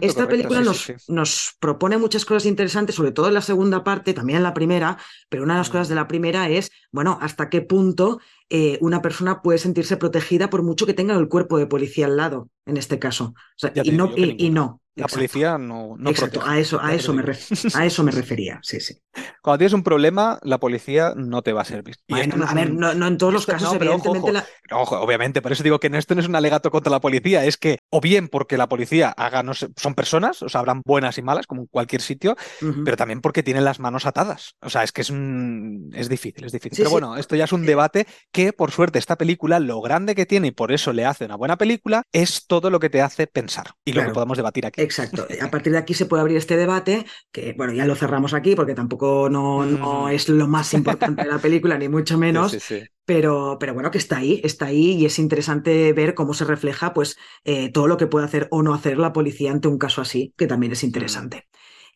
esta 0.00 0.28
película 0.28 0.60
nos, 0.60 0.92
nos, 1.06 1.56
propone 1.60 1.96
muchas 1.96 2.24
cosas 2.24 2.46
interesantes, 2.46 2.96
sobre 2.96 3.12
todo 3.12 3.28
en 3.28 3.34
la 3.34 3.40
segunda 3.40 3.84
parte, 3.84 4.14
también 4.14 4.38
en 4.38 4.42
la 4.42 4.54
primera, 4.54 4.98
pero 5.28 5.44
una 5.44 5.54
de 5.54 5.60
las 5.60 5.68
mm. 5.68 5.72
cosas 5.72 5.88
de 5.88 5.94
la 5.94 6.08
primera 6.08 6.48
es, 6.48 6.72
bueno, 6.90 7.18
hasta 7.20 7.48
qué 7.48 7.62
punto 7.62 8.18
eh, 8.50 8.78
una 8.80 9.02
persona 9.02 9.42
puede 9.42 9.58
sentirse 9.58 9.96
protegida 9.96 10.48
por 10.48 10.62
mucho 10.62 10.86
que 10.86 10.94
tenga 10.94 11.14
el 11.14 11.28
cuerpo 11.28 11.58
de 11.58 11.66
policía 11.66 12.06
al 12.06 12.16
lado, 12.16 12.48
en 12.66 12.76
este 12.76 12.98
caso. 12.98 13.34
y, 13.82 13.90
no, 13.92 14.12
y, 14.16 14.50
no, 14.50 14.80
la 14.98 15.06
policía 15.06 15.58
no, 15.58 15.94
no 15.98 16.10
Exacto, 16.10 16.42
a 16.44 16.58
eso, 16.58 16.80
a, 16.80 16.94
eso 16.94 17.12
me 17.12 17.22
a 17.74 17.86
eso 17.86 18.02
me 18.02 18.10
refería, 18.10 18.60
sí, 18.62 18.80
sí. 18.80 19.00
Cuando 19.42 19.58
tienes 19.58 19.72
un 19.72 19.82
problema, 19.82 20.38
la 20.42 20.58
policía 20.58 21.12
no 21.16 21.42
te 21.42 21.52
va 21.52 21.62
a 21.62 21.64
servir. 21.64 21.96
a 22.08 22.54
ver, 22.54 22.72
no, 22.72 23.06
en 23.06 23.18
todos 23.18 23.32
los 23.32 23.46
casos, 23.46 23.74
evidentemente. 23.74 24.42
Ojo, 24.70 25.00
obviamente, 25.00 25.40
por 25.42 25.52
eso 25.52 25.62
digo 25.62 25.80
que 25.80 25.88
esto 25.94 26.14
no 26.14 26.20
es 26.20 26.28
un 26.28 26.36
alegato 26.36 26.70
contra 26.70 26.90
la 26.90 27.00
policía, 27.00 27.44
es 27.44 27.56
que, 27.56 27.78
o 27.90 28.00
bien 28.00 28.28
porque 28.28 28.56
la 28.56 28.68
policía 28.68 29.10
haga, 29.10 29.42
no 29.42 29.54
sé, 29.54 29.68
son 29.76 29.94
personas, 29.94 30.42
o 30.42 30.48
sea, 30.48 30.60
habrán 30.60 30.82
buenas 30.84 31.18
y 31.18 31.22
malas, 31.22 31.46
como 31.46 31.62
en 31.62 31.66
cualquier 31.68 32.02
sitio, 32.02 32.36
pero 32.84 32.96
también 32.96 33.20
porque 33.20 33.42
tienen 33.42 33.64
las 33.64 33.80
manos 33.80 34.06
atadas. 34.06 34.54
O 34.60 34.70
sea, 34.70 34.82
es 34.82 34.92
que 34.92 35.00
es, 35.00 35.10
un, 35.10 35.90
es 35.94 36.08
difícil, 36.08 36.44
es 36.44 36.52
difícil. 36.52 36.78
pero 36.78 36.90
bueno, 36.90 37.16
esto 37.16 37.36
ya 37.36 37.44
es 37.44 37.52
un 37.52 37.64
debate 37.64 38.06
que, 38.32 38.52
por 38.52 38.70
suerte, 38.70 38.98
esta 38.98 39.16
película, 39.16 39.60
lo 39.60 39.80
grande 39.80 40.14
que 40.14 40.26
tiene 40.26 40.48
y 40.48 40.52
por 40.52 40.72
eso 40.72 40.92
le 40.92 41.04
hace 41.04 41.24
una 41.24 41.36
buena 41.36 41.56
película, 41.56 42.02
es 42.12 42.46
todo 42.46 42.70
lo 42.70 42.80
que 42.80 42.90
te 42.90 43.00
hace 43.00 43.26
pensar 43.26 43.72
y 43.84 43.92
lo 43.92 44.04
que 44.04 44.10
podemos 44.10 44.36
debatir 44.36 44.66
aquí. 44.66 44.87
Exacto. 44.88 45.26
A 45.42 45.50
partir 45.50 45.72
de 45.72 45.78
aquí 45.78 45.92
se 45.92 46.06
puede 46.06 46.22
abrir 46.22 46.38
este 46.38 46.56
debate, 46.56 47.04
que 47.30 47.52
bueno, 47.56 47.74
ya 47.74 47.84
lo 47.84 47.94
cerramos 47.94 48.32
aquí 48.32 48.54
porque 48.54 48.74
tampoco 48.74 49.28
no, 49.28 49.66
no 49.66 50.08
es 50.08 50.28
lo 50.30 50.48
más 50.48 50.72
importante 50.72 51.24
de 51.24 51.28
la 51.28 51.38
película, 51.38 51.76
ni 51.76 51.88
mucho 51.88 52.16
menos. 52.16 52.56
Pero, 53.04 53.56
pero 53.60 53.74
bueno, 53.74 53.90
que 53.90 53.98
está 53.98 54.18
ahí, 54.18 54.40
está 54.44 54.66
ahí 54.66 54.92
y 54.92 55.06
es 55.06 55.18
interesante 55.18 55.92
ver 55.92 56.14
cómo 56.14 56.34
se 56.34 56.44
refleja 56.44 56.92
pues 56.92 57.16
eh, 57.44 57.70
todo 57.70 57.86
lo 57.86 57.96
que 57.96 58.06
puede 58.06 58.26
hacer 58.26 58.48
o 58.50 58.62
no 58.62 58.74
hacer 58.74 58.98
la 58.98 59.12
policía 59.12 59.50
ante 59.50 59.68
un 59.68 59.78
caso 59.78 60.00
así, 60.00 60.34
que 60.36 60.46
también 60.46 60.72
es 60.72 60.82
interesante. 60.82 61.48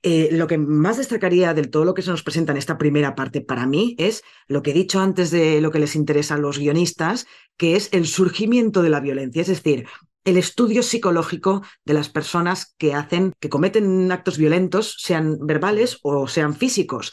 Eh, 0.04 0.30
lo 0.32 0.48
que 0.48 0.58
más 0.58 0.96
destacaría 0.96 1.54
del 1.54 1.70
todo 1.70 1.84
lo 1.84 1.94
que 1.94 2.02
se 2.02 2.10
nos 2.10 2.24
presenta 2.24 2.50
en 2.52 2.58
esta 2.58 2.76
primera 2.76 3.14
parte 3.14 3.40
para 3.40 3.66
mí 3.66 3.94
es 3.98 4.22
lo 4.48 4.62
que 4.62 4.72
he 4.72 4.74
dicho 4.74 5.00
antes 5.00 5.30
de 5.30 5.60
lo 5.60 5.70
que 5.70 5.78
les 5.78 5.94
interesa 5.94 6.34
a 6.34 6.38
los 6.38 6.58
guionistas, 6.58 7.26
que 7.56 7.76
es 7.76 7.88
el 7.92 8.06
surgimiento 8.06 8.82
de 8.82 8.90
la 8.90 9.00
violencia. 9.00 9.42
Es 9.42 9.48
decir, 9.48 9.86
el 10.24 10.36
estudio 10.36 10.82
psicológico 10.82 11.62
de 11.84 11.94
las 11.94 12.08
personas 12.08 12.74
que 12.78 12.94
hacen, 12.94 13.32
que 13.40 13.48
cometen 13.48 14.10
actos 14.12 14.38
violentos, 14.38 14.96
sean 14.98 15.38
verbales 15.46 15.98
o 16.02 16.28
sean 16.28 16.54
físicos. 16.54 17.12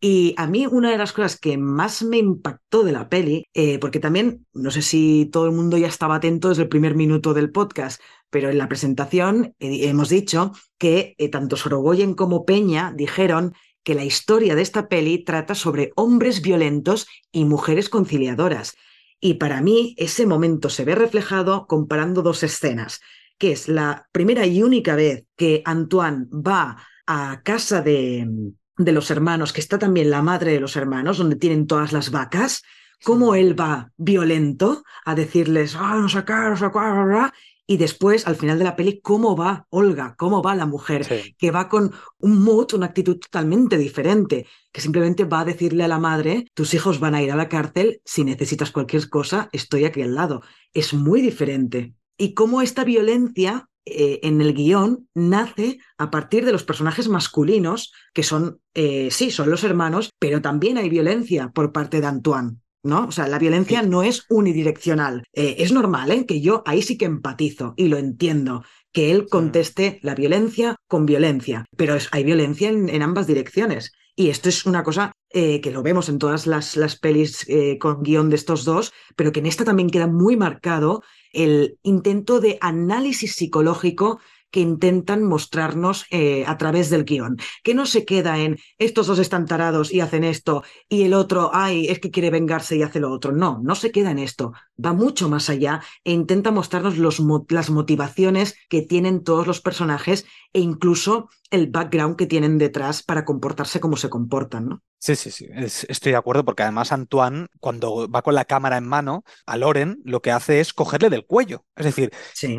Y 0.00 0.34
a 0.36 0.46
mí 0.46 0.66
una 0.66 0.90
de 0.90 0.98
las 0.98 1.12
cosas 1.12 1.38
que 1.40 1.56
más 1.56 2.02
me 2.02 2.18
impactó 2.18 2.84
de 2.84 2.92
la 2.92 3.08
peli, 3.08 3.46
eh, 3.54 3.78
porque 3.78 3.98
también, 3.98 4.46
no 4.52 4.70
sé 4.70 4.82
si 4.82 5.28
todo 5.32 5.46
el 5.46 5.52
mundo 5.52 5.78
ya 5.78 5.88
estaba 5.88 6.16
atento 6.16 6.50
desde 6.50 6.64
el 6.64 6.68
primer 6.68 6.94
minuto 6.94 7.32
del 7.32 7.50
podcast, 7.50 8.00
pero 8.28 8.50
en 8.50 8.58
la 8.58 8.68
presentación 8.68 9.54
eh, 9.58 9.88
hemos 9.88 10.10
dicho 10.10 10.52
que 10.78 11.14
eh, 11.16 11.30
tanto 11.30 11.56
Sorogoyen 11.56 12.14
como 12.14 12.44
Peña 12.44 12.92
dijeron 12.94 13.54
que 13.82 13.94
la 13.94 14.04
historia 14.04 14.54
de 14.54 14.62
esta 14.62 14.88
peli 14.88 15.24
trata 15.24 15.54
sobre 15.54 15.92
hombres 15.94 16.42
violentos 16.42 17.06
y 17.32 17.44
mujeres 17.44 17.88
conciliadoras. 17.88 18.74
Y 19.20 19.34
para 19.34 19.60
mí 19.62 19.94
ese 19.98 20.26
momento 20.26 20.68
se 20.68 20.84
ve 20.84 20.94
reflejado 20.94 21.66
comparando 21.66 22.22
dos 22.22 22.42
escenas, 22.42 23.00
que 23.38 23.52
es 23.52 23.68
la 23.68 24.08
primera 24.12 24.46
y 24.46 24.62
única 24.62 24.94
vez 24.94 25.24
que 25.36 25.62
Antoine 25.64 26.26
va 26.30 26.76
a 27.06 27.40
casa 27.42 27.82
de, 27.82 28.28
de 28.76 28.92
los 28.92 29.10
hermanos, 29.10 29.52
que 29.52 29.60
está 29.60 29.78
también 29.78 30.10
la 30.10 30.22
madre 30.22 30.52
de 30.52 30.60
los 30.60 30.76
hermanos, 30.76 31.18
donde 31.18 31.36
tienen 31.36 31.66
todas 31.66 31.92
las 31.92 32.10
vacas, 32.10 32.62
cómo 33.04 33.34
él 33.34 33.58
va 33.58 33.90
violento 33.96 34.82
a 35.04 35.14
decirles, 35.14 35.76
ah, 35.76 35.96
no 35.96 36.08
sacar, 36.08 36.50
no 36.50 36.56
sacar, 36.56 37.32
y 37.66 37.78
después, 37.78 38.26
al 38.26 38.36
final 38.36 38.58
de 38.58 38.64
la 38.64 38.76
peli, 38.76 39.00
cómo 39.00 39.36
va 39.36 39.66
Olga, 39.70 40.14
cómo 40.16 40.42
va 40.42 40.54
la 40.54 40.66
mujer, 40.66 41.34
que 41.36 41.50
va 41.50 41.68
con 41.68 41.92
un 42.18 42.42
mood, 42.42 42.74
una 42.74 42.86
actitud 42.86 43.18
totalmente 43.18 43.76
diferente, 43.76 44.46
que 44.72 44.80
simplemente 44.80 45.24
va 45.24 45.40
a 45.40 45.44
decirle 45.44 45.82
a 45.82 45.88
la 45.88 45.98
madre, 45.98 46.46
tus 46.54 46.74
hijos 46.74 47.00
van 47.00 47.14
a 47.14 47.22
ir 47.22 47.32
a 47.32 47.36
la 47.36 47.48
cárcel, 47.48 48.00
si 48.04 48.22
necesitas 48.22 48.70
cualquier 48.70 49.08
cosa, 49.08 49.48
estoy 49.52 49.84
aquí 49.84 50.02
al 50.02 50.14
lado. 50.14 50.42
Es 50.72 50.94
muy 50.94 51.20
diferente. 51.20 51.94
Y 52.16 52.34
cómo 52.34 52.62
esta 52.62 52.84
violencia 52.84 53.68
eh, 53.84 54.20
en 54.22 54.40
el 54.40 54.54
guion 54.54 55.08
nace 55.14 55.78
a 55.98 56.10
partir 56.10 56.44
de 56.44 56.52
los 56.52 56.64
personajes 56.64 57.08
masculinos, 57.08 57.92
que 58.12 58.22
son, 58.22 58.60
eh, 58.74 59.08
sí, 59.10 59.30
son 59.30 59.50
los 59.50 59.64
hermanos, 59.64 60.10
pero 60.18 60.40
también 60.40 60.78
hay 60.78 60.88
violencia 60.88 61.50
por 61.50 61.72
parte 61.72 62.00
de 62.00 62.06
Antoine. 62.06 62.56
¿No? 62.86 63.06
O 63.06 63.12
sea, 63.12 63.28
la 63.28 63.38
violencia 63.38 63.82
no 63.82 64.02
es 64.02 64.24
unidireccional. 64.28 65.24
Eh, 65.32 65.56
es 65.58 65.72
normal, 65.72 66.10
¿eh? 66.10 66.26
Que 66.26 66.40
yo 66.40 66.62
ahí 66.66 66.82
sí 66.82 66.96
que 66.96 67.04
empatizo 67.04 67.74
y 67.76 67.88
lo 67.88 67.98
entiendo, 67.98 68.64
que 68.92 69.10
él 69.10 69.28
conteste 69.28 69.98
la 70.02 70.14
violencia 70.14 70.76
con 70.88 71.04
violencia, 71.04 71.66
pero 71.76 71.98
hay 72.12 72.24
violencia 72.24 72.70
en, 72.70 73.02
ambas 73.02 73.26
direcciones. 73.26 73.92
Y 74.14 74.30
esto 74.30 74.48
es 74.48 74.64
una 74.64 74.82
cosa 74.82 75.12
eh, 75.30 75.60
que 75.60 75.70
lo 75.70 75.82
vemos 75.82 76.08
en 76.08 76.18
todas 76.18 76.46
las, 76.46 76.76
las 76.76 76.98
pelis 76.98 77.44
eh, 77.48 77.76
con 77.78 78.02
guion 78.02 78.30
de 78.30 78.36
estos 78.36 78.64
dos, 78.64 78.94
pero 79.14 79.32
que 79.32 79.40
en 79.40 79.46
esta 79.46 79.66
también 79.66 79.90
queda 79.90 80.06
muy 80.06 80.36
marcado 80.36 81.02
el 81.34 81.78
intento 81.82 82.40
de 82.40 82.56
análisis 82.62 83.34
psicológico 83.34 84.20
que 84.50 84.60
intentan 84.60 85.24
mostrarnos 85.24 86.06
eh, 86.10 86.44
a 86.46 86.56
través 86.56 86.90
del 86.90 87.04
guion, 87.04 87.36
que 87.62 87.74
no 87.74 87.86
se 87.86 88.04
queda 88.04 88.38
en 88.38 88.58
estos 88.78 89.06
dos 89.06 89.18
están 89.18 89.46
tarados 89.46 89.92
y 89.92 90.00
hacen 90.00 90.24
esto 90.24 90.62
y 90.88 91.02
el 91.02 91.14
otro, 91.14 91.50
ay, 91.52 91.88
es 91.88 91.98
que 91.98 92.10
quiere 92.10 92.30
vengarse 92.30 92.76
y 92.76 92.82
hace 92.82 93.00
lo 93.00 93.10
otro. 93.12 93.32
No, 93.32 93.60
no 93.62 93.74
se 93.74 93.90
queda 93.90 94.10
en 94.10 94.18
esto, 94.18 94.52
va 94.82 94.92
mucho 94.92 95.28
más 95.28 95.50
allá 95.50 95.82
e 96.04 96.12
intenta 96.12 96.50
mostrarnos 96.50 96.96
las 96.98 97.70
motivaciones 97.70 98.56
que 98.68 98.82
tienen 98.82 99.22
todos 99.22 99.46
los 99.46 99.60
personajes 99.60 100.26
e 100.52 100.60
incluso 100.60 101.28
el 101.50 101.68
background 101.68 102.16
que 102.16 102.26
tienen 102.26 102.58
detrás 102.58 103.02
para 103.02 103.24
comportarse 103.24 103.80
como 103.80 103.96
se 103.96 104.10
comportan, 104.10 104.68
¿no? 104.68 104.82
Sí, 104.98 105.14
sí, 105.14 105.30
sí, 105.30 105.46
estoy 105.88 106.12
de 106.12 106.18
acuerdo 106.18 106.44
porque 106.44 106.62
además 106.62 106.90
Antoine, 106.90 107.46
cuando 107.60 108.08
va 108.10 108.22
con 108.22 108.34
la 108.34 108.46
cámara 108.46 108.78
en 108.78 108.88
mano, 108.88 109.24
a 109.44 109.56
Loren 109.56 110.00
lo 110.04 110.22
que 110.22 110.32
hace 110.32 110.58
es 110.58 110.72
cogerle 110.72 111.10
del 111.10 111.26
cuello. 111.26 111.64
Es 111.76 111.84
decir, 111.84 112.10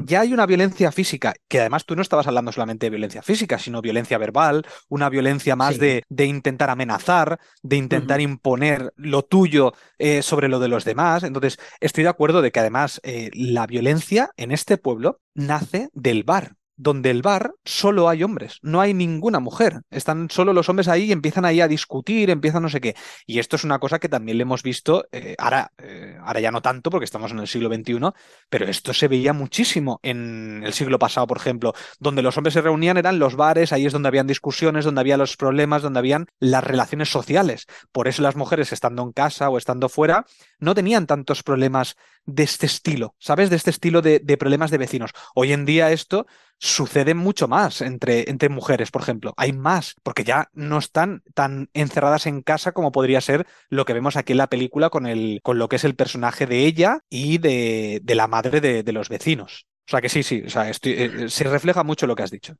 ya 0.06 0.22
hay 0.22 0.34
una 0.34 0.46
violencia 0.46 0.92
física, 0.92 1.34
que 1.48 1.60
además 1.60 1.86
tú 1.86 1.96
no 1.96 2.02
estabas 2.02 2.28
hablando 2.28 2.52
solamente 2.52 2.86
de 2.86 2.92
violencia 2.92 3.24
física, 3.24 3.58
sino 3.58 3.82
violencia 3.82 4.18
verbal, 4.18 4.66
una 4.88 5.10
violencia 5.10 5.56
más 5.56 5.78
de, 5.80 6.04
de, 6.08 6.26
intentar 6.26 6.70
amenazar, 6.70 7.40
de 7.64 7.76
intentar 7.76 8.22
imponer 8.22 8.94
lo 8.96 9.24
tuyo 9.24 9.74
eh, 9.98 10.22
sobre 10.22 10.48
lo 10.48 10.60
de 10.60 10.68
los 10.68 10.86
demás. 10.86 11.24
Entonces, 11.24 11.60
estoy 11.80 12.04
de 12.04 12.12
acuerdo 12.12 12.42
de 12.42 12.52
que 12.52 12.60
además 12.60 13.02
eh, 13.04 13.32
la 13.34 13.66
violencia 13.66 14.30
en 14.38 14.52
este 14.52 14.78
pueblo 14.78 15.20
nace 15.34 15.90
del 15.94 16.24
bar 16.24 16.54
donde 16.78 17.10
el 17.10 17.24
bar 17.24 17.54
solo 17.66 18.08
hay 18.08 18.24
hombres, 18.24 18.60
no 18.62 18.80
hay 18.80 18.94
ninguna 18.94 19.40
mujer. 19.40 19.82
Están 19.90 20.30
solo 20.30 20.54
los 20.54 20.70
hombres 20.70 20.88
ahí 20.88 21.06
y 21.06 21.12
empiezan 21.12 21.44
ahí 21.44 21.60
a 21.60 21.68
discutir, 21.68 22.30
empiezan 22.30 22.64
no 22.64 22.70
sé 22.70 22.80
qué. 22.80 22.96
Y 23.26 23.40
esto 23.40 23.56
es 23.56 23.64
una 23.64 23.80
cosa 23.80 24.00
que 24.00 24.08
también 24.08 24.38
le 24.38 24.44
hemos 24.44 24.64
visto, 24.64 25.06
eh, 25.12 25.36
ahora, 25.40 25.72
eh, 25.80 26.18
ahora 26.24 26.40
ya 26.40 26.52
no 26.52 26.62
tanto 26.62 26.90
porque 26.90 27.06
estamos 27.06 27.32
en 27.32 27.40
el 27.40 27.48
siglo 27.48 27.74
XXI, 27.74 28.12
pero 28.50 28.68
esto 28.68 28.94
se 28.94 29.08
veía 29.08 29.34
muchísimo 29.34 30.00
en 30.04 30.62
el 30.64 30.74
siglo 30.74 31.00
pasado, 31.00 31.28
por 31.28 31.38
ejemplo, 31.38 31.74
donde 32.00 32.22
los 32.22 32.38
hombres 32.38 32.54
se 32.54 32.62
reunían 32.62 32.98
eran 32.98 33.20
los 33.20 33.36
bares, 33.36 33.74
ahí 33.74 33.86
es 33.86 33.94
donde 33.94 34.08
habían 34.08 34.28
discusiones, 34.28 34.86
donde 34.86 35.02
había 35.02 35.18
los 35.18 35.36
problemas, 35.36 35.82
donde 35.82 36.00
habían 36.00 36.28
las 36.40 36.64
relaciones 36.64 37.10
sociales. 37.10 37.66
Por 37.92 38.08
eso 38.08 38.22
las 38.22 38.36
mujeres 38.36 38.72
estando 38.72 39.02
en 39.02 39.12
casa 39.12 39.50
o 39.50 39.58
estando 39.58 39.90
fuera 39.90 40.26
no 40.60 40.76
tenían 40.76 41.08
tantos 41.08 41.44
problemas 41.44 41.96
de 42.26 42.44
este 42.44 42.66
estilo, 42.66 43.16
¿sabes? 43.20 43.50
De 43.50 43.56
este 43.56 43.70
estilo 43.70 44.02
de, 44.02 44.20
problemas 44.38 44.72
de 44.72 44.78
vecinos. 44.78 45.12
Hoy 45.36 45.54
en 45.54 45.66
día 45.66 45.92
esto 45.92 46.28
sucede 46.60 47.14
mucho 47.14 47.48
más 47.48 47.82
entre, 47.82 48.30
entre 48.30 48.50
mujeres, 48.50 48.92
por 48.92 49.02
ejemplo. 49.02 49.34
Hay 49.38 49.54
más, 49.54 49.96
porque 50.04 50.24
ya 50.24 50.50
no 50.54 50.78
están 50.78 51.24
tan 51.34 51.70
encerradas 51.74 52.26
en 52.26 52.42
casa 52.42 52.72
como 52.72 52.92
podría 52.92 53.22
ser 53.22 53.48
lo 53.70 53.86
que 53.86 53.94
vemos 53.94 54.18
aquí 54.18 54.34
en 54.34 54.40
la 54.40 54.48
película 54.48 54.90
con, 54.90 55.06
el, 55.06 55.40
con 55.44 55.58
lo 55.60 55.70
que 55.70 55.78
es 55.78 55.84
el 55.84 55.96
personaje 55.96 56.46
de 56.46 56.66
ella 56.66 57.00
y 57.10 57.38
de, 57.38 58.02
de 58.04 58.16
la 58.16 58.28
madre 58.28 58.62
de, 58.62 58.84
de 58.84 58.92
los 58.92 59.10
vecinos. 59.10 59.68
O 59.88 59.90
sea 59.90 60.02
que 60.02 60.10
sí, 60.10 60.22
sí, 60.22 60.44
o 60.46 60.50
sea, 60.50 60.70
eh, 60.70 60.76
eh, 60.84 61.30
se 61.30 61.46
refleja 61.46 61.82
mucho 61.82 62.08
lo 62.08 62.16
que 62.16 62.24
has 62.24 62.30
dicho. 62.30 62.56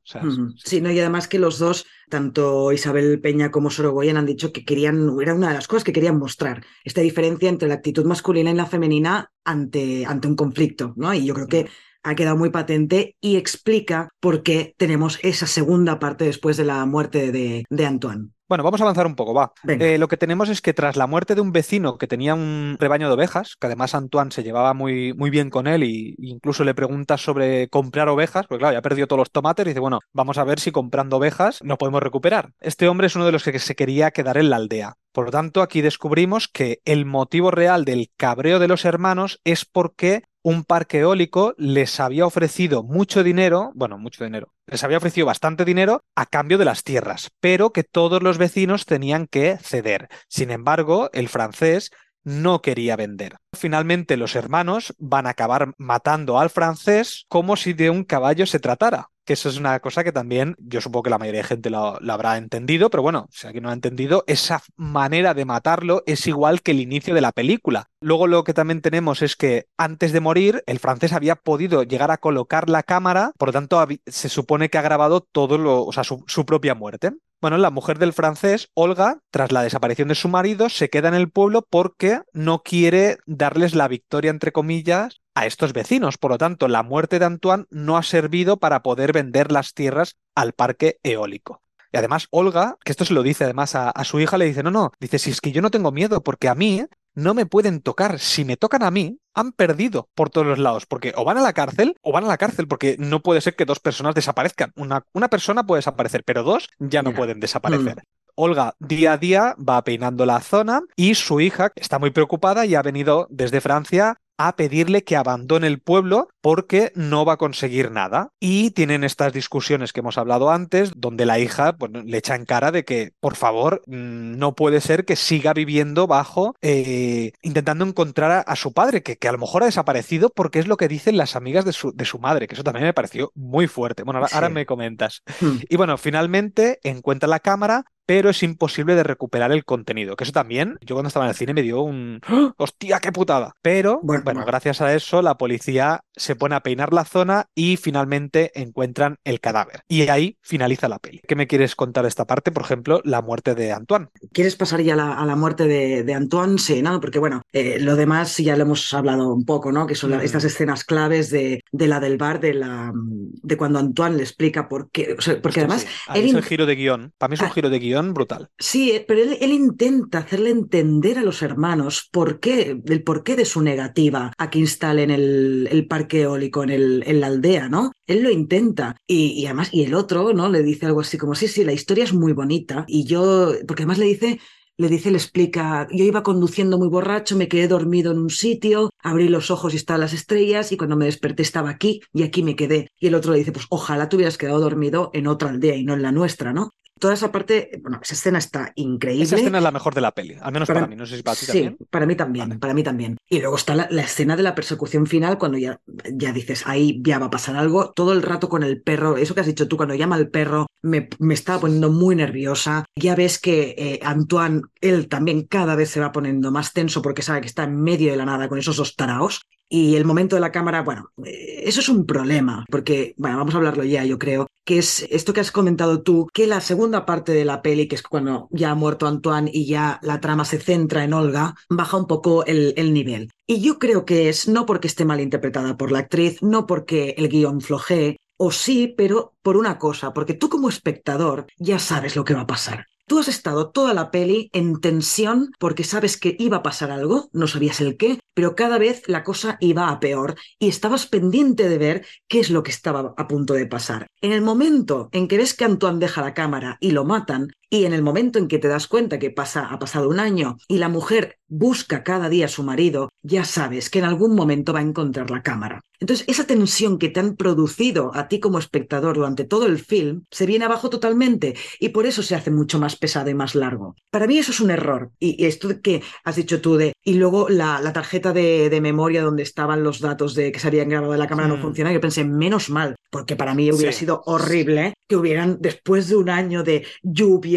Sí, 0.64 0.80
no, 0.80 0.90
y 0.90 0.98
además 0.98 1.28
que 1.28 1.38
los 1.38 1.58
dos, 1.58 1.84
tanto 2.08 2.72
Isabel 2.72 3.20
Peña 3.20 3.50
como 3.50 3.68
Sorogoyen, 3.68 4.16
han 4.16 4.24
dicho 4.24 4.50
que 4.50 4.64
querían, 4.64 5.14
era 5.20 5.34
una 5.34 5.48
de 5.48 5.54
las 5.54 5.68
cosas 5.68 5.84
que 5.84 5.92
querían 5.92 6.18
mostrar, 6.18 6.64
esta 6.84 7.02
diferencia 7.02 7.50
entre 7.50 7.68
la 7.68 7.74
actitud 7.74 8.06
masculina 8.06 8.50
y 8.50 8.54
la 8.54 8.64
femenina 8.64 9.30
ante, 9.44 10.06
ante 10.06 10.26
un 10.26 10.36
conflicto, 10.36 10.94
¿no? 10.96 11.12
Y 11.12 11.26
yo 11.26 11.34
creo 11.34 11.48
que 11.48 11.68
ha 12.02 12.14
quedado 12.14 12.38
muy 12.38 12.48
patente 12.48 13.14
y 13.20 13.36
explica 13.36 14.08
por 14.20 14.42
qué 14.42 14.74
tenemos 14.78 15.18
esa 15.22 15.46
segunda 15.46 15.98
parte 15.98 16.24
después 16.24 16.56
de 16.56 16.64
la 16.64 16.86
muerte 16.86 17.30
de, 17.30 17.64
de 17.68 17.86
Antoine. 17.86 18.30
Bueno, 18.48 18.64
vamos 18.64 18.80
a 18.80 18.84
avanzar 18.84 19.06
un 19.06 19.14
poco, 19.14 19.34
va. 19.34 19.52
Eh, 19.66 19.98
lo 19.98 20.08
que 20.08 20.16
tenemos 20.16 20.48
es 20.48 20.62
que 20.62 20.72
tras 20.72 20.96
la 20.96 21.06
muerte 21.06 21.34
de 21.34 21.42
un 21.42 21.52
vecino 21.52 21.98
que 21.98 22.06
tenía 22.06 22.34
un 22.34 22.76
rebaño 22.80 23.08
de 23.08 23.14
ovejas, 23.14 23.56
que 23.60 23.66
además 23.66 23.94
Antoine 23.94 24.30
se 24.30 24.42
llevaba 24.42 24.72
muy, 24.72 25.12
muy 25.12 25.28
bien 25.28 25.50
con 25.50 25.66
él 25.66 25.82
e 25.82 26.14
incluso 26.18 26.64
le 26.64 26.74
pregunta 26.74 27.18
sobre 27.18 27.68
comprar 27.68 28.08
ovejas, 28.08 28.46
porque 28.46 28.60
claro, 28.60 28.74
ya 28.74 28.80
perdió 28.80 29.06
todos 29.06 29.18
los 29.18 29.30
tomates 29.30 29.66
y 29.66 29.68
dice, 29.68 29.80
bueno, 29.80 30.00
vamos 30.14 30.38
a 30.38 30.44
ver 30.44 30.60
si 30.60 30.72
comprando 30.72 31.18
ovejas 31.18 31.62
nos 31.62 31.76
podemos 31.76 32.02
recuperar. 32.02 32.52
Este 32.58 32.88
hombre 32.88 33.08
es 33.08 33.16
uno 33.16 33.26
de 33.26 33.32
los 33.32 33.44
que 33.44 33.58
se 33.58 33.76
quería 33.76 34.12
quedar 34.12 34.38
en 34.38 34.48
la 34.48 34.56
aldea. 34.56 34.94
Por 35.12 35.26
lo 35.26 35.30
tanto, 35.30 35.60
aquí 35.60 35.82
descubrimos 35.82 36.48
que 36.48 36.80
el 36.86 37.04
motivo 37.04 37.50
real 37.50 37.84
del 37.84 38.10
cabreo 38.16 38.58
de 38.58 38.68
los 38.68 38.86
hermanos 38.86 39.40
es 39.44 39.66
porque 39.66 40.22
un 40.48 40.64
parque 40.64 41.00
eólico 41.00 41.54
les 41.58 42.00
había 42.00 42.24
ofrecido 42.24 42.82
mucho 42.82 43.22
dinero, 43.22 43.70
bueno, 43.74 43.98
mucho 43.98 44.24
dinero, 44.24 44.54
les 44.66 44.82
había 44.82 44.96
ofrecido 44.96 45.26
bastante 45.26 45.66
dinero 45.66 46.04
a 46.16 46.24
cambio 46.24 46.56
de 46.56 46.64
las 46.64 46.84
tierras, 46.84 47.28
pero 47.38 47.70
que 47.74 47.84
todos 47.84 48.22
los 48.22 48.38
vecinos 48.38 48.86
tenían 48.86 49.26
que 49.26 49.58
ceder. 49.58 50.08
Sin 50.26 50.50
embargo, 50.50 51.10
el 51.12 51.28
francés 51.28 51.90
no 52.24 52.62
quería 52.62 52.96
vender. 52.96 53.36
Finalmente 53.54 54.16
los 54.16 54.36
hermanos 54.36 54.94
van 54.98 55.26
a 55.26 55.30
acabar 55.30 55.74
matando 55.76 56.38
al 56.38 56.48
francés 56.48 57.26
como 57.28 57.56
si 57.56 57.74
de 57.74 57.90
un 57.90 58.04
caballo 58.04 58.46
se 58.46 58.58
tratara 58.58 59.10
que 59.28 59.34
eso 59.34 59.50
es 59.50 59.58
una 59.58 59.78
cosa 59.80 60.04
que 60.04 60.10
también 60.10 60.56
yo 60.58 60.80
supongo 60.80 61.02
que 61.02 61.10
la 61.10 61.18
mayoría 61.18 61.42
de 61.42 61.48
gente 61.48 61.68
lo, 61.68 61.98
habrá 62.10 62.38
entendido, 62.38 62.88
pero 62.88 63.02
bueno, 63.02 63.28
si 63.30 63.46
alguien 63.46 63.64
no 63.64 63.68
ha 63.68 63.74
entendido, 63.74 64.24
esa 64.26 64.62
manera 64.74 65.34
de 65.34 65.44
matarlo 65.44 66.02
es 66.06 66.26
igual 66.26 66.62
que 66.62 66.70
el 66.70 66.80
inicio 66.80 67.14
de 67.14 67.20
la 67.20 67.32
película. 67.32 67.90
Luego 68.00 68.26
lo 68.26 68.42
que 68.42 68.54
también 68.54 68.80
tenemos 68.80 69.20
es 69.20 69.36
que 69.36 69.66
antes 69.76 70.12
de 70.12 70.20
morir, 70.20 70.64
el 70.64 70.78
francés 70.78 71.12
había 71.12 71.36
podido 71.36 71.82
llegar 71.82 72.10
a 72.10 72.16
colocar 72.16 72.70
la 72.70 72.82
cámara, 72.82 73.32
por 73.36 73.50
lo 73.50 73.52
tanto 73.52 73.86
se 74.06 74.30
supone 74.30 74.70
que 74.70 74.78
ha 74.78 74.82
grabado 74.82 75.20
todo 75.20 75.58
lo, 75.58 75.84
o 75.84 75.92
sea, 75.92 76.04
su, 76.04 76.24
su 76.26 76.46
propia 76.46 76.74
muerte. 76.74 77.12
Bueno, 77.40 77.56
la 77.56 77.70
mujer 77.70 78.00
del 78.00 78.12
francés, 78.12 78.68
Olga, 78.74 79.20
tras 79.30 79.52
la 79.52 79.62
desaparición 79.62 80.08
de 80.08 80.16
su 80.16 80.28
marido, 80.28 80.68
se 80.68 80.90
queda 80.90 81.06
en 81.06 81.14
el 81.14 81.30
pueblo 81.30 81.64
porque 81.70 82.22
no 82.32 82.64
quiere 82.64 83.18
darles 83.26 83.76
la 83.76 83.86
victoria, 83.86 84.32
entre 84.32 84.50
comillas, 84.50 85.20
a 85.36 85.46
estos 85.46 85.72
vecinos. 85.72 86.18
Por 86.18 86.32
lo 86.32 86.38
tanto, 86.38 86.66
la 86.66 86.82
muerte 86.82 87.20
de 87.20 87.26
Antoine 87.26 87.66
no 87.70 87.96
ha 87.96 88.02
servido 88.02 88.56
para 88.56 88.82
poder 88.82 89.12
vender 89.12 89.52
las 89.52 89.72
tierras 89.72 90.16
al 90.34 90.52
parque 90.52 90.98
eólico. 91.04 91.62
Y 91.92 91.96
además, 91.96 92.26
Olga, 92.30 92.76
que 92.84 92.90
esto 92.90 93.04
se 93.04 93.14
lo 93.14 93.22
dice 93.22 93.44
además 93.44 93.76
a, 93.76 93.92
su 94.02 94.18
hija, 94.18 94.36
le 94.36 94.44
dice, 94.46 94.64
no, 94.64 94.72
no, 94.72 94.90
dice, 94.98 95.20
si 95.20 95.30
es 95.30 95.40
que 95.40 95.52
yo 95.52 95.62
no 95.62 95.70
tengo 95.70 95.92
miedo, 95.92 96.24
porque 96.24 96.48
a 96.48 96.56
mí 96.56 96.84
no 97.18 97.34
me 97.34 97.46
pueden 97.46 97.80
tocar. 97.80 98.20
Si 98.20 98.44
me 98.44 98.56
tocan 98.56 98.84
a 98.84 98.90
mí, 98.90 99.18
han 99.34 99.52
perdido 99.52 100.08
por 100.14 100.30
todos 100.30 100.46
los 100.46 100.58
lados, 100.58 100.86
porque 100.86 101.12
o 101.16 101.24
van 101.24 101.36
a 101.36 101.42
la 101.42 101.52
cárcel 101.52 101.96
o 102.00 102.12
van 102.12 102.24
a 102.24 102.28
la 102.28 102.38
cárcel, 102.38 102.68
porque 102.68 102.96
no 102.98 103.20
puede 103.20 103.40
ser 103.40 103.56
que 103.56 103.64
dos 103.64 103.80
personas 103.80 104.14
desaparezcan. 104.14 104.72
Una, 104.76 105.04
una 105.12 105.28
persona 105.28 105.66
puede 105.66 105.78
desaparecer, 105.78 106.22
pero 106.24 106.44
dos 106.44 106.68
ya 106.78 107.02
no 107.02 107.12
pueden 107.12 107.40
desaparecer. 107.40 107.96
Mm. 107.96 108.02
Olga 108.36 108.74
día 108.78 109.14
a 109.14 109.18
día 109.18 109.56
va 109.58 109.82
peinando 109.82 110.24
la 110.24 110.40
zona 110.40 110.82
y 110.94 111.16
su 111.16 111.40
hija 111.40 111.72
está 111.74 111.98
muy 111.98 112.10
preocupada 112.10 112.66
y 112.66 112.76
ha 112.76 112.82
venido 112.82 113.26
desde 113.30 113.60
Francia 113.60 114.20
a 114.38 114.56
pedirle 114.56 115.04
que 115.04 115.16
abandone 115.16 115.66
el 115.66 115.80
pueblo 115.80 116.28
porque 116.40 116.92
no 116.94 117.24
va 117.24 117.34
a 117.34 117.36
conseguir 117.36 117.90
nada. 117.90 118.30
Y 118.40 118.70
tienen 118.70 119.04
estas 119.04 119.32
discusiones 119.32 119.92
que 119.92 120.00
hemos 120.00 120.16
hablado 120.16 120.50
antes, 120.50 120.92
donde 120.96 121.26
la 121.26 121.38
hija 121.38 121.76
pues, 121.76 121.92
le 121.92 122.16
echa 122.16 122.36
en 122.36 122.44
cara 122.44 122.70
de 122.70 122.84
que, 122.84 123.12
por 123.20 123.36
favor, 123.36 123.82
mm, 123.86 124.38
no 124.38 124.54
puede 124.54 124.80
ser 124.80 125.04
que 125.04 125.16
siga 125.16 125.52
viviendo 125.52 126.06
bajo, 126.06 126.54
eh, 126.62 127.32
intentando 127.42 127.84
encontrar 127.84 128.44
a, 128.46 128.56
su 128.56 128.72
padre, 128.72 129.02
que, 129.02 129.16
que, 129.16 129.28
a 129.28 129.32
lo 129.32 129.38
mejor 129.38 129.62
ha 129.62 129.66
desaparecido 129.66 130.30
porque 130.30 130.60
es 130.60 130.68
lo 130.68 130.76
que 130.76 130.88
dicen 130.88 131.16
las 131.16 131.36
amigas 131.36 131.64
de 131.64 131.72
su, 131.72 131.92
de 131.92 132.04
su 132.04 132.18
madre, 132.18 132.46
que 132.46 132.54
eso 132.54 132.64
también 132.64 132.86
me 132.86 132.94
pareció 132.94 133.32
muy 133.34 133.66
fuerte. 133.66 134.04
Bueno, 134.04 134.24
ahora, 134.32 134.48
me 134.48 134.66
comentas. 134.66 135.22
Hmm. 135.40 135.58
Y 135.68 135.76
bueno, 135.76 135.98
finalmente 135.98 136.78
encuentra 136.82 137.28
la 137.28 137.40
cámara, 137.40 137.84
pero 138.08 138.30
es 138.30 138.42
imposible 138.42 138.94
de 138.94 139.02
recuperar 139.02 139.52
el 139.52 139.66
contenido. 139.66 140.16
Que 140.16 140.24
eso 140.24 140.32
también, 140.32 140.78
yo 140.80 140.94
cuando 140.94 141.08
estaba 141.08 141.26
en 141.26 141.28
el 141.28 141.36
cine 141.36 141.52
me 141.52 141.60
dio 141.60 141.82
un 141.82 142.22
¡Ah! 142.26 142.54
¡hostia, 142.56 143.00
qué 143.00 143.12
putada! 143.12 143.52
Pero, 143.60 144.00
bueno, 144.02 144.46
gracias 144.46 144.80
a 144.80 144.94
eso, 144.94 145.20
la 145.20 145.36
policía 145.36 146.00
se 146.16 146.34
pone 146.34 146.54
a 146.54 146.60
peinar 146.60 146.94
la 146.94 147.04
zona 147.04 147.50
y 147.54 147.76
finalmente 147.76 148.50
encuentran 148.58 149.16
el 149.24 149.40
cadáver. 149.40 149.82
Y 149.88 150.08
ahí 150.08 150.38
finaliza 150.40 150.88
la 150.88 150.98
peli. 150.98 151.20
¿Qué 151.28 151.36
me 151.36 151.46
quieres 151.46 151.76
contar 151.76 152.04
de 152.04 152.08
esta 152.08 152.26
parte? 152.26 152.50
Por 152.50 152.62
ejemplo, 152.62 153.02
la 153.04 153.20
muerte 153.20 153.54
de 153.54 153.72
Antoine. 153.72 154.08
¿Quieres 154.32 154.56
pasar 154.56 154.80
ya 154.80 154.94
a 154.94 155.26
la, 155.26 155.36
muerte 155.36 155.66
de, 155.66 156.14
Antoine? 156.14 156.58
Sí, 156.58 156.80
¿no? 156.80 156.98
Porque 157.02 157.18
bueno, 157.18 157.42
eh, 157.52 157.76
lo 157.78 157.94
demás 157.94 158.38
ya 158.38 158.56
lo 158.56 158.62
hemos 158.62 158.94
hablado 158.94 159.34
un 159.34 159.44
poco, 159.44 159.70
¿no? 159.70 159.86
Que 159.86 159.94
son 159.94 160.16
mm. 160.16 160.20
estas 160.20 160.44
escenas 160.44 160.82
claves 160.84 161.28
de, 161.28 161.62
la 161.72 162.00
del 162.00 162.16
bar, 162.16 162.40
de, 162.40 162.54
la, 162.54 162.90
de 162.94 163.56
cuando 163.58 163.78
Antoine 163.80 164.16
le 164.16 164.22
explica 164.22 164.66
por 164.66 164.90
qué. 164.90 165.14
porque 165.42 165.60
además. 165.60 165.86
es 166.14 166.32
el 166.32 166.42
giro 166.42 166.64
de 166.64 166.74
guion. 166.74 167.12
Para 167.18 167.28
mí 167.28 167.34
es 167.34 167.40
un 167.40 167.48
ah. 167.48 167.52
giro 167.52 167.68
de 167.68 167.78
guion 167.78 167.97
brutal. 168.02 168.48
Sí, 168.58 168.90
eh, 168.90 169.04
pero 169.06 169.22
él, 169.22 169.52
intenta 169.52 170.18
hacerle 170.18 170.50
entender 170.50 171.18
a 171.18 171.22
los 171.22 171.42
hermanos 171.42 172.08
por 172.10 172.40
qué, 172.40 172.80
el 172.84 173.02
porqué 173.02 173.36
de 173.36 173.44
su 173.44 173.62
negativa 173.62 174.32
a 174.36 174.50
que 174.50 174.58
instalen 174.58 175.10
el, 175.10 175.86
parque 175.88 176.22
eólico 176.22 176.62
en, 176.62 176.70
el, 176.70 177.02
en, 177.06 177.20
la 177.20 177.28
aldea, 177.28 177.68
¿no? 177.68 177.92
Él 178.06 178.22
lo 178.22 178.30
intenta. 178.30 178.96
Y, 179.06 179.44
además, 179.46 179.70
y 179.72 179.84
el 179.84 179.94
otro, 179.94 180.32
¿no? 180.32 180.48
Le 180.48 180.62
dice 180.62 180.86
algo 180.86 181.00
así 181.00 181.18
como, 181.18 181.34
sí, 181.34 181.48
sí, 181.48 181.64
la 181.64 181.72
historia 181.72 182.04
es 182.04 182.12
muy 182.12 182.32
bonita. 182.32 182.84
Y 182.86 183.04
yo, 183.04 183.52
porque 183.66 183.82
además 183.82 183.98
le 183.98 184.06
dice, 184.06 184.38
le 184.78 184.88
dice, 184.88 185.10
le 185.10 185.18
explica, 185.18 185.88
yo 185.90 186.04
iba 186.04 186.22
conduciendo 186.22 186.78
muy 186.78 186.88
borracho, 186.88 187.36
me 187.36 187.48
quedé 187.48 187.66
dormido 187.66 188.12
en 188.12 188.18
un 188.18 188.30
sitio, 188.30 188.90
abrí 189.02 189.28
los 189.28 189.50
ojos 189.50 189.74
y 189.74 189.76
estaban 189.76 190.00
las 190.00 190.12
estrellas 190.12 190.72
y 190.72 190.76
cuando 190.76 190.96
me 190.96 191.06
desperté 191.06 191.42
estaba 191.42 191.70
aquí 191.70 192.00
y 192.12 192.22
aquí 192.22 192.42
me 192.42 192.56
quedé. 192.56 192.90
Y 192.98 193.08
el 193.08 193.14
otro 193.14 193.32
le 193.32 193.38
dice, 193.38 193.52
pues 193.52 193.66
ojalá 193.70 194.08
te 194.08 194.16
hubieras 194.16 194.38
quedado 194.38 194.60
dormido 194.60 195.10
en 195.14 195.26
otra 195.26 195.50
aldea 195.50 195.76
y 195.76 195.84
no 195.84 195.94
en 195.94 196.02
la 196.02 196.12
nuestra, 196.12 196.52
¿no? 196.52 196.70
toda 196.98 197.14
esa 197.14 197.32
parte, 197.32 197.70
bueno, 197.82 198.00
esa 198.02 198.14
escena 198.14 198.38
está 198.38 198.72
increíble. 198.74 199.24
Esa 199.24 199.36
escena 199.36 199.58
es 199.58 199.64
la 199.64 199.70
mejor 199.70 199.94
de 199.94 200.00
la 200.00 200.12
peli, 200.12 200.36
al 200.40 200.52
menos 200.52 200.68
para, 200.68 200.86
mí, 200.86 200.96
no 200.96 201.06
sé 201.06 201.16
si 201.16 201.22
para 201.22 201.36
ti 201.36 201.46
sí, 201.46 201.76
para 201.90 202.06
mí 202.06 202.16
también, 202.16 202.58
para 202.58 202.74
mí 202.74 202.82
también. 202.82 203.16
Y 203.28 203.40
luego 203.40 203.56
está 203.56 203.74
la, 203.74 204.02
escena 204.02 204.36
de 204.36 204.42
la 204.42 204.54
persecución 204.54 205.06
final 205.06 205.38
cuando 205.38 205.58
ya, 205.58 205.80
ya 206.12 206.32
dices, 206.32 206.64
ahí 206.66 207.00
ya 207.02 207.18
va 207.18 207.26
a 207.26 207.30
pasar 207.30 207.56
algo, 207.56 207.92
todo 207.92 208.12
el 208.12 208.22
rato 208.22 208.48
con 208.48 208.62
el 208.62 208.82
perro, 208.82 209.16
eso 209.16 209.34
que 209.34 209.40
has 209.40 209.46
dicho 209.46 209.68
tú, 209.68 209.76
cuando 209.76 209.94
llama 209.94 210.16
al 210.16 210.28
perro, 210.28 210.66
me, 210.82 211.08
me 211.18 211.34
estaba 211.34 211.60
poniendo 211.60 211.90
muy 211.90 212.16
nerviosa. 212.16 212.84
Ya 212.96 213.14
ves 213.14 213.38
que 213.38 213.74
eh, 213.78 214.00
Antoine, 214.02 214.62
él 214.80 215.08
también 215.08 215.42
cada 215.42 215.74
vez 215.74 215.90
se 215.90 216.00
va 216.00 216.12
poniendo 216.12 216.50
más 216.50 216.72
tenso 216.72 217.02
porque 217.02 217.22
sabe 217.22 217.40
que 217.40 217.48
está 217.48 217.64
en 217.64 217.80
medio 217.80 218.10
de 218.10 218.16
la 218.16 218.24
nada 218.24 218.48
con 218.48 218.58
esos 218.58 218.76
dos 218.76 218.87
taraos. 218.96 219.40
Y 219.70 219.96
el 219.96 220.06
momento 220.06 220.34
de 220.34 220.40
la 220.40 220.50
cámara, 220.50 220.82
bueno, 220.82 221.10
eh, 221.26 221.62
eso 221.66 221.80
es 221.80 221.90
un 221.90 222.06
problema, 222.06 222.64
porque, 222.70 223.14
bueno, 223.18 223.36
vamos 223.36 223.54
a 223.54 223.58
hablarlo 223.58 223.84
ya, 223.84 224.02
yo 224.02 224.18
creo, 224.18 224.46
que 224.64 224.78
es 224.78 225.06
esto 225.10 225.34
que 225.34 225.40
has 225.40 225.52
comentado 225.52 226.02
tú, 226.02 226.26
que 226.32 226.46
la 226.46 226.62
segunda 226.62 227.04
parte 227.04 227.32
de 227.32 227.44
la 227.44 227.60
peli, 227.60 227.86
que 227.86 227.96
es 227.96 228.02
cuando 228.02 228.48
ya 228.50 228.70
ha 228.70 228.74
muerto 228.74 229.06
Antoine 229.06 229.50
y 229.52 229.66
ya 229.66 230.00
la 230.02 230.20
trama 230.20 230.46
se 230.46 230.58
centra 230.58 231.04
en 231.04 231.12
Olga, 231.12 231.54
baja 231.68 231.98
un 231.98 232.06
poco 232.06 232.46
el, 232.46 232.72
el 232.78 232.94
nivel. 232.94 233.30
Y 233.46 233.60
yo 233.60 233.78
creo 233.78 234.06
que 234.06 234.30
es 234.30 234.48
no 234.48 234.64
porque 234.64 234.88
esté 234.88 235.04
mal 235.04 235.20
interpretada 235.20 235.76
por 235.76 235.92
la 235.92 235.98
actriz, 235.98 236.42
no 236.42 236.66
porque 236.66 237.14
el 237.18 237.28
guion 237.28 237.60
flojee, 237.60 238.16
o 238.38 238.50
sí, 238.52 238.94
pero 238.96 239.34
por 239.42 239.56
una 239.56 239.78
cosa, 239.78 240.14
porque 240.14 240.32
tú 240.32 240.48
como 240.48 240.68
espectador 240.68 241.46
ya 241.58 241.78
sabes 241.78 242.16
lo 242.16 242.24
que 242.24 242.34
va 242.34 242.42
a 242.42 242.46
pasar. 242.46 242.86
Tú 243.08 243.18
has 243.18 243.28
estado 243.28 243.70
toda 243.70 243.94
la 243.94 244.10
peli 244.10 244.50
en 244.52 244.82
tensión 244.82 245.50
porque 245.58 245.82
sabes 245.82 246.18
que 246.18 246.36
iba 246.38 246.58
a 246.58 246.62
pasar 246.62 246.90
algo, 246.90 247.30
no 247.32 247.46
sabías 247.46 247.80
el 247.80 247.96
qué, 247.96 248.20
pero 248.34 248.54
cada 248.54 248.76
vez 248.76 249.02
la 249.06 249.24
cosa 249.24 249.56
iba 249.60 249.88
a 249.88 249.98
peor 249.98 250.34
y 250.58 250.68
estabas 250.68 251.06
pendiente 251.06 251.70
de 251.70 251.78
ver 251.78 252.06
qué 252.28 252.38
es 252.38 252.50
lo 252.50 252.62
que 252.62 252.70
estaba 252.70 253.14
a 253.16 253.26
punto 253.26 253.54
de 253.54 253.66
pasar. 253.66 254.08
En 254.20 254.32
el 254.32 254.42
momento 254.42 255.08
en 255.12 255.26
que 255.26 255.38
ves 255.38 255.54
que 255.54 255.64
Antoine 255.64 256.00
deja 256.00 256.20
la 256.20 256.34
cámara 256.34 256.76
y 256.80 256.90
lo 256.90 257.06
matan, 257.06 257.50
y 257.70 257.84
en 257.84 257.92
el 257.92 258.02
momento 258.02 258.38
en 258.38 258.48
que 258.48 258.58
te 258.58 258.68
das 258.68 258.86
cuenta 258.86 259.18
que 259.18 259.30
pasa, 259.30 259.66
ha 259.70 259.78
pasado 259.78 260.08
un 260.08 260.20
año 260.20 260.56
y 260.68 260.78
la 260.78 260.88
mujer 260.88 261.38
busca 261.48 262.02
cada 262.04 262.28
día 262.28 262.46
a 262.46 262.48
su 262.48 262.62
marido, 262.62 263.10
ya 263.22 263.44
sabes 263.44 263.88
que 263.90 263.98
en 264.00 264.04
algún 264.04 264.34
momento 264.34 264.72
va 264.72 264.80
a 264.80 264.82
encontrar 264.82 265.30
la 265.30 265.42
cámara. 265.42 265.80
Entonces, 266.00 266.24
esa 266.28 266.44
tensión 266.44 266.98
que 266.98 267.08
te 267.08 267.18
han 267.20 267.34
producido 267.36 268.12
a 268.14 268.28
ti 268.28 268.38
como 268.38 268.58
espectador 268.58 269.16
durante 269.16 269.44
todo 269.44 269.66
el 269.66 269.78
film 269.78 270.24
se 270.30 270.46
viene 270.46 270.64
abajo 270.66 270.90
totalmente 270.90 271.54
y 271.80 271.88
por 271.88 272.06
eso 272.06 272.22
se 272.22 272.34
hace 272.36 272.50
mucho 272.50 272.78
más 272.78 272.94
pesado 272.96 273.30
y 273.30 273.34
más 273.34 273.54
largo. 273.54 273.96
Para 274.10 274.26
mí 274.28 274.38
eso 274.38 274.52
es 274.52 274.60
un 274.60 274.70
error. 274.70 275.10
Y 275.18 275.44
esto 275.46 275.68
que 275.82 276.02
has 276.24 276.36
dicho 276.36 276.60
tú 276.60 276.76
de... 276.76 276.92
Y 277.02 277.14
luego 277.14 277.48
la, 277.48 277.80
la 277.80 277.92
tarjeta 277.92 278.32
de, 278.32 278.68
de, 278.70 278.80
memoria 278.80 279.22
donde 279.22 279.42
estaban 279.42 279.82
los 279.82 280.00
datos 280.00 280.34
de 280.34 280.52
que 280.52 280.60
se 280.60 280.68
habían 280.68 280.88
grabado 280.90 281.12
de 281.12 281.18
la 281.18 281.26
cámara 281.26 281.48
no 281.48 281.56
Mm. 281.56 281.62
funciona. 281.62 281.92
Yo 281.92 282.00
pensé, 282.00 282.24
menos 282.24 282.68
mal, 282.70 282.94
porque 283.10 283.34
para 283.34 283.54
mí 283.54 283.72
hubiera 283.72 283.90
Sí. 283.92 284.00
sido 284.00 284.22
horrible 284.26 284.94
que 285.08 285.16
hubieran, 285.16 285.56
después 285.60 286.08
de 286.08 286.16
un 286.16 286.28
año 286.30 286.62
de 286.62 286.86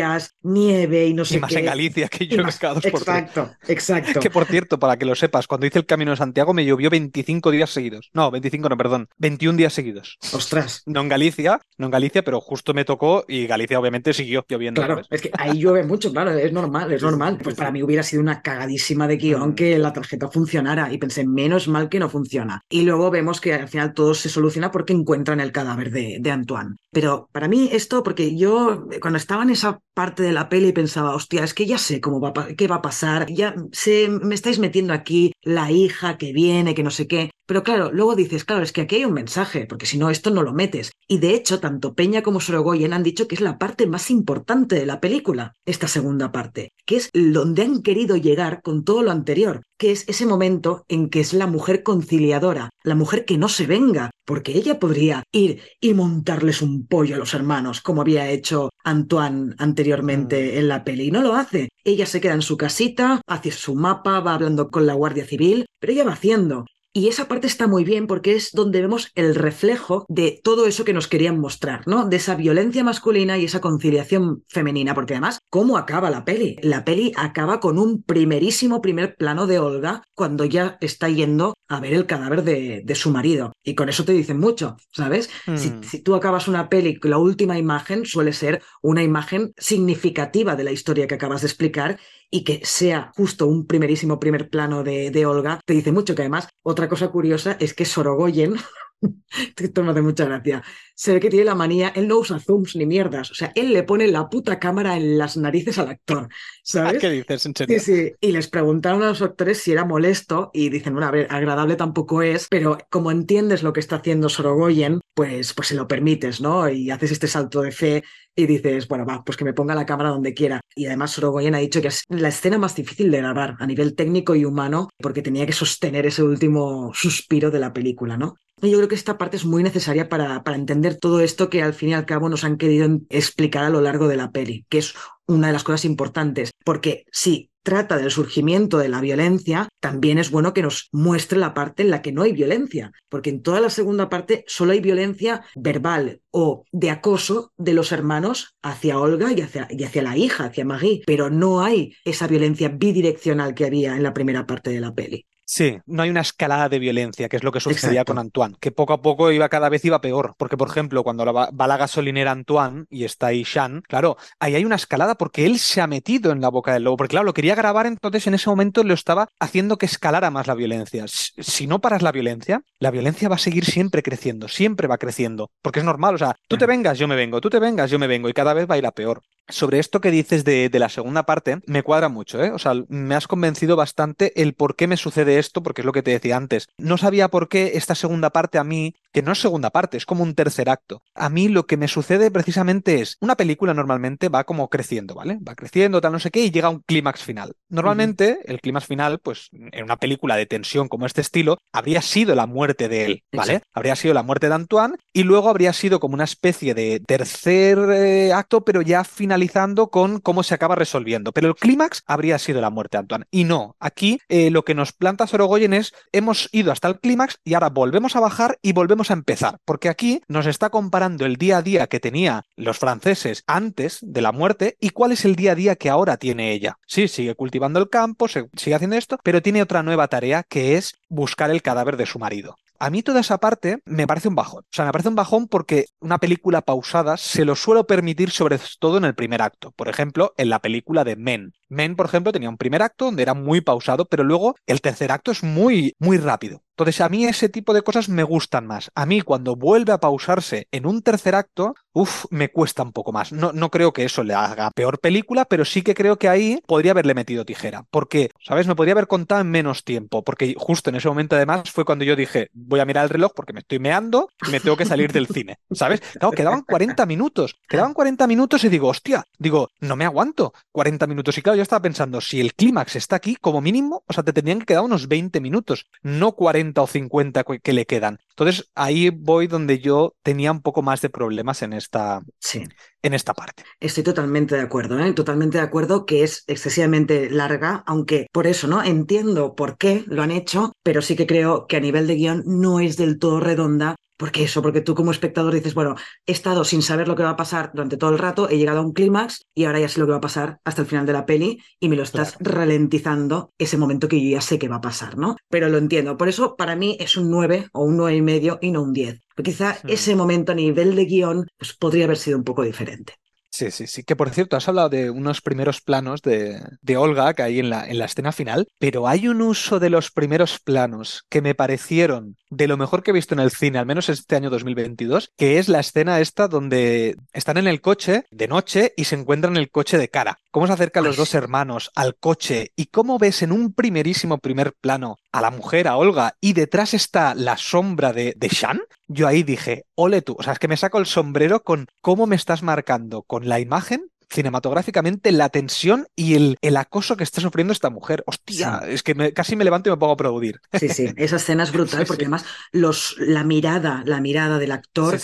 lluvias, 0.02 0.36
nieve 0.42 1.08
y 1.08 1.14
no 1.14 1.26
sé 1.26 1.38
y 1.38 1.40
más 1.40 1.52
qué... 1.52 1.60
en 1.60 1.66
Galicia, 1.66 2.08
que 2.08 2.24
y 2.24 2.28
llueve 2.28 2.44
más- 2.44 2.58
cada 2.60 2.76
dos 2.76 2.86
por 2.88 3.04
tres. 3.04 3.18
Exacto, 3.18 3.52
exacto. 3.68 4.20
Que 4.20 4.30
por 4.30 4.46
cierto, 4.46 4.80
para 4.80 4.98
que 4.98 5.06
lo 5.06 5.16
sepas, 5.16 5.48
cuando 5.48 5.68
hice 5.68 5.80
el 5.80 5.86
Camino 5.86 6.12
de 6.12 6.18
Santiago 6.18 6.54
me 6.54 6.66
llovió 6.66 6.90
25 6.90 7.52
días 7.52 7.70
seguidos. 7.70 8.10
No, 8.14 8.32
25 8.32 8.70
no, 8.70 8.78
perdón, 8.78 9.08
21 9.18 9.58
días 9.58 9.74
seguidos. 9.74 10.18
Ostras. 10.34 10.84
No 10.86 11.02
en 11.02 11.10
Galicia, 11.10 11.60
no 11.78 11.86
en 11.88 11.92
Galicia, 11.92 12.24
pero 12.24 12.42
justo 12.42 12.74
me 12.74 12.86
tocó 12.86 13.26
y 13.28 13.48
Galicia 13.48 13.80
obviamente 13.80 14.14
siguió 14.14 14.46
lloviendo. 14.48 14.82
Claro, 14.82 14.96
¿sabes? 14.96 15.08
es 15.12 15.22
que 15.22 15.32
ahí 15.38 15.60
llueve 15.60 15.84
mucho, 15.84 16.12
claro, 16.12 16.32
es 16.32 16.52
normal, 16.54 16.92
es 16.92 17.02
normal. 17.02 17.38
Pues 17.42 17.56
para 17.56 17.72
mí 17.72 17.84
hubiera 17.84 18.04
sido 18.04 18.22
una 18.22 18.42
cagadísima 18.42 19.08
de 19.08 19.18
guion 19.18 19.50
Mm. 19.52 19.56
que 19.56 19.78
la 19.80 19.94
tarjeta 19.94 20.28
funcionara 20.30 20.92
y 20.94 20.98
pensé, 20.98 21.26
menos 21.28 21.68
mal 21.68 21.90
que 21.90 22.00
no 22.00 22.10
funciona. 22.10 22.62
Y 22.70 22.82
luego 22.84 23.10
vemos 23.12 23.42
que 23.42 23.54
al 23.54 23.68
final 23.68 23.94
todo 23.94 24.14
se 24.14 24.30
soluciona 24.30 24.72
porque 24.72 24.94
encuentran 24.94 25.40
el 25.40 25.52
cadáver 25.52 25.92
de, 25.92 26.18
de 26.20 26.32
Antoine. 26.32 26.76
Pero 26.92 27.30
para 27.32 27.48
mí 27.48 27.70
esto, 27.72 28.04
porque 28.04 28.36
yo 28.36 28.88
cuando 29.02 29.18
estaba 29.18 29.44
en 29.44 29.50
esa 29.52 29.80
parte 29.94 30.24
de 30.24 30.32
la 30.32 30.50
peli 30.50 30.72
pensaba, 30.74 31.16
hostia, 31.16 31.44
es 31.44 31.54
que 31.54 31.66
ya 31.66 31.78
sé 31.78 32.02
cómo 32.02 32.20
va, 32.22 32.34
qué 32.58 32.68
va 32.68 32.78
a 32.78 32.82
pasar, 32.82 33.28
ya 33.32 33.56
sé, 33.72 34.10
me 34.10 34.36
estáis 34.36 34.60
metiendo 34.60 34.94
aquí 34.94 35.34
la 35.42 35.72
hija 35.72 36.18
que 36.18 36.34
viene, 36.34 36.76
que 36.76 36.84
no 36.84 36.92
sé 36.92 37.08
qué. 37.08 37.32
Pero 37.52 37.64
claro, 37.64 37.92
luego 37.92 38.16
dices, 38.16 38.46
claro, 38.46 38.64
es 38.64 38.72
que 38.72 38.80
aquí 38.80 38.96
hay 38.96 39.04
un 39.04 39.12
mensaje, 39.12 39.66
porque 39.66 39.86
si 39.86 39.98
no, 39.98 40.10
esto 40.10 40.32
no 40.32 40.42
lo 40.42 40.54
metes. 40.54 40.94
Y 41.06 41.18
de 41.18 41.36
hecho, 41.36 41.60
tanto 41.60 41.96
Peña 41.96 42.24
como 42.24 42.40
Sorogoyen 42.40 42.94
han 42.94 43.04
dicho 43.04 43.28
que 43.28 43.36
es 43.36 43.42
la 43.42 43.58
parte 43.58 43.88
más 43.88 44.10
importante 44.10 44.76
de 44.76 44.86
la 44.86 45.02
película, 45.02 45.52
esta 45.66 45.90
segunda 45.90 46.32
parte, 46.32 46.72
que 46.86 46.96
es 46.96 47.10
donde 47.14 47.64
han 47.64 47.82
querido 47.82 48.16
llegar 48.16 48.62
con 48.62 48.86
todo 48.86 49.04
lo 49.04 49.12
anterior, 49.12 49.64
que 49.78 49.92
es 49.92 50.08
ese 50.08 50.26
momento 50.26 50.86
en 50.88 51.10
que 51.10 51.20
es 51.20 51.34
la 51.34 51.46
mujer 51.46 51.84
conciliadora, 51.84 52.70
la 52.86 52.96
mujer 52.96 53.26
que 53.26 53.38
no 53.38 53.50
se 53.50 53.68
venga, 53.68 54.12
porque 54.26 54.54
ella 54.54 54.80
podría 54.80 55.24
ir 55.34 55.62
y 55.82 55.94
montarles 55.94 56.62
un 56.62 56.88
pollo 56.88 57.16
a 57.16 57.20
los 57.20 57.34
hermanos, 57.34 57.82
como 57.82 58.00
había 58.00 58.30
hecho 58.30 58.70
Antoine 58.86 59.56
anteriormente 59.58 60.58
en 60.58 60.70
la 60.70 60.86
peli, 60.86 61.08
y 61.08 61.12
no 61.12 61.22
lo 61.22 61.36
hace. 61.36 61.68
Ella 61.84 62.06
se 62.06 62.22
queda 62.22 62.36
en 62.36 62.44
su 62.44 62.56
casita, 62.56 63.20
hace 63.28 63.52
su 63.52 63.76
mapa, 63.76 64.22
va 64.22 64.36
hablando 64.36 64.70
con 64.70 64.86
la 64.86 64.94
Guardia 64.94 65.26
Civil, 65.26 65.66
pero 65.82 65.92
ella 65.92 66.06
va 66.06 66.14
haciendo. 66.14 66.64
Y 66.94 67.08
esa 67.08 67.28
parte 67.30 67.48
está 67.48 67.68
muy 67.68 67.84
bien 67.86 68.06
porque 68.06 68.36
es 68.36 68.52
donde 68.52 68.82
vemos 68.82 69.12
el 69.16 69.34
reflejo 69.36 70.06
de 70.10 70.42
todo 70.44 70.66
eso 70.68 70.84
que 70.84 70.94
nos 70.94 71.08
querían 71.08 71.40
mostrar, 71.40 71.88
¿no? 71.88 72.06
De 72.08 72.18
esa 72.18 72.36
violencia 72.36 72.84
masculina 72.84 73.38
y 73.38 73.46
esa 73.46 73.62
conciliación 73.62 74.44
femenina, 74.50 74.94
porque 74.94 75.14
además, 75.14 75.40
¿cómo 75.50 75.78
acaba 75.78 76.10
la 76.10 76.26
peli? 76.26 76.58
La 76.62 76.84
peli 76.84 77.14
acaba 77.16 77.62
con 77.62 77.80
un 77.80 78.04
primerísimo 78.04 78.82
primer 78.82 79.16
plano 79.16 79.48
de 79.48 79.60
Olga 79.60 80.04
cuando 80.16 80.44
ya 80.44 80.78
está 80.82 81.08
yendo 81.08 81.54
a 81.70 81.80
ver 81.80 81.94
el 81.94 82.06
cadáver 82.06 82.44
de, 82.44 82.82
de 82.84 82.96
su 82.96 83.12
marido. 83.12 83.54
Y 83.64 83.76
con 83.76 83.88
eso 83.88 84.04
te 84.04 84.12
dicen 84.12 84.40
mucho, 84.40 84.76
¿sabes? 84.92 85.30
Si, 85.56 85.70
Mm. 85.70 85.84
si 85.84 86.00
tú 86.04 86.16
acabas 86.16 86.50
una 86.50 86.68
peli, 86.68 87.00
la 87.04 87.18
última 87.18 87.58
imagen 87.58 88.06
suele 88.06 88.34
ser 88.34 88.62
una 88.82 89.02
imagen 89.02 89.54
significativa 89.58 90.58
de 90.58 90.66
la 90.66 90.72
historia 90.72 91.08
que 91.08 91.16
acabas 91.16 91.42
de 91.42 91.48
explicar 91.48 92.00
y 92.32 92.44
que 92.44 92.62
sea 92.64 93.12
justo 93.16 93.46
un 93.46 93.68
primerísimo 93.68 94.20
primer 94.20 94.50
plano 94.50 94.84
de, 94.84 95.12
de 95.12 95.26
Olga, 95.26 95.60
te 95.66 95.74
dice 95.74 95.92
mucho 95.92 96.16
que 96.16 96.24
además 96.24 96.48
otra 96.64 96.90
cosa 96.90 97.10
curiosa 97.10 97.58
es 97.60 97.74
que 97.74 97.86
Sorogoyen, 97.86 98.56
esto 99.58 99.84
me 99.84 99.92
hace 99.92 100.02
mucha 100.02 100.26
gracia, 100.26 100.64
se 100.96 101.14
ve 101.14 101.20
que 101.20 101.30
tiene 101.30 101.46
la 101.46 101.56
manía, 101.56 101.90
él 101.90 102.08
no 102.08 102.18
usa 102.20 102.40
zooms 102.40 102.76
ni 102.76 102.86
mierdas, 102.86 103.32
o 103.32 103.36
sea, 103.36 103.52
él 103.56 103.74
le 103.74 103.84
pone 103.84 104.08
la 104.08 104.30
puta 104.30 104.60
cámara 104.60 104.98
en 104.98 105.18
las 105.18 105.38
narices 105.38 105.78
al 105.80 105.90
actor, 105.90 106.28
¿sabes? 106.64 106.98
¿Qué 106.98 107.10
dices? 107.10 107.46
¿En 107.46 107.56
Sí, 107.68 107.80
serio? 107.80 107.80
sí. 107.80 108.12
Y 108.20 108.32
les 108.34 108.50
preguntaron 108.50 109.02
a 109.04 109.08
los 109.10 109.22
actores 109.22 109.60
si 109.62 109.72
era 109.72 109.86
molesto 109.86 110.50
y 110.54 110.70
dicen, 110.70 110.94
bueno, 110.94 111.08
a 111.08 111.12
ver, 111.12 111.28
agradable 111.30 111.76
tampoco 111.78 112.22
es, 112.22 112.48
pero 112.50 112.78
como 112.90 113.12
entiendes 113.12 113.64
lo 113.64 113.72
que 113.72 113.80
está 113.80 113.98
haciendo 113.98 114.30
Sorogoyen, 114.30 115.00
pues, 115.14 115.54
pues 115.54 115.70
se 115.70 115.76
lo 115.76 115.88
permites, 115.88 116.42
¿no? 116.42 116.68
Y 116.70 116.90
haces 116.92 117.12
este 117.12 117.28
salto 117.28 117.62
de 117.62 117.72
fe 117.72 118.04
y 118.36 118.46
dices, 118.48 118.88
bueno, 118.88 119.06
va, 119.06 119.24
pues 119.24 119.38
que 119.38 119.46
me 119.46 119.54
ponga 119.54 119.76
la 119.76 119.86
cámara 119.86 120.10
donde 120.10 120.34
quiera. 120.34 120.60
Y 120.76 120.88
además 120.88 121.12
Sorogoyen 121.12 121.56
ha 121.56 121.60
dicho 121.60 121.82
que 121.82 121.90
es 121.90 122.04
la 122.10 122.30
escena 122.30 122.58
más 122.58 122.76
difícil 122.76 123.12
de 123.12 123.18
grabar 123.20 123.56
a 123.60 123.66
nivel 123.68 123.96
técnico 123.96 124.36
y 124.36 124.44
humano 124.46 124.90
porque 124.98 125.22
tenía 125.22 125.46
que 125.46 125.54
sostener 125.54 126.06
ese 126.08 126.24
último 126.24 126.92
suspiro 126.94 127.52
de 127.52 127.60
la 127.60 127.72
película, 127.74 128.18
¿no? 128.18 128.36
Yo 128.62 128.78
creo 128.78 128.88
que 128.88 128.96
esta 128.96 129.18
parte 129.18 129.38
es 129.38 129.46
muy 129.46 129.64
necesaria 129.64 130.08
para, 130.08 130.44
para 130.44 130.58
entender 130.58 130.96
todo 130.96 131.20
esto 131.22 131.50
que 131.50 131.64
al 131.64 131.74
fin 131.74 131.90
y 131.90 131.94
al 131.94 132.06
cabo 132.06 132.30
nos 132.30 132.44
han 132.44 132.58
querido 132.58 133.00
explicar 133.10 133.64
a 133.64 133.70
lo 133.70 133.82
largo 133.82 134.08
de 134.08 134.18
la 134.18 134.32
peli, 134.32 134.66
que 134.70 134.78
es 134.78 134.94
una 135.26 135.48
de 135.48 135.54
las 135.54 135.64
cosas 135.64 135.86
importantes, 135.86 136.52
porque 136.64 137.06
si 137.12 137.50
trata 137.64 137.98
del 137.98 138.12
surgimiento 138.12 138.78
de 138.78 138.90
la 138.90 139.02
violencia, 139.02 139.70
también 139.80 140.18
es 140.18 140.32
bueno 140.32 140.54
que 140.54 140.62
nos 140.62 140.90
muestre 140.92 141.40
la 141.40 141.54
parte 141.54 141.84
en 141.84 141.90
la 141.90 142.02
que 142.02 142.12
no 142.12 142.24
hay 142.24 142.34
violencia, 142.34 142.92
porque 143.10 143.30
en 143.30 143.42
toda 143.42 143.62
la 143.62 143.70
segunda 143.70 144.10
parte 144.10 144.44
solo 144.48 144.72
hay 144.74 144.80
violencia 144.80 145.44
verbal 145.56 146.22
o 146.32 146.66
de 146.72 146.90
acoso 146.90 147.54
de 147.58 147.74
los 147.74 147.92
hermanos 147.92 148.56
hacia 148.62 149.00
Olga 149.00 149.32
y 149.32 149.42
hacia, 149.42 149.68
y 149.70 149.84
hacia 149.84 150.04
la 150.04 150.18
hija, 150.18 150.46
hacia 150.46 150.66
Marie, 150.66 151.02
pero 151.06 151.30
no 151.30 151.62
hay 151.62 151.96
esa 152.04 152.28
violencia 152.28 152.70
bidireccional 152.70 153.54
que 153.54 153.66
había 153.66 153.96
en 153.96 154.04
la 154.04 154.14
primera 154.14 154.46
parte 154.46 154.72
de 154.72 154.82
la 154.82 154.94
peli. 154.94 155.26
Sí, 155.46 155.80
no 155.86 156.04
hay 156.04 156.10
una 156.10 156.22
escalada 156.22 156.70
de 156.70 156.80
violencia, 156.80 157.28
que 157.28 157.36
es 157.36 157.44
lo 157.44 157.52
que 157.52 157.60
sucedía 157.60 158.02
Exacto. 158.02 158.14
con 158.14 158.20
Antoine, 158.20 158.56
que 158.60 158.72
poco 158.72 158.94
a 158.94 159.02
poco 159.02 159.32
iba 159.32 159.50
cada 159.50 159.70
vez 159.70 159.84
iba 159.84 160.00
peor, 160.00 160.34
porque 160.38 160.58
por 160.58 160.70
ejemplo, 160.70 161.04
cuando 161.04 161.26
la 161.26 161.32
va, 161.32 161.50
la 161.68 161.78
gasolinera 161.78 162.32
Antoine 162.32 162.86
y 162.90 163.04
está 163.04 163.28
ahí 163.28 163.44
Shan, 163.44 163.82
claro, 163.88 164.18
ahí 164.40 164.56
hay 164.56 164.64
una 164.64 164.76
escalada 164.76 165.16
porque 165.16 165.46
él 165.46 165.60
se 165.60 165.82
ha 165.82 165.88
metido 165.88 166.32
en 166.32 166.42
la 166.42 166.50
boca 166.50 166.74
del 166.74 166.84
lobo, 166.84 166.98
porque 166.98 167.12
claro, 167.12 167.26
lo 167.26 167.34
quería 167.34 167.56
grabar, 167.56 167.86
entonces 167.86 168.26
en 168.28 168.36
ese 168.36 168.50
momento 168.50 168.84
lo 168.84 168.94
estaba 168.94 169.28
haciendo 169.40 169.78
que 169.78 169.86
escalara 169.86 170.32
más 170.32 170.48
la 170.48 170.56
violencia. 170.56 171.06
Si, 171.08 171.32
si 171.44 171.68
no 171.68 171.80
paras 171.80 172.02
la 172.02 172.12
violencia, 172.12 172.62
la 172.80 172.92
violencia 172.92 173.28
va 173.28 173.36
a 173.36 173.40
seguir 173.40 173.66
siempre 173.66 174.04
creciendo, 174.04 174.48
siempre 174.48 174.88
va 174.88 174.98
creciendo, 174.98 175.52
porque 175.62 175.80
es 175.80 175.86
normal, 175.86 176.16
o 176.16 176.18
sea, 176.18 176.36
tú 176.48 176.58
te 176.58 176.66
vengas, 176.66 176.98
yo 176.98 177.08
me 177.08 177.16
vengo, 177.16 177.42
tú 177.42 177.50
te 177.50 177.60
vengas, 177.60 177.90
yo 177.92 178.00
me 178.00 178.08
vengo, 178.08 178.30
y 178.30 178.34
cada 178.34 178.54
vez 178.54 178.70
va 178.70 178.76
a 178.76 178.78
ir 178.78 178.86
a 178.86 178.92
peor. 178.92 179.22
Sobre 179.48 179.80
esto 179.80 180.00
que 180.00 180.12
dices 180.12 180.46
de, 180.46 180.70
de 180.70 180.80
la 180.80 180.88
segunda 180.88 181.24
parte, 181.24 181.60
me 181.66 181.84
cuadra 181.84 182.08
mucho, 182.08 182.42
¿eh? 182.42 182.52
O 182.52 182.60
sea, 182.60 182.74
me 182.88 183.16
has 183.16 183.28
convencido 183.28 183.76
bastante 183.76 184.42
el 184.42 184.54
por 184.54 184.76
qué 184.76 184.88
me 184.88 184.96
sucede 184.96 185.40
esto, 185.40 185.62
porque 185.62 185.82
es 185.82 185.86
lo 185.86 185.92
que 185.92 186.04
te 186.04 186.12
decía 186.12 186.38
antes. 186.38 186.70
No 186.78 186.98
sabía 186.98 187.28
por 187.28 187.50
qué 187.50 187.72
esta 187.76 187.96
segunda 187.96 188.30
parte 188.30 188.60
a 188.60 188.64
mí, 188.64 188.96
que 189.12 189.22
no 189.22 189.32
es 189.32 189.40
segunda 189.40 189.70
parte, 189.70 189.98
es 189.98 190.06
como 190.06 190.24
un 190.24 190.36
tercer 190.36 190.70
acto. 190.70 191.04
A 191.16 191.30
mí 191.30 191.48
lo 191.48 191.66
que 191.66 191.78
me 191.78 191.88
sucede 191.88 192.32
precisamente 192.32 193.02
es, 193.02 193.18
una 193.22 193.36
película 193.36 193.74
normalmente 193.74 194.30
va 194.30 194.44
como 194.44 194.70
creciendo, 194.70 195.16
¿vale? 195.16 195.40
Va 195.48 195.56
creciendo, 195.56 196.02
tal, 196.02 196.14
no 196.14 196.20
sé 196.20 196.32
qué, 196.32 196.42
y 196.42 196.52
llega 196.52 196.68
a 196.68 196.72
un 196.72 196.80
clímax 196.80 197.24
final. 197.24 197.54
Normalmente, 197.70 198.40
el 198.46 198.62
clímax 198.62 198.86
final, 198.88 199.20
pues 199.20 199.50
en 199.52 199.84
una 199.84 199.98
película 199.98 200.36
de 200.36 200.46
tensión 200.46 200.88
como 200.88 201.06
este 201.06 201.22
estilo, 201.22 201.58
habría 201.72 202.02
sido 202.02 202.36
la 202.36 202.48
muerte 202.48 202.88
de 202.88 203.06
él, 203.06 203.24
¿vale? 203.32 203.54
Exacto. 203.54 203.70
Habría 203.74 203.96
sido 203.96 204.14
la 204.14 204.24
muerte 204.24 204.48
de 204.48 204.56
Antoine 204.56 204.96
y 205.14 205.24
luego 205.24 205.50
habría 205.50 205.74
sido 205.74 206.00
como 206.00 206.14
una 206.14 206.24
especie 206.24 206.74
de 206.74 207.00
tercer 207.00 207.78
eh, 207.92 208.34
acto, 208.34 208.64
pero 208.64 208.82
ya 208.82 209.04
finalizando 209.04 209.90
con 209.90 210.20
cómo 210.20 210.44
se 210.44 210.54
acaba 210.54 210.76
resolviendo. 210.76 211.32
Pero 211.32 211.48
el 211.48 211.56
clímax 211.56 212.04
habría 212.06 212.40
sido 212.40 212.62
la 212.62 212.70
muerte 212.70 212.98
de 212.98 213.00
Antoine. 213.00 213.26
Y 213.32 213.44
no, 213.44 213.76
aquí 213.80 214.20
eh, 214.30 214.52
lo 214.52 214.64
que 214.64 214.76
nos 214.76 214.94
planta 214.94 215.28
Sorogoyen 215.28 215.74
es, 215.74 215.94
hemos 216.12 216.50
ido 216.52 216.72
hasta 216.72 216.88
el 216.88 217.00
clímax 217.00 217.40
y 217.44 217.54
ahora 217.54 217.70
volvemos 217.70 218.16
a 218.16 218.20
bajar 218.20 218.58
y 218.62 218.74
volvemos 218.74 219.01
a 219.10 219.14
empezar, 219.14 219.58
porque 219.66 219.90
aquí 219.90 220.22
nos 220.28 220.46
está 220.46 220.70
comparando 220.70 221.26
el 221.26 221.38
día 221.38 221.58
a 221.58 221.62
día 221.62 221.88
que 221.88 222.00
tenía 222.00 222.44
los 222.56 222.78
franceses 222.78 223.44
antes 223.48 224.00
de 224.02 224.22
la 224.22 224.32
muerte 224.32 224.78
y 224.80 224.90
cuál 224.92 225.14
es 225.14 225.26
el 225.26 225.36
día 225.36 225.54
a 225.54 225.56
día 225.56 225.76
que 225.76 225.90
ahora 225.90 226.18
tiene 226.18 226.52
ella. 226.52 226.78
Sí, 226.86 227.08
sigue 227.08 227.36
cultivando 227.36 227.80
el 227.80 227.90
campo, 227.90 228.28
sigue 228.28 228.76
haciendo 228.76 228.98
esto, 228.98 229.18
pero 229.24 229.42
tiene 229.42 229.62
otra 229.62 229.82
nueva 229.82 230.08
tarea 230.08 230.44
que 230.44 230.78
es 230.78 230.94
buscar 231.10 231.50
el 231.50 231.62
cadáver 231.62 231.98
de 231.98 232.06
su 232.06 232.20
marido. 232.20 232.56
A 232.82 232.90
mí 232.90 233.04
toda 233.04 233.20
esa 233.20 233.38
parte 233.38 233.78
me 233.86 234.08
parece 234.08 234.28
un 234.28 234.34
bajón. 234.34 234.64
O 234.64 234.76
sea, 234.76 234.86
me 234.86 234.92
parece 234.92 235.10
un 235.10 235.16
bajón 235.16 235.48
porque 235.48 235.86
una 236.00 236.18
película 236.18 236.64
pausada 236.64 237.16
se 237.16 237.46
lo 237.46 237.56
suelo 237.56 237.86
permitir 237.86 238.32
sobre 238.32 238.60
todo 238.80 238.98
en 238.98 239.06
el 239.06 239.14
primer 239.14 239.44
acto. 239.44 239.72
Por 239.72 239.88
ejemplo, 239.88 240.34
en 240.36 240.50
la 240.50 240.58
película 240.60 241.04
de 241.04 241.16
Men. 241.16 241.54
Men, 241.72 241.96
por 241.96 242.06
ejemplo, 242.06 242.34
tenía 242.34 242.50
un 242.50 242.58
primer 242.58 242.82
acto 242.82 243.06
donde 243.06 243.24
era 243.24 243.34
muy 243.34 243.62
pausado, 243.62 244.04
pero 244.04 244.26
luego 244.26 244.56
el 244.68 244.82
tercer 244.82 245.10
acto 245.10 245.32
es 245.32 245.42
muy, 245.42 245.96
muy 246.00 246.18
rápido. 246.18 246.64
Entonces, 246.72 247.02
a 247.02 247.10
mí 247.10 247.26
ese 247.26 247.48
tipo 247.48 247.74
de 247.74 247.84
cosas 247.84 248.10
me 248.10 248.24
gustan 248.24 248.66
más. 248.66 248.90
A 248.96 249.06
mí, 249.06 249.22
cuando 249.22 249.56
vuelve 249.56 249.94
a 249.94 250.00
pausarse 250.00 250.68
en 250.72 250.88
un 250.88 251.04
tercer 251.04 251.36
acto, 251.36 251.76
uff, 251.94 252.26
me 252.32 252.50
cuesta 252.50 252.82
un 252.82 252.92
poco 252.92 253.12
más. 253.12 253.32
No, 253.32 253.52
no 253.54 253.70
creo 253.70 253.94
que 253.94 254.04
eso 254.04 254.24
le 254.24 254.34
haga 254.34 254.72
peor 254.72 255.00
película, 255.00 255.46
pero 255.46 255.64
sí 255.64 255.84
que 255.84 255.94
creo 255.94 256.18
que 256.18 256.28
ahí 256.28 256.60
podría 256.66 256.92
haberle 256.92 257.14
metido 257.14 257.46
tijera. 257.46 257.86
Porque, 257.92 258.32
¿sabes? 258.44 258.66
Me 258.66 258.76
podría 258.76 258.94
haber 258.94 259.08
contado 259.08 259.42
en 259.42 259.52
menos 259.52 259.84
tiempo. 259.84 260.24
Porque 260.24 260.56
justo 260.58 260.90
en 260.90 260.96
ese 260.96 261.08
momento, 261.08 261.36
además, 261.36 261.70
fue 261.70 261.86
cuando 261.86 262.04
yo 262.04 262.16
dije, 262.16 262.50
voy 262.54 262.80
a 262.80 262.86
mirar 262.86 263.04
el 263.04 263.10
reloj 263.10 263.34
porque 263.36 263.54
me 263.54 263.60
estoy 263.60 263.78
meando 263.78 264.30
y 264.48 264.50
me 264.50 264.60
tengo 264.60 264.76
que 264.76 264.86
salir 264.86 265.12
del 265.12 265.28
cine. 265.28 265.60
¿Sabes? 265.72 266.02
Claro, 266.02 266.32
quedaban 266.32 266.64
40 266.64 267.06
minutos. 267.06 267.56
Quedaban 267.70 267.94
40 267.94 268.26
minutos 268.26 268.64
y 268.64 268.70
digo, 268.70 268.88
hostia, 268.88 269.24
digo, 269.38 269.70
no 269.82 269.96
me 269.96 270.06
aguanto 270.06 270.52
40 270.72 271.06
minutos. 271.06 271.38
Y 271.38 271.44
claro, 271.44 271.61
yo 271.62 271.64
estaba 271.64 271.84
pensando, 271.84 272.22
si 272.22 272.40
el 272.42 272.56
clímax 272.56 272.96
está 272.96 273.18
aquí, 273.18 273.36
como 273.36 273.62
mínimo, 273.62 274.04
o 274.08 274.14
sea, 274.14 274.24
te 274.24 274.34
tendrían 274.34 274.58
que 274.58 274.66
quedar 274.66 274.82
unos 274.82 275.08
20 275.08 275.40
minutos, 275.42 275.86
no 276.02 276.32
40 276.32 276.82
o 276.82 276.88
50 276.88 277.44
que 277.44 277.74
le 277.74 277.86
quedan. 277.86 278.18
Entonces 278.30 278.72
ahí 278.74 279.12
voy 279.12 279.46
donde 279.46 279.78
yo 279.78 280.16
tenía 280.24 280.52
un 280.52 280.64
poco 280.64 280.82
más 280.82 281.02
de 281.02 281.12
problemas 281.12 281.62
en 281.62 281.74
esta, 281.74 282.24
sí. 282.40 282.64
en 283.04 283.14
esta 283.14 283.36
parte. 283.36 283.64
Estoy 283.80 284.04
totalmente 284.04 284.56
de 284.56 284.62
acuerdo, 284.62 285.00
¿eh? 285.00 285.14
totalmente 285.14 285.60
de 285.60 285.64
acuerdo 285.64 286.08
que 286.08 286.24
es 286.24 286.46
excesivamente 286.48 287.30
larga, 287.30 287.84
aunque 287.86 288.26
por 288.32 288.48
eso, 288.48 288.68
¿no? 288.68 288.84
Entiendo 288.84 289.54
por 289.54 289.78
qué 289.78 290.04
lo 290.08 290.24
han 290.24 290.32
hecho, 290.32 290.74
pero 290.82 291.04
sí 291.04 291.16
que 291.16 291.28
creo 291.28 291.68
que 291.68 291.78
a 291.78 291.82
nivel 291.82 292.08
de 292.08 292.16
guion 292.16 292.44
no 292.48 292.80
es 292.80 292.98
del 292.98 293.20
todo 293.20 293.40
redonda 293.40 293.98
porque 294.22 294.44
eso, 294.44 294.62
porque 294.62 294.82
tú 294.82 294.94
como 294.94 295.10
espectador 295.10 295.52
dices, 295.52 295.74
bueno, 295.74 295.96
he 296.28 296.32
estado 296.32 296.64
sin 296.64 296.84
saber 296.84 297.08
lo 297.08 297.16
que 297.16 297.24
va 297.24 297.32
a 297.32 297.36
pasar 297.36 297.72
durante 297.74 297.98
todo 297.98 298.12
el 298.12 298.20
rato, 298.20 298.48
he 298.48 298.60
llegado 298.60 298.78
a 298.78 298.84
un 298.84 298.94
clímax 298.94 299.48
y 299.56 299.64
ahora 299.64 299.80
ya 299.80 299.90
sé 299.90 300.00
lo 300.00 300.06
que 300.06 300.12
va 300.12 300.20
a 300.20 300.22
pasar 300.22 300.60
hasta 300.64 300.84
el 300.84 300.88
final 300.88 301.08
de 301.08 301.14
la 301.14 301.26
peli 301.26 301.60
y 301.80 301.90
me 301.90 301.96
lo 301.96 302.04
estás 302.04 302.38
ralentizando 302.40 303.52
ese 303.58 303.80
momento 303.80 304.08
que 304.08 304.24
yo 304.24 304.30
ya 304.30 304.42
sé 304.42 304.60
que 304.60 304.68
va 304.68 304.76
a 304.76 304.82
pasar, 304.82 305.18
¿no? 305.18 305.38
Pero 305.50 305.70
lo 305.70 305.80
entiendo. 305.80 306.18
Por 306.18 306.30
eso 306.30 306.56
para 306.56 306.76
mí 306.76 306.98
es 307.00 307.18
un 307.18 307.32
9 307.32 307.70
o 307.74 307.84
un 307.84 307.98
9 307.98 308.16
y 308.16 308.22
medio 308.22 308.60
y 308.62 308.70
no 308.70 308.84
un 308.84 308.94
10. 308.94 309.20
quizá 309.44 309.80
ese 309.88 310.16
momento 310.16 310.52
a 310.52 310.56
nivel 310.56 310.96
de 310.96 311.06
guion 311.06 311.48
pues, 311.58 311.74
podría 311.74 312.06
haber 312.06 312.18
sido 312.18 312.38
un 312.38 312.44
poco 312.44 312.62
diferente. 312.62 313.16
Sí, 313.50 313.72
sí, 313.72 313.88
sí. 313.88 314.04
Que 314.04 314.16
por 314.16 314.30
cierto, 314.30 314.56
has 314.56 314.70
hablado 314.70 314.90
de 314.90 315.10
unos 315.10 315.42
primeros 315.42 315.82
planos 315.82 316.22
de, 316.22 316.62
de, 316.82 316.98
Olga 316.98 317.34
que 317.34 317.42
hay 317.42 317.60
en 317.60 317.72
la, 317.72 317.88
en 317.88 317.98
la 317.98 318.06
escena 318.06 318.32
final, 318.32 318.68
pero 318.78 319.08
hay 319.08 319.28
un 319.28 319.42
uso 319.42 319.80
de 319.80 319.90
los 319.90 320.12
primeros 320.12 320.60
planos 320.60 321.26
que 321.28 321.42
me 321.42 321.56
parecieron 321.56 322.38
de 322.52 322.68
lo 322.68 322.78
mejor 322.78 323.02
que 323.02 323.12
he 323.12 323.14
visto 323.14 323.34
en 323.34 323.40
el 323.40 323.50
cine, 323.50 323.80
al 323.80 323.86
menos 323.86 324.10
este 324.10 324.36
año 324.36 324.50
2022, 324.50 325.32
que 325.38 325.58
es 325.58 325.70
la 325.70 325.80
escena 325.80 326.20
esta 326.20 326.48
donde 326.48 327.16
están 327.34 327.58
en 327.58 327.68
el 327.68 327.82
coche 327.82 328.26
de 328.30 328.48
noche 328.48 328.94
y 328.98 329.06
se 329.06 329.16
encuentran 329.16 329.56
en 329.56 329.62
el 329.62 329.72
coche 329.72 329.98
de 329.98 330.10
cara. 330.10 330.38
Cómo 330.52 330.68
se 330.68 330.74
acercan 330.74 331.06
los 331.06 331.16
dos 331.16 331.34
hermanos 331.34 331.92
al 331.96 332.18
coche 332.18 332.74
y 332.76 332.88
cómo 332.88 333.18
ves 333.18 333.42
en 333.42 333.54
un 333.54 333.74
primerísimo 333.74 334.38
primer 334.38 334.74
plano 334.74 335.18
a 335.32 335.42
la 335.42 335.50
mujer, 335.50 335.88
a 335.88 335.96
Olga, 335.96 336.36
y 336.42 336.52
detrás 336.52 336.94
está 336.94 337.34
la 337.36 337.56
sombra 337.56 338.12
de, 338.12 338.34
de 338.36 338.50
Shan. 338.50 338.82
Yo 339.08 339.28
ahí 339.28 339.44
dije, 339.44 339.86
ole 339.96 340.22
tú, 340.22 340.36
o 340.38 340.44
sea, 340.44 340.54
es 340.54 340.60
que 340.60 340.68
me 340.68 340.78
saco 340.78 341.00
el 341.00 341.06
sombrero 341.06 341.64
con 341.64 341.88
cómo 342.02 342.28
me 342.28 342.36
estás 342.36 342.64
marcando 342.64 343.24
con 343.24 343.48
la 343.48 343.60
imagen 343.62 344.11
cinematográficamente 344.32 345.32
la 345.32 345.50
tensión 345.50 346.08
y 346.16 346.36
el, 346.36 346.58
el, 346.62 346.78
acoso 346.78 347.18
que 347.18 347.24
está 347.24 347.42
sufriendo 347.42 347.74
esta 347.74 347.90
mujer. 347.90 348.24
Hostia, 348.26 348.82
sí. 348.86 348.92
es 348.92 349.04
que 349.04 349.14
me, 349.14 349.34
casi 349.34 349.56
me 349.56 349.64
levanto 349.64 349.90
y 349.90 349.92
me 349.92 349.98
pongo 349.98 350.12
a 350.12 350.14
aplaudir. 350.14 350.62
Sí, 350.80 350.90
sí, 350.90 351.08
esa 351.18 351.36
escena 351.36 351.64
es 351.64 351.72
brutal 351.74 352.02
sí, 352.02 352.06
porque 352.08 352.24
sí. 352.24 352.26
además 352.26 352.46
los, 352.72 353.16
la 353.20 353.44
mirada, 353.44 354.04
la 354.06 354.22
mirada 354.22 354.58
del 354.58 354.72
actor, 354.72 355.20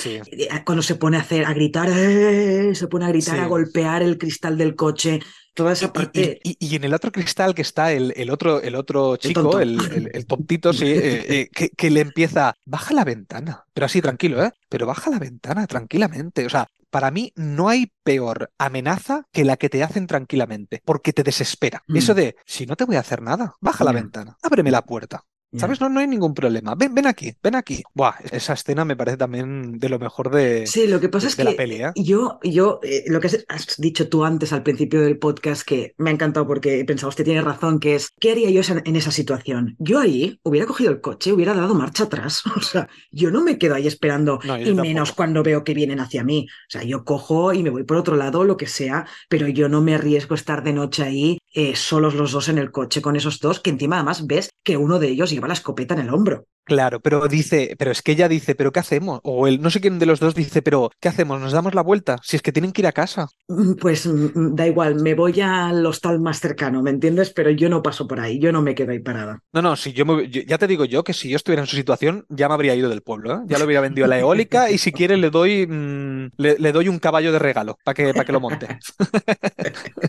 cuando 0.66 0.82
se 0.82 0.96
pone 0.96 1.18
a 1.18 1.22
hacer, 1.22 1.46
a 1.46 1.54
gritar, 1.54 1.90
¡eh! 1.90 2.76
se 2.76 2.88
pone 2.88 3.06
a 3.06 3.10
gritar, 3.10 3.40
a 3.40 3.48
golpear 3.48 4.04
el 4.04 4.18
cristal 4.18 4.58
del 4.58 4.76
coche, 4.76 5.22
toda 5.58 5.74
esa 5.74 5.92
parte. 5.92 6.40
Y, 6.44 6.52
y, 6.52 6.58
y, 6.60 6.76
en 6.76 6.84
el 6.84 6.94
otro 6.94 7.12
cristal 7.12 7.56
que 7.56 7.64
está 7.64 7.92
el, 7.92 8.14
el 8.16 8.30
otro, 8.30 8.62
el 8.62 8.76
otro 8.76 9.18
chico, 9.18 9.60
el, 9.60 9.80
el, 9.92 10.12
el 10.14 10.26
tontito, 10.28 10.72
sí, 10.72 10.86
eh, 10.86 11.26
eh, 11.28 11.50
que, 11.52 11.70
que, 11.70 11.90
le 11.90 12.02
empieza, 12.02 12.54
baja 12.66 12.94
la 12.94 13.04
ventana, 13.04 13.66
pero 13.74 13.86
así 13.86 14.02
tranquilo, 14.02 14.44
¿eh? 14.44 14.52
Pero 14.70 14.86
baja 14.86 15.10
la 15.10 15.18
ventana 15.18 15.66
tranquilamente. 15.66 16.46
O 16.46 16.50
sea, 16.50 16.68
para 16.90 17.12
mí 17.12 17.34
no 17.36 17.70
hay 17.70 17.92
peor 18.04 18.52
amenaza 18.58 19.28
que 19.32 19.44
la 19.44 19.58
que 19.58 19.70
te 19.70 19.84
hacen 19.84 20.08
tranquilamente, 20.08 20.82
porque 20.86 21.14
te 21.14 21.24
desespera. 21.24 21.84
Mm. 21.88 21.98
Eso 21.98 22.14
de, 22.14 22.36
si 22.46 22.66
no 22.66 22.76
te 22.76 22.86
voy 22.86 22.96
a 22.96 23.02
hacer 23.02 23.22
nada, 23.22 23.56
baja 23.62 23.84
la 23.84 23.92
ventana, 23.92 24.38
ábreme 24.42 24.72
la 24.72 24.84
puerta. 24.84 25.24
¿Sabes? 25.58 25.82
No, 25.82 25.90
no 25.90 26.00
hay 26.00 26.08
ningún 26.08 26.34
problema. 26.34 26.76
Ven, 26.76 26.94
ven 26.94 27.08
aquí, 27.08 27.34
ven 27.42 27.56
aquí. 27.56 27.84
Buah, 27.94 28.16
esa 28.32 28.54
escena 28.54 28.86
me 28.86 28.96
parece 28.96 29.18
también 29.18 29.80
de 29.80 29.90
lo 29.90 30.00
mejor 30.00 30.30
de, 30.32 30.66
sí, 30.68 30.88
lo 30.88 31.00
que 31.00 31.10
pasa 31.10 31.26
de, 31.28 31.32
es 31.32 31.38
de 31.38 31.44
que 31.44 31.50
la 31.52 31.56
peli. 31.56 31.76
¿eh? 31.76 31.92
Yo, 31.96 32.40
yo 32.44 32.80
eh, 32.84 33.04
lo 33.08 33.20
que 33.20 33.28
has 33.48 33.76
dicho 33.78 34.10
tú 34.10 34.24
antes 34.26 34.54
al 34.54 34.64
principio 34.64 35.02
del 35.02 35.18
podcast, 35.18 35.64
que 35.64 35.94
me 35.98 36.10
ha 36.10 36.14
encantado 36.14 36.48
porque 36.48 36.80
he 36.80 36.86
pensado, 36.86 37.10
usted 37.10 37.24
tiene 37.26 37.42
razón, 37.42 37.80
que 37.80 37.96
es, 37.96 38.12
¿qué 38.20 38.32
haría 38.32 38.50
yo 38.50 38.62
en 38.86 38.96
esa 38.96 39.12
situación? 39.12 39.76
Yo 39.80 40.00
ahí 40.00 40.40
hubiera 40.44 40.66
cogido 40.68 40.92
el 40.92 41.02
coche, 41.02 41.32
hubiera 41.34 41.54
dado 41.54 41.74
marcha 41.76 42.04
atrás. 42.04 42.44
O 42.58 42.62
sea, 42.70 42.90
yo 43.12 43.32
no 43.32 43.42
me 43.44 43.58
quedo 43.58 43.76
ahí 43.76 43.88
esperando, 43.88 44.40
No, 44.44 44.58
y 44.58 44.66
tampoco. 44.66 44.82
menos 44.88 45.12
cuando 45.14 45.44
veo 45.44 45.64
que 45.64 45.74
vienen 45.74 46.00
hacia 46.00 46.24
mí. 46.24 46.48
O 46.50 46.70
sea, 46.70 46.84
yo 46.84 47.06
cojo 47.06 47.54
y 47.54 47.64
me 47.64 47.70
voy 47.70 47.84
por 47.84 47.98
otro 47.98 48.16
lado, 48.16 48.44
lo 48.44 48.58
que 48.58 48.68
sea, 48.68 49.06
pero 49.30 49.48
yo 49.48 49.70
no 49.70 49.82
me 49.82 49.94
arriesgo 49.96 50.34
a 50.34 50.38
estar 50.38 50.64
de 50.64 50.74
noche 50.74 51.04
ahí, 51.04 51.38
eh, 51.54 51.76
solos 51.76 52.16
los 52.16 52.32
dos 52.32 52.50
en 52.50 52.58
el 52.58 52.72
coche 52.72 53.02
con 53.02 53.16
esos 53.16 53.40
dos, 53.40 53.60
que 53.60 53.70
encima 53.70 53.98
además 53.98 54.26
ves 54.28 54.50
que 54.64 54.76
uno 54.78 55.00
de 55.00 55.08
ellos 55.08 55.32
la 55.48 55.54
escopeta 55.54 55.94
en 55.94 56.02
el 56.02 56.10
hombro. 56.10 56.46
Claro, 56.64 57.00
pero 57.00 57.30
dice, 57.30 57.76
pero 57.80 57.92
es 57.92 58.02
que 58.02 58.12
ella 58.12 58.28
dice, 58.28 58.54
¿pero 58.54 58.74
qué 58.74 58.82
hacemos? 58.82 59.22
O 59.24 59.48
el 59.48 59.62
no 59.62 59.70
sé 59.70 59.80
quién 59.80 60.00
de 60.00 60.06
los 60.06 60.20
dos 60.20 60.36
dice, 60.36 60.62
¿pero 60.62 60.92
qué 61.00 61.08
hacemos? 61.08 61.40
¿Nos 61.40 61.54
damos 61.54 61.74
la 61.74 61.82
vuelta? 61.82 62.18
Si 62.24 62.36
es 62.36 62.42
que 62.42 62.52
tienen 62.52 62.74
que 62.74 62.82
ir 62.82 62.88
a 62.88 62.92
casa. 62.92 63.28
Mm, 63.48 63.76
Pues 63.76 64.06
mm, 64.06 64.54
da 64.54 64.68
igual, 64.68 64.96
me 64.96 65.14
voy 65.16 65.40
al 65.40 65.86
hostal 65.86 66.20
más 66.20 66.42
cercano, 66.42 66.82
¿me 66.84 66.90
entiendes? 66.90 67.32
Pero 67.32 67.52
yo 67.52 67.70
no 67.70 67.82
paso 67.82 68.06
por 68.06 68.20
ahí, 68.20 68.38
yo 68.40 68.52
no 68.52 68.62
me 68.62 68.76
quedo 68.76 68.92
ahí 68.92 69.00
parada. 69.00 69.40
No, 69.54 69.62
no, 69.62 69.78
si 69.78 69.94
yo, 69.94 70.06
me- 70.06 70.30
yo- 70.30 70.42
ya 70.42 70.58
te 70.58 70.68
digo 70.68 70.84
yo 70.84 71.06
que 71.06 71.14
si 71.14 71.30
yo 71.30 71.38
estuviera 71.38 71.62
en 71.64 71.68
su 71.68 71.78
situación, 71.78 72.26
ya 72.28 72.50
me 72.50 72.56
habría 72.56 72.76
ido 72.76 72.90
del 72.90 73.02
pueblo, 73.02 73.34
¿eh? 73.34 73.40
Ya 73.48 73.58
lo 73.60 73.66
hubiera 73.66 73.80
vendido 73.82 74.04
a 74.04 74.10
la 74.10 74.20
eólica 74.20 74.70
y 74.70 74.78
si 74.78 74.92
quiere 74.92 75.16
le 75.16 75.30
doy, 75.30 75.66
mm, 75.68 76.32
le, 76.38 76.58
le 76.60 76.72
doy 76.74 76.90
un 76.90 77.00
caballo 77.00 77.32
de 77.32 77.40
regalo 77.40 77.78
para 77.86 77.96
que, 77.96 78.14
para 78.14 78.26
que 78.26 78.34
lo 78.34 78.42
monte. 78.42 78.68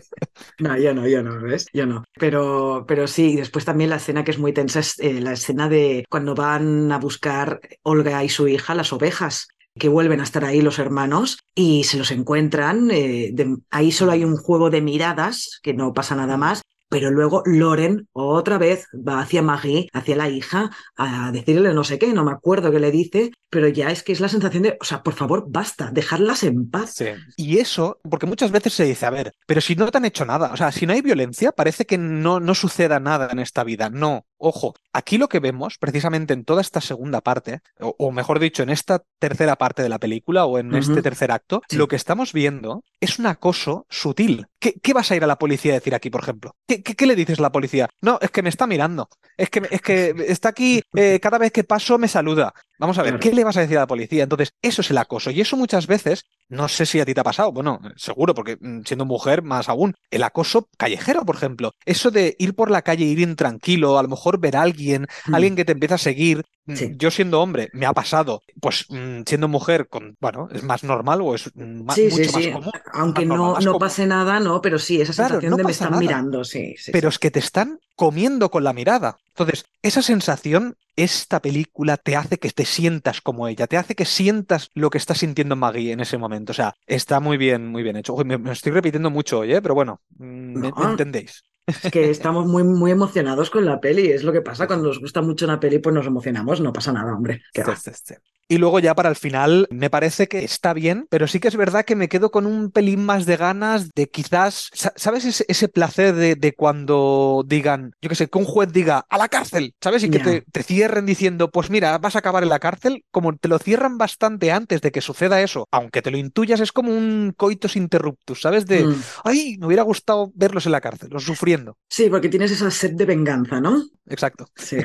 No, 0.59 0.77
yo 0.77 0.93
no, 0.93 1.07
yo 1.07 1.23
no, 1.23 1.39
¿ves? 1.41 1.67
Yo 1.73 1.85
no. 1.85 2.03
Pero, 2.19 2.85
pero 2.87 3.07
sí, 3.07 3.31
y 3.31 3.35
después 3.37 3.63
también 3.63 3.89
la 3.89 3.95
escena 3.95 4.23
que 4.23 4.31
es 4.31 4.39
muy 4.39 4.51
tensa 4.53 4.81
es 4.81 4.99
eh, 4.99 5.21
la 5.21 5.33
escena 5.33 5.69
de 5.69 6.05
cuando 6.09 6.35
van 6.35 6.91
a 6.91 6.99
buscar 6.99 7.61
Olga 7.83 8.23
y 8.23 8.29
su 8.29 8.47
hija 8.47 8.75
las 8.75 8.91
ovejas 8.91 9.47
que 9.75 9.87
vuelven 9.87 10.19
a 10.19 10.23
estar 10.23 10.43
ahí 10.43 10.61
los 10.61 10.77
hermanos 10.77 11.39
y 11.55 11.85
se 11.85 11.97
los 11.97 12.11
encuentran. 12.11 12.89
eh, 12.91 13.33
ahí 13.69 13.91
solo 13.91 14.11
hay 14.11 14.25
un 14.25 14.35
juego 14.35 14.69
de 14.69 14.81
miradas, 14.81 15.59
que 15.63 15.73
no 15.73 15.93
pasa 15.93 16.15
nada 16.15 16.35
más, 16.35 16.61
pero 16.89 17.11
luego 17.11 17.43
Loren 17.45 18.07
otra 18.13 18.57
vez 18.57 18.87
va 18.95 19.21
hacia 19.21 19.41
Maggie, 19.41 19.87
hacia 19.93 20.15
la 20.15 20.29
hija, 20.29 20.71
a 20.97 21.31
decirle 21.31 21.73
no 21.73 21.83
sé 21.83 21.99
qué, 21.99 22.13
no 22.13 22.25
me 22.25 22.31
acuerdo 22.31 22.71
qué 22.71 22.79
le 22.79 22.91
dice, 22.91 23.31
pero 23.49 23.67
ya 23.67 23.89
es 23.91 24.03
que 24.03 24.11
es 24.11 24.19
la 24.19 24.29
sensación 24.29 24.63
de, 24.63 24.77
o 24.79 24.83
sea, 24.85 25.01
por 25.03 25.13
favor, 25.13 25.45
basta, 25.47 25.89
dejarlas 25.91 26.43
en 26.43 26.69
paz. 26.69 26.93
Sí. 26.95 27.05
Y 27.37 27.57
eso, 27.59 27.99
porque 28.09 28.25
muchas 28.27 28.51
veces 28.51 28.73
se 28.73 28.85
dice, 28.85 29.05
a 29.05 29.09
ver, 29.09 29.31
pero 29.47 29.61
si 29.61 29.75
no 29.75 29.89
te 29.89 29.97
han 29.97 30.05
hecho 30.05 30.25
nada, 30.25 30.51
o 30.53 30.57
sea, 30.57 30.71
si 30.71 30.85
no 30.85 30.93
hay 30.93 31.01
violencia, 31.01 31.51
parece 31.51 31.85
que 31.85 31.97
no, 31.97 32.39
no 32.39 32.53
suceda 32.55 32.99
nada 32.99 33.29
en 33.31 33.39
esta 33.39 33.63
vida. 33.63 33.89
No, 33.89 34.25
ojo, 34.37 34.75
aquí 34.93 35.17
lo 35.17 35.29
que 35.29 35.39
vemos, 35.39 35.77
precisamente 35.79 36.33
en 36.33 36.45
toda 36.45 36.61
esta 36.61 36.81
segunda 36.81 37.21
parte, 37.21 37.61
o, 37.79 37.95
o 37.97 38.11
mejor 38.11 38.39
dicho, 38.39 38.61
en 38.63 38.69
esta 38.69 39.03
tercera 39.19 39.55
parte 39.55 39.81
de 39.81 39.89
la 39.89 39.99
película 39.99 40.45
o 40.45 40.59
en 40.59 40.73
este 40.75 41.01
tercer 41.01 41.31
acto, 41.31 41.61
Sí. 41.69 41.77
lo 41.77 41.87
que 41.87 41.95
estamos 41.95 42.33
viendo 42.33 42.83
es 42.99 43.19
un 43.19 43.25
acoso 43.25 43.85
sutil. 43.89 44.47
¿Qué, 44.59 44.73
qué 44.81 44.93
vas 44.93 45.09
a 45.11 45.15
ir 45.15 45.23
a 45.23 45.27
la 45.27 45.37
policía 45.39 45.71
a 45.71 45.75
decir 45.75 45.95
aquí, 45.95 46.09
por 46.09 46.21
ejemplo? 46.21 46.55
¿Qué, 46.67 46.78
qué- 46.81 46.95
qué 46.95 47.05
le 47.05 47.15
dices 47.15 47.39
a 47.39 47.41
la 47.43 47.51
policía? 47.51 47.87
No, 48.01 48.17
es 48.21 48.31
que 48.31 48.41
me 48.41 48.49
está 48.49 48.67
mirando. 48.67 49.09
Es 49.37 49.49
que, 49.49 49.61
es 49.69 49.81
que 49.81 50.13
está 50.27 50.49
aquí, 50.49 50.81
eh, 50.95 51.19
cada 51.21 51.37
vez 51.37 51.51
que 51.51 51.63
paso 51.63 51.97
me 51.97 52.07
saluda. 52.07 52.53
Vamos 52.77 52.97
a 52.97 53.03
ver. 53.03 53.19
¿qué 53.19 53.33
le 53.33 53.43
vas 53.43 53.57
a 53.57 53.61
decir 53.61 53.77
a 53.77 53.81
la 53.81 53.87
policía? 53.87 54.23
Entonces, 54.23 54.53
eso 54.61 54.81
es 54.81 54.89
el 54.91 54.97
acoso. 54.97 55.31
Y 55.31 55.41
eso 55.41 55.57
muchas 55.57 55.87
veces, 55.87 56.25
no 56.49 56.67
sé 56.67 56.85
si 56.85 56.99
a 56.99 57.05
ti 57.05 57.13
te 57.13 57.21
ha 57.21 57.23
pasado, 57.23 57.51
bueno, 57.51 57.79
seguro, 57.95 58.33
porque 58.33 58.57
mm, 58.59 58.81
siendo 58.85 59.05
mujer 59.05 59.41
más 59.43 59.69
aún, 59.69 59.93
el 60.11 60.23
acoso 60.23 60.67
callejero, 60.77 61.23
por 61.25 61.35
ejemplo. 61.35 61.73
Eso 61.85 62.11
de 62.11 62.35
ir 62.39 62.55
por 62.55 62.69
la 62.71 62.81
calle, 62.81 63.05
ir 63.05 63.19
intranquilo, 63.19 63.97
a 63.97 64.03
lo 64.03 64.09
mejor 64.09 64.39
ver 64.39 64.57
a 64.57 64.61
alguien, 64.63 65.07
Mm. 65.27 65.35
alguien 65.35 65.55
que 65.55 65.65
te 65.65 65.71
empieza 65.73 65.95
a 65.95 65.99
seguir. 65.99 66.43
Mm, 66.65 66.75
Sí. 66.75 66.91
Yo 66.97 67.09
siendo 67.09 67.41
hombre, 67.41 67.69
me 67.73 67.85
ha 67.87 67.93
pasado, 67.93 68.41
pues 68.61 68.85
siendo 69.25 69.47
mujer, 69.47 69.87
con, 69.87 70.15
bueno, 70.19 70.49
es 70.51 70.61
más 70.63 70.83
normal 70.83 71.21
o 71.21 71.33
es 71.35 71.49
ma- 71.55 71.93
Sí, 71.95 72.07
mucho 72.11 72.23
sí, 72.25 72.31
más 72.33 72.47
común. 72.47 72.71
Aunque 72.93 73.25
más 73.25 73.37
normal, 73.37 73.47
no, 73.47 73.53
más 73.55 73.65
no 73.65 73.71
común. 73.73 73.79
pase 73.87 74.05
nada, 74.05 74.39
¿no? 74.39 74.61
Pero 74.61 74.77
sí, 74.77 75.01
esa 75.01 75.13
Claro, 75.13 75.29
sensación 75.35 75.51
no 75.51 75.57
de 75.57 75.63
me 75.63 75.71
están 75.71 75.89
nada. 75.91 76.01
mirando, 76.01 76.43
sí. 76.43 76.75
Pero 76.91 77.09
es 77.09 77.17
que 77.19 77.31
te 77.31 77.39
están 77.39 77.79
comiendo 77.95 78.49
con 78.51 78.63
la 78.63 78.73
mirada. 78.73 79.17
Entonces, 79.29 79.65
esa 79.81 80.01
sensación, 80.01 80.75
esta 80.95 81.41
película 81.41 81.97
te 81.97 82.15
hace 82.15 82.37
que 82.39 82.49
te 82.51 82.65
sientas 82.65 83.21
como 83.21 83.47
ella, 83.47 83.67
te 83.67 83.77
hace 83.77 83.95
que 83.95 84.05
sientas 84.05 84.69
lo 84.73 84.89
que 84.89 84.97
está 84.97 85.15
sintiendo 85.15 85.55
Maggie 85.55 85.91
en 85.93 86.01
ese 86.01 86.17
momento. 86.17 86.51
O 86.51 86.55
sea, 86.55 86.73
está 86.85 87.19
muy 87.19 87.37
bien, 87.37 87.67
muy 87.67 87.83
bien 87.83 87.95
hecho. 87.95 88.13
Uy, 88.15 88.25
me, 88.25 88.37
me 88.37 88.51
estoy 88.51 88.71
repitiendo 88.73 89.09
mucho 89.09 89.39
hoy, 89.39 89.53
¿eh? 89.53 89.61
pero 89.61 89.75
bueno, 89.75 90.01
mm, 90.17 90.25
me- 90.59 90.71
No. 90.71 90.75
me 90.75 90.85
entendéis. 90.85 91.43
Es 91.81 91.89
que 91.89 92.09
estamos 92.09 92.45
muy, 92.45 92.63
muy 92.63 92.91
emocionados 92.91 93.49
con 93.49 93.65
la 93.65 93.79
peli. 93.79 94.11
Es 94.11 94.23
lo 94.23 94.31
que 94.31 94.41
pasa 94.41 94.67
cuando 94.67 94.87
nos 94.87 94.99
gusta 94.99 95.21
mucho 95.21 95.45
una 95.45 95.59
peli, 95.59 95.79
pues 95.79 95.93
nos 95.95 96.05
emocionamos. 96.07 96.61
No 96.61 96.73
pasa 96.73 96.91
nada, 96.93 97.13
hombre. 97.15 97.41
Sí, 97.53 97.61
sí, 97.75 97.91
sí. 98.03 98.13
Y 98.51 98.57
luego 98.57 98.79
ya 98.79 98.95
para 98.95 99.09
el 99.09 99.15
final 99.15 99.67
me 99.69 99.91
parece 99.91 100.27
que 100.27 100.43
está 100.43 100.73
bien, 100.73 101.05
pero 101.11 101.27
sí 101.27 101.39
que 101.39 101.47
es 101.49 101.55
verdad 101.55 101.85
que 101.85 101.95
me 101.95 102.09
quedo 102.09 102.31
con 102.31 102.47
un 102.47 102.71
pelín 102.71 103.05
más 103.05 103.27
de 103.27 103.37
ganas 103.37 103.91
de 103.93 104.09
quizás, 104.09 104.71
sa- 104.73 104.91
¿sabes 104.95 105.23
ese, 105.25 105.45
ese 105.47 105.67
placer 105.67 106.15
de, 106.15 106.33
de 106.35 106.53
cuando 106.55 107.43
digan, 107.45 107.91
yo 108.01 108.09
qué 108.09 108.15
sé, 108.15 108.27
que 108.27 108.39
un 108.39 108.45
juez 108.45 108.71
diga 108.73 109.05
a 109.07 109.17
la 109.19 109.27
cárcel, 109.27 109.75
¿sabes? 109.79 110.03
Y 110.03 110.09
que 110.09 110.19
te, 110.19 110.41
te 110.51 110.63
cierren 110.63 111.05
diciendo, 111.05 111.51
pues 111.51 111.69
mira, 111.69 111.95
vas 111.99 112.15
a 112.15 112.19
acabar 112.19 112.41
en 112.41 112.49
la 112.49 112.57
cárcel, 112.57 113.03
como 113.11 113.35
te 113.37 113.49
lo 113.49 113.59
cierran 113.59 113.99
bastante 113.99 114.51
antes 114.51 114.81
de 114.81 114.91
que 114.91 115.01
suceda 115.01 115.41
eso, 115.43 115.67
aunque 115.69 116.01
te 116.01 116.09
lo 116.09 116.17
intuyas, 116.17 116.59
es 116.59 116.71
como 116.71 116.91
un 116.91 117.35
coitus 117.37 117.75
interruptus, 117.75 118.41
¿sabes? 118.41 118.65
De, 118.65 118.87
Mm. 118.87 119.01
ay, 119.25 119.57
me 119.59 119.67
hubiera 119.67 119.83
gustado 119.83 120.31
verlos 120.33 120.65
en 120.65 120.71
la 120.71 120.81
cárcel, 120.81 121.15
o 121.15 121.19
sufriendo. 121.19 121.58
Sí, 121.89 122.09
porque 122.09 122.29
tienes 122.29 122.51
esa 122.51 122.71
sed 122.71 122.93
de 122.93 123.05
venganza, 123.05 123.59
¿no? 123.59 123.81
Exacto. 124.07 124.47
Sí. 124.55 124.77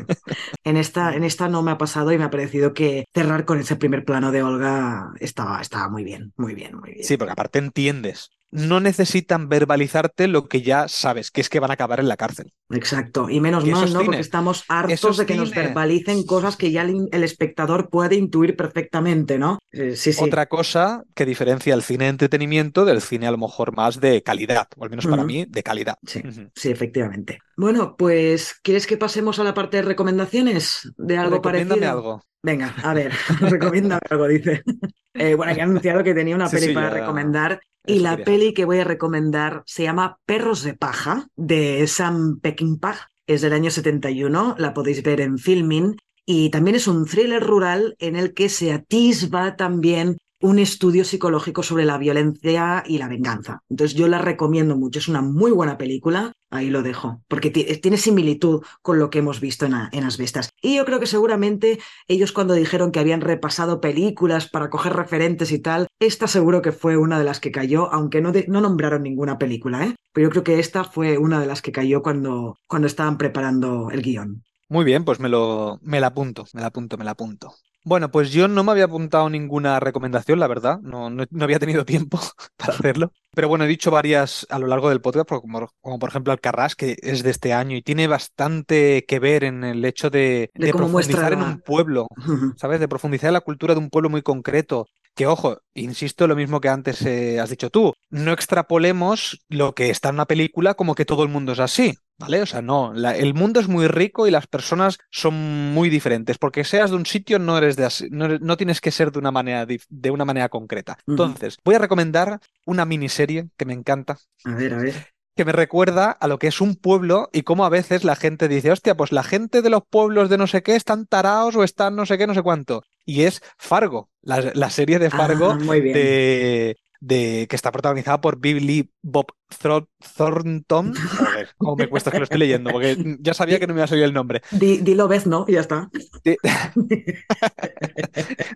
En 0.64 0.76
esta, 0.76 1.14
en 1.14 1.24
esta 1.24 1.48
no 1.48 1.62
me 1.62 1.70
ha 1.70 1.78
pasado 1.78 2.12
y 2.12 2.18
me 2.18 2.24
ha 2.24 2.30
parecido 2.30 2.72
que 2.72 3.05
cerrar 3.12 3.44
con 3.44 3.59
ese 3.59 3.76
primer 3.76 4.05
plano 4.05 4.32
de 4.32 4.42
Olga 4.42 5.12
estaba, 5.20 5.60
estaba 5.60 5.88
muy 5.88 6.05
bien, 6.05 6.32
muy 6.36 6.55
bien, 6.55 6.76
muy 6.76 6.92
bien. 6.92 7.05
Sí, 7.05 7.16
porque 7.16 7.32
aparte 7.32 7.59
entiendes. 7.59 8.30
No 8.55 8.78
necesitan 8.78 9.48
verbalizarte 9.48 10.28
lo 10.28 10.47
que 10.47 10.62
ya 10.62 10.86
sabes, 10.86 11.32
que 11.32 11.40
es 11.40 11.48
que 11.48 11.59
van 11.59 11.72
a 11.72 11.74
acabar 11.74 11.98
en 11.98 12.06
la 12.06 12.16
cárcel. 12.16 12.52
Exacto. 12.70 13.28
Y 13.28 13.40
menos 13.40 13.66
Y 13.66 13.70
mal, 13.72 13.93
¿no? 13.93 14.05
Porque 14.05 14.20
estamos 14.20 14.64
hartos 14.68 15.16
de 15.16 15.26
que 15.26 15.35
nos 15.35 15.51
verbalicen 15.52 16.24
cosas 16.24 16.56
que 16.56 16.70
ya 16.70 16.82
el, 16.82 17.09
el 17.10 17.24
espectador 17.24 17.89
puede 17.90 18.14
intuir 18.14 18.55
perfectamente, 18.55 19.39
¿no? 19.39 19.59
Eh, 19.72 19.97
sí, 19.97 20.12
sí. 20.12 20.22
Otra 20.22 20.47
cosa 20.47 21.02
que 21.14 21.26
diferencia 21.26 21.74
el 21.74 21.82
cine 21.82 22.05
de 22.05 22.10
entretenimiento 22.10 22.85
del 22.85 23.01
cine 23.01 23.26
a 23.26 23.32
lo 23.32 23.39
mejor 23.39 23.74
más 23.76 23.98
de 24.01 24.22
calidad, 24.22 24.68
o 24.76 24.85
al 24.85 24.90
menos 24.90 25.06
para 25.06 25.24
mí, 25.24 25.47
de 25.48 25.62
calidad. 25.64 25.97
Sí, 26.06 26.22
sí, 26.55 26.70
efectivamente. 26.70 27.40
Bueno, 27.56 27.97
pues, 27.97 28.55
¿quieres 28.62 28.86
que 28.86 28.97
pasemos 28.97 29.40
a 29.40 29.44
la 29.44 29.52
parte 29.55 29.78
de 29.78 29.82
recomendaciones 29.82 30.93
de 30.97 31.18
algo 31.18 31.36
Recomiéndame 31.36 31.81
parecido? 31.81 31.90
algo. 31.98 32.22
Venga, 32.43 32.74
a 32.85 32.94
ver, 32.94 33.10
recomiéndame 33.40 34.01
algo, 34.10 34.28
dice. 34.28 34.62
Eh, 35.16 35.36
bueno, 35.36 35.52
ya 35.52 35.60
he 35.60 35.62
anunciado 35.62 36.02
que 36.02 36.12
tenía 36.12 36.35
una 36.35 36.48
Sí, 36.48 36.56
peli 36.56 36.66
sí, 36.68 36.74
para 36.74 36.89
ya- 36.89 36.94
recomendar. 36.94 37.60
Y 37.86 37.98
la 37.98 38.16
quería 38.16 38.24
peli 38.24 38.55
que 38.55 38.65
voy 38.65 38.78
a 38.78 38.85
recomendar 38.85 39.62
se 39.66 39.82
llama 39.82 40.19
Perros 40.24 40.62
de 40.62 40.74
Paja, 40.74 41.28
de 41.36 41.86
Sam 41.86 42.40
Peckinpah. 42.40 43.11
Es 43.27 43.43
del 43.43 43.52
año 43.52 43.70
71, 43.70 44.56
la 44.59 44.74
podéis 44.74 45.02
ver 45.02 45.20
en 45.20 45.39
Filmin. 45.39 45.97
Y 46.27 46.51
también 46.51 46.77
es 46.77 46.86
un 46.89 47.05
thriller 47.05 47.43
rural 47.43 47.97
en 47.98 48.16
el 48.16 48.32
que 48.32 48.48
se 48.48 48.73
atisba 48.73 49.56
también 49.56 50.16
un 50.40 50.59
estudio 50.59 51.05
psicológico 51.05 51.62
sobre 51.62 51.85
la 51.85 51.97
violencia 51.98 52.82
y 52.86 52.98
la 52.98 53.09
venganza. 53.09 53.61
Entonces 53.70 53.97
yo 53.97 54.09
la 54.09 54.19
recomiendo 54.19 54.77
mucho, 54.77 54.98
es 54.98 55.09
una 55.09 55.23
muy 55.23 55.52
buena 55.52 55.78
película, 55.78 56.32
ahí 56.51 56.69
lo 56.70 56.82
dejo, 56.82 57.23
porque 57.28 57.51
ti- 57.51 57.65
tiene 57.78 57.97
similitud 57.97 58.62
con 58.82 58.98
lo 58.98 59.09
que 59.11 59.20
hemos 59.20 59.40
visto 59.40 59.65
en, 59.66 59.74
en 59.93 60.05
Asbestas. 60.05 60.51
Y 60.61 60.77
yo 60.77 60.85
creo 60.85 61.01
que 61.01 61.06
seguramente 61.06 61.78
ellos 62.09 62.32
cuando 62.32 62.55
dijeron 62.55 62.93
que 62.93 63.01
habían 63.01 63.23
repasado 63.23 63.81
películas 63.81 64.48
para 64.51 64.70
coger 64.70 64.93
referentes 64.94 65.51
y 65.52 65.59
tal, 65.61 65.86
esta 65.98 66.28
seguro 66.28 66.61
que 66.62 66.73
fue 66.73 66.97
una 66.97 67.19
de 67.19 67.24
las 67.24 67.40
que 67.40 67.51
cayó, 67.52 67.93
aunque 67.93 68.20
no, 68.20 68.32
no 68.48 68.61
nombraron 68.61 69.02
ninguna 69.02 69.39
película, 69.39 69.86
¿eh? 69.86 69.94
Pero 70.12 70.27
yo 70.27 70.31
creo 70.31 70.44
que 70.44 70.59
esta 70.61 70.85
fue 70.85 71.19
una 71.19 71.40
de 71.40 71.47
las 71.47 71.62
que 71.62 71.73
cayó 71.73 72.02
cuando, 72.02 72.56
cuando 72.69 72.86
estaban 72.86 73.19
preparando 73.19 73.90
el 73.90 74.02
guion. 74.02 74.44
Muy 74.69 74.85
bien, 74.85 75.05
pues 75.05 75.20
me 75.20 75.28
lo, 75.28 75.78
me 75.82 76.01
la 76.01 76.09
apunto, 76.09 76.44
me 76.52 76.61
la 76.61 76.69
apunto, 76.69 76.97
me 76.97 77.05
la 77.05 77.12
apunto. 77.12 77.55
Bueno, 77.85 78.11
pues 78.11 78.32
yo 78.32 78.48
no 78.48 78.65
me 78.65 78.73
había 78.73 78.86
apuntado 78.86 79.28
ninguna 79.28 79.78
recomendación, 79.78 80.40
la 80.40 80.47
verdad, 80.47 80.81
no, 80.81 81.11
no, 81.11 81.24
no 81.31 81.44
había 81.44 81.59
tenido 81.59 81.85
tiempo 81.85 82.19
para 82.56 82.73
hacerlo. 82.73 83.12
Pero 83.35 83.48
bueno, 83.48 83.65
he 83.65 83.69
dicho 83.69 83.90
varias 83.90 84.47
a 84.48 84.59
lo 84.59 84.66
largo 84.66 84.89
del 84.89 85.02
podcast, 85.02 85.28
como, 85.28 85.69
como 85.82 85.98
por 85.98 86.09
ejemplo 86.09 86.32
Alcarrás, 86.32 86.77
que 86.77 86.97
es 87.02 87.23
de 87.23 87.31
este 87.31 87.52
año 87.52 87.77
y 87.77 87.82
tiene 87.82 88.06
bastante 88.06 89.05
que 89.06 89.19
ver 89.19 89.44
en 89.44 89.65
el 89.65 89.85
hecho 89.85 90.09
de, 90.09 90.51
De 90.55 90.66
de 90.66 90.73
cómo 90.73 90.89
muestra 90.89 91.19
profundizar 91.19 91.47
en 91.47 91.52
un 91.55 91.61
pueblo, 91.61 92.09
¿sabes? 92.56 92.81
De 92.81 92.89
profundizar 92.89 93.28
en 93.28 93.35
la 93.35 93.40
cultura 93.43 93.74
de 93.74 93.81
un 93.81 93.90
pueblo 93.90 94.09
muy 94.09 94.23
concreto. 94.23 94.89
Que 95.15 95.27
ojo, 95.27 95.59
insisto, 95.74 96.27
lo 96.27 96.35
mismo 96.35 96.61
que 96.61 96.69
antes 96.69 97.02
eh, 97.02 97.39
has 97.39 97.51
dicho 97.51 97.70
tú, 97.70 97.93
no 98.11 98.32
extrapolemos 98.32 99.44
lo 99.48 99.74
que 99.74 99.90
está 99.90 100.09
en 100.09 100.16
una 100.16 100.27
película 100.27 100.74
como 100.74 100.94
que 100.94 101.05
todo 101.05 101.23
el 101.23 101.28
mundo 101.28 101.52
es 101.52 101.61
así, 101.61 101.94
¿vale? 102.18 102.42
O 102.42 102.46
sea, 102.46 102.62
no, 102.62 102.92
la- 102.94 103.16
el 103.16 103.34
mundo 103.34 103.60
es 103.60 103.68
muy 103.68 103.86
rico 103.88 104.26
y 104.26 104.30
las 104.30 104.46
personas 104.46 104.98
son 105.10 105.34
muy 105.74 105.90
diferentes. 105.90 106.38
Porque 106.38 106.64
seas 106.64 106.90
de 106.90 106.96
un 106.96 107.06
sitio 107.06 107.38
no 107.38 107.58
eres 107.58 107.76
de 107.76 107.84
así, 107.84 108.08
no, 108.10 108.28
no 108.38 108.56
tienes 108.56 108.80
que 108.80 108.90
ser 108.90 109.12
de 109.12 109.18
una 109.18 109.30
manera, 109.30 109.66
de 109.66 110.10
una 110.10 110.24
manera 110.24 110.48
concreta. 110.48 110.96
Entonces, 111.06 111.58
voy 111.64 111.74
a 111.74 111.78
recomendar 111.78 112.40
una 112.66 112.84
miniserie 112.84 113.48
que 113.56 113.64
me 113.66 113.74
encanta, 113.74 114.18
A 114.44 114.54
ver, 114.54 114.74
a 114.74 114.78
ver. 114.78 114.94
que 115.36 115.44
me 115.44 115.52
recuerda 115.52 116.10
a 116.12 116.28
lo 116.28 116.38
que 116.38 116.46
es 116.46 116.60
un 116.60 116.76
pueblo 116.76 117.28
y 117.32 117.42
cómo 117.42 117.64
a 117.64 117.68
veces 117.68 118.04
la 118.04 118.14
gente 118.14 118.46
dice, 118.46 118.70
hostia, 118.70 118.96
pues 118.96 119.10
la 119.10 119.24
gente 119.24 119.62
de 119.62 119.70
los 119.70 119.82
pueblos 119.88 120.28
de 120.30 120.38
no 120.38 120.46
sé 120.46 120.62
qué 120.62 120.76
están 120.76 121.06
taraos 121.06 121.56
o 121.56 121.64
están 121.64 121.96
no 121.96 122.06
sé 122.06 122.16
qué, 122.18 122.26
no 122.28 122.34
sé 122.34 122.42
cuánto. 122.42 122.82
Y 123.04 123.22
es 123.22 123.42
Fargo, 123.58 124.10
la, 124.22 124.52
la 124.54 124.70
serie 124.70 124.98
de 125.00 125.10
Fargo 125.10 125.50
Ah, 125.50 125.58
de, 125.92 126.76
de- 127.06 127.47
que 127.48 127.56
está 127.56 127.70
protagonizada 127.70 128.20
por 128.20 128.39
Billy 128.40 128.90
Bob 129.02 129.26
Thor- 129.60 129.89
Thornton. 130.16 130.94
Joder, 130.94 131.48
cómo 131.59 131.76
me 131.76 131.89
cuesta 131.89 132.10
que 132.10 132.18
lo 132.18 132.24
estoy 132.24 132.39
leyendo, 132.39 132.70
porque 132.70 132.97
ya 133.20 133.35
sabía 133.35 133.60
que 133.60 133.66
no 133.66 133.74
me 133.74 133.78
iba 133.81 133.85
a 133.85 133.89
salir 133.89 134.05
el 134.05 134.12
nombre. 134.14 134.40
Di- 134.51 134.78
dilo 134.78 135.06
vez, 135.09 135.26
¿no? 135.26 135.44
Y 135.47 135.52
ya 135.52 135.60
está. 135.60 135.90
De, 136.24 136.39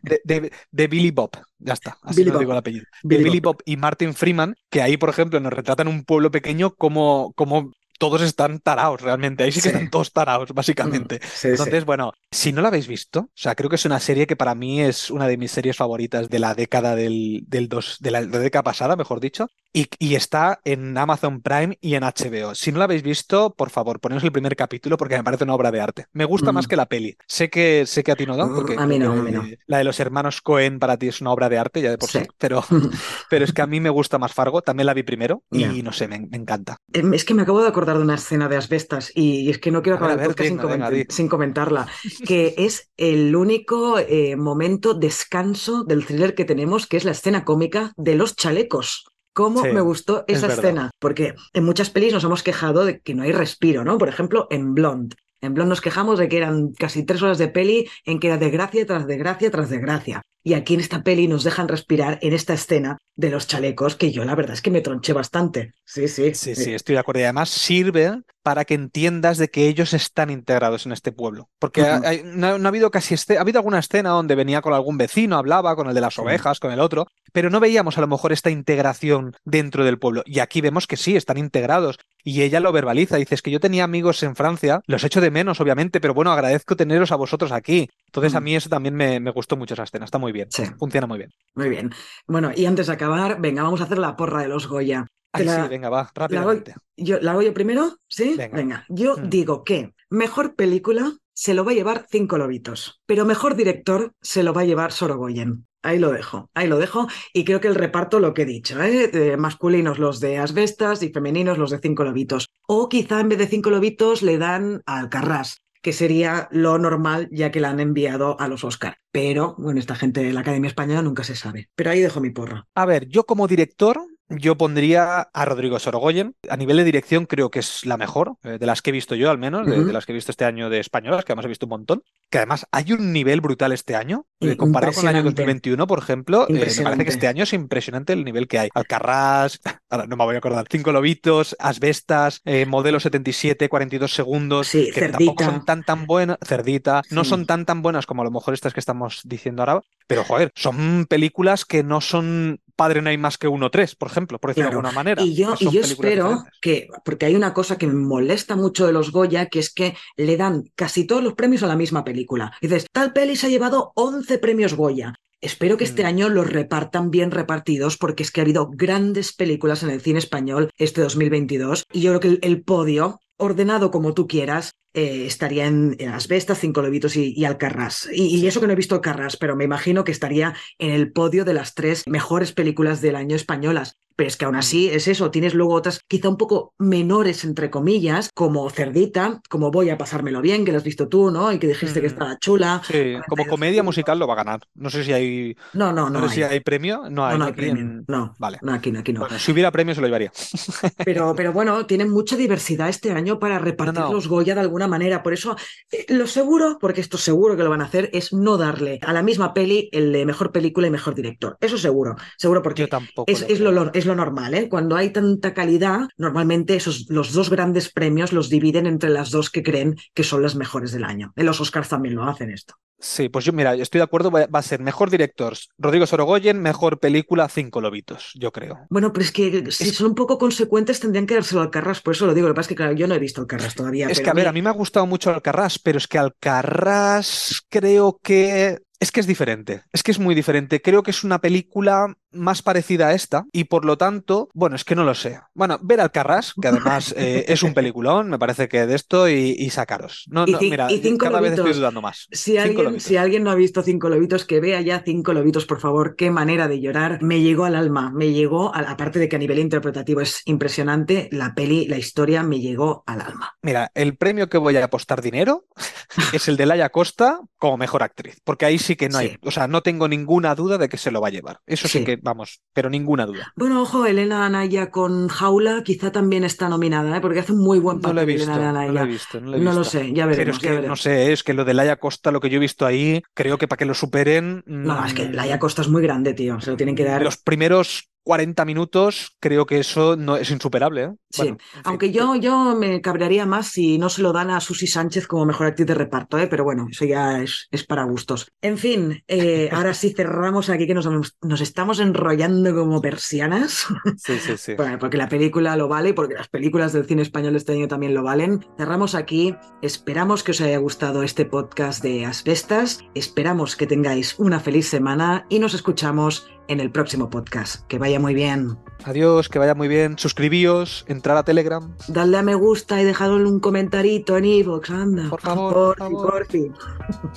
de- 0.03 0.21
de- 0.25 0.53
de 0.71 0.87
Billy 0.89 1.11
Bob, 1.11 1.31
ya 1.59 1.75
está, 1.75 1.99
así 2.03 2.21
Billy 2.21 2.31
Bob. 2.31 2.41
digo 2.41 2.53
el 2.53 2.59
apellido. 2.59 2.85
De 3.03 3.17
Billy 3.17 3.25
Billy 3.31 3.41
Bob. 3.41 3.57
Bob 3.57 3.63
y 3.67 3.77
Martin 3.77 4.15
Freeman, 4.15 4.55
que 4.71 4.83
ahí, 4.83 4.97
por 4.97 5.11
ejemplo, 5.11 5.39
nos 5.41 5.53
retratan 5.53 5.89
un 5.89 6.05
pueblo 6.05 6.31
pequeño 6.31 6.75
como, 6.75 7.33
como 7.37 7.73
todos 7.99 8.23
están 8.23 8.61
taraos 8.61 9.01
realmente. 9.01 9.45
Ahí 9.45 9.53
sí 9.53 9.61
que 9.61 9.69
Sí. 9.71 9.75
están 9.75 9.91
todos 9.91 10.13
taraos, 10.13 10.53
básicamente. 10.55 11.17
Mm, 11.17 11.27
sí. 11.35 11.49
Entonces, 11.49 11.85
bueno, 11.85 12.13
si 12.31 12.53
no 12.53 12.63
la 12.63 12.69
habéis 12.69 12.87
visto, 12.89 13.21
o 13.21 13.31
sea, 13.35 13.55
creo 13.55 13.69
que 13.69 13.77
es 13.77 13.85
una 13.85 14.01
serie 14.01 14.27
que 14.27 14.37
para 14.37 14.55
mí 14.55 14.81
es 14.81 15.11
una 15.11 15.27
de 15.27 15.37
mis 15.37 15.51
series 15.51 15.77
favoritas 15.77 16.29
de 16.29 16.39
la 16.39 16.55
década 16.55 16.95
del, 16.95 17.43
del 17.47 17.69
dos, 17.69 17.97
de 18.01 18.11
la, 18.11 18.21
de 18.23 18.29
la 18.29 18.39
década 18.39 18.63
pasada, 18.63 18.97
mejor 18.97 19.21
dicho, 19.21 19.49
y, 19.73 19.87
y 19.99 20.15
está 20.15 20.61
en 20.65 20.97
Amazon 20.97 21.43
Prime 21.43 21.77
y 21.81 21.95
en 21.95 22.03
HBO. 22.05 22.55
Si 22.55 22.73
no 22.73 22.79
la 22.79 22.85
habéis 22.85 23.03
visto, 23.03 23.55
por 23.55 23.71
favor, 23.71 24.01
poneos 24.01 24.25
el 24.25 24.33
primer 24.33 24.57
capítulo 24.57 24.97
porque 24.97 25.17
me 25.17 25.25
parece 25.25 25.45
una 25.45 25.55
obra 25.55 25.71
de 25.71 25.81
arte. 25.81 26.07
Me 26.13 26.25
gusta 26.25 26.53
Mm. 26.53 26.55
más 26.55 26.69
que 26.69 26.77
la 26.77 26.87
peli. 26.87 27.17
Sé 27.27 27.51
que, 27.51 27.85
sé 27.87 28.03
que 28.03 28.13
a 28.13 28.17
ti 28.17 28.25
no, 28.27 28.37
¿no? 28.37 28.55
Porque 28.55 28.77
A 28.79 28.87
mí 28.87 28.99
no, 28.99 29.13
que 29.13 29.21
a 29.21 29.23
mí 29.23 29.31
no. 29.33 29.45
La 29.67 29.79
de 29.79 29.85
los 29.85 30.01
hermanos 30.01 30.41
Cohen 30.41 30.79
para 30.79 30.97
ti 30.97 31.09
es 31.09 31.21
una 31.21 31.33
obra 31.33 31.49
de 31.49 31.59
arte, 31.59 31.83
ya 31.83 31.91
de 31.91 31.99
por 31.99 32.09
sí, 32.09 32.21
pero, 32.39 32.65
pero 33.31 33.45
es 33.45 33.53
que 33.53 33.63
a 33.63 33.67
mí 33.67 33.81
me 33.81 33.91
gusta 33.91 34.19
más 34.19 34.33
Fargo, 34.33 34.63
también 34.63 34.87
la 34.87 34.95
vi 34.95 35.03
primero 35.03 35.43
y 35.51 35.83
no 35.83 35.93
sé, 35.93 36.09
me, 36.09 36.21
me 36.21 36.37
encanta. 36.39 36.77
Em, 36.93 37.13
Es 37.15 37.25
que 37.25 37.35
me 37.35 37.43
acabo 37.43 37.61
de 37.63 37.69
acordar 37.69 37.88
de 37.97 38.03
una 38.05 38.17
escena 38.17 38.49
de 38.49 38.57
asbestas 38.57 39.11
y 39.15 39.49
es 39.51 39.59
que 39.59 39.71
no 39.71 39.83
quiero 39.83 39.99
ver, 39.99 40.11
acabar 40.11 40.21
el 40.31 40.35
ver, 40.35 40.47
sin, 40.47 40.57
venga, 40.59 40.69
venga, 40.69 40.91
coment- 40.91 40.95
di. 40.95 41.07
sin 41.09 41.29
comentarla, 41.29 41.89
que 42.27 42.55
es 42.59 42.91
el 42.97 43.35
único 43.35 43.99
eh, 43.99 44.37
momento 44.37 44.95
descanso 44.95 45.85
del 45.85 46.05
thriller 46.05 46.35
que 46.35 46.45
tenemos, 46.45 46.87
que 46.87 46.97
es 46.97 47.05
la 47.05 47.13
escena 47.13 47.45
cómica 47.45 47.93
de 47.97 48.15
los 48.17 48.37
chalecos. 48.37 49.05
¿Cómo 49.33 49.63
Sí, 49.63 49.69
me 49.73 49.81
gustó 49.81 50.25
es 50.27 50.39
esa 50.39 50.49
escena? 50.53 50.91
Porque 50.99 51.35
en 51.53 51.65
muchas 51.65 51.91
pelis 51.91 52.13
nos 52.13 52.25
hemos 52.25 52.43
quejado 52.43 52.85
de 52.85 53.01
que 53.01 53.15
no 53.15 53.23
hay 53.23 53.31
respiro, 53.33 53.85
¿no? 53.85 53.97
Por 53.97 54.09
ejemplo, 54.09 54.49
en 54.51 54.75
Blonde. 54.75 55.15
En 55.41 55.55
Blonde 55.55 55.69
nos 55.71 55.81
quejamos 55.81 56.19
de 56.19 56.29
que 56.29 56.39
eran 56.39 56.73
casi 56.73 57.05
tres 57.05 57.23
horas 57.23 57.39
de 57.39 57.47
peli 57.47 57.89
en 58.05 58.19
que 58.19 58.27
era 58.27 58.37
desgracia 58.39 58.85
tras 58.85 59.07
desgracia 59.07 59.51
tras 59.53 59.71
desgracia. 59.71 60.23
Y 60.49 60.55
aquí 60.55 60.73
en 60.73 60.81
esta 60.81 61.03
peli 61.03 61.29
nos 61.29 61.45
dejan 61.45 61.69
respirar 61.69 62.19
en 62.23 62.33
esta 62.33 62.55
escena 62.55 62.97
de 63.17 63.29
los 63.29 63.47
chalecos, 63.49 63.97
que 63.97 64.13
yo 64.13 64.25
la 64.25 64.35
verdad 64.35 64.55
es 64.55 64.63
que 64.63 64.71
me 64.71 64.81
tronché 64.81 65.13
bastante. 65.13 65.75
Sí, 65.85 66.09
sí. 66.09 66.33
Sí, 66.35 66.55
sí, 66.55 66.73
estoy 66.73 66.95
de 66.95 67.01
acuerdo. 67.01 67.21
Y 67.21 67.25
además 67.25 67.51
sirve 67.51 68.23
para 68.43 68.65
que 68.65 68.73
entiendas 68.73 69.37
de 69.37 69.49
que 69.49 69.69
ellos 69.69 69.93
están 69.93 70.31
integrados 70.31 70.87
en 70.87 70.93
este 70.93 71.13
pueblo. 71.13 71.51
Porque 71.59 71.83
hay- 71.83 72.23
no, 72.25 72.59
no 72.59 72.67
ha 72.67 72.71
habido 72.71 72.91
casi 72.91 73.13
este, 73.13 73.37
ha 73.37 73.43
habido 73.43 73.59
alguna 73.59 73.79
escena 73.81 74.09
donde 74.11 74.37
venía 74.37 74.63
con 74.63 74.73
algún 74.73 74.97
vecino, 74.97 75.37
hablaba 75.37 75.77
con 75.77 75.87
el 75.89 75.95
de 75.95 76.01
las 76.01 76.19
ovejas, 76.19 76.61
con 76.61 76.73
el 76.73 76.81
otro, 76.81 77.09
pero 77.35 77.51
no 77.51 77.61
veíamos 77.61 77.99
a 77.99 78.01
lo 78.01 78.07
mejor 78.07 78.33
esta 78.33 78.49
integración 78.49 79.35
dentro 79.45 79.85
del 79.85 79.99
pueblo. 79.99 80.23
Y 80.25 80.39
aquí 80.39 80.63
vemos 80.63 80.87
que 80.87 80.97
sí, 80.97 81.15
están 81.15 81.37
integrados. 81.37 81.99
Y 82.25 82.41
ella 82.43 82.61
lo 82.61 82.73
verbaliza, 82.73 83.17
dice, 83.17 83.35
es 83.35 83.43
que 83.43 83.51
yo 83.51 83.61
tenía 83.61 83.85
amigos 83.85 84.23
en 84.23 84.35
Francia, 84.35 84.81
los 84.87 85.05
echo 85.05 85.21
de 85.21 85.31
menos, 85.31 85.61
obviamente, 85.61 86.01
pero 86.01 86.15
bueno, 86.15 86.33
agradezco 86.33 86.75
teneros 86.77 87.13
a 87.13 87.17
vosotros 87.17 87.53
aquí. 87.53 87.89
Entonces 88.09 88.35
a 88.35 88.41
Mm. 88.41 88.45
mí 88.45 88.57
eso 88.57 88.69
también 88.69 88.95
me, 88.95 89.21
me 89.21 89.31
gustó 89.31 89.57
mucho 89.57 89.75
esa 89.75 89.85
escena, 89.85 90.05
está 90.05 90.19
muy 90.19 90.33
bien, 90.33 90.49
Sí. 90.51 90.65
funciona 90.79 91.07
muy 91.07 91.19
bien. 91.19 91.31
Muy 91.55 91.69
bien. 91.69 91.91
Bueno, 92.27 92.51
y 92.55 92.67
antes 92.67 92.87
de 92.89 92.93
acabar, 92.95 93.41
venga, 93.41 93.63
vamos 93.63 93.81
a 93.81 93.85
hacer 93.85 93.99
la 93.99 94.17
porra 94.17 94.43
de 94.43 94.49
los 94.49 94.67
Goya. 94.67 95.07
Ay, 95.33 95.45
la- 95.45 95.63
sí, 95.65 95.69
venga, 95.69 95.91
va, 95.91 96.03
la 96.05 96.11
rápidamente. 96.15 96.75
yo, 96.97 97.21
¿La 97.21 97.33
hago 97.33 97.43
yo 97.43 97.53
primero? 97.53 97.97
¿Sí? 98.09 98.35
Venga. 98.53 98.85
Yo 98.89 99.17
Mm. 99.19 99.29
digo 99.29 99.63
que 99.63 99.93
mejor 100.11 100.55
película 100.57 101.13
se 101.35 101.53
lo 101.55 101.65
va 101.65 101.73
a 101.73 101.75
llevar 101.75 102.07
Cinco 102.11 102.39
Lobitos, 102.39 103.01
pero 103.07 103.25
mejor 103.27 103.55
director 103.55 104.13
se 104.23 104.43
lo 104.43 104.53
va 104.55 104.63
a 104.63 104.65
llevar 104.65 104.91
Sorogoyen. 104.91 105.67
Ahí 105.83 106.01
lo 106.01 106.11
dejo, 106.11 106.51
ahí 106.55 106.67
lo 106.67 106.77
dejo. 106.79 107.07
Y 107.33 107.45
creo 107.45 107.61
que 107.61 107.69
el 107.69 107.77
reparto, 107.77 108.19
lo 108.19 108.35
que 108.35 108.43
he 108.43 108.47
dicho, 108.47 108.83
¿eh? 108.83 109.37
Masculinos 109.37 109.99
los 110.01 110.19
de 110.19 110.39
Asbestas 110.39 111.03
y 111.05 111.13
femeninos 111.13 111.57
los 111.57 111.71
de 111.71 111.79
Cinco 111.79 112.03
Lobitos. 112.03 112.49
O 112.67 112.89
quizá 112.89 113.21
en 113.21 113.29
vez 113.29 113.39
de 113.39 113.47
Cinco 113.47 113.71
Lobitos 113.71 114.23
le 114.23 114.39
dan 114.39 114.83
a 114.87 114.99
Alcarrás. 114.99 115.59
Que 115.83 115.93
sería 115.93 116.49
lo 116.51 116.79
normal 116.79 117.29
ya 117.31 117.51
que 117.51 117.61
la 117.61 117.71
han 117.71 117.81
enviado 117.81 118.39
a 118.41 118.49
los 118.49 118.65
Oscar. 118.65 118.99
Pero, 119.13 119.55
bueno, 119.59 119.81
esta 119.81 119.95
gente 119.95 120.23
de 120.23 120.33
la 120.33 120.41
Academia 120.41 120.69
Española 120.69 121.03
nunca 121.03 121.25
se 121.25 121.37
sabe. 121.37 121.69
Pero 121.75 121.91
ahí 121.91 122.01
dejo 122.01 122.21
mi 122.21 122.31
porra. 122.31 122.67
A 122.75 122.87
ver, 122.87 123.09
yo 123.09 123.25
como 123.25 123.47
director 123.47 124.01
yo 124.29 124.57
pondría 124.57 125.23
a 125.23 125.45
Rodrigo 125.45 125.79
Sorogoyen. 125.79 126.35
A 126.51 126.57
nivel 126.57 126.77
de 126.77 126.85
dirección 126.85 127.27
creo 127.27 127.51
que 127.51 127.61
es 127.61 127.87
la 127.87 127.97
mejor, 127.97 128.37
eh, 128.43 128.59
de 128.59 128.67
las 128.67 128.83
que 128.83 128.91
he 128.91 128.93
visto 128.93 129.15
yo 129.15 129.31
al 129.31 129.39
menos, 129.39 129.67
de, 129.67 129.85
de 129.85 129.93
las 129.93 130.05
que 130.05 130.13
he 130.13 130.15
visto 130.15 130.31
este 130.31 130.45
año 130.45 130.69
de 130.69 130.81
españolas, 130.81 131.25
que 131.25 131.33
además 131.33 131.47
he 131.47 131.49
visto 131.49 131.67
un 131.67 131.71
montón. 131.71 132.03
Que 132.31 132.39
además 132.39 132.67
hay 132.73 132.93
un 132.93 133.13
nivel 133.13 133.41
brutal 133.41 133.73
este 133.73 133.97
año, 133.97 134.27
eh, 134.41 134.57
comparado 134.57 134.93
con 134.93 135.05
el 135.05 135.09
año 135.09 135.19
Impresionante. 135.21 135.71
2021, 135.71 135.87
por 135.87 135.99
ejemplo. 135.99 136.47
eh, 136.49 136.53
me 136.53 136.83
parece 136.85 137.05
que 137.05 137.11
este 137.11 137.27
año 137.27 137.45
es 137.45 137.53
impresionante 137.55 138.13
el 138.13 138.25
nivel 138.25 138.47
que 138.49 138.59
hay. 138.59 138.69
Alcarrás, 138.75 139.61
ahora 139.89 140.07
no 140.07 140.17
me 140.17 140.25
voy 140.25 140.35
a 140.35 140.39
acordar, 140.39 140.67
Cinco 140.71 140.93
Lobitos, 140.93 141.57
Asbestas, 141.59 142.43
eh, 142.45 142.67
Modelo 142.67 143.01
77, 143.01 143.69
42 143.71 144.13
segundos, 144.13 144.69
Sí, 144.69 144.91
que 144.93 145.09
tampoco 145.09 145.43
Cerdita. 145.43 145.45
son 145.45 145.65
tan 145.65 145.85
tan 145.85 146.07
buenas. 146.07 146.37
Cerdita, 146.47 147.03
no 147.11 147.25
son 147.25 147.47
tan 147.47 147.65
tan 147.65 147.81
buenas 147.83 148.05
como 148.07 148.21
a 148.23 148.25
lo 148.27 148.31
mejor 148.31 148.53
estas 148.55 148.75
que 148.75 148.81
estamos 148.81 149.21
diciendo 149.25 149.63
ahora, 149.63 149.81
pero 150.07 150.25
joder, 150.25 150.53
son 150.55 151.07
películas 151.09 151.65
que 151.65 151.83
no 151.83 152.01
son 152.01 152.61
Padre 152.77 153.03
no 153.03 153.11
hay 153.11 153.19
más 153.19 153.39
que 153.39 153.49
uno 153.49 153.71
tres, 153.73 153.97
por 153.97 154.09
ejemplo, 154.09 154.39
por 154.39 154.51
decirlo 154.51 154.71
Claro. 154.71 154.83
de 154.83 154.87
alguna 154.89 154.95
manera. 155.03 155.21
Y 155.23 155.35
yo, 155.35 155.55
y 155.59 155.69
yo 155.71 155.81
espero 155.81 156.29
diferentes. 156.29 156.53
que, 156.61 156.89
porque 157.05 157.27
hay 157.27 157.35
una 157.35 157.53
cosa 157.53 157.77
que 157.77 157.89
me 157.89 157.95
molesta 157.95 158.55
mucho 158.55 158.87
de 158.87 158.93
los 158.93 159.11
Goya, 159.11 159.47
que 159.47 159.59
es 159.59 159.75
que 159.75 159.97
le 160.17 160.37
dan 160.37 160.63
casi 160.77 161.05
todos 161.05 161.21
los 161.25 161.35
premios 161.35 161.65
a 161.65 161.67
la 161.67 161.75
misma 161.75 162.05
película. 162.05 162.18
Y 162.61 162.67
dices, 162.69 162.87
tal 162.93 163.13
peli 163.13 163.37
se 163.37 163.47
ha 163.47 163.51
llevado 163.51 163.93
11 163.95 164.39
premios 164.39 164.75
Goya. 164.75 165.15
Espero 165.41 165.77
que 165.77 165.85
este 165.85 166.03
Mm. 166.03 166.07
año 166.07 166.29
los 166.29 166.51
repartan 166.51 167.11
bien 167.11 167.31
repartidos, 167.31 167.97
porque 167.97 168.25
es 168.25 168.33
que 168.33 168.41
ha 168.41 168.45
habido 168.45 168.69
grandes 168.73 169.33
películas 169.33 169.83
en 169.85 169.91
el 169.91 170.01
cine 170.01 170.19
español 170.19 170.71
este 170.79 171.01
2022. 171.01 171.85
Y 171.93 172.01
yo 172.01 172.11
creo 172.11 172.21
que 172.21 172.29
el, 172.29 172.39
el 172.43 172.63
podio, 172.63 173.21
ordenado 173.37 173.91
como 173.93 174.15
tú 174.15 174.27
quieras, 174.27 174.73
eh, 174.99 175.27
estaría 175.27 175.67
en, 175.67 175.97
en 175.99 176.11
Asbestas, 176.11 176.59
Cinco 176.59 176.83
Lobitos 176.83 177.17
y, 177.17 177.33
y 177.37 177.45
Alcarrás. 177.45 178.09
Y, 178.13 178.37
y 178.37 178.47
eso 178.47 178.61
que 178.61 178.67
no 178.67 178.73
he 178.73 178.77
visto 178.77 178.95
Alcarrás, 178.97 179.37
pero 179.37 179.57
me 179.57 179.65
imagino 179.65 180.05
que 180.05 180.13
estaría 180.13 180.55
en 180.79 180.91
el 180.91 181.13
podio 181.13 181.45
de 181.45 181.55
las 181.55 181.75
tres 181.75 182.05
mejores 182.07 182.53
películas 182.53 183.01
del 183.01 183.17
año 183.17 183.37
españolas. 183.37 183.97
Pero 184.17 184.27
es 184.27 184.37
que 184.37 184.47
aún 184.47 184.57
así 184.57 184.89
es 184.89 185.07
eso, 185.07 185.31
tienes 185.31 185.55
luego 185.55 185.75
otras 185.75 186.01
quizá 186.09 186.29
un 186.29 186.37
poco 186.37 186.75
menores, 186.77 187.45
entre 187.45 187.71
comillas, 187.71 188.31
como 188.35 188.69
Cerdita, 188.69 189.41
como 189.49 189.71
Voy 189.71 189.91
a 189.91 189.97
pasármelo 189.99 190.41
bien, 190.43 190.65
que 190.65 190.73
lo 190.73 190.79
has 190.79 190.83
visto 190.83 191.07
tú, 191.07 191.31
¿no? 191.31 191.53
Y 191.53 191.61
que 191.61 191.69
dijiste 191.69 192.01
que 192.01 192.09
estaba 192.09 192.37
chula. 192.41 192.83
Sí, 192.85 192.95
como 193.29 193.45
42 193.45 193.49
comedia 193.49 193.83
musical 193.85 194.19
lo 194.19 194.27
va 194.27 194.33
a 194.33 194.39
ganar. 194.39 194.61
No 194.75 194.91
sé 194.91 195.05
si 195.05 195.13
hay, 195.13 195.57
No, 195.73 195.93
no, 195.93 196.11
no, 196.11 196.19
no. 196.23 196.29
sé 196.29 196.35
si 196.35 196.43
hay. 196.43 196.59
premio. 196.59 197.03
No 197.05 197.11
No, 197.11 197.27
hay. 197.27 197.39
no 197.39 197.45
hay 197.45 197.51
aquí 197.53 197.61
premio. 197.61 197.81
en- 197.81 198.05
No, 198.09 198.35
Vale. 198.41 198.59
no, 198.63 198.73
aquí 198.75 198.91
no, 198.91 198.99
aquí 198.99 199.13
no. 199.13 199.21
Bueno, 199.21 199.39
si 199.39 199.53
hubiera 199.53 199.71
premio 199.71 199.95
se 199.95 200.01
lo 200.01 200.09
llevaría. 200.09 200.33
Pero, 201.05 201.35
pero 201.37 201.53
bueno, 201.53 201.87
tienen 201.87 202.11
mucha 202.11 202.35
diversidad 202.37 202.89
este 202.89 203.13
año 203.13 203.39
para 203.39 203.61
repartir 203.61 204.01
No, 204.01 204.09
no. 204.09 204.15
los 204.15 204.27
Goya 204.27 204.57
de 204.57 204.61
alguna 204.63 204.88
manera. 204.89 205.23
Por 205.23 205.33
eso, 205.33 205.57
eh, 205.93 206.07
lo 206.09 206.27
seguro, 206.27 206.79
porque 206.81 207.01
esto 207.01 207.19
seguro 207.19 207.57
que 207.57 207.63
lo 207.63 207.71
van 207.71 207.81
a 207.81 207.85
hacer, 207.85 208.11
es 208.13 208.33
no 208.33 208.57
darle 208.57 208.99
a 209.03 209.13
la 209.13 209.23
misma 209.23 209.55
peli 209.55 209.89
el 209.93 210.13
de 210.13 210.27
mejor 210.27 210.53
película 210.53 210.87
y 210.87 210.91
mejor 210.91 211.15
director. 211.15 211.57
Eso 211.61 211.79
seguro, 211.79 212.17
seguro 212.37 212.63
porque 212.63 212.83
Yo 212.83 212.89
tampoco. 212.89 213.31
es, 213.31 213.43
lo 213.43 213.49
es 213.49 213.61
lo, 213.61 213.93
es 213.93 214.07
lo 214.07 214.15
normal, 214.15 214.55
¿eh? 214.55 214.69
Cuando 214.69 214.97
hay 214.97 215.11
tanta 215.11 215.55
calidad, 215.55 216.09
normalmente 216.17 216.75
esos, 216.75 217.07
los 217.09 217.33
dos 217.33 217.51
grandes 217.51 217.93
premios 217.93 218.33
los 218.33 218.49
dividen 218.49 218.87
entre 218.87 219.11
las 219.11 219.31
dos 219.31 219.51
que 219.51 219.63
creen 219.63 219.97
que 220.15 220.25
son 220.25 220.43
las 220.43 220.57
mejores 220.57 220.93
del 220.93 221.05
año. 221.05 221.33
En 221.37 221.47
los 221.47 221.61
Oscars 221.61 221.89
también 221.89 222.15
lo 222.15 222.25
hacen 222.25 222.51
esto. 222.51 222.75
Sí, 223.01 223.29
pues 223.29 223.45
yo, 223.45 223.53
mira, 223.53 223.75
estoy 223.75 224.01
de 224.01 224.05
acuerdo, 224.05 224.31
va 224.31 224.47
va 224.47 224.59
a 224.59 224.63
ser 224.63 224.81
mejor 224.81 225.09
director 225.09 225.55
Rodrigo 225.79 226.07
Sorogoyen, 226.07 226.61
mejor 226.61 226.99
película 226.99 227.49
Cinco 227.49 227.81
Lobitos, 227.81 228.33
yo 228.35 228.51
creo. 228.51 228.87
Bueno, 228.91 229.13
pero 229.13 229.25
es 229.25 229.31
que 229.31 229.71
si 229.71 229.89
Es- 229.89 229.95
son 229.95 230.09
un 230.09 230.15
poco 230.17 230.37
consecuentes 230.37 230.99
tendrían 230.99 231.27
que 231.27 231.35
dárselo 231.35 231.61
al 231.61 231.71
Carras, 231.71 232.01
por 232.01 232.15
eso 232.15 232.27
lo 232.27 232.35
digo. 232.35 232.49
Lo 232.49 232.55
que 232.55 232.57
pasa 232.57 232.67
es 232.67 232.69
que, 232.71 232.75
claro, 232.75 232.93
yo 232.95 233.07
no 233.07 233.15
he 233.15 233.19
visto 233.21 233.41
el 233.41 233.47
Carras 233.47 233.75
todavía. 233.75 234.07
Es 234.09 234.19
pero 234.19 234.25
que, 234.25 234.31
a 234.31 234.35
ver, 234.35 234.49
a 234.49 234.53
mí 234.53 234.63
me 234.63 234.69
ha 234.71 234.73
gustado 234.73 235.07
mucho 235.07 235.31
Alcarrás, 235.33 235.79
pero 235.79 235.99
es 235.99 236.09
que 236.09 236.19
Alcarrás 236.19 237.63
creo 237.69 238.19
que 238.23 238.79
es 239.01 239.13
que 239.13 239.21
es 239.21 239.27
diferente. 239.29 239.83
Es 239.93 240.03
que 240.03 240.11
es 240.11 240.19
muy 240.19 240.35
diferente. 240.35 240.83
Creo 240.83 241.05
que 241.05 241.13
es 241.13 241.23
una 241.23 241.41
película 241.41 242.13
más 242.33 242.63
parecida 242.63 243.09
a 243.09 243.15
esta 243.15 243.45
y 243.53 243.65
por 243.65 243.85
lo 243.85 243.97
tanto, 243.99 244.49
bueno, 244.55 244.77
es 244.77 244.85
que 244.85 244.95
no 244.95 245.05
lo 245.05 245.15
sé. 245.15 245.41
Bueno, 245.55 245.79
ver 245.83 246.01
Alcarrás, 246.01 246.53
que 246.61 246.69
además 246.69 247.13
eh, 247.17 247.45
es 247.49 247.63
un 247.63 247.75
peliculón, 247.75 248.29
me 248.29 248.39
parece 248.39 248.69
que 248.69 248.87
de 248.87 248.95
esto 248.95 249.29
y, 249.29 249.55
y 249.59 249.71
sacaros. 249.71 250.25
No, 250.29 250.45
Y 250.47 250.53
no, 250.53 250.59
ci- 250.59 250.71
mira, 250.71 250.93
y 250.93 250.99
Cinco 251.01 251.27
cada 251.27 251.41
vez 251.41 251.51
Lobitos. 251.53 251.67
estoy 251.67 251.81
dudando 251.81 252.03
más. 252.03 252.27
Si 252.31 252.53
Cinco 252.53 252.63
alguien, 252.63 252.85
Lobitos. 252.85 253.03
si 253.05 253.17
alguien 253.17 253.45
no 253.45 253.51
ha 253.51 253.55
visto 253.55 253.83
Cinco 253.83 254.09
Lobitos, 254.09 254.45
que 254.45 254.61
vea 254.61 254.81
ya 254.81 255.03
Cinco 255.05 255.33
Lobitos, 255.33 255.67
por 255.67 255.81
favor. 255.81 256.17
Qué 256.17 256.31
manera 256.31 256.69
de 256.69 256.81
llorar. 256.81 257.23
Me 257.23 257.41
llegó 257.41 257.65
al 257.65 257.75
alma. 257.77 258.11
Me 258.15 258.33
llegó, 258.33 258.75
a- 258.75 258.81
aparte 258.81 259.19
de 259.19 259.29
que 259.29 259.37
a 259.37 259.39
nivel 259.39 259.59
interpretativo 259.59 260.21
es 260.21 260.43
impresionante, 260.45 261.29
la 261.33 261.55
peli, 261.55 261.87
la 261.89 261.97
historia 261.99 262.43
me 262.43 262.61
llegó 262.61 263.03
al 263.07 263.21
alma. 263.23 263.57
Mira, 263.63 263.91
el 263.95 264.17
premio 264.17 264.49
que 264.49 264.59
voy 264.59 264.77
a 264.77 264.85
apostar 264.85 265.23
dinero 265.23 265.65
es 266.33 266.49
el 266.49 266.57
de 266.57 266.67
Laia 266.67 266.91
Costa 266.91 267.41
como 267.57 267.77
mejor 267.77 268.03
actriz, 268.03 268.39
porque 268.45 268.67
ahí 268.67 268.79
sí 268.79 268.97
que 268.97 269.09
no 269.09 269.19
hay, 269.19 269.37
o 269.43 269.51
sea, 269.51 269.67
no 269.67 269.83
tengo 269.83 270.07
ninguna 270.09 270.55
duda 270.55 270.79
de 270.79 270.89
que 270.89 270.97
se 270.97 271.11
lo 271.11 271.21
va 271.21 271.29
a 271.29 271.31
llevar. 271.31 271.61
Eso 271.67 271.89
sí, 271.89 271.99
Sí. 271.99 272.05
que, 272.05 272.18
vamos, 272.23 272.61
pero 272.73 272.91
ninguna 272.91 273.27
duda. 273.27 273.53
Bueno, 273.57 273.83
ojo, 273.83 274.07
Elena 274.07 274.47
Anaya 274.47 274.91
con 274.91 275.29
Jaula 275.29 275.83
quizá 275.85 276.13
también 276.13 276.45
está 276.45 276.69
nominada, 276.69 277.17
¿eh? 277.17 277.21
porque 277.21 277.41
hace 277.41 277.53
un 277.53 277.61
muy 277.65 277.79
buen 277.79 277.99
No 277.99 278.03
papel 278.03 278.17
lo 278.17 278.23
he 278.23 278.27
visto, 278.27 278.51
Elena 278.53 278.73
no 278.73 278.73
lo 278.73 278.81
he 278.81 278.89
Anaya. 278.89 279.05
visto, 279.05 279.41
no 279.41 279.51
lo 279.51 279.57
he 279.57 279.61
No 279.61 279.73
lo 279.73 279.79
visto. 279.81 279.99
sé, 279.99 280.13
ya 280.13 280.27
Pero 280.27 280.29
veremos. 280.29 280.57
es 280.57 280.63
ya 280.63 280.69
que, 280.69 280.75
veremos. 280.77 280.99
no 280.99 281.03
sé, 281.03 281.33
es 281.33 281.43
que 281.43 281.55
lo 281.55 281.65
de 281.65 281.75
Laia 281.75 281.97
Costa, 281.97 282.31
lo 282.31 282.41
que 282.41 282.51
yo 282.51 282.57
he 282.57 282.61
visto 282.61 282.87
ahí, 282.87 283.23
creo 283.35 283.59
que 283.59 283.69
para 283.69 283.79
que 283.79 283.85
lo 283.87 283.95
superen. 283.95 284.63
No, 284.67 285.05
es 285.05 285.15
que 285.15 285.29
mm, 285.29 285.33
Laia 285.33 285.59
Costa 285.59 285.83
es 285.83 285.89
muy 285.89 286.03
grande, 286.03 286.35
tío. 286.35 286.61
Se 286.61 286.71
lo 286.71 286.77
tienen 286.77 286.95
que 286.97 287.05
dar. 287.05 287.23
Los 287.23 287.37
primeros 287.37 288.09
40 288.29 288.67
minutos, 288.67 289.39
creo 289.41 289.65
que 289.65 289.79
eso 289.79 290.15
no 290.15 290.37
es 290.37 290.51
insuperable. 290.51 291.03
¿eh? 291.03 291.11
Sí, 291.31 291.41
Bueno, 291.41 291.53
en 291.55 291.59
fin. 291.61 291.83
Aunque 291.85 292.13
yo, 292.13 292.35
yo 292.35 292.77
me 292.77 293.01
cabrearía 293.01 293.47
más 293.47 293.69
si 293.69 293.97
no 293.97 294.11
se 294.11 294.21
lo 294.21 294.35
dan 294.35 294.51
a 294.51 294.61
Susi 294.61 294.87
Sánchez 294.87 295.27
como 295.27 295.47
mejor 295.47 295.69
actriz 295.69 295.87
de 295.87 295.95
reparto, 295.95 296.39
¿eh? 296.39 296.47
pero 296.47 296.63
bueno, 296.63 296.89
eso 296.91 297.07
ya 297.07 297.41
es, 297.41 297.69
es 297.71 297.87
para 297.87 298.05
gustos. 298.05 298.53
En 298.61 298.77
fin, 298.77 299.25
eh, 299.29 299.71
ahora 299.73 299.95
sí 299.95 300.13
cerramos 300.15 300.69
aquí 300.69 300.87
que 300.87 300.93
nos, 300.93 301.09
nos 301.41 301.61
estamos 301.63 302.01
enrollando 302.01 302.75
como 302.75 303.01
persianas, 303.01 303.87
Sí, 304.19 304.39
sí, 304.39 304.59
sí. 304.59 304.75
Bueno, 304.77 304.99
porque 304.99 305.17
la 305.17 305.31
película 305.31 305.75
lo 305.77 305.89
vale, 305.89 306.13
porque 306.13 306.35
las 306.35 306.49
películas 306.49 306.93
del 306.93 307.07
cine 307.07 307.23
español 307.23 307.57
este 307.57 307.73
año 307.73 307.89
también 307.89 308.13
lo 308.13 308.23
valen. 308.23 308.63
Cerramos 308.77 309.15
aquí, 309.15 309.57
esperamos 309.81 310.43
que 310.43 310.51
os 310.51 310.61
haya 310.61 310.77
gustado 310.77 311.23
este 311.23 311.47
podcast 311.47 312.03
de 312.03 312.27
Asbestas, 312.27 313.01
esperamos 313.15 313.75
que 313.75 313.87
tengáis 313.87 314.39
una 314.39 314.61
feliz 314.61 314.87
semana 314.87 315.47
y 315.49 315.61
nos 315.61 315.73
escuchamos 315.73 316.47
en 316.69 316.81
el 316.81 316.91
próximo 316.91 317.29
podcast. 317.31 317.87
Que 317.89 317.99
vaya 317.99 318.21
muy 318.21 318.35
bien. 318.35 318.79
Adiós, 319.05 319.49
que 319.49 319.59
vaya 319.59 319.75
muy 319.75 319.89
bien. 319.89 320.19
Suscribíos, 320.19 321.05
entrar 321.09 321.37
a 321.37 321.43
Telegram. 321.43 321.95
Dadle 322.09 322.39
a 322.39 322.43
me 322.43 322.55
gusta 322.55 323.01
y 323.01 323.05
dejadle 323.05 323.45
un 323.45 323.61
comentarito 323.61 324.37
en 324.37 324.45
iVoox, 324.45 324.91
anda. 324.91 325.29
Por 325.29 325.41
favor, 325.41 325.97
por 325.97 326.11
porfi. 326.11 326.71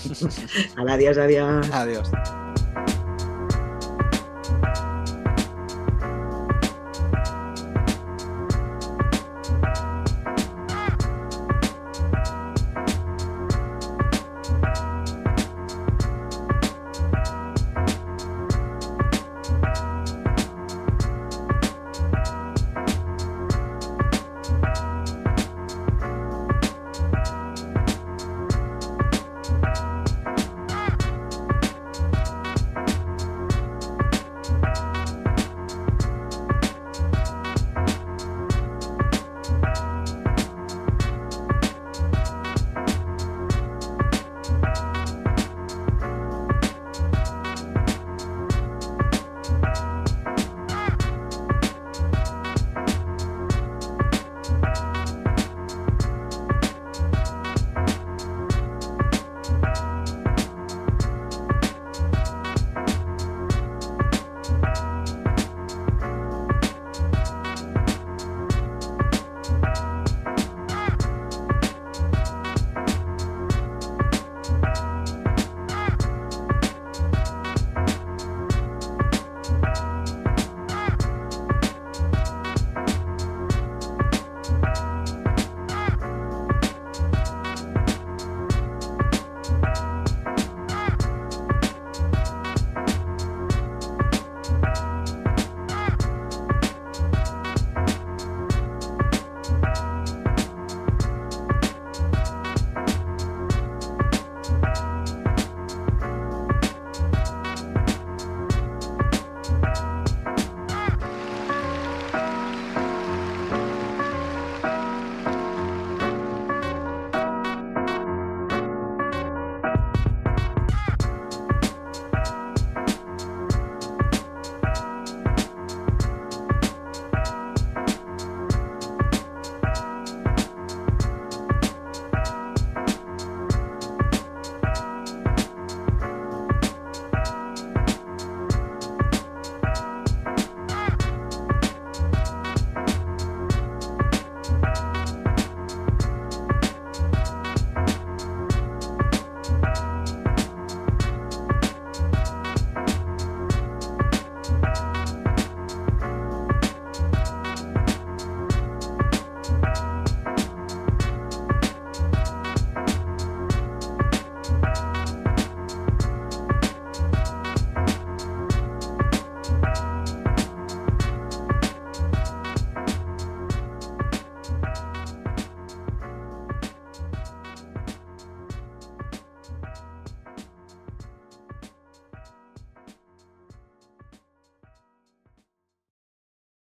Al 0.76 0.90
adiós, 0.90 1.18
adiós. 1.18 1.70
Adiós. 1.72 2.12